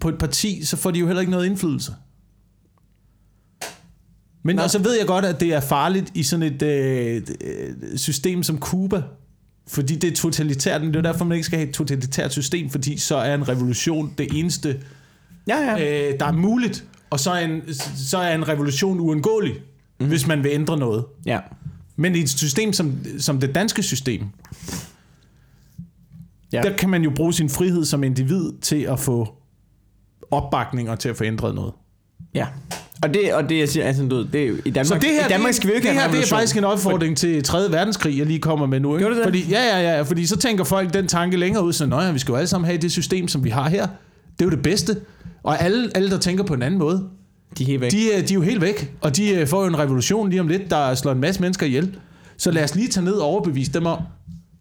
på 0.00 0.08
et 0.08 0.18
parti, 0.18 0.64
så 0.64 0.76
får 0.76 0.90
de 0.90 0.98
jo 0.98 1.06
heller 1.06 1.20
ikke 1.20 1.30
noget 1.30 1.46
indflydelse. 1.46 1.92
Men 4.42 4.56
Nej. 4.56 4.64
og 4.64 4.70
så 4.70 4.78
ved 4.78 4.98
jeg 4.98 5.06
godt, 5.06 5.24
at 5.24 5.40
det 5.40 5.54
er 5.54 5.60
farligt 5.60 6.10
i 6.14 6.22
sådan 6.22 6.42
et 6.54 6.62
øh, 6.62 7.22
øh, 7.40 7.98
system 7.98 8.42
som 8.42 8.58
Cuba, 8.58 9.02
fordi 9.68 9.94
det 9.96 10.12
er 10.12 10.16
totalitært. 10.16 10.80
Men 10.82 10.90
det 10.94 10.98
er 10.98 11.02
derfor, 11.12 11.24
man 11.24 11.34
ikke 11.36 11.44
skal 11.46 11.58
have 11.58 11.68
et 11.68 11.74
totalitært 11.74 12.32
system, 12.32 12.70
fordi 12.70 12.96
så 12.98 13.16
er 13.16 13.34
en 13.34 13.48
revolution 13.48 14.14
det 14.18 14.28
eneste, 14.38 14.80
Ja, 15.48 15.56
ja. 15.76 16.10
øh, 16.12 16.20
der 16.20 16.26
er 16.26 16.32
muligt, 16.32 16.84
og 17.10 17.20
så 17.20 17.30
er 17.30 17.38
en, 17.44 17.62
så 17.96 18.18
er 18.18 18.34
en 18.34 18.48
revolution 18.48 19.00
uundgåelig, 19.00 19.54
mm. 20.00 20.06
hvis 20.06 20.26
man 20.26 20.42
vil 20.44 20.50
ændre 20.54 20.78
noget. 20.78 21.04
ja. 21.26 21.38
Men 21.98 22.14
i 22.16 22.18
et 22.20 22.28
system 22.30 22.72
som, 22.72 22.98
som 23.18 23.40
det 23.40 23.54
danske 23.54 23.82
system, 23.82 24.24
Ja. 26.52 26.62
der 26.62 26.76
kan 26.76 26.88
man 26.90 27.02
jo 27.02 27.10
bruge 27.16 27.32
sin 27.32 27.48
frihed 27.50 27.84
som 27.84 28.04
individ 28.04 28.52
til 28.62 28.76
at 28.82 29.00
få 29.00 29.28
opbakning 30.30 30.90
og 30.90 30.98
til 30.98 31.08
at 31.08 31.16
få 31.16 31.24
ændret 31.24 31.54
noget. 31.54 31.72
ja. 32.34 32.46
Og 33.02 33.14
det, 33.14 33.34
og 33.34 33.48
det, 33.48 33.58
jeg 33.58 33.68
siger, 33.68 33.86
altså, 33.86 34.02
du 34.08 34.26
det 34.32 34.42
er 34.48 34.52
i 34.64 34.70
Danmark, 34.70 34.86
Så 34.86 34.94
det 34.94 35.02
her, 35.10 35.26
i 35.26 35.28
Danmark 35.28 35.46
det, 35.48 35.54
skal 35.56 35.70
vi 35.70 35.74
ikke 35.74 35.88
det 35.88 35.96
have 35.96 36.10
her 36.10 36.16
det 36.16 36.24
er 36.24 36.28
faktisk 36.28 36.56
en 36.56 36.64
opfordring 36.64 37.16
til 37.16 37.42
3. 37.42 37.58
verdenskrig, 37.70 38.18
jeg 38.18 38.26
lige 38.26 38.38
kommer 38.38 38.66
med 38.66 38.80
nu. 38.80 38.96
Ikke? 38.96 39.10
Det? 39.14 39.24
Fordi, 39.24 39.44
ja, 39.50 39.78
ja, 39.78 39.96
ja, 39.96 40.02
fordi 40.02 40.26
så 40.26 40.36
tænker 40.36 40.64
folk 40.64 40.94
den 40.94 41.06
tanke 41.08 41.36
længere 41.36 41.64
ud, 41.64 41.72
så 41.72 41.84
ja, 42.00 42.12
vi 42.12 42.18
skal 42.18 42.32
jo 42.32 42.36
alle 42.36 42.46
sammen 42.48 42.66
have 42.66 42.78
det 42.78 42.92
system, 42.92 43.28
som 43.28 43.44
vi 43.44 43.50
har 43.50 43.68
her. 43.68 43.82
Det 44.38 44.40
er 44.40 44.44
jo 44.44 44.50
det 44.50 44.62
bedste. 44.62 44.96
Og 45.42 45.60
alle, 45.62 45.90
alle 45.94 46.10
der 46.10 46.18
tænker 46.18 46.44
på 46.44 46.54
en 46.54 46.62
anden 46.62 46.78
måde, 46.78 47.04
De 47.58 47.62
er 47.62 47.66
helt 47.66 47.80
væk. 47.80 47.90
de, 47.90 48.12
er- 48.12 48.22
de 48.22 48.32
er 48.32 48.34
jo 48.34 48.40
helt 48.42 48.60
væk. 48.60 48.92
Og 49.00 49.16
de 49.16 49.30
øh, 49.34 49.46
får 49.46 49.60
jo 49.62 49.68
en 49.68 49.78
revolution 49.78 50.30
lige 50.30 50.40
om 50.40 50.48
lidt, 50.48 50.70
der 50.70 50.94
slår 50.94 51.12
en 51.12 51.20
masse 51.20 51.40
mennesker 51.40 51.66
ihjel. 51.66 51.96
Så 52.36 52.50
lad 52.50 52.64
os 52.64 52.74
lige 52.74 52.88
tage 52.88 53.04
ned 53.04 53.14
og 53.14 53.26
overbevise 53.26 53.72
dem 53.72 53.86
om, 53.86 53.98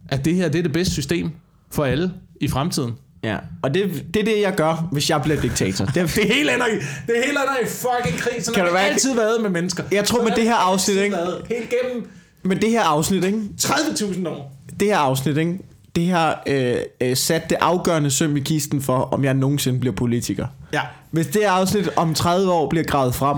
at 0.09 0.25
det 0.25 0.35
her 0.35 0.49
det 0.49 0.59
er 0.59 0.63
det 0.63 0.73
bedste 0.73 0.93
system 0.93 1.31
for 1.71 1.85
alle 1.85 2.11
i 2.41 2.47
fremtiden. 2.47 2.93
Ja. 3.23 3.37
Og 3.61 3.73
det, 3.73 4.05
det 4.13 4.19
er 4.19 4.23
det, 4.23 4.41
jeg 4.41 4.55
gør, 4.55 4.87
hvis 4.91 5.09
jeg 5.09 5.21
bliver 5.21 5.41
diktator. 5.41 5.85
Det, 5.85 5.95
Det 6.15 6.23
hele 6.23 6.53
ender 6.53 6.67
i, 6.67 6.75
det 6.75 7.15
hele 7.25 7.29
ender 7.29 7.57
i 7.63 7.65
fucking 7.65 8.19
krig, 8.19 8.45
sådan 8.45 8.53
Kan 8.53 8.63
har 8.73 8.79
det 8.79 8.91
altid 8.91 9.15
været 9.15 9.41
med 9.41 9.49
mennesker. 9.49 9.83
Jeg 9.91 10.05
tror, 10.05 10.23
med 10.23 10.31
det 10.35 10.43
her 10.43 10.55
afsnit, 10.55 10.97
ikke? 10.97 11.17
Helt 11.49 11.69
gennem 11.69 12.09
Men 12.43 12.61
det 12.61 12.69
her 12.69 12.83
afsnit, 12.83 13.23
ikke? 13.23 13.41
30.000 13.61 14.27
år. 14.27 14.57
Det 14.79 14.87
her 14.87 14.97
afsnit, 14.97 15.37
ikke? 15.37 15.59
Det 15.95 16.07
har 16.09 16.43
øh, 16.47 16.75
øh, 17.01 17.15
sat 17.17 17.49
det 17.49 17.57
afgørende 17.61 18.11
søm 18.11 18.37
i 18.37 18.39
kisten 18.39 18.81
for, 18.81 18.97
om 18.97 19.23
jeg 19.23 19.33
nogensinde 19.33 19.79
bliver 19.79 19.95
politiker. 19.95 20.47
Ja. 20.73 20.81
Hvis 21.11 21.27
det 21.27 21.41
her 21.41 21.51
afsnit 21.51 21.89
om 21.95 22.13
30 22.13 22.51
år 22.51 22.69
bliver 22.69 22.83
gravet 22.85 23.15
frem, 23.15 23.37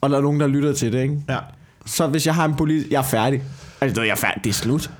og 0.00 0.10
der 0.10 0.16
er 0.16 0.20
nogen, 0.20 0.40
der 0.40 0.46
lytter 0.46 0.72
til 0.72 0.92
det, 0.92 1.02
ikke? 1.02 1.16
Ja. 1.28 1.38
Så 1.86 2.06
hvis 2.06 2.26
jeg 2.26 2.34
har 2.34 2.44
en 2.44 2.54
politik... 2.54 2.92
Jeg 2.92 2.98
er 2.98 3.02
færdig. 3.02 3.42
Altså, 3.80 4.02
jeg 4.02 4.10
er 4.10 4.16
færdig. 4.16 4.44
Det 4.44 4.50
er 4.50 4.54
slut. 4.54 4.90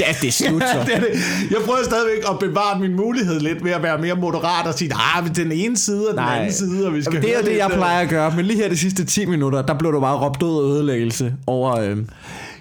Ja, 0.00 0.14
det 0.20 0.28
er 0.28 0.32
slut, 0.32 0.62
så. 0.72 0.78
det 0.86 0.94
er 0.96 1.00
det. 1.00 1.08
Jeg 1.50 1.58
prøver 1.64 1.78
stadigvæk 1.84 2.22
at 2.30 2.38
bevare 2.40 2.78
min 2.80 2.96
mulighed 2.96 3.40
lidt 3.40 3.64
ved 3.64 3.70
at 3.70 3.82
være 3.82 3.98
mere 3.98 4.14
moderat 4.16 4.66
og 4.66 4.74
sige, 4.74 4.90
ah, 5.16 5.24
men 5.24 5.34
den 5.34 5.52
ene 5.52 5.76
side 5.76 6.08
og 6.08 6.14
den 6.14 6.16
Nej. 6.24 6.38
anden 6.38 6.52
side, 6.52 6.86
og 6.86 6.94
vi 6.94 7.02
skal 7.02 7.14
Jamen, 7.14 7.28
det 7.28 7.36
er 7.38 7.42
det, 7.42 7.48
jeg 7.56 7.56
lidt, 7.56 7.72
øh." 7.72 7.78
plejer 7.78 8.00
at 8.02 8.08
gøre. 8.08 8.32
Men 8.36 8.44
lige 8.46 8.56
her 8.56 8.68
de 8.68 8.76
sidste 8.76 9.04
10 9.04 9.26
minutter, 9.26 9.62
der 9.62 9.74
blev 9.78 9.92
du 9.92 10.00
bare 10.00 10.16
råbt 10.18 10.40
død 10.40 10.48
og 10.48 10.70
ødelæggelse 10.70 11.34
over... 11.46 11.78
Øh, 11.78 11.96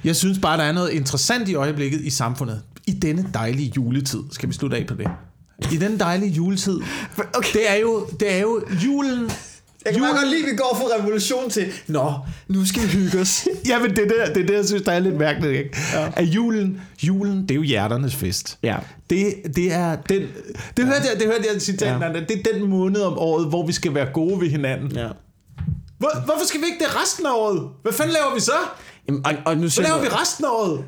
Jeg 0.04 0.16
synes 0.16 0.40
bare, 0.40 0.58
der 0.58 0.64
er 0.64 0.72
noget 0.72 0.90
interessant 0.90 1.50
i 1.50 1.56
øjeblikket 1.56 2.02
i 2.02 2.10
samfundet. 2.10 2.62
I 2.88 2.92
denne 2.92 3.26
dejlige 3.34 3.72
juletid. 3.78 4.20
Skal 4.32 4.50
vi 4.50 4.54
slutte 4.54 4.78
af 4.78 4.86
på 4.88 4.94
det? 4.94 5.08
I 5.72 5.78
den 5.78 6.00
dejlige 6.00 6.32
juletid. 6.32 6.80
Okay. 7.38 7.54
Det 7.54 7.72
er 7.72 7.76
jo, 7.76 8.06
det 8.20 8.34
er 8.36 8.42
jo 8.42 8.62
julen. 8.86 9.32
Jeg 9.86 9.94
kan 9.94 10.02
bare 10.02 10.12
godt 10.14 10.28
lide, 10.30 10.44
at 10.44 10.52
vi 10.52 10.56
går 10.56 10.78
fra 10.82 10.98
revolution 11.00 11.50
til... 11.50 11.66
Nå, 11.88 12.14
nu 12.48 12.66
skal 12.66 12.82
vi 12.82 12.88
hygge 12.88 13.20
os. 13.20 13.48
Ja, 13.70 13.80
men 13.80 13.90
det 13.90 14.00
er 14.00 14.08
det, 14.26 14.36
det, 14.36 14.44
er 14.44 14.48
det 14.48 14.54
jeg 14.56 14.66
synes, 14.66 14.82
der 14.84 14.92
er 14.92 15.00
lidt 15.00 15.16
mærkeligt. 15.18 15.54
Ikke? 15.54 15.78
Ja. 15.94 16.08
At 16.16 16.26
julen, 16.26 16.82
julen, 17.04 17.42
det 17.42 17.52
er 17.52 17.56
jo 17.56 17.62
hjerternes 17.62 18.16
fest. 18.16 18.58
Ja. 18.64 18.76
Det, 19.10 19.34
det 19.56 19.74
er 19.74 19.96
den... 19.96 20.22
Det 20.78 20.86
hørte 20.86 21.02
jeg, 21.12 21.20
det 21.20 21.26
hørte 21.28 21.44
jeg 21.54 21.62
citat, 21.62 21.88
Ja. 22.02 22.08
ja. 22.08 22.20
det 22.20 22.32
er 22.48 22.54
den 22.54 22.70
måned 22.70 23.02
om 23.02 23.18
året, 23.18 23.48
hvor 23.48 23.66
vi 23.66 23.74
skal 23.74 23.94
være 23.94 24.08
gode 24.14 24.42
ved 24.42 24.50
hinanden. 24.50 24.92
ja. 24.96 25.08
Hvor, 25.98 26.12
hvorfor 26.26 26.46
skal 26.48 26.62
vi 26.62 26.66
ikke 26.66 26.84
det 26.86 27.02
resten 27.02 27.26
af 27.26 27.32
året? 27.32 27.70
Hvad 27.82 27.94
fanden 27.94 28.14
laver 28.14 28.34
vi 28.36 28.40
så? 28.40 28.52
Jamen, 29.08 29.26
og, 29.26 29.32
og 29.46 29.56
nu 29.58 29.62
Hvad 29.62 29.84
laver 29.86 30.02
vi 30.02 30.08
resten 30.08 30.46
af 30.46 30.50
året? 30.50 30.84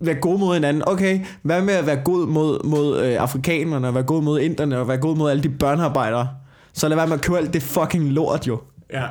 være 0.00 0.14
god 0.14 0.38
mod 0.38 0.54
hinanden. 0.54 0.82
Okay, 0.86 1.20
hvad 1.42 1.62
med 1.62 1.74
at 1.74 1.86
være 1.86 1.96
god 2.04 2.26
mod, 2.26 2.64
mod 2.64 3.04
øh, 3.04 3.16
afrikanerne, 3.22 3.88
og 3.88 3.94
være 3.94 4.02
god 4.04 4.22
mod 4.22 4.40
inderne, 4.40 4.78
og 4.78 4.88
være 4.88 4.98
god 4.98 5.16
mod 5.16 5.30
alle 5.30 5.42
de 5.42 5.48
børnearbejdere? 5.48 6.28
Så 6.76 6.88
lad 6.88 6.96
være 6.96 7.06
med 7.06 7.14
at 7.16 7.20
købe 7.22 7.38
alt 7.38 7.52
det 7.54 7.62
fucking 7.62 8.12
lort, 8.12 8.46
jo. 8.46 8.60
Ja. 8.92 9.06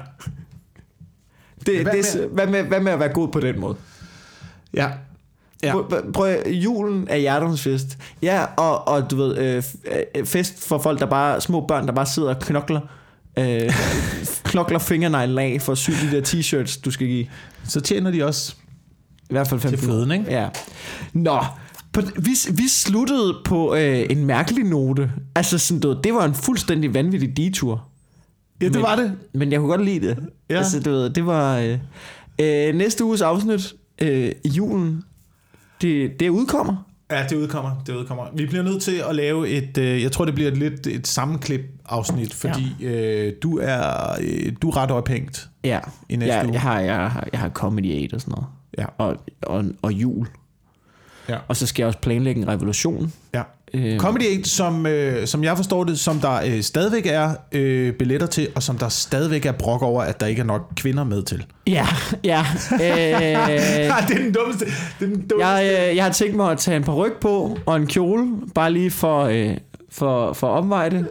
Det, 1.66 1.82
Hvad 1.82 1.93
det, 1.93 2.05
med- 2.16 2.28
hvad, 2.28 2.47
med, 2.47 2.63
hvad 2.63 2.80
med 2.80 2.91
at 2.91 2.99
være 2.99 3.09
god 3.09 3.28
på 3.28 3.39
den 3.39 3.59
måde? 3.59 3.76
Ja. 4.74 4.89
Ja. 5.63 5.72
Prøv, 5.72 6.11
prøv- 6.13 6.47
julen 6.51 7.07
er 7.09 7.18
hjerternes 7.18 7.61
fest. 7.61 7.97
Ja, 8.22 8.43
og, 8.57 8.88
og 8.88 9.11
du 9.11 9.16
ved, 9.16 9.38
øh, 9.38 9.63
øh, 10.16 10.26
fest 10.26 10.68
for 10.68 10.78
folk, 10.78 10.99
der 10.99 11.05
bare, 11.05 11.41
små 11.41 11.66
børn, 11.68 11.86
der 11.88 11.93
bare 11.93 12.05
sidder 12.05 12.36
og 12.36 12.41
knokler. 12.41 12.82
Øh, 13.39 13.72
knokler 14.51 14.80
fingernegle 14.80 15.41
af 15.41 15.57
for 15.61 15.72
at 15.72 15.78
sy 15.78 15.91
de 15.91 16.11
der 16.11 16.22
t-shirts, 16.22 16.82
du 16.86 16.91
skal 16.91 17.07
give. 17.07 17.28
Så 17.68 17.82
tjener 17.82 18.11
de 18.11 18.26
også 18.26 18.55
I 19.30 19.34
hvert 19.34 19.47
fald 19.47 19.59
15 19.59 19.82
føden, 19.89 20.11
ikke? 20.11 20.26
Ja. 20.30 20.49
Nå, 21.13 21.39
på, 21.95 22.01
vi, 22.15 22.31
vi 22.51 22.67
sluttede 22.67 23.33
på 23.45 23.75
øh, 23.75 24.05
en 24.09 24.25
mærkelig 24.25 24.63
note. 24.63 25.11
Altså 25.35 25.57
sådan, 25.57 25.79
du 25.81 25.99
det 26.03 26.13
var 26.13 26.25
en 26.25 26.33
fuldstændig 26.33 26.93
vanvittig 26.93 27.37
detur. 27.37 27.87
Ja, 28.61 28.65
det 28.65 28.73
Men- 28.73 28.81
var 28.81 28.95
det. 28.95 29.13
Men 29.33 29.51
jeg 29.51 29.59
kunne 29.59 29.69
godt 29.69 29.85
lide 29.85 30.07
det. 30.07 30.17
Ja. 30.49 30.57
Altså, 30.57 30.79
du 30.79 30.89
ved, 30.89 31.09
det 31.09 31.25
var... 31.25 31.57
Øh, 31.59 31.79
øh, 32.41 32.75
næste 32.75 33.03
uges 33.05 33.21
afsnit 33.21 33.73
øh, 34.01 34.31
i 34.43 34.49
julen, 34.49 35.03
det, 35.81 36.19
det 36.19 36.29
udkommer. 36.29 36.75
Ja, 37.11 37.25
det 37.29 37.35
udkommer, 37.35 37.71
det 37.87 37.95
udkommer. 37.95 38.23
Vi 38.35 38.45
bliver 38.45 38.63
nødt 38.63 38.81
til 38.81 39.03
at 39.09 39.15
lave 39.15 39.49
et, 39.49 39.77
øh, 39.77 40.01
jeg 40.03 40.11
tror 40.11 40.25
det 40.25 40.35
bliver 40.35 40.51
et 40.51 40.57
lidt 40.57 40.87
et 40.87 41.07
sammenklip 41.07 41.61
afsnit, 41.85 42.33
fordi 42.33 42.75
ja. 42.81 43.25
øh, 43.25 43.33
du 43.43 43.59
er 43.61 44.15
øh, 44.21 44.53
du 44.61 44.69
er 44.69 44.77
ret 44.77 44.91
ophængt. 44.91 45.49
Ja, 45.63 45.79
I 46.09 46.15
næste 46.15 46.33
jeg, 46.35 46.45
uge. 46.45 46.53
jeg, 46.53 46.61
har, 46.61 46.79
jeg, 46.79 46.95
har, 47.11 47.27
jeg 47.31 47.39
har 47.39 47.49
Comedy 47.49 48.03
8 48.03 48.13
og 48.15 48.21
sådan 48.21 48.31
noget. 48.31 48.47
Ja. 48.77 48.85
Og, 48.97 49.17
og, 49.41 49.65
og 49.81 49.93
jul. 49.93 50.27
Ja. 51.30 51.38
Og 51.47 51.55
så 51.55 51.67
skal 51.67 51.84
jeg 51.84 51.88
også 51.88 51.99
planlægge 51.99 52.41
en 52.41 52.47
revolution. 52.47 53.13
Ja. 53.34 53.41
Øh, 53.73 53.99
Comedy 53.99 54.38
8, 54.38 54.49
som, 54.49 54.86
øh, 54.86 55.28
som 55.28 55.43
jeg 55.43 55.57
forstår 55.57 55.84
det, 55.84 55.99
som 55.99 56.19
der 56.19 56.41
øh, 56.45 56.61
stadigvæk 56.61 57.05
er 57.05 57.36
øh, 57.51 57.93
billetter 57.93 58.28
til, 58.28 58.47
og 58.55 58.63
som 58.63 58.78
der 58.78 58.89
stadigvæk 58.89 59.45
er 59.45 59.51
brok 59.51 59.82
over, 59.82 60.01
at 60.01 60.19
der 60.19 60.26
ikke 60.26 60.39
er 60.39 60.45
nok 60.45 60.61
kvinder 60.76 61.03
med 61.03 61.23
til. 61.23 61.45
Ja, 61.67 61.88
ja. 62.23 62.45
Øh, 62.73 62.80
det 62.80 63.36
er 63.89 64.05
den 64.07 64.34
dummeste. 64.34 64.65
Det 64.65 64.71
er 64.99 65.15
den 65.15 65.28
dummeste. 65.28 65.47
jeg, 65.47 65.89
øh, 65.89 65.95
jeg 65.95 66.03
har 66.03 66.11
tænkt 66.11 66.36
mig 66.36 66.51
at 66.51 66.57
tage 66.57 66.78
en 66.78 66.84
paryk 66.84 67.19
på 67.21 67.57
og 67.65 67.76
en 67.76 67.88
kjole, 67.88 68.28
bare 68.55 68.71
lige 68.71 68.91
for, 68.91 69.23
øh, 69.23 69.57
for, 69.91 70.34
for 70.34 70.47
at 70.53 70.57
omveje 70.57 70.89
det. 70.89 71.07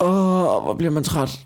Åh, 0.00 0.62
hvor 0.62 0.74
bliver 0.78 0.92
man 0.92 1.04
træt. 1.04 1.38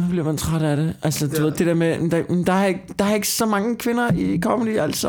Hvor 0.00 0.08
bliver 0.10 0.24
man 0.24 0.36
træt 0.36 0.62
af 0.62 0.76
det? 0.76 0.94
Altså, 1.02 1.26
du 1.26 1.32
Ja. 1.36 1.42
ved, 1.42 1.50
det 1.52 1.66
der 1.66 1.74
med, 1.74 2.10
der, 2.10 2.22
der, 2.46 2.52
er 2.52 2.66
ikke, 2.66 2.80
der 2.98 3.04
er 3.04 3.14
ikke 3.14 3.28
så 3.28 3.46
mange 3.46 3.76
kvinder 3.76 4.10
i 4.16 4.38
comedy, 4.42 4.78
altså, 4.78 5.08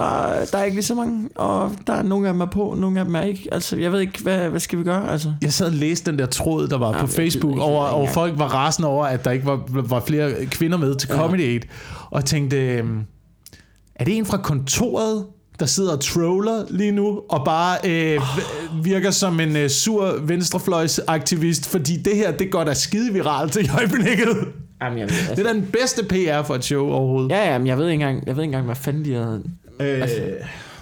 der 0.52 0.58
er 0.58 0.64
ikke 0.64 0.76
lige 0.76 0.86
så 0.86 0.96
mange, 0.96 1.30
og 1.36 1.72
der 1.88 1.94
er 1.94 2.04
nogle 2.04 2.28
af 2.28 2.34
dem 2.34 2.42
er 2.42 2.46
på, 2.46 2.76
nogle 2.78 3.00
af 3.00 3.06
dem 3.06 3.16
er 3.16 3.22
ikke. 3.22 3.50
Altså, 3.52 3.78
jeg 3.78 3.92
ved 3.92 4.00
ikke, 4.00 4.24
hvad, 4.24 4.50
hvad 4.50 4.60
skal 4.60 4.80
vi 4.80 4.84
gøre, 4.84 5.12
altså? 5.12 5.34
Jeg 5.42 5.54
sad 5.54 5.66
og 5.68 5.74
læste 5.74 6.12
den 6.12 6.20
der 6.20 6.26
tråd, 6.26 6.68
der 6.68 6.78
var 6.78 6.88
Jamen, 6.88 7.02
på 7.02 7.08
Facebook, 7.08 7.52
ikke 7.54 7.62
over, 7.64 7.90
engang. 7.90 8.14
folk 8.14 8.34
var 8.40 8.48
rasende 8.48 8.88
over, 8.90 9.06
at 9.06 9.26
der 9.26 9.32
ikke 9.32 9.46
var, 9.46 9.60
var 9.70 10.00
flere 10.08 10.46
kvinder 10.46 10.78
med 10.78 10.96
til 10.96 11.10
Ja. 11.12 11.16
Comedy 11.18 11.56
8. 11.56 11.68
Og 12.12 12.26
tænkte, 12.26 12.58
øhm, 12.58 13.00
er 13.96 14.06
det 14.06 14.18
en 14.18 14.26
fra 14.26 14.38
kontoret, 14.38 15.26
der 15.60 15.66
sidder 15.66 15.92
og 15.94 16.00
troller 16.00 16.66
lige 16.70 16.92
nu, 16.92 17.20
og 17.30 17.46
bare 17.46 17.78
øh, 17.86 18.22
oh. 18.22 18.86
virker 18.86 19.12
som 19.12 19.40
en 19.40 19.56
øh, 19.56 19.70
sur 19.70 20.14
venstrefløjsaktivist, 20.24 21.70
fordi 21.70 21.98
det 21.98 22.16
her, 22.16 22.32
det 22.32 22.52
går 22.52 22.64
da 22.64 22.74
skide 22.74 23.14
viralt 23.14 23.54
til 23.54 23.66
i 23.66 23.70
øjeblikket. 23.78 24.28
Jamen, 24.82 25.00
jeg 25.00 25.10
ved, 25.10 25.18
altså, 25.18 25.36
Det 25.36 25.40
er 25.40 25.54
da 25.54 25.54
den 25.54 25.66
bedste 25.74 26.04
PR 26.04 26.44
for 26.44 26.56
et 26.56 26.64
show 26.64 26.88
overhovedet. 26.90 27.30
Ja, 27.32 27.52
ja, 27.52 27.58
men 27.58 27.68
jeg 27.68 27.78
ved 27.78 27.86
ikke 27.90 27.94
engang, 27.94 28.28
jeg 28.28 28.36
ved 28.36 28.44
ikke 28.44 28.48
engang, 28.48 28.66
hvad 28.66 28.76
fanden 28.76 29.06
de 29.06 29.14
havde... 29.14 29.44
Øh, 29.80 30.02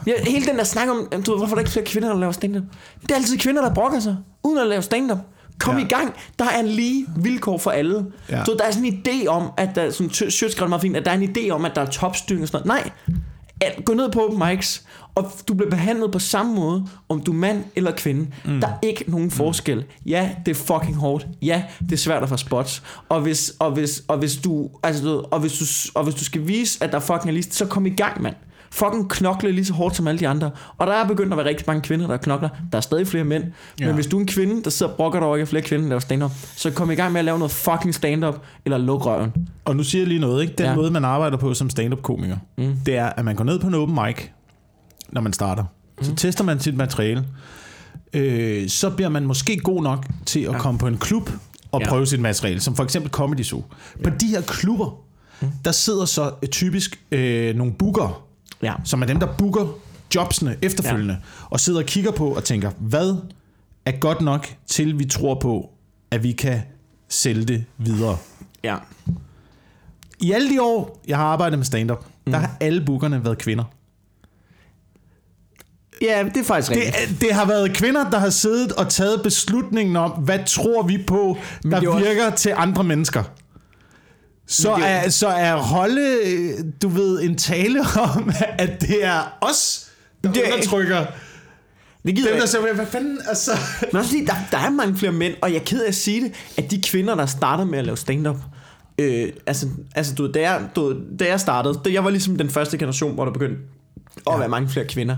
Ja, 0.07 0.11
hele 0.27 0.45
den 0.45 0.57
der 0.57 0.63
snak 0.63 0.87
om, 0.89 1.21
du 1.25 1.31
ved, 1.31 1.37
hvorfor 1.39 1.53
er 1.53 1.55
der 1.55 1.59
ikke 1.59 1.71
flere 1.71 1.85
kvinder, 1.85 2.09
der 2.09 2.19
laver 2.19 2.31
stand-up. 2.31 2.63
Det 3.01 3.11
er 3.11 3.15
altid 3.15 3.37
kvinder, 3.37 3.61
der 3.61 3.73
brokker 3.73 3.99
sig, 3.99 4.17
uden 4.43 4.57
at 4.59 4.67
lave 4.67 4.81
stand-up. 4.81 5.17
Kom 5.59 5.77
Ja. 5.77 5.85
i 5.85 5.87
gang. 5.87 6.13
Der 6.39 6.45
er 6.45 6.59
en 6.59 6.67
lige 6.67 7.05
vilkår 7.15 7.57
for 7.57 7.71
alle. 7.71 8.05
Ja. 8.29 8.37
Ved, 8.37 8.57
der 8.57 8.63
er 8.67 8.71
sådan 8.71 8.85
en 8.85 9.03
idé 9.07 9.27
om, 9.27 9.49
at 9.57 9.69
der, 9.75 9.91
sådan 9.91 10.09
Sjøt 10.09 10.51
skrev 10.51 10.63
det 10.65 10.69
meget 10.69 10.81
fint, 10.81 10.97
at 10.97 11.05
der 11.05 11.11
er 11.11 11.15
en 11.15 11.35
idé 11.37 11.49
om, 11.49 11.65
at 11.65 11.71
der 11.75 11.81
er 11.81 11.85
topstyring 11.85 12.41
og 12.41 12.47
sådan 12.47 12.67
noget. 12.67 12.91
Nej. 13.07 13.17
At 13.61 13.85
gå 13.85 13.93
ned 13.93 14.11
på 14.11 14.25
open 14.25 14.43
mics, 14.47 14.83
og 15.15 15.31
du 15.47 15.53
bliver 15.53 15.69
behandlet 15.69 16.11
på 16.11 16.19
samme 16.19 16.55
måde, 16.55 16.87
om 17.09 17.21
du 17.21 17.31
er 17.31 17.35
mand 17.35 17.63
eller 17.75 17.91
kvinde. 17.91 18.27
Mm. 18.45 18.61
Der 18.61 18.67
er 18.67 18.77
ikke 18.81 19.03
nogen 19.07 19.31
forskel. 19.31 19.85
Ja, 20.05 20.29
det 20.45 20.51
er 20.51 20.55
fucking 20.55 20.95
hårdt. 20.95 21.27
Ja, 21.41 21.63
det 21.79 21.91
er 21.91 21.97
svært 21.97 22.23
at 22.23 22.29
få 22.29 22.37
spots. 22.37 22.83
Og 23.09 23.21
hvis, 23.21 23.53
og 23.59 23.71
hvis, 23.71 24.03
og 24.07 24.17
hvis 24.17 24.35
du, 24.35 24.69
altså, 24.83 25.27
og 25.31 25.39
hvis 25.39 25.59
du, 25.59 25.65
og 25.99 26.03
hvis 26.03 26.15
du 26.15 26.23
skal 26.23 26.47
vise, 26.47 26.83
at 26.83 26.91
der 26.91 26.99
fucking 26.99 27.27
er 27.27 27.31
lige, 27.31 27.43
så 27.43 27.65
kom 27.65 27.85
i 27.85 27.89
gang, 27.89 28.21
mand. 28.21 28.35
Fucking 28.71 29.09
knokle 29.09 29.51
lige 29.51 29.65
så 29.65 29.73
hårdt 29.73 29.95
som 29.95 30.07
alle 30.07 30.19
de 30.19 30.27
andre. 30.27 30.51
Og 30.77 30.87
der 30.87 30.93
er 30.93 31.07
begyndt 31.07 31.33
at 31.33 31.37
være 31.37 31.47
rigtig 31.47 31.63
mange 31.67 31.81
kvinder, 31.81 32.07
der 32.07 32.17
knokler. 32.17 32.49
Der 32.71 32.77
er 32.77 32.81
stadig 32.81 33.07
flere 33.07 33.23
mænd. 33.23 33.43
Ja. 33.79 33.85
Men 33.85 33.95
hvis 33.95 34.07
du 34.07 34.17
er 34.17 34.21
en 34.21 34.27
kvinde, 34.27 34.63
der 34.63 34.69
sidder 34.69 34.91
og 34.91 34.97
brokker 34.97 35.19
dig 35.19 35.27
over, 35.27 35.35
at 35.35 35.41
er 35.41 35.45
flere 35.45 35.63
kvinder, 35.63 35.83
der 35.83 35.89
laver 35.89 35.99
stand-up, 35.99 36.31
så 36.55 36.71
kom 36.71 36.91
i 36.91 36.95
gang 36.95 37.11
med 37.11 37.19
at 37.19 37.25
lave 37.25 37.37
noget 37.37 37.51
fucking 37.51 37.95
stand-up, 37.95 38.35
eller 38.65 38.77
luk 38.77 39.05
røven. 39.05 39.33
Og 39.65 39.75
nu 39.75 39.83
siger 39.83 40.01
jeg 40.01 40.07
lige 40.07 40.19
noget, 40.19 40.41
ikke? 40.41 40.53
Den 40.57 40.65
ja. 40.65 40.75
Måde, 40.75 40.91
man 40.91 41.05
arbejder 41.05 41.37
på 41.37 41.53
som 41.53 41.69
stand-up-komiker, 41.69 42.37
mm. 42.57 42.75
det 42.85 42.95
er, 42.95 43.05
at 43.05 43.25
man 43.25 43.35
går 43.35 43.43
ned 43.43 43.59
på 43.59 43.67
en 43.67 43.73
open 43.73 43.95
mic, 44.05 44.17
når 45.09 45.21
man 45.21 45.33
starter. 45.33 45.63
Mm. 45.97 46.03
Så 46.03 46.15
tester 46.15 46.43
man 46.43 46.59
sit 46.59 46.75
materiale. 46.75 47.25
Øh, 48.13 48.69
så 48.69 48.89
bliver 48.89 49.09
man 49.09 49.25
måske 49.25 49.57
god 49.57 49.83
nok 49.83 50.05
til 50.25 50.39
at 50.39 50.53
ja. 50.53 50.59
komme 50.59 50.79
på 50.79 50.87
en 50.87 50.97
klub 50.97 51.29
og 51.71 51.81
ja. 51.81 51.89
Prøve 51.89 52.05
sit 52.05 52.19
materiale, 52.19 52.59
som 52.59 52.75
for 52.75 52.83
eksempel 52.83 53.11
Comedy 53.11 53.43
Zoo. 53.43 53.63
På 54.03 54.09
de 54.09 54.27
her 54.27 54.41
klubber, 54.41 54.99
mm. 55.41 55.47
der 55.65 55.71
sidder 55.71 56.05
så 56.05 56.31
typisk 56.51 56.99
øh, 57.11 57.55
nogle 57.55 57.73
booker, 57.73 58.26
Ja. 58.61 58.73
som 58.83 59.01
er 59.01 59.05
dem, 59.05 59.19
der 59.19 59.27
booker 59.37 59.67
jobsene 60.15 60.55
efterfølgende, 60.61 61.13
ja. 61.13 61.19
og 61.49 61.59
sidder 61.59 61.79
og 61.79 61.85
kigger 61.85 62.11
på 62.11 62.29
og 62.35 62.43
tænker, 62.43 62.71
hvad 62.79 63.15
er 63.85 63.91
godt 63.91 64.21
nok 64.21 64.47
til 64.67 64.99
vi 64.99 65.05
tror 65.05 65.35
på, 65.39 65.69
at 66.11 66.23
vi 66.23 66.31
kan 66.31 66.61
sælge 67.09 67.45
det 67.45 67.65
videre. 67.77 68.17
Ja. 68.63 68.75
I 70.21 70.31
alle 70.31 70.49
de 70.49 70.61
år, 70.61 71.01
jeg 71.07 71.17
har 71.17 71.25
arbejdet 71.25 71.59
med 71.59 71.65
stand-up, 71.65 72.05
mm. 72.25 72.31
der 72.31 72.39
har 72.39 72.57
alle 72.59 72.85
bookerne 72.85 73.23
været 73.23 73.37
kvinder. 73.37 73.63
Ja, 76.01 76.23
det 76.33 76.37
er 76.37 76.43
faktisk 76.43 76.71
Det, 76.71 76.77
rigtigt. 76.77 77.21
det 77.21 77.33
har 77.33 77.45
været 77.45 77.73
kvinder, 77.73 78.09
der 78.09 78.19
har 78.19 78.29
siddet 78.29 78.71
og 78.71 78.89
taget 78.89 79.21
beslutningen 79.23 79.95
om, 79.95 80.11
hvad 80.11 80.39
tror 80.47 80.83
vi 80.83 81.03
på, 81.07 81.37
der 81.63 81.79
det 81.79 81.87
er 81.87 81.91
også- 81.91 82.05
virker 82.05 82.29
til 82.29 82.53
andre 82.57 82.83
mennesker. 82.83 83.23
Så 84.47 84.71
er- 84.71 85.09
så 85.09 85.27
er 85.27 85.55
holde, 85.55 86.01
øh, 86.25 86.49
du 86.81 86.87
ved, 86.89 87.21
en 87.21 87.37
tale 87.37 87.79
om, 88.15 88.31
at 88.57 88.81
det 88.81 89.05
er 89.05 89.37
os, 89.41 89.87
der 90.23 90.31
Det 90.31 90.47
er- 90.47 90.53
undertrykker. 90.53 91.05
Det 92.05 92.15
gider 92.15 92.29
Dem, 92.31 92.39
der 92.39 92.45
så, 92.47 92.59
hvad 92.75 92.85
fanden, 92.85 93.19
altså... 93.27 93.51
Men 93.91 93.95
også 93.99 94.09
fordi, 94.11 94.25
der, 94.25 94.33
der 94.51 94.57
er 94.57 94.69
mange 94.69 94.97
flere 94.97 95.11
mænd, 95.11 95.33
og 95.41 95.51
jeg 95.51 95.57
er 95.59 95.63
ked 95.63 95.81
af 95.83 95.87
at 95.87 95.95
sige 95.95 96.21
det, 96.23 96.31
at 96.57 96.71
de 96.71 96.81
kvinder, 96.81 97.15
der 97.15 97.25
starter 97.25 97.65
med 97.65 97.79
at 97.79 97.85
lave 97.85 97.97
stand-up, 97.97 98.35
øh, 98.99 99.29
altså, 99.47 99.67
altså 99.95 100.13
du 100.15 100.31
da 100.31 100.41
jeg, 100.41 100.61
du 100.75 100.95
da 101.19 101.25
jeg 101.27 101.39
startede, 101.39 101.79
da 101.85 101.91
jeg 101.93 102.03
var 102.03 102.09
ligesom 102.09 102.35
den 102.35 102.49
første 102.49 102.77
generation, 102.77 103.13
hvor 103.13 103.25
der 103.25 103.31
begyndte 103.31 103.57
at 104.27 104.33
ja. 104.33 104.37
være 104.37 104.49
mange 104.49 104.69
flere 104.69 104.85
kvinder. 104.85 105.17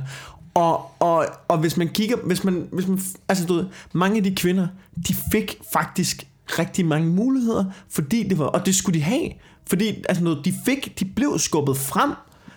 Og, 0.54 0.92
og, 1.00 1.26
og 1.48 1.58
hvis 1.58 1.78
man 1.78 1.88
kigger, 1.90 2.18
hvis 2.18 2.44
man, 2.44 2.68
hvis 2.72 2.88
man, 2.88 3.00
altså 3.30 3.46
du 3.46 3.54
ved, 3.54 3.66
mange 3.94 4.18
af 4.18 4.24
de 4.24 4.36
kvinder, 4.36 4.68
de 5.08 5.16
fik 5.32 5.58
faktisk 5.74 6.28
rigtig 6.60 6.86
mange 6.86 7.10
muligheder, 7.10 7.66
fordi 7.90 8.28
det 8.28 8.38
var, 8.38 8.46
og 8.46 8.66
det 8.66 8.76
skulle 8.76 9.00
de 9.00 9.04
have, 9.04 9.30
fordi 9.68 10.04
altså 10.10 10.24
noget, 10.24 10.46
de 10.46 10.54
fik, 10.66 11.00
de 11.00 11.06
blev 11.06 11.40
skubbet 11.40 11.78
frem, 11.78 12.12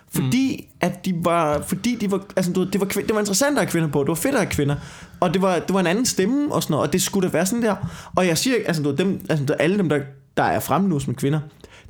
fordi 0.09 0.69
mm. 0.69 0.77
at 0.81 1.05
de 1.05 1.13
var 1.17 1.61
fordi 1.61 1.95
de 1.95 2.11
var 2.11 2.23
altså 2.35 2.53
du, 2.53 2.59
ved, 2.59 2.71
det 2.71 2.81
var 2.81 2.87
det 2.87 3.13
var 3.13 3.19
interessant 3.19 3.57
at 3.57 3.63
have 3.63 3.71
kvinder 3.71 3.87
på 3.87 3.99
det 3.99 4.07
var 4.07 4.15
fedt 4.15 4.35
at 4.35 4.41
have 4.41 4.51
kvinder 4.51 4.75
og 5.19 5.33
det 5.33 5.41
var 5.41 5.59
det 5.59 5.73
var 5.73 5.79
en 5.79 5.87
anden 5.87 6.05
stemme 6.05 6.53
og 6.53 6.63
sådan 6.63 6.71
noget 6.73 6.87
og 6.87 6.93
det 6.93 7.01
skulle 7.01 7.27
da 7.27 7.31
være 7.31 7.45
sådan 7.45 7.63
der. 7.63 7.75
Og 8.15 8.27
jeg 8.27 8.37
siger 8.37 8.55
altså 8.65 8.83
du, 8.83 8.95
dem 8.95 9.25
altså 9.29 9.53
alle 9.53 9.77
dem 9.77 9.89
der 9.89 9.99
der 10.37 10.43
er 10.43 10.59
fremme 10.59 10.89
nu 10.89 10.99
som 10.99 11.15
kvinder 11.15 11.39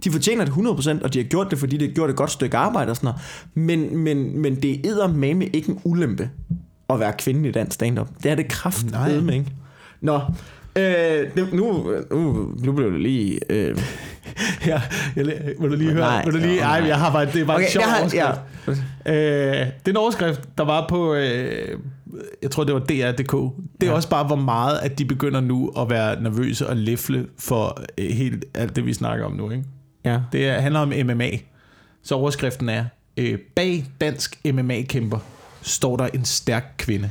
de 0.03 0.11
fortjener 0.11 0.45
det 0.45 0.51
100% 0.51 1.03
og 1.03 1.13
de 1.13 1.19
har 1.19 1.23
gjort 1.23 1.51
det 1.51 1.59
fordi 1.59 1.77
de 1.77 1.85
har 1.87 1.93
gjort 1.93 2.09
et 2.09 2.15
godt 2.15 2.31
stykke 2.31 2.57
arbejde 2.57 2.89
og 2.89 2.95
sådan 2.95 3.07
noget. 3.07 3.21
Men 3.53 3.97
men 3.97 4.41
men 4.41 4.55
det 4.55 4.85
er 4.85 5.07
med 5.07 5.47
ikke 5.53 5.69
en 5.69 5.81
ulempe 5.83 6.29
at 6.89 6.99
være 6.99 7.13
kvinde 7.17 7.49
i 7.49 7.51
dansk 7.51 7.75
stand-up. 7.75 8.09
Det 8.23 8.31
er 8.31 8.35
det 8.35 8.47
kraft 8.47 8.91
Nej. 8.91 9.19
med 9.19 9.33
ikke. 9.33 9.51
Nå 10.01 10.21
Øh, 10.75 10.83
det, 11.35 11.53
nu, 11.53 11.91
nu, 12.11 12.51
nu 12.63 12.71
blev 12.71 12.91
det 12.91 13.01
lige... 13.01 13.39
Øh, 13.49 13.77
Ja, 14.65 14.81
jeg, 15.15 15.25
vil 15.59 15.71
du 15.71 15.75
lige 15.75 15.91
høre? 15.91 16.01
Nej, 16.01 16.23
du 16.25 16.31
lige, 16.37 16.55
jo, 16.55 16.61
ej, 16.61 16.79
nej. 16.79 16.87
jeg 16.87 16.99
har 16.99 17.11
bare, 17.11 17.25
det 17.25 17.35
er 17.41 17.45
bare 17.45 17.55
okay, 17.55 17.65
en 17.65 17.71
sjov 17.71 17.83
har, 17.83 17.99
overskrift. 17.99 18.23
ja, 18.25 18.31
Øh, 19.05 19.67
det 19.67 19.87
er 19.87 19.89
en 19.89 19.97
overskrift, 19.97 20.41
der 20.57 20.63
var 20.63 20.85
på, 20.89 21.13
øh, 21.15 21.79
jeg 22.41 22.51
tror 22.51 22.63
det 22.63 22.73
var 22.73 22.79
DR.dk. 22.79 23.31
Det 23.31 23.31
er 23.33 23.51
ja. 23.81 23.85
Ja. 23.85 23.93
også 23.93 24.09
bare, 24.09 24.23
hvor 24.27 24.35
meget, 24.35 24.79
at 24.83 24.99
de 24.99 25.05
begynder 25.05 25.41
nu 25.41 25.71
at 25.79 25.89
være 25.89 26.21
nervøse 26.21 26.67
og 26.69 26.77
læfle 26.77 27.27
for 27.39 27.81
øh, 27.97 28.09
helt 28.09 28.45
alt 28.53 28.75
det, 28.75 28.85
vi 28.85 28.93
snakker 28.93 29.25
om 29.25 29.31
nu. 29.31 29.51
Ikke? 29.51 29.63
ja. 30.05 30.19
Det 30.31 30.47
er, 30.49 30.59
handler 30.59 30.79
om 30.79 30.93
MMA. 31.05 31.29
Så 32.03 32.15
overskriften 32.15 32.69
er, 32.69 32.85
øh, 33.17 33.37
bag 33.55 33.85
dansk 34.01 34.39
MMA-kæmper 34.45 35.17
står 35.61 35.97
der 35.97 36.07
en 36.13 36.25
stærk 36.25 36.73
kvinde. 36.77 37.09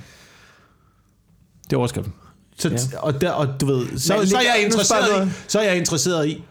Det 1.64 1.72
er 1.72 1.76
overskriften. 1.78 2.14
Så, 2.62 2.68
ja. 2.92 2.98
Og, 2.98 3.20
der, 3.20 3.30
og 3.30 3.60
du 3.60 3.66
ved, 3.66 3.98
så, 3.98 4.26
så, 4.26 4.36
er 4.36 4.40
jeg 4.54 4.64
interesseret 4.64 5.26
i, 5.26 5.30
så 5.48 5.58
er 5.58 5.64
jeg 5.64 5.76
interesseret 5.76 6.28
i, 6.28 6.42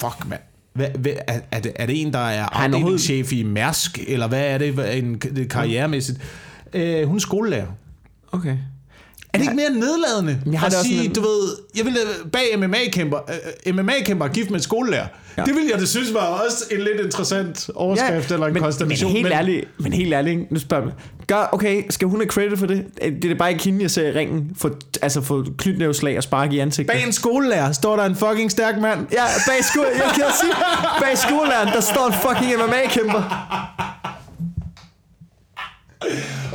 fuck 0.00 0.28
mand, 0.28 0.40
hvad, 0.72 0.88
hvad, 0.98 1.12
er, 1.26 1.40
er, 1.50 1.60
det, 1.60 1.72
er 1.76 1.86
det 1.86 2.00
en, 2.00 2.12
der 2.12 2.18
er 2.18 2.44
afdelingschef 2.44 3.32
i 3.32 3.42
Mærsk, 3.42 3.98
eller 4.06 4.28
hvad 4.28 4.46
er 4.46 4.58
det, 4.58 4.98
en, 4.98 5.22
er 5.36 5.44
karrieremæssigt? 5.50 6.18
Øh, 6.72 7.06
hun 7.06 7.16
er 7.16 7.20
skolelærer. 7.20 7.66
Okay. 8.32 8.56
Er 9.32 9.38
det 9.38 9.44
ikke 9.44 9.56
mere 9.56 9.70
nedladende 9.70 10.40
Jeg 10.52 10.60
har 10.60 10.66
at 10.66 10.72
sige, 10.72 10.96
sådan- 10.98 11.12
du 11.12 11.20
ved, 11.20 11.56
jeg 11.76 11.84
ville 11.84 12.00
øh, 12.00 12.30
bag 12.32 12.58
MMA-kæmper, 12.58 13.18
øh, 13.66 13.74
MMA-kæmper 13.74 14.24
er 14.26 14.28
gift 14.28 14.50
med 14.50 14.58
en 14.58 14.62
skolelærer. 14.62 15.00
Ja. 15.36 15.42
Ja. 15.42 15.44
Det 15.44 15.54
ville 15.54 15.70
jeg 15.72 15.80
det 15.80 15.88
synes 15.88 16.14
var 16.14 16.20
også 16.20 16.64
en 16.70 16.78
lidt 16.78 17.00
interessant 17.04 17.70
overskrift 17.74 18.30
ja, 18.30 18.34
eller 18.34 18.46
en 18.46 18.52
men, 18.52 18.62
konstellation. 18.62 19.12
Men 19.12 19.22
helt 19.22 19.34
ærligt, 19.34 19.64
men 19.78 19.92
helt 19.92 20.14
ærligt, 20.14 20.50
nu 20.52 20.58
spørger 20.58 20.84
mig. 20.84 20.92
Gør, 21.26 21.48
okay, 21.52 21.82
skal 21.90 22.08
hun 22.08 22.20
have 22.20 22.28
credit 22.28 22.58
for 22.58 22.66
det? 22.66 22.84
Det 23.02 23.24
er 23.24 23.28
det 23.28 23.38
bare 23.38 23.52
ikke 23.52 23.64
hende, 23.64 23.82
jeg 23.82 23.90
ser 23.90 24.08
i 24.08 24.12
ringen, 24.12 24.50
for, 24.58 24.70
altså 25.02 25.20
for 25.20 25.46
knytnævslag 25.58 26.16
og 26.16 26.22
spark 26.22 26.52
i 26.52 26.58
ansigtet. 26.58 26.92
Bag 26.96 27.06
en 27.06 27.12
skolelærer 27.12 27.72
står 27.72 27.96
der 27.96 28.04
en 28.04 28.16
fucking 28.16 28.50
stærk 28.50 28.78
mand. 28.80 29.06
Ja, 29.12 29.24
bag, 29.48 29.64
sko- 29.64 29.80
jeg 29.94 30.10
kan 30.14 30.24
sige, 30.40 30.52
bag 31.02 31.18
skolelæreren, 31.18 31.68
der 31.68 31.80
står 31.80 32.06
en 32.06 32.12
fucking 32.12 32.52
MMA-kæmper. 32.62 33.22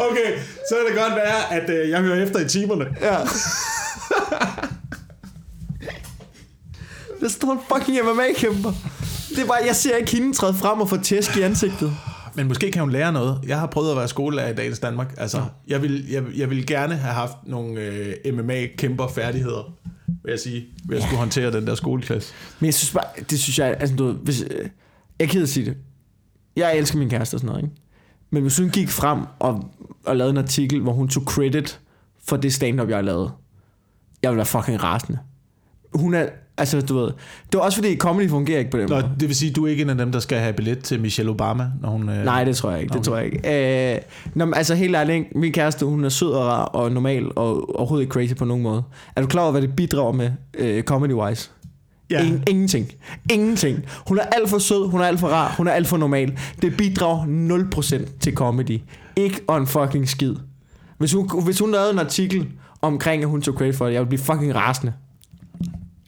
Okay, 0.09 0.39
så 0.69 0.76
kan 0.77 0.93
det 0.93 1.01
godt 1.03 1.15
være, 1.15 1.53
at 1.53 1.69
øh, 1.69 1.89
jeg 1.89 2.01
hører 2.01 2.23
efter 2.23 2.39
i 2.39 2.47
timerne. 2.49 2.85
Ja. 3.01 3.17
Der 7.22 7.27
står 7.30 7.51
en 7.51 7.59
fucking 7.73 7.97
MMA-kæmper. 8.05 8.72
Det 9.30 9.39
er 9.39 9.45
bare, 9.47 9.59
jeg 9.65 9.76
ser 9.76 9.95
ikke 9.95 10.11
hende 10.11 10.34
træde 10.34 10.53
frem 10.53 10.81
og 10.81 10.89
få 10.89 10.97
tæsk 11.01 11.38
i 11.38 11.41
ansigtet. 11.41 11.93
Men 12.35 12.47
måske 12.47 12.72
kan 12.72 12.80
hun 12.80 12.91
lære 12.91 13.13
noget. 13.13 13.39
Jeg 13.47 13.59
har 13.59 13.67
prøvet 13.67 13.91
at 13.91 13.97
være 13.97 14.07
skolelærer 14.07 14.49
i 14.49 14.55
dagens 14.55 14.80
Danmark. 14.80 15.13
Altså, 15.17 15.43
jeg 15.67 15.81
vil, 15.81 16.09
jeg, 16.11 16.23
jeg 16.35 16.49
vil 16.49 16.67
gerne 16.67 16.95
have 16.95 17.13
haft 17.13 17.34
nogle 17.43 17.81
øh, 17.81 18.34
MMA-kæmper 18.34 19.07
færdigheder, 19.07 19.73
vil 20.23 20.30
jeg 20.31 20.39
sige, 20.39 20.65
ved 20.88 20.97
at 20.97 21.03
skulle 21.03 21.17
håndtere 21.17 21.51
den 21.51 21.67
der 21.67 21.76
skoleklasse. 21.76 22.34
Men 22.59 22.65
jeg 22.65 22.73
synes 22.73 22.91
bare, 22.91 23.23
det 23.30 23.39
synes 23.39 23.59
jeg, 23.59 23.77
altså 23.80 23.95
du 23.95 24.05
ved, 24.05 24.13
hvis, 24.13 24.41
øh, 24.41 24.69
jeg 25.19 25.26
er 25.26 25.30
ked 25.30 25.39
af 25.39 25.43
at 25.43 25.49
sige 25.49 25.65
det. 25.65 25.77
Jeg 26.55 26.77
elsker 26.77 26.97
min 26.97 27.09
kæreste 27.09 27.35
og 27.35 27.39
sådan 27.39 27.47
noget, 27.47 27.63
ikke? 27.63 27.76
Men 28.30 28.41
hvis 28.41 28.57
hun 28.57 28.69
gik 28.69 28.89
frem 28.89 29.19
og, 29.39 29.64
og 30.06 30.15
lavede 30.15 30.31
en 30.31 30.38
artikel, 30.38 30.81
hvor 30.81 30.93
hun 30.93 31.07
tog 31.07 31.23
credit 31.23 31.80
for 32.27 32.38
det 32.38 32.53
stand-up, 32.53 32.89
jeg 32.89 33.03
lavet, 33.03 33.31
jeg 34.23 34.31
ville 34.31 34.38
være 34.38 34.45
fucking 34.45 34.84
rasende. 34.84 35.19
Hun 35.93 36.14
er, 36.14 36.26
altså 36.57 36.81
du 36.81 36.97
ved, 36.97 37.06
det 37.52 37.53
var 37.53 37.60
også 37.60 37.77
fordi 37.77 37.97
comedy 37.97 38.30
fungerer 38.30 38.60
ikke 38.60 38.72
på 38.72 38.77
den 38.77 38.89
Nå, 38.89 38.95
måde. 38.95 39.11
det 39.19 39.27
vil 39.27 39.35
sige, 39.35 39.52
du 39.52 39.65
er 39.65 39.69
ikke 39.69 39.81
en 39.84 39.89
af 39.89 39.97
dem, 39.97 40.11
der 40.11 40.19
skal 40.19 40.38
have 40.39 40.53
billet 40.53 40.80
til 40.80 40.99
Michelle 41.02 41.31
Obama, 41.31 41.68
når 41.81 41.89
hun... 41.89 42.10
Øh... 42.10 42.26
Nej, 42.26 42.43
det 42.43 42.56
tror 42.57 42.72
jeg 42.72 42.81
ikke. 42.81 42.89
Det 42.93 42.97
Okay. 42.97 43.06
tror 43.06 43.18
jeg 43.18 43.26
ikke. 43.26 43.93
Øh, 43.95 44.02
nå, 44.35 44.45
men 44.45 44.53
altså 44.53 44.76
helt 44.76 44.95
ærligt, 44.95 45.35
min 45.35 45.52
kæreste, 45.53 45.85
hun 45.85 46.03
er 46.06 46.10
sød 46.10 46.31
og 46.31 46.45
rar 46.45 46.64
og 46.64 46.91
normal 46.91 47.26
og 47.35 47.80
overhovedet 47.80 48.03
ikke 48.03 48.14
crazy 48.14 48.34
på 48.35 48.45
nogen 48.45 48.64
måde. 48.64 48.84
Er 49.15 49.22
du 49.22 49.27
klar 49.27 49.41
over, 49.41 49.52
hvad 49.52 49.61
det 49.61 49.76
bidrager 49.76 50.11
med 50.11 50.31
øh, 50.57 50.84
comedy-wise? 50.91 51.49
Ja. 52.10 52.23
Ingen, 52.23 52.44
ingenting. 52.48 52.91
Ingenting. 53.32 53.86
Hun 54.07 54.18
er 54.18 54.23
alt 54.23 54.49
for 54.49 54.57
sød, 54.57 54.90
hun 54.90 55.02
er 55.02 55.06
alt 55.06 55.19
for 55.19 55.27
rar, 55.27 55.53
hun 55.57 55.68
er 55.68 55.72
alt 55.72 55.88
for 55.88 55.98
normal. 55.98 56.40
Det 56.61 56.77
bidrager 56.77 57.26
0% 58.06 58.19
til 58.19 58.34
comedy. 58.34 58.82
Ikke 59.15 59.41
on 59.48 59.68
fucking 59.68 60.10
skid. 60.10 60.36
Hvis 60.98 61.14
hun, 61.14 61.44
hvis 61.44 61.60
hun 61.60 61.72
lavede 61.72 61.91
en 61.91 61.99
artikel 61.99 62.48
omkring, 62.82 63.23
at 63.23 63.30
hun 63.30 63.41
tog 63.41 63.53
credit 63.53 63.76
for 63.76 63.86
det, 63.86 63.94
jeg 63.94 63.99
ville 64.02 64.10
blive 64.10 64.22
fucking 64.22 64.56
rasende. 64.56 64.94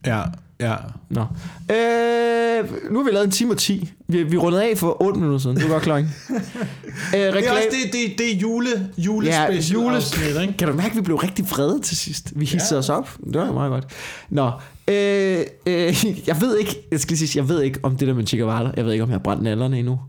Ja, 0.06 0.22
ja. 0.60 0.76
Nå. 1.10 1.22
Øh, 1.22 2.92
nu 2.92 3.00
har 3.00 3.04
vi 3.04 3.12
lavet 3.12 3.26
en 3.26 3.32
time 3.32 3.52
og 3.52 3.58
10. 3.58 3.94
Vi, 4.08 4.24
vi 4.24 4.38
rundede 4.38 4.64
af 4.64 4.78
for 4.78 5.02
8 5.02 5.20
minutter 5.20 5.40
siden. 5.40 5.56
Det 5.56 5.64
var 5.64 5.70
godt 5.70 5.84
klokken. 5.84 6.12
øh, 6.30 7.20
Det 7.20 7.48
er 7.48 7.52
også 7.52 7.68
det, 7.72 7.94
det, 7.94 8.18
det 8.18 8.34
er 8.34 8.36
jule, 8.38 8.70
julespecial 8.98 9.82
Ja, 9.82 9.96
afsnit, 9.96 10.42
ikke? 10.42 10.54
Kan 10.58 10.68
du 10.68 10.74
mærke, 10.74 10.90
at 10.90 10.96
vi 10.96 11.02
blev 11.02 11.16
rigtig 11.16 11.46
vrede 11.52 11.80
til 11.80 11.98
sidst? 11.98 12.34
Vi 12.36 12.46
hissede 12.46 12.76
ja. 12.76 12.80
os 12.80 12.90
op. 12.90 13.18
Det 13.26 13.42
var 13.42 13.54
meget 13.54 13.72
godt. 13.72 13.86
Nå, 14.30 14.52
øh, 14.88 15.40
øh, 15.66 16.06
jeg 16.30 16.42
ved 16.42 16.58
ikke, 16.58 16.88
jeg 16.92 17.00
skal 17.00 17.18
sige, 17.18 17.38
jeg 17.40 17.50
ved 17.50 17.62
ikke 17.62 17.80
om 17.84 17.98
det 17.98 18.08
der 18.08 18.14
med 18.14 18.38
Guevara. 18.38 18.72
Jeg 18.78 18.86
ved 18.86 18.92
ikke, 18.92 19.04
om 19.04 19.10
jeg 19.10 19.16
har 19.16 19.24
brændt 19.24 19.44
nallerne 19.44 19.80
endnu. 19.80 20.00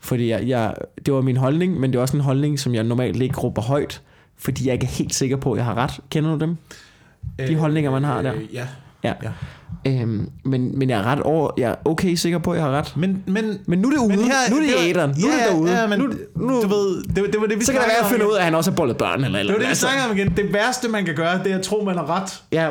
Fordi 0.00 0.28
jeg, 0.28 0.48
jeg, 0.48 0.74
det 1.06 1.14
var 1.14 1.20
min 1.20 1.36
holdning, 1.36 1.80
men 1.80 1.92
det 1.92 1.98
er 1.98 2.02
også 2.02 2.16
en 2.16 2.22
holdning, 2.22 2.58
som 2.60 2.74
jeg 2.74 2.84
normalt 2.84 3.22
ikke 3.22 3.36
råber 3.36 3.62
højt. 3.62 4.02
Fordi 4.38 4.66
jeg 4.66 4.72
ikke 4.72 4.86
er 4.86 4.90
helt 4.90 5.14
sikker 5.14 5.36
på, 5.36 5.52
at 5.52 5.56
jeg 5.56 5.64
har 5.64 5.74
ret. 5.74 6.00
Kender 6.10 6.36
du 6.36 6.38
dem? 6.38 6.56
De 7.48 7.56
holdninger, 7.56 7.90
man 7.90 8.04
har 8.04 8.22
der. 8.22 8.34
Øh, 8.34 8.54
ja. 8.54 8.66
Ja. 9.04 9.12
ja. 9.22 9.30
Øhm, 9.86 10.28
men, 10.44 10.78
men 10.78 10.90
jeg 10.90 10.98
er 10.98 11.02
ret 11.02 11.20
over, 11.20 11.50
jeg 11.58 11.70
er 11.70 11.74
okay 11.84 12.14
sikker 12.14 12.38
på, 12.38 12.50
at 12.52 12.58
jeg 12.58 12.64
har 12.66 12.72
ret. 12.72 12.96
Men, 12.96 13.22
men, 13.26 13.58
Men 13.66 13.78
nu 13.78 13.88
er 13.88 13.92
det 13.92 13.98
ude. 13.98 14.16
nu 14.16 14.22
er 14.56 14.60
det 14.60 14.68
i 14.86 14.90
æderen. 14.90 15.14
Nu 15.20 15.26
er 15.28 15.32
det 15.32 15.40
derude. 15.50 15.80
Ja, 15.80 15.86
men 15.86 15.98
nu, 15.98 16.12
nu, 16.36 16.62
du 16.62 16.68
ved, 16.68 17.02
det, 17.02 17.14
det 17.32 17.40
var 17.40 17.46
det, 17.46 17.58
vi 17.60 17.64
så 17.64 17.72
kan 17.72 17.80
det 17.80 17.88
være, 17.88 18.06
at 18.06 18.12
igen. 18.16 18.26
ud 18.26 18.32
af, 18.34 18.38
at 18.38 18.44
han 18.44 18.54
også 18.54 18.70
har 18.70 18.76
bollet 18.76 18.96
børn. 18.96 19.24
Eller, 19.24 19.38
eller 19.38 19.52
Det 19.52 19.52
var 19.52 19.58
det, 19.58 19.66
vi 19.66 19.68
altså, 19.68 19.86
snakker 19.86 20.04
om 20.10 20.16
igen. 20.16 20.36
Det 20.36 20.52
værste, 20.52 20.88
man 20.88 21.04
kan 21.04 21.14
gøre, 21.14 21.38
det 21.44 21.52
er 21.52 21.56
at 21.58 21.62
tro, 21.62 21.84
man 21.84 21.96
har 21.96 22.10
ret. 22.10 22.42
Ja, 22.52 22.68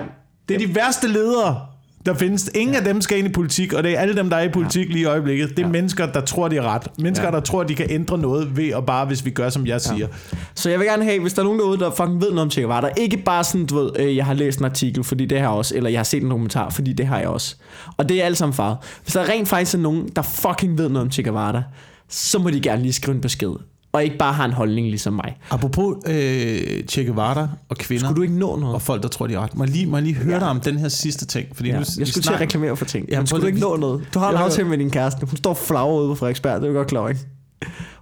Det 0.49 0.55
er 0.55 0.67
de 0.67 0.75
værste 0.75 1.07
ledere, 1.07 1.61
der 2.05 2.13
findes. 2.13 2.49
Ingen 2.55 2.73
ja. 2.73 2.79
af 2.79 2.85
dem 2.85 3.01
skal 3.01 3.17
ind 3.17 3.27
i 3.27 3.31
politik, 3.31 3.73
og 3.73 3.83
det 3.83 3.91
er 3.91 3.99
alle 3.99 4.15
dem, 4.15 4.29
der 4.29 4.37
er 4.37 4.43
i 4.43 4.49
politik 4.49 4.89
lige 4.89 5.01
i 5.01 5.05
øjeblikket. 5.05 5.49
Det 5.49 5.59
er 5.59 5.63
ja. 5.63 5.71
mennesker, 5.71 6.05
der 6.05 6.21
tror, 6.21 6.47
de 6.47 6.57
er 6.57 6.61
ret. 6.61 6.87
Mennesker, 6.99 7.27
ja. 7.27 7.31
Ja. 7.31 7.35
der 7.35 7.43
tror, 7.43 7.63
de 7.63 7.75
kan 7.75 7.85
ændre 7.89 8.17
noget 8.17 8.57
ved 8.57 8.73
og 8.73 8.85
bare, 8.85 9.05
hvis 9.05 9.25
vi 9.25 9.29
gør, 9.29 9.49
som 9.49 9.67
jeg 9.67 9.81
siger. 9.81 10.07
Så 10.55 10.69
jeg 10.69 10.79
vil 10.79 10.87
gerne 10.87 11.03
have, 11.03 11.21
hvis 11.21 11.33
der 11.33 11.39
er 11.39 11.43
nogen 11.43 11.59
derude, 11.59 11.79
der 11.79 11.91
fucking 11.91 12.21
ved 12.21 12.29
noget 12.29 12.41
om 12.41 12.51
Che 12.51 12.61
Guevara, 12.61 12.89
ikke 12.97 13.17
bare 13.17 13.43
sådan, 13.43 13.65
du 13.65 13.75
ved, 13.75 13.91
øh, 13.99 14.15
jeg 14.15 14.25
har 14.25 14.33
læst 14.33 14.59
en 14.59 14.65
artikel, 14.65 15.03
fordi 15.03 15.25
det 15.25 15.37
har 15.37 15.45
jeg 15.45 15.57
også, 15.57 15.75
eller 15.75 15.89
jeg 15.89 15.99
har 15.99 16.03
set 16.03 16.23
en 16.23 16.29
dokumentar, 16.29 16.69
fordi 16.69 16.93
det 16.93 17.07
har 17.07 17.19
jeg 17.19 17.27
også. 17.27 17.55
Og 17.97 18.09
det 18.09 18.21
er 18.21 18.25
alt 18.25 18.37
sammen 18.37 18.53
farvet. 18.53 18.77
Hvis 19.03 19.13
der 19.13 19.29
rent 19.29 19.47
faktisk 19.47 19.75
er 19.75 19.79
nogen, 19.79 20.09
der 20.15 20.21
fucking 20.21 20.77
ved 20.77 20.89
noget 20.89 21.05
om 21.05 21.11
Che 21.11 21.23
Guevara, 21.23 21.63
så 22.09 22.39
må 22.39 22.49
de 22.49 22.61
gerne 22.61 22.81
lige 22.81 22.93
skrive 22.93 23.15
en 23.15 23.21
besked. 23.21 23.51
Og 23.91 24.03
ikke 24.03 24.17
bare 24.17 24.33
have 24.33 24.45
en 24.45 24.51
holdning 24.53 24.87
ligesom 24.87 25.13
mig. 25.13 25.37
Apropos 25.49 25.95
øh, 26.07 26.83
Che 26.89 27.05
Guevara 27.05 27.47
og 27.69 27.77
kvinder 27.77 28.05
Skulle 28.05 28.15
du 28.17 28.21
ikke 28.21 28.37
nå 28.39 28.55
noget? 28.55 28.75
og 28.75 28.81
folk, 28.81 29.03
der 29.03 29.09
tror, 29.09 29.27
de 29.27 29.33
er 29.33 29.39
ret. 29.39 29.55
Må 29.57 29.63
jeg 29.63 29.73
lige, 29.73 29.85
må 29.85 29.97
jeg 29.97 30.03
lige 30.03 30.15
høre 30.15 30.33
ja. 30.33 30.39
dig 30.39 30.47
om 30.49 30.59
den 30.59 30.77
her 30.77 30.87
sidste 30.87 31.25
ting? 31.25 31.47
Fordi 31.55 31.69
Ja. 31.69 31.75
nu, 31.79 31.83
Jeg 31.99 32.07
skulle 32.07 32.23
til 32.23 32.33
at 32.33 32.39
reklamere 32.39 32.77
for 32.77 32.85
ting. 32.85 33.09
Jamen, 33.09 33.27
skulle 33.27 33.41
du 33.41 33.47
ikke 33.47 33.59
nå 33.59 33.75
noget? 33.77 34.03
Du 34.13 34.19
har 34.19 34.27
en 34.29 34.33
Jo, 34.33 34.39
jo. 34.39 34.45
aftale 34.45 34.67
med 34.67 34.77
din 34.77 34.89
kæreste. 34.91 35.25
Hun 35.25 35.37
står 35.37 35.53
flagret 35.53 35.99
ude 36.01 36.09
på 36.09 36.15
Frederiksberg. 36.15 36.61
Det 36.61 36.67
er 36.67 36.71
du 36.71 36.77
godt 36.77 36.87
klar, 36.87 37.07
ikke? 37.09 37.21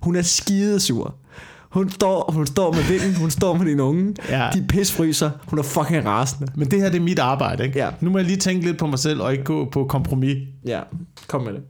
Hun 0.01 0.15
er 0.15 0.21
skidesur. 0.21 1.15
Hun 1.71 1.89
står, 1.89 2.31
hun 2.33 2.47
står 2.47 2.73
med 2.73 2.83
vinden, 2.83 3.15
hun 3.15 3.29
står 3.31 3.53
med 3.57 3.65
din 3.65 3.79
unge. 3.79 4.15
Ja. 4.29 4.49
De 4.53 4.65
pisfryser. 4.69 5.29
Hun 5.47 5.59
er 5.59 5.63
fucking 5.63 6.05
rasende. 6.05 6.51
Men 6.55 6.71
det 6.71 6.81
her, 6.81 6.89
det 6.89 6.97
er 6.97 7.01
mit 7.03 7.19
arbejde, 7.19 7.65
ikke? 7.65 7.79
Ja. 7.79 7.89
Nu 8.01 8.09
må 8.09 8.17
jeg 8.17 8.25
lige 8.27 8.37
tænke 8.37 8.65
lidt 8.65 8.77
på 8.77 8.87
mig 8.87 8.99
selv, 8.99 9.21
og 9.21 9.31
ikke 9.31 9.43
gå 9.43 9.69
på 9.71 9.85
kompromis. 9.89 10.37
Ja, 10.65 10.79
kom 11.27 11.41
med 11.43 11.53
det. 11.53 11.61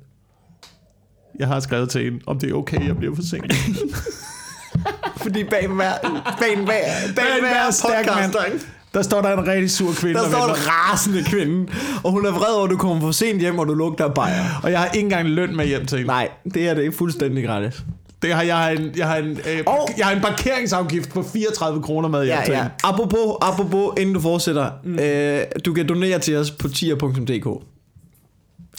Jeg 1.39 1.47
har 1.47 1.59
skrevet 1.59 1.89
til 1.89 2.07
en, 2.07 2.21
om 2.27 2.39
det 2.39 2.49
er 2.49 2.53
okay, 2.53 2.87
jeg 2.87 2.97
bliver 2.97 3.15
forsinket. 3.15 3.53
Fordi 5.23 5.43
bag 5.43 5.67
hver, 5.67 5.91
bag 6.39 6.55
hver, 6.57 6.81
bag 7.15 7.25
hver 7.39 8.45
ikke? 8.45 8.65
Der 8.93 9.01
står 9.01 9.21
der 9.21 9.37
en 9.37 9.47
rigtig 9.47 9.71
sur 9.71 9.93
kvinde, 9.93 10.19
der 10.19 10.29
står 10.29 10.43
en 10.43 10.49
venter. 10.49 10.61
rasende 10.91 11.23
kvinde, 11.23 11.71
og 12.03 12.11
hun 12.11 12.25
er 12.25 12.31
vred 12.31 12.55
over, 12.55 12.63
at 12.65 12.69
du 12.71 12.77
kommer 12.77 13.01
for 13.01 13.11
sent 13.11 13.39
hjem, 13.39 13.59
og 13.59 13.67
du 13.67 13.73
lugter 13.73 14.07
bajer. 14.07 14.43
Og 14.63 14.71
jeg 14.71 14.79
har 14.79 14.85
ikke 14.87 14.99
engang 15.03 15.29
løn 15.29 15.55
med 15.55 15.65
hjem 15.67 15.85
til 15.85 15.97
hende. 15.97 16.07
Nej, 16.07 16.29
det 16.53 16.67
er 16.69 16.73
det 16.73 16.81
ikke 16.81 16.97
fuldstændig 16.97 17.45
gratis. 17.45 17.83
Det 18.21 18.33
har, 18.33 18.41
jeg, 18.43 18.57
har 18.57 18.69
en, 18.69 18.91
jeg, 18.97 19.07
har 19.07 19.15
en, 19.15 19.29
øh, 19.29 19.59
Og- 19.65 19.89
jeg 19.97 20.05
har 20.05 20.15
en 20.15 20.21
parkeringsafgift 20.21 21.09
på 21.13 21.23
34 21.33 21.81
kroner 21.83 22.09
med 22.09 22.25
hjem 22.25 22.35
Ja, 22.37 22.41
til 22.45 22.51
ja. 22.51 22.57
hende. 22.57 22.71
Apropos, 22.83 23.35
apropos, 23.41 23.93
inden 23.99 24.15
du 24.15 24.21
fortsætter. 24.21 24.69
Mm. 24.83 24.99
Øh, 24.99 25.41
du 25.65 25.73
kan 25.73 25.87
donere 25.87 26.19
til 26.19 26.35
os 26.37 26.51
på 26.51 26.67
tier.dk. 26.67 27.63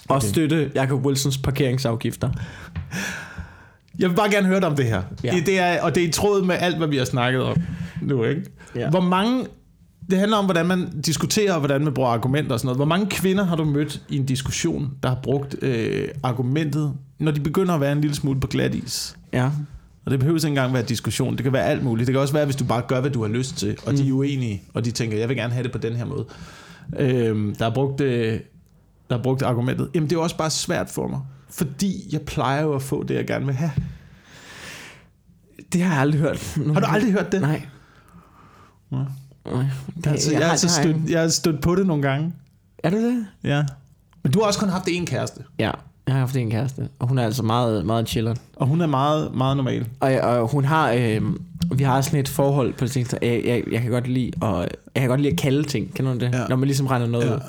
Og 0.08 0.16
Okay. 0.16 0.26
støtte 0.26 0.70
Jacob 0.74 1.06
Wilsons 1.06 1.38
parkeringsafgifter. 1.38 2.30
Jeg 3.98 4.10
vil 4.10 4.16
bare 4.16 4.30
gerne 4.30 4.46
høre 4.46 4.60
dig 4.60 4.68
om 4.68 4.76
det 4.76 4.84
her. 4.84 5.02
Ja. 5.24 5.42
Det 5.46 5.58
er, 5.58 5.82
og 5.82 5.94
det 5.94 6.02
er 6.02 6.08
i 6.08 6.10
tråd 6.10 6.44
med 6.44 6.56
alt, 6.58 6.76
hvad 6.76 6.88
vi 6.88 6.96
har 6.96 7.04
snakket 7.04 7.42
om 7.42 7.56
nu, 8.02 8.24
ikke? 8.24 8.42
Ja. 8.76 8.90
Hvor 8.90 9.00
mange... 9.00 9.46
Det 10.10 10.18
handler 10.18 10.36
om, 10.36 10.44
hvordan 10.44 10.66
man 10.66 11.00
diskuterer, 11.00 11.52
og 11.52 11.58
hvordan 11.58 11.84
man 11.84 11.94
bruger 11.94 12.10
argumenter 12.10 12.52
og 12.52 12.60
sådan 12.60 12.66
noget. 12.66 12.78
Hvor 12.78 12.84
mange 12.84 13.06
kvinder 13.06 13.44
har 13.44 13.56
du 13.56 13.64
mødt 13.64 14.02
i 14.08 14.16
en 14.16 14.26
diskussion, 14.26 14.90
der 15.02 15.08
har 15.08 15.18
brugt 15.22 15.56
øh, 15.62 16.08
argumentet, 16.22 16.92
når 17.18 17.32
de 17.32 17.40
begynder 17.40 17.74
at 17.74 17.80
være 17.80 17.92
en 17.92 18.00
lille 18.00 18.16
smule 18.16 18.40
på 18.40 18.46
glat 18.46 18.74
is? 18.74 19.16
Ja. 19.32 19.50
Og 20.04 20.10
det 20.10 20.18
behøver 20.18 20.38
ikke 20.38 20.48
engang 20.48 20.72
være 20.74 20.82
diskussion. 20.82 21.36
Det 21.36 21.42
kan 21.42 21.52
være 21.52 21.64
alt 21.64 21.84
muligt. 21.84 22.06
Det 22.06 22.12
kan 22.12 22.20
også 22.20 22.34
være, 22.34 22.44
hvis 22.44 22.56
du 22.56 22.64
bare 22.64 22.82
gør, 22.88 23.00
hvad 23.00 23.10
du 23.10 23.22
har 23.22 23.28
lyst 23.28 23.56
til, 23.56 23.76
og 23.86 23.92
mm. 23.92 23.98
de 23.98 24.08
er 24.08 24.12
uenige, 24.12 24.62
og 24.74 24.84
de 24.84 24.90
tænker, 24.90 25.18
jeg 25.18 25.28
vil 25.28 25.36
gerne 25.36 25.52
have 25.52 25.62
det 25.62 25.72
på 25.72 25.78
den 25.78 25.96
her 25.96 26.04
måde. 26.04 26.24
Øhm, 26.98 27.54
der, 27.54 27.66
er 27.66 27.74
brugt, 27.74 28.00
øh, 28.00 28.40
der 29.10 29.18
er 29.18 29.22
brugt 29.22 29.42
argumentet. 29.42 29.88
Jamen, 29.94 30.10
det 30.10 30.16
er 30.16 30.20
også 30.20 30.36
bare 30.36 30.50
svært 30.50 30.90
for 30.90 31.08
mig. 31.08 31.20
Fordi 31.50 32.08
jeg 32.12 32.20
plejer 32.20 32.62
jo 32.62 32.74
at 32.74 32.82
få 32.82 33.02
det, 33.02 33.14
jeg 33.14 33.26
gerne 33.26 33.46
vil 33.46 33.54
have. 33.54 33.70
Det 35.72 35.82
har 35.82 35.92
jeg 35.92 36.00
aldrig 36.00 36.20
hørt. 36.20 36.58
Har 36.74 36.80
du 36.80 36.86
aldrig 36.88 37.12
hørt 37.12 37.32
det? 37.32 37.40
Nej. 37.40 37.62
Nå. 38.90 38.98
Nej. 39.52 39.64
Det, 39.96 40.06
Altså, 40.06 40.30
jeg, 40.32 40.38
jeg, 40.40 40.46
har 40.46 40.50
altså 40.52 40.66
det 40.66 40.74
stødt, 40.74 41.10
jeg 41.10 41.20
har 41.20 41.28
stødt 41.28 41.60
på 41.62 41.74
det 41.74 41.86
nogle 41.86 42.02
gange. 42.02 42.32
Er 42.78 42.90
du 42.90 42.96
det? 42.96 43.26
Ja. 43.44 43.64
Men 44.22 44.32
du 44.32 44.38
har 44.40 44.46
også 44.46 44.58
kun 44.60 44.68
haft 44.68 44.88
én 44.88 45.04
kæreste. 45.04 45.40
Ja. 45.58 45.70
Jeg 46.06 46.14
har 46.14 46.20
haft 46.20 46.36
en 46.36 46.50
kæreste, 46.50 46.88
og 46.98 47.08
hun 47.08 47.18
er 47.18 47.24
altså 47.24 47.42
meget, 47.42 47.86
meget 47.86 48.08
chiller. 48.08 48.34
Og 48.56 48.66
hun 48.66 48.80
er 48.80 48.86
meget, 48.86 49.34
meget 49.34 49.56
normal. 49.56 49.86
Og, 50.00 50.12
og 50.12 50.48
hun 50.48 50.64
har, 50.64 50.90
øh, 50.92 51.22
vi 51.74 51.84
har 51.84 52.00
sådan 52.00 52.20
et 52.20 52.28
forhold 52.28 52.72
på 52.72 52.84
det 52.84 52.90
seneste. 52.92 53.18
Jeg, 53.22 53.42
jeg, 53.44 53.62
jeg, 53.72 53.82
kan 53.82 53.90
godt 53.90 54.06
lide, 54.06 54.30
og 54.40 54.60
jeg 54.94 55.00
kan 55.00 55.08
godt 55.08 55.20
lide 55.20 55.32
at 55.32 55.38
kalde 55.38 55.62
ting. 55.62 55.94
Kender 55.94 56.12
du 56.12 56.18
det? 56.18 56.34
Ja. 56.34 56.46
Når 56.48 56.56
man 56.56 56.66
ligesom 56.66 56.86
regner 56.86 57.06
noget 57.06 57.26
Ja. 57.26 57.30
ja. 57.30 57.36
ud. 57.36 57.42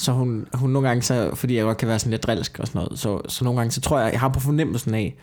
Så 0.00 0.12
hun, 0.12 0.46
hun 0.54 0.70
nogle 0.70 0.88
gange, 0.88 1.02
så, 1.02 1.30
fordi 1.34 1.56
jeg 1.56 1.64
godt 1.64 1.78
kan 1.78 1.88
være 1.88 1.98
sådan 1.98 2.10
lidt 2.10 2.22
drilsk 2.22 2.58
og 2.58 2.66
sådan 2.66 2.78
noget, 2.78 2.98
så, 2.98 3.20
så 3.28 3.44
nogle 3.44 3.60
gange, 3.60 3.70
så 3.70 3.80
tror 3.80 4.00
jeg, 4.00 4.12
jeg 4.12 4.20
har 4.20 4.28
på 4.28 4.40
fornemmelsen 4.40 4.94
af, 4.94 5.16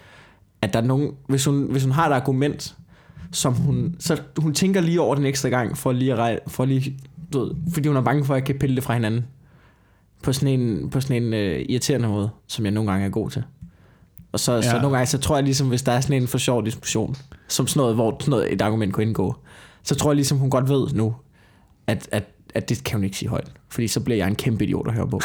at 0.61 0.73
der 0.73 0.81
er 0.81 0.83
nogen, 0.83 1.11
hvis 1.27 1.45
hun, 1.45 1.71
hvis 1.71 1.83
hun 1.83 1.91
har 1.91 2.09
et 2.09 2.13
argument, 2.13 2.75
som 3.31 3.53
hun, 3.53 3.95
så 3.99 4.21
hun 4.37 4.53
tænker 4.53 4.81
lige 4.81 5.01
over 5.01 5.15
den 5.15 5.25
ekstra 5.25 5.49
gang, 5.49 5.77
for 5.77 5.91
lige 5.91 6.13
at 6.13 6.39
for 6.47 6.65
lige, 6.65 6.99
du 7.33 7.39
ved, 7.39 7.51
fordi 7.73 7.87
hun 7.87 7.97
er 7.97 8.01
bange 8.01 8.25
for, 8.25 8.33
at 8.33 8.39
jeg 8.39 8.45
kan 8.45 8.59
pille 8.59 8.75
det 8.75 8.83
fra 8.83 8.93
hinanden. 8.93 9.25
På 10.23 10.33
sådan 10.33 10.59
en, 10.59 10.89
på 10.89 11.01
sådan 11.01 11.23
en 11.23 11.33
uh, 11.33 11.65
irriterende 11.69 12.07
måde, 12.07 12.29
som 12.47 12.65
jeg 12.65 12.71
nogle 12.71 12.91
gange 12.91 13.05
er 13.05 13.09
god 13.09 13.29
til. 13.29 13.43
Og 14.31 14.39
så, 14.39 14.53
ja. 14.53 14.61
så 14.61 14.81
nogle 14.81 14.97
gange, 14.97 15.05
så 15.07 15.17
tror 15.17 15.35
jeg 15.35 15.43
ligesom, 15.43 15.67
hvis 15.67 15.81
der 15.81 15.91
er 15.91 16.01
sådan 16.01 16.21
en 16.21 16.27
for 16.27 16.37
sjov 16.37 16.65
diskussion, 16.65 17.15
som 17.47 17.67
sådan 17.67 17.79
noget, 17.79 17.95
hvor 17.95 18.17
sådan 18.19 18.31
noget, 18.31 18.53
et 18.53 18.61
argument 18.61 18.93
kunne 18.93 19.05
indgå, 19.05 19.35
så 19.83 19.95
tror 19.95 20.11
jeg 20.11 20.15
ligesom, 20.15 20.37
hun 20.37 20.49
godt 20.49 20.69
ved 20.69 20.87
nu, 20.93 21.15
at, 21.87 22.09
at, 22.11 22.23
at 22.55 22.69
det 22.69 22.83
kan 22.83 22.97
hun 22.97 23.03
ikke 23.03 23.17
sige 23.17 23.29
højt. 23.29 23.51
Fordi 23.69 23.87
så 23.87 23.99
bliver 23.99 24.17
jeg 24.17 24.27
en 24.27 24.35
kæmpe 24.35 24.63
idiot 24.63 24.87
at 24.87 24.93
høre 24.93 25.07
på. 25.07 25.19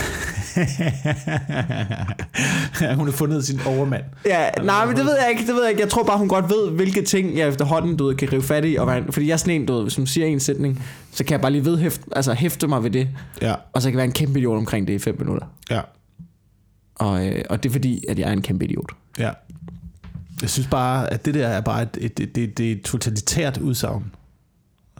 Hun 2.97 3.07
har 3.07 3.13
fundet 3.13 3.45
sin 3.47 3.61
overmand. 3.67 4.03
Ja, 4.27 4.49
nej, 4.65 4.87
men 4.87 4.97
det 4.97 5.05
ved 5.05 5.17
jeg 5.21 5.31
ikke, 5.31 5.47
det 5.47 5.55
ved 5.55 5.63
jeg 5.63 5.71
ikke. 5.71 5.83
Jeg 5.83 5.91
tror 5.91 6.03
bare, 6.05 6.19
hun 6.19 6.29
godt 6.29 6.49
ved, 6.49 6.71
hvilke 6.71 7.03
ting 7.03 7.37
jeg 7.39 7.49
efterhånden 7.49 7.97
du 7.97 8.07
ved, 8.07 8.15
kan 8.15 8.33
rive 8.33 8.43
fat 8.43 8.65
i. 8.65 8.77
Og 8.77 8.87
være, 8.87 9.03
fordi 9.11 9.27
jeg 9.27 9.33
er 9.33 9.37
sådan 9.37 9.55
en, 9.61 9.67
du 9.67 9.75
ved, 9.75 9.83
hvis 9.83 9.97
hun 9.97 10.07
siger 10.07 10.27
en 10.27 10.41
sætning, 10.41 10.85
så 11.13 11.25
kan 11.25 11.33
jeg 11.33 11.41
bare 11.41 11.53
lige 11.53 11.65
vedhæfte, 11.65 12.05
altså 12.17 12.33
hæfte 12.35 12.69
mig 12.69 12.83
ved 12.83 12.91
det. 12.91 13.09
Ja, 13.43 13.55
Og 13.73 13.83
så 13.83 13.89
kan 13.89 13.93
jeg 13.93 13.97
være 13.97 14.07
en 14.07 14.13
kæmpe 14.13 14.39
idiot 14.39 14.57
omkring 14.57 14.87
det 14.87 14.93
i 14.95 14.99
fem 14.99 15.17
minutter. 15.21 15.47
ja, 15.71 15.81
Og, 16.95 17.27
øh, 17.27 17.45
og 17.51 17.63
det 17.63 17.69
er 17.69 17.73
fordi, 17.73 18.05
at 18.09 18.19
jeg 18.19 18.29
er 18.29 18.33
en 18.33 18.43
kæmpe 18.43 18.65
idiot. 18.65 18.91
ja. 19.19 19.31
Jeg 20.43 20.51
synes 20.51 20.67
bare, 20.69 21.13
at 21.13 21.25
det 21.25 21.35
der 21.35 21.49
er 21.49 21.61
bare 21.61 21.83
et, 21.83 21.99
et, 22.01 22.21
et, 22.21 22.39
et, 22.39 22.61
et 22.61 22.83
totalitært 22.83 23.59
udsagn. 23.59 24.05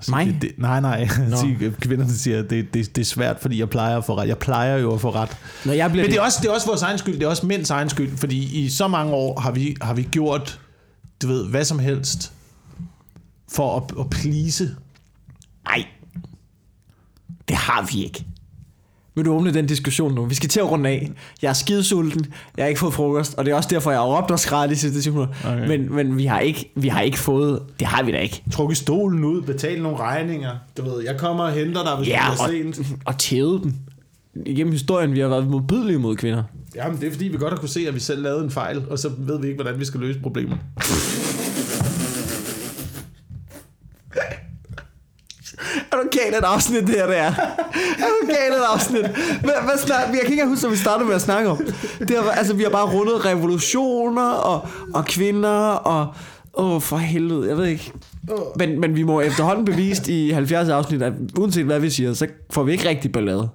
Altså, 0.03 0.11
Mig? 0.11 0.27
Det, 0.27 0.43
det, 0.43 0.51
nej, 0.59 0.81
nej. 0.81 1.09
Sige, 1.41 1.75
Kvinderne 1.81 2.13
siger, 2.13 2.39
at 2.39 2.51
det, 2.51 2.75
det, 2.75 2.97
det 2.97 3.03
er 3.03 3.07
svært, 3.07 3.41
fordi 3.41 3.59
jeg 3.59 3.71
plejer 3.71 3.99
at 3.99 4.05
få 4.05 4.17
ret. 4.17 4.29
Jeg 4.29 4.39
plejer 4.39 4.77
jo 4.77 4.95
at 4.95 5.01
få 5.01 5.11
ret. 5.11 5.37
Når 5.65 5.73
jeg 5.73 5.91
bliver 5.91 6.05
Men 6.05 6.11
det 6.11 6.19
er, 6.19 6.23
også, 6.23 6.39
det 6.43 6.49
er 6.49 6.53
også 6.53 6.67
vores 6.67 6.83
egen 6.83 6.99
skyld. 6.99 7.15
Det 7.15 7.23
er 7.23 7.29
også 7.29 7.47
mænds 7.47 7.71
egen 7.71 7.89
skyld, 7.89 8.17
fordi 8.17 8.65
i 8.65 8.71
så 8.71 8.89
mange 8.89 9.13
år 9.13 9.41
har 9.41 9.51
vi, 9.51 9.77
har 9.83 9.95
vi 9.95 10.03
gjort, 10.03 10.61
du 11.23 11.27
ved, 11.27 11.47
hvad 11.49 11.65
som 11.65 11.79
helst 11.79 12.33
for 13.53 13.77
at, 13.77 14.01
at 14.01 14.11
please. 14.11 14.77
Nej, 15.65 15.87
det 17.49 17.57
har 17.57 17.89
vi 17.93 18.05
ikke. 18.05 18.25
Vil 19.15 19.25
du 19.25 19.33
åbne 19.33 19.55
den 19.55 19.67
diskussion 19.67 20.15
nu? 20.15 20.25
Vi 20.25 20.35
skal 20.35 20.49
til 20.49 20.61
at 20.61 20.71
runde 20.71 20.89
af. 20.91 21.11
Jeg 21.43 21.49
er 21.49 21.53
skidesulten, 21.53 22.27
jeg 22.57 22.63
har 22.65 22.69
ikke 22.69 22.81
fået 22.81 22.95
frokost, 22.95 23.35
og 23.35 23.45
det 23.45 23.53
er 23.53 23.57
også 23.57 23.69
derfor, 23.73 23.91
jeg 23.91 24.01
har 24.01 24.07
råbt 24.07 24.31
og 24.31 24.39
skrædt 24.39 24.71
de 24.71 24.77
sidste 24.77 25.03
10 25.03 25.11
minutter. 25.11 25.35
Okay. 25.45 25.69
Men, 25.69 25.95
men 25.95 26.17
vi, 26.17 26.25
har 26.27 26.41
ikke, 26.41 26.73
vi 26.77 26.89
har 26.89 27.01
ikke 27.01 27.19
fået, 27.19 27.63
det 27.79 27.87
har 27.87 28.03
vi 28.03 28.13
da 28.13 28.19
ikke. 28.19 28.43
Trukket 28.53 28.77
stolen 28.79 29.25
ud, 29.25 29.43
betale 29.43 29.83
nogle 29.83 29.99
regninger. 29.99 30.51
Du 30.77 30.83
ved, 30.85 31.05
jeg 31.05 31.17
kommer 31.19 31.45
og 31.45 31.53
henter 31.53 31.83
dig, 31.85 31.97
hvis 31.97 32.09
Ja, 32.09 32.23
du 32.39 32.43
er 32.43 32.49
sent. 32.49 32.79
og, 32.79 32.85
og 33.05 33.19
tævet 33.19 33.63
dem. 33.63 33.75
Igennem 34.47 34.73
historien, 34.73 35.13
vi 35.15 35.21
har 35.21 35.29
været 35.29 35.47
modbydelige 35.49 35.99
mod 35.99 36.17
kvinder. 36.17 36.43
Jamen, 36.77 37.01
det 37.01 37.07
er 37.09 37.11
fordi, 37.13 37.29
vi 37.29 37.37
godt 37.37 37.53
har 37.53 37.59
kunne 37.59 37.69
se, 37.69 37.89
at 37.89 37.95
vi 37.95 38.01
selv 38.01 38.23
lavede 38.23 38.45
en 38.45 38.51
fejl, 38.51 38.83
og 38.91 38.99
så 38.99 39.11
ved 39.19 39.41
vi 39.41 39.47
ikke, 39.49 39.63
hvordan 39.63 39.81
vi 39.81 39.85
skal 39.85 40.01
løse 40.01 40.21
problemet. 40.21 40.59
Er 45.93 45.97
du 45.97 46.01
galt 46.13 46.37
et 46.37 46.45
afsnit, 46.45 46.87
det 46.87 46.95
her 46.95 47.07
det 47.07 47.19
er? 47.19 47.33
Er 47.99 48.09
du 48.23 48.27
galt 48.27 48.55
et 48.55 48.65
afsnit? 48.75 49.07
Hvad, 49.41 49.55
hvad 49.65 49.79
snak, 49.79 50.01
jeg 50.09 50.21
kan 50.23 50.31
ikke 50.31 50.47
huske, 50.47 50.67
hvad 50.67 50.77
vi 50.77 50.83
startede 50.83 51.07
med 51.07 51.15
at 51.15 51.23
snakke 51.23 51.51
om. 51.51 51.59
Det 51.99 52.17
har, 52.17 52.31
altså, 52.31 52.55
vi 52.55 52.63
har 52.63 52.71
bare 52.71 52.87
rundet 52.87 53.25
revolutioner 53.25 54.31
og, 54.31 54.69
og 54.95 55.05
kvinder 55.05 55.59
og... 55.71 56.15
Åh, 56.55 56.73
oh, 56.73 56.83
for 56.83 56.97
helvede, 56.97 57.49
jeg 57.49 57.57
ved 57.57 57.67
ikke. 57.67 57.93
Men, 58.57 58.81
men 58.81 58.97
vi 58.97 59.03
må 59.03 59.21
efterhånden 59.21 59.65
bevist 59.65 60.09
i 60.09 60.31
70 60.31 60.69
afsnit, 60.69 61.03
at 61.03 61.13
uanset 61.39 61.65
hvad 61.65 61.81
vi 61.81 61.91
siger, 61.91 62.15
så 62.15 62.27
får 62.51 62.63
vi 62.63 62.73
ikke 62.73 62.89
rigtig 62.89 63.13
ballade. 63.13 63.49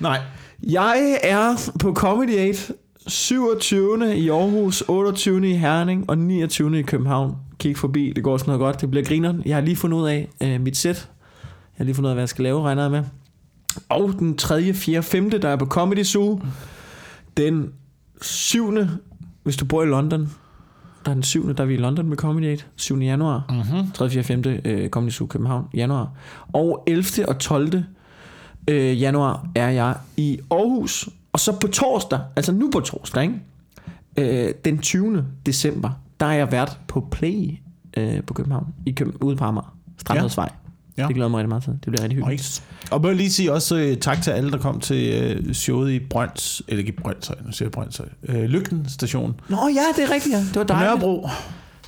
Nej. 0.00 0.20
Jeg 0.62 1.18
er 1.22 1.70
på 1.80 1.92
Comedy 1.92 2.48
8 2.48 2.74
27. 3.06 4.16
i 4.16 4.30
Aarhus, 4.30 4.84
28. 4.88 5.50
i 5.50 5.54
Herning 5.54 6.10
og 6.10 6.18
29. 6.18 6.78
i 6.78 6.82
København. 6.82 7.36
Kig 7.64 7.76
forbi, 7.76 8.12
det 8.16 8.24
går 8.24 8.36
sådan 8.36 8.50
noget 8.50 8.60
godt, 8.60 8.80
det 8.80 8.90
bliver 8.90 9.04
grineren. 9.04 9.42
Jeg 9.46 9.56
har 9.56 9.60
lige 9.60 9.76
fundet 9.76 9.98
ud 9.98 10.08
af 10.08 10.28
øh, 10.40 10.60
mit 10.60 10.76
sæt. 10.76 11.08
Jeg 11.42 11.76
har 11.76 11.84
lige 11.84 11.94
fundet 11.94 12.08
ud 12.08 12.10
af, 12.10 12.14
hvad 12.14 12.22
jeg 12.22 12.28
skal 12.28 12.42
lave, 12.42 12.62
regner 12.62 12.82
jeg 12.82 12.90
med. 12.90 13.02
Og 13.88 14.12
den 14.18 14.36
3., 14.36 14.74
4., 14.74 15.02
5., 15.02 15.30
der 15.30 15.48
er 15.48 15.56
på 15.56 15.66
Comedy 15.66 16.02
Zoo. 16.02 16.40
Den 17.36 17.72
7., 18.22 18.74
hvis 19.42 19.56
du 19.56 19.64
bor 19.64 19.82
i 19.82 19.86
London, 19.86 20.20
der 21.04 21.10
er 21.10 21.14
den 21.14 21.22
7., 21.22 21.54
der 21.54 21.62
er 21.62 21.66
vi 21.66 21.74
i 21.74 21.76
London 21.76 22.08
med 22.08 22.16
Comedy 22.16 22.52
8, 22.52 22.64
7. 22.76 22.98
januar. 22.98 23.44
Mm-hmm. 23.48 23.90
3., 23.90 24.10
4., 24.10 24.22
5. 24.22 24.42
Øh, 24.64 24.88
Comedy 24.88 25.12
Zoo 25.12 25.26
København, 25.26 25.64
januar. 25.74 26.10
Og 26.52 26.84
11. 26.86 27.28
og 27.28 27.38
12. 27.38 27.82
Øh, 28.70 29.02
januar 29.02 29.46
er 29.54 29.68
jeg 29.68 29.96
i 30.16 30.38
Aarhus. 30.50 31.08
Og 31.32 31.40
så 31.40 31.52
på 31.60 31.66
torsdag, 31.66 32.20
altså 32.36 32.52
nu 32.52 32.70
på 32.70 32.80
torsdag, 32.80 33.22
ikke? 33.22 34.46
Øh, 34.46 34.54
den 34.64 34.78
20. 34.78 35.24
december, 35.46 35.90
der 36.20 36.26
er 36.26 36.32
jeg 36.32 36.52
vært 36.52 36.78
på 36.88 37.06
Play 37.10 37.50
øh, 37.96 38.22
på 38.26 38.34
København, 38.34 38.66
i 38.86 38.90
København, 38.92 39.22
ude 39.22 39.36
på 39.36 39.44
Amager, 39.44 39.76
Strandhedsvej. 39.98 40.48
Ja. 40.96 41.06
Det 41.06 41.14
glæder 41.14 41.28
mig 41.30 41.38
rigtig 41.38 41.48
meget 41.48 41.62
til. 41.64 41.72
Det 41.72 41.80
bliver 41.82 42.02
rigtig 42.02 42.16
hyggeligt. 42.16 42.40
Nice. 42.40 42.62
Og 42.90 43.00
må 43.00 43.08
jeg 43.08 43.16
lige 43.16 43.32
sige 43.32 43.52
også 43.52 43.76
øh, 43.76 43.96
tak 43.96 44.22
til 44.22 44.30
alle, 44.30 44.50
der 44.50 44.58
kom 44.58 44.80
til 44.80 45.22
øh, 45.46 45.54
showet 45.54 45.90
i 45.92 45.98
Brøns, 46.00 46.62
eller 46.68 46.78
ikke 46.78 46.92
i 46.92 46.96
Brøndshøj, 47.02 47.36
nu 47.46 47.52
siger 47.52 47.66
jeg 47.66 47.72
Brøndshøj, 47.72 48.06
øh, 48.28 48.42
Lygten 48.44 48.88
station 48.88 49.40
Nå 49.48 49.56
ja, 49.74 50.02
det 50.02 50.10
er 50.10 50.14
rigtigt, 50.14 50.34
ja. 50.34 50.38
Det 50.38 50.56
var 50.56 50.62
dejligt. 50.62 50.88
Nørrebro. 50.90 51.22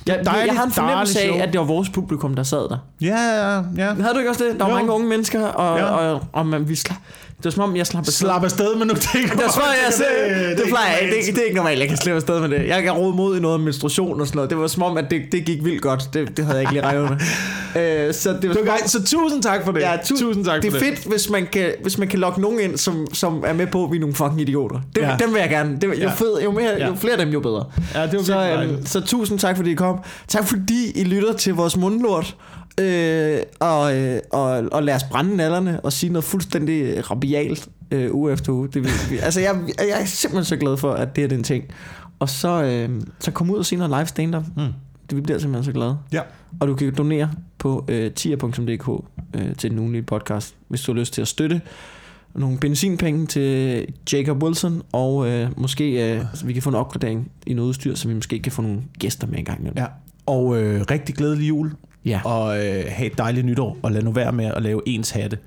Jeg, 0.07 0.15
jeg, 0.15 0.15
jeg 0.17 0.25
Dejligt, 0.25 0.57
har 0.57 0.65
en 0.65 0.71
fornemmelse 0.71 1.19
dejligt 1.19 1.41
af, 1.41 1.47
at 1.47 1.53
det 1.53 1.59
var 1.59 1.65
vores 1.65 1.89
publikum, 1.89 2.33
der 2.35 2.43
sad 2.43 2.69
der. 2.69 2.77
Ja, 3.01 3.07
ja, 3.17 3.55
ja. 3.77 3.93
Havde 3.93 4.13
du 4.13 4.17
ikke 4.17 4.29
også 4.29 4.43
det? 4.43 4.59
Der 4.59 4.65
var 4.65 4.71
Jo. 4.71 4.75
mange 4.77 4.91
unge 4.91 5.07
mennesker, 5.07 5.45
og, 5.47 5.77
Ja. 5.79 5.85
og, 5.85 6.21
og 6.33 6.45
man, 6.45 6.69
vi 6.69 6.75
slap, 6.75 6.97
det 7.37 7.45
var 7.45 7.51
som 7.51 7.63
om, 7.63 7.75
jeg 7.75 7.87
slap 7.87 7.99
afsted. 7.99 8.13
Slap 8.13 8.43
afsted 8.43 8.75
med 8.75 8.85
nogle 8.85 9.01
ting. 9.01 9.29
Det, 9.31 9.37
var, 9.39 9.73
jeg, 9.83 9.93
det, 9.97 10.49
det, 10.49 10.57
det, 10.57 10.67
plejer 10.67 10.91
jeg 10.91 11.01
ikke. 11.01 11.27
Det, 11.27 11.35
det 11.35 11.41
er 11.41 11.45
ikke 11.45 11.55
normalt, 11.57 11.79
jeg 11.79 11.87
kan 11.87 11.97
slippe 11.97 12.15
afsted 12.15 12.39
med 12.41 12.49
det. 12.49 12.67
Jeg 12.67 12.83
kan 12.83 12.91
rode 12.91 13.15
mod 13.15 13.37
i 13.37 13.39
noget 13.39 13.59
menstruation 13.61 14.21
og 14.21 14.27
sådan 14.27 14.37
noget. 14.37 14.49
Det 14.49 14.57
var 14.57 14.67
som 14.67 14.83
om, 14.83 14.97
at 14.97 15.05
det, 15.09 15.21
det 15.31 15.45
gik 15.45 15.63
vildt 15.63 15.81
godt. 15.81 16.09
Det, 16.13 16.37
det 16.37 16.45
havde 16.45 16.57
jeg 16.57 16.61
ikke 16.61 16.73
lige 16.73 16.83
regnet 16.85 17.09
med. 17.09 17.17
Øh, 17.75 18.13
så 18.13 18.29
det 18.41 18.49
var, 18.49 18.55
Det 18.55 18.65
var 18.65 18.71
godt. 18.71 18.89
Så 18.89 19.03
tusind 19.05 19.43
tak 19.43 19.65
for 19.65 19.71
det. 19.71 19.81
Ja, 19.81 19.95
tu- 20.03 20.19
tusind 20.19 20.45
tak 20.45 20.61
det 20.61 20.71
for 20.71 20.77
er 20.79 20.83
fedt, 20.83 21.05
hvis 21.05 21.29
man 21.29 21.47
kan, 21.51 21.71
hvis 21.81 21.97
man 21.97 22.07
kan 22.07 22.19
lokke 22.19 22.41
nogen 22.41 22.59
ind, 22.59 22.77
som, 22.77 23.07
som 23.13 23.43
er 23.47 23.53
med 23.53 23.67
på, 23.67 23.83
at 23.85 23.91
vi 23.91 23.95
er 23.95 23.99
nogle 23.99 24.15
fucking 24.15 24.41
idioter. 24.41 24.79
Det, 24.95 25.01
Ja. 25.01 25.15
Dem 25.19 25.33
vil 25.33 25.39
jeg 25.39 25.49
gerne. 25.49 25.75
Det, 25.81 25.87
jo, 25.87 25.93
Ja. 25.93 26.09
fed, 26.09 26.41
jo, 26.43 26.51
mere, 26.51 26.71
Ja. 26.79 26.87
jo 26.87 26.95
flere 26.95 27.13
af 27.13 27.19
dem, 27.19 27.29
jo 27.29 27.39
bedre. 27.39 27.65
Ja, 27.95 28.03
det 28.03 28.13
var 28.17 28.23
Så, 28.23 28.33
dejligt. 28.33 28.89
så 28.89 29.01
tusind 29.01 29.39
tak, 29.39 29.55
fordi 29.57 29.71
I 29.71 29.73
kom. 29.73 29.99
Tak 30.27 30.47
fordi 30.47 30.91
I 30.95 31.03
lytter 31.03 31.33
til 31.33 31.53
vores 31.53 31.77
mundlort. 31.77 32.35
Øh, 32.79 33.39
og, 33.59 33.97
øh, 33.97 34.19
og, 34.31 34.49
og 34.71 34.83
lad 34.83 34.95
os 34.95 35.03
brænde 35.03 35.35
nallerne 35.35 35.81
og 35.81 35.93
sige 35.93 36.13
noget 36.13 36.23
fuldstændig 36.23 37.11
rabialt 37.11 37.69
øh, 37.91 38.15
uge 38.15 38.33
efter 38.33 38.53
uge. 38.53 38.67
Det, 38.67 38.83
vi, 38.83 39.17
altså, 39.17 39.41
jeg, 39.41 39.55
jeg 39.79 40.01
er 40.01 40.05
simpelthen 40.05 40.45
så 40.45 40.57
glad 40.57 40.77
for, 40.77 40.93
at 40.93 41.15
det 41.15 41.23
er 41.23 41.27
den 41.27 41.43
ting. 41.43 41.63
Og 42.19 42.29
så, 42.29 42.63
øh, 42.63 43.01
så 43.19 43.31
kom 43.31 43.49
ud 43.49 43.57
og 43.57 43.65
se 43.65 43.75
noget 43.75 43.89
live 43.89 44.05
stand-up. 44.05 44.43
Mm. 44.57 44.63
Det, 45.09 45.15
vi 45.15 45.21
bliver 45.21 45.39
simpelthen 45.39 45.63
så 45.63 45.71
glade. 45.71 45.97
Ja. 46.13 46.21
Og 46.59 46.67
du 46.67 46.75
kan 46.75 46.95
donere 46.95 47.31
på 47.57 47.85
øh, 47.87 48.11
tier.dk 48.11 49.05
øh, 49.33 49.55
til 49.55 49.71
den 49.71 49.79
ugenlige 49.79 50.03
podcast, 50.03 50.55
hvis 50.67 50.81
du 50.81 50.93
har 50.93 50.99
lyst 50.99 51.13
til 51.13 51.21
at 51.21 51.27
støtte 51.27 51.61
nogle 52.35 52.57
benzinpenge 52.57 53.27
til 53.27 53.85
Jacob 54.13 54.43
Wilson, 54.43 54.81
og 54.91 55.29
øh, 55.29 55.49
måske 55.57 56.13
øh, 56.13 56.21
så 56.33 56.45
vi 56.45 56.53
kan 56.53 56.61
få 56.61 56.69
en 56.69 56.75
opgradering 56.75 57.31
i 57.47 57.53
noget 57.53 57.69
udstyr, 57.69 57.95
så 57.95 58.07
vi 58.07 58.13
måske 58.13 58.39
kan 58.39 58.51
få 58.51 58.61
nogle 58.61 58.81
gæster 58.99 59.27
med 59.27 59.39
en 59.39 59.45
gang 59.45 59.59
imellem. 59.59 59.77
Ja. 59.77 59.85
Og 60.25 60.57
øh, 60.57 60.85
rigtig 60.91 61.15
glædelig 61.15 61.49
jul, 61.49 61.71
Ja, 62.07 62.19
og 62.23 62.57
øh, 62.65 62.83
have 62.87 63.11
et 63.11 63.17
dejligt 63.17 63.45
nytår, 63.45 63.77
og 63.83 63.91
lad 63.91 64.01
nu 64.01 64.11
være 64.11 64.31
med 64.31 64.45
at 64.45 64.63
lave 64.63 64.81
ens 64.85 65.09
hatte. 65.11 65.37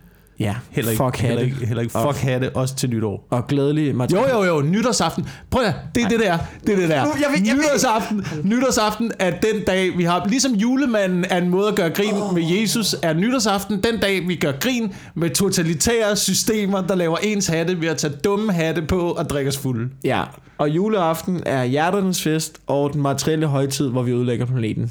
ja. 0.41 0.55
Heller 0.71 0.91
ikke, 0.91 1.05
fuck 1.05 1.17
heller 1.17 1.37
hatte. 1.39 1.55
ikke, 1.55 1.67
heller 1.67 1.83
ikke 1.83 1.97
Og- 1.99 2.15
fuck 2.15 2.25
hatte, 2.25 2.51
også 2.57 2.75
til 2.77 2.91
nytår. 2.91 3.27
Og 3.31 3.47
glædelig 3.47 3.95
Martin. 3.97 4.17
Jo, 4.17 4.23
jo, 4.29 4.45
jo, 4.45 4.63
nytårsaften. 4.63 5.27
Prøv 5.51 5.63
at 5.65 5.75
det 5.95 6.03
er 6.05 6.09
det 6.09 6.21
der. 6.21 6.39
Det 6.67 6.73
er 6.75 6.77
det 6.81 6.89
der. 6.89 7.05
Nu, 7.05 7.11
jeg 7.21 7.27
vil- 7.35 7.47
jeg 7.47 7.55
vil- 7.57 7.63
nytårsaften, 7.63 8.25
nytårsaften 8.45 9.13
er 9.19 9.31
den 9.31 9.63
dag, 9.67 9.99
vi 9.99 10.05
har... 10.05 10.27
Ligesom 10.29 10.53
julemanden 10.55 11.25
er 11.31 11.39
en 11.39 11.49
måde 11.49 11.69
at 11.69 11.75
gøre 11.77 11.91
grin 11.91 12.15
oh. 12.15 12.35
med 12.35 12.43
Jesus, 12.43 12.97
er 13.03 13.13
nytårsaften 13.15 13.83
den 13.83 14.01
dag, 14.01 14.29
vi 14.29 14.35
gør 14.35 14.53
grin 14.61 14.93
med 15.15 15.31
totalitære 15.31 16.17
systemer, 16.17 16.81
der 16.87 16.95
laver 16.95 17.17
ens 17.23 17.47
hatte 17.47 17.81
ved 17.81 17.89
at 17.89 17.97
tage 17.97 18.13
dumme 18.25 18.53
hatte 18.53 18.83
på 18.83 18.99
og 19.01 19.31
drikke 19.31 19.49
os 19.49 19.59
fulde. 19.59 19.89
Ja, 20.05 20.23
og 20.59 20.71
juleaften 20.71 21.43
er 21.47 21.65
hjerternes 21.65 22.23
fest 22.23 22.59
og 22.67 22.93
den 22.93 23.03
materielle 23.03 23.47
højtid, 23.47 23.89
hvor 23.89 24.03
vi 24.03 24.13
ødelægger 24.13 24.47
planeten. 24.47 24.91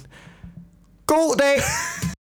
God 1.10 1.38
dag! 1.40 1.64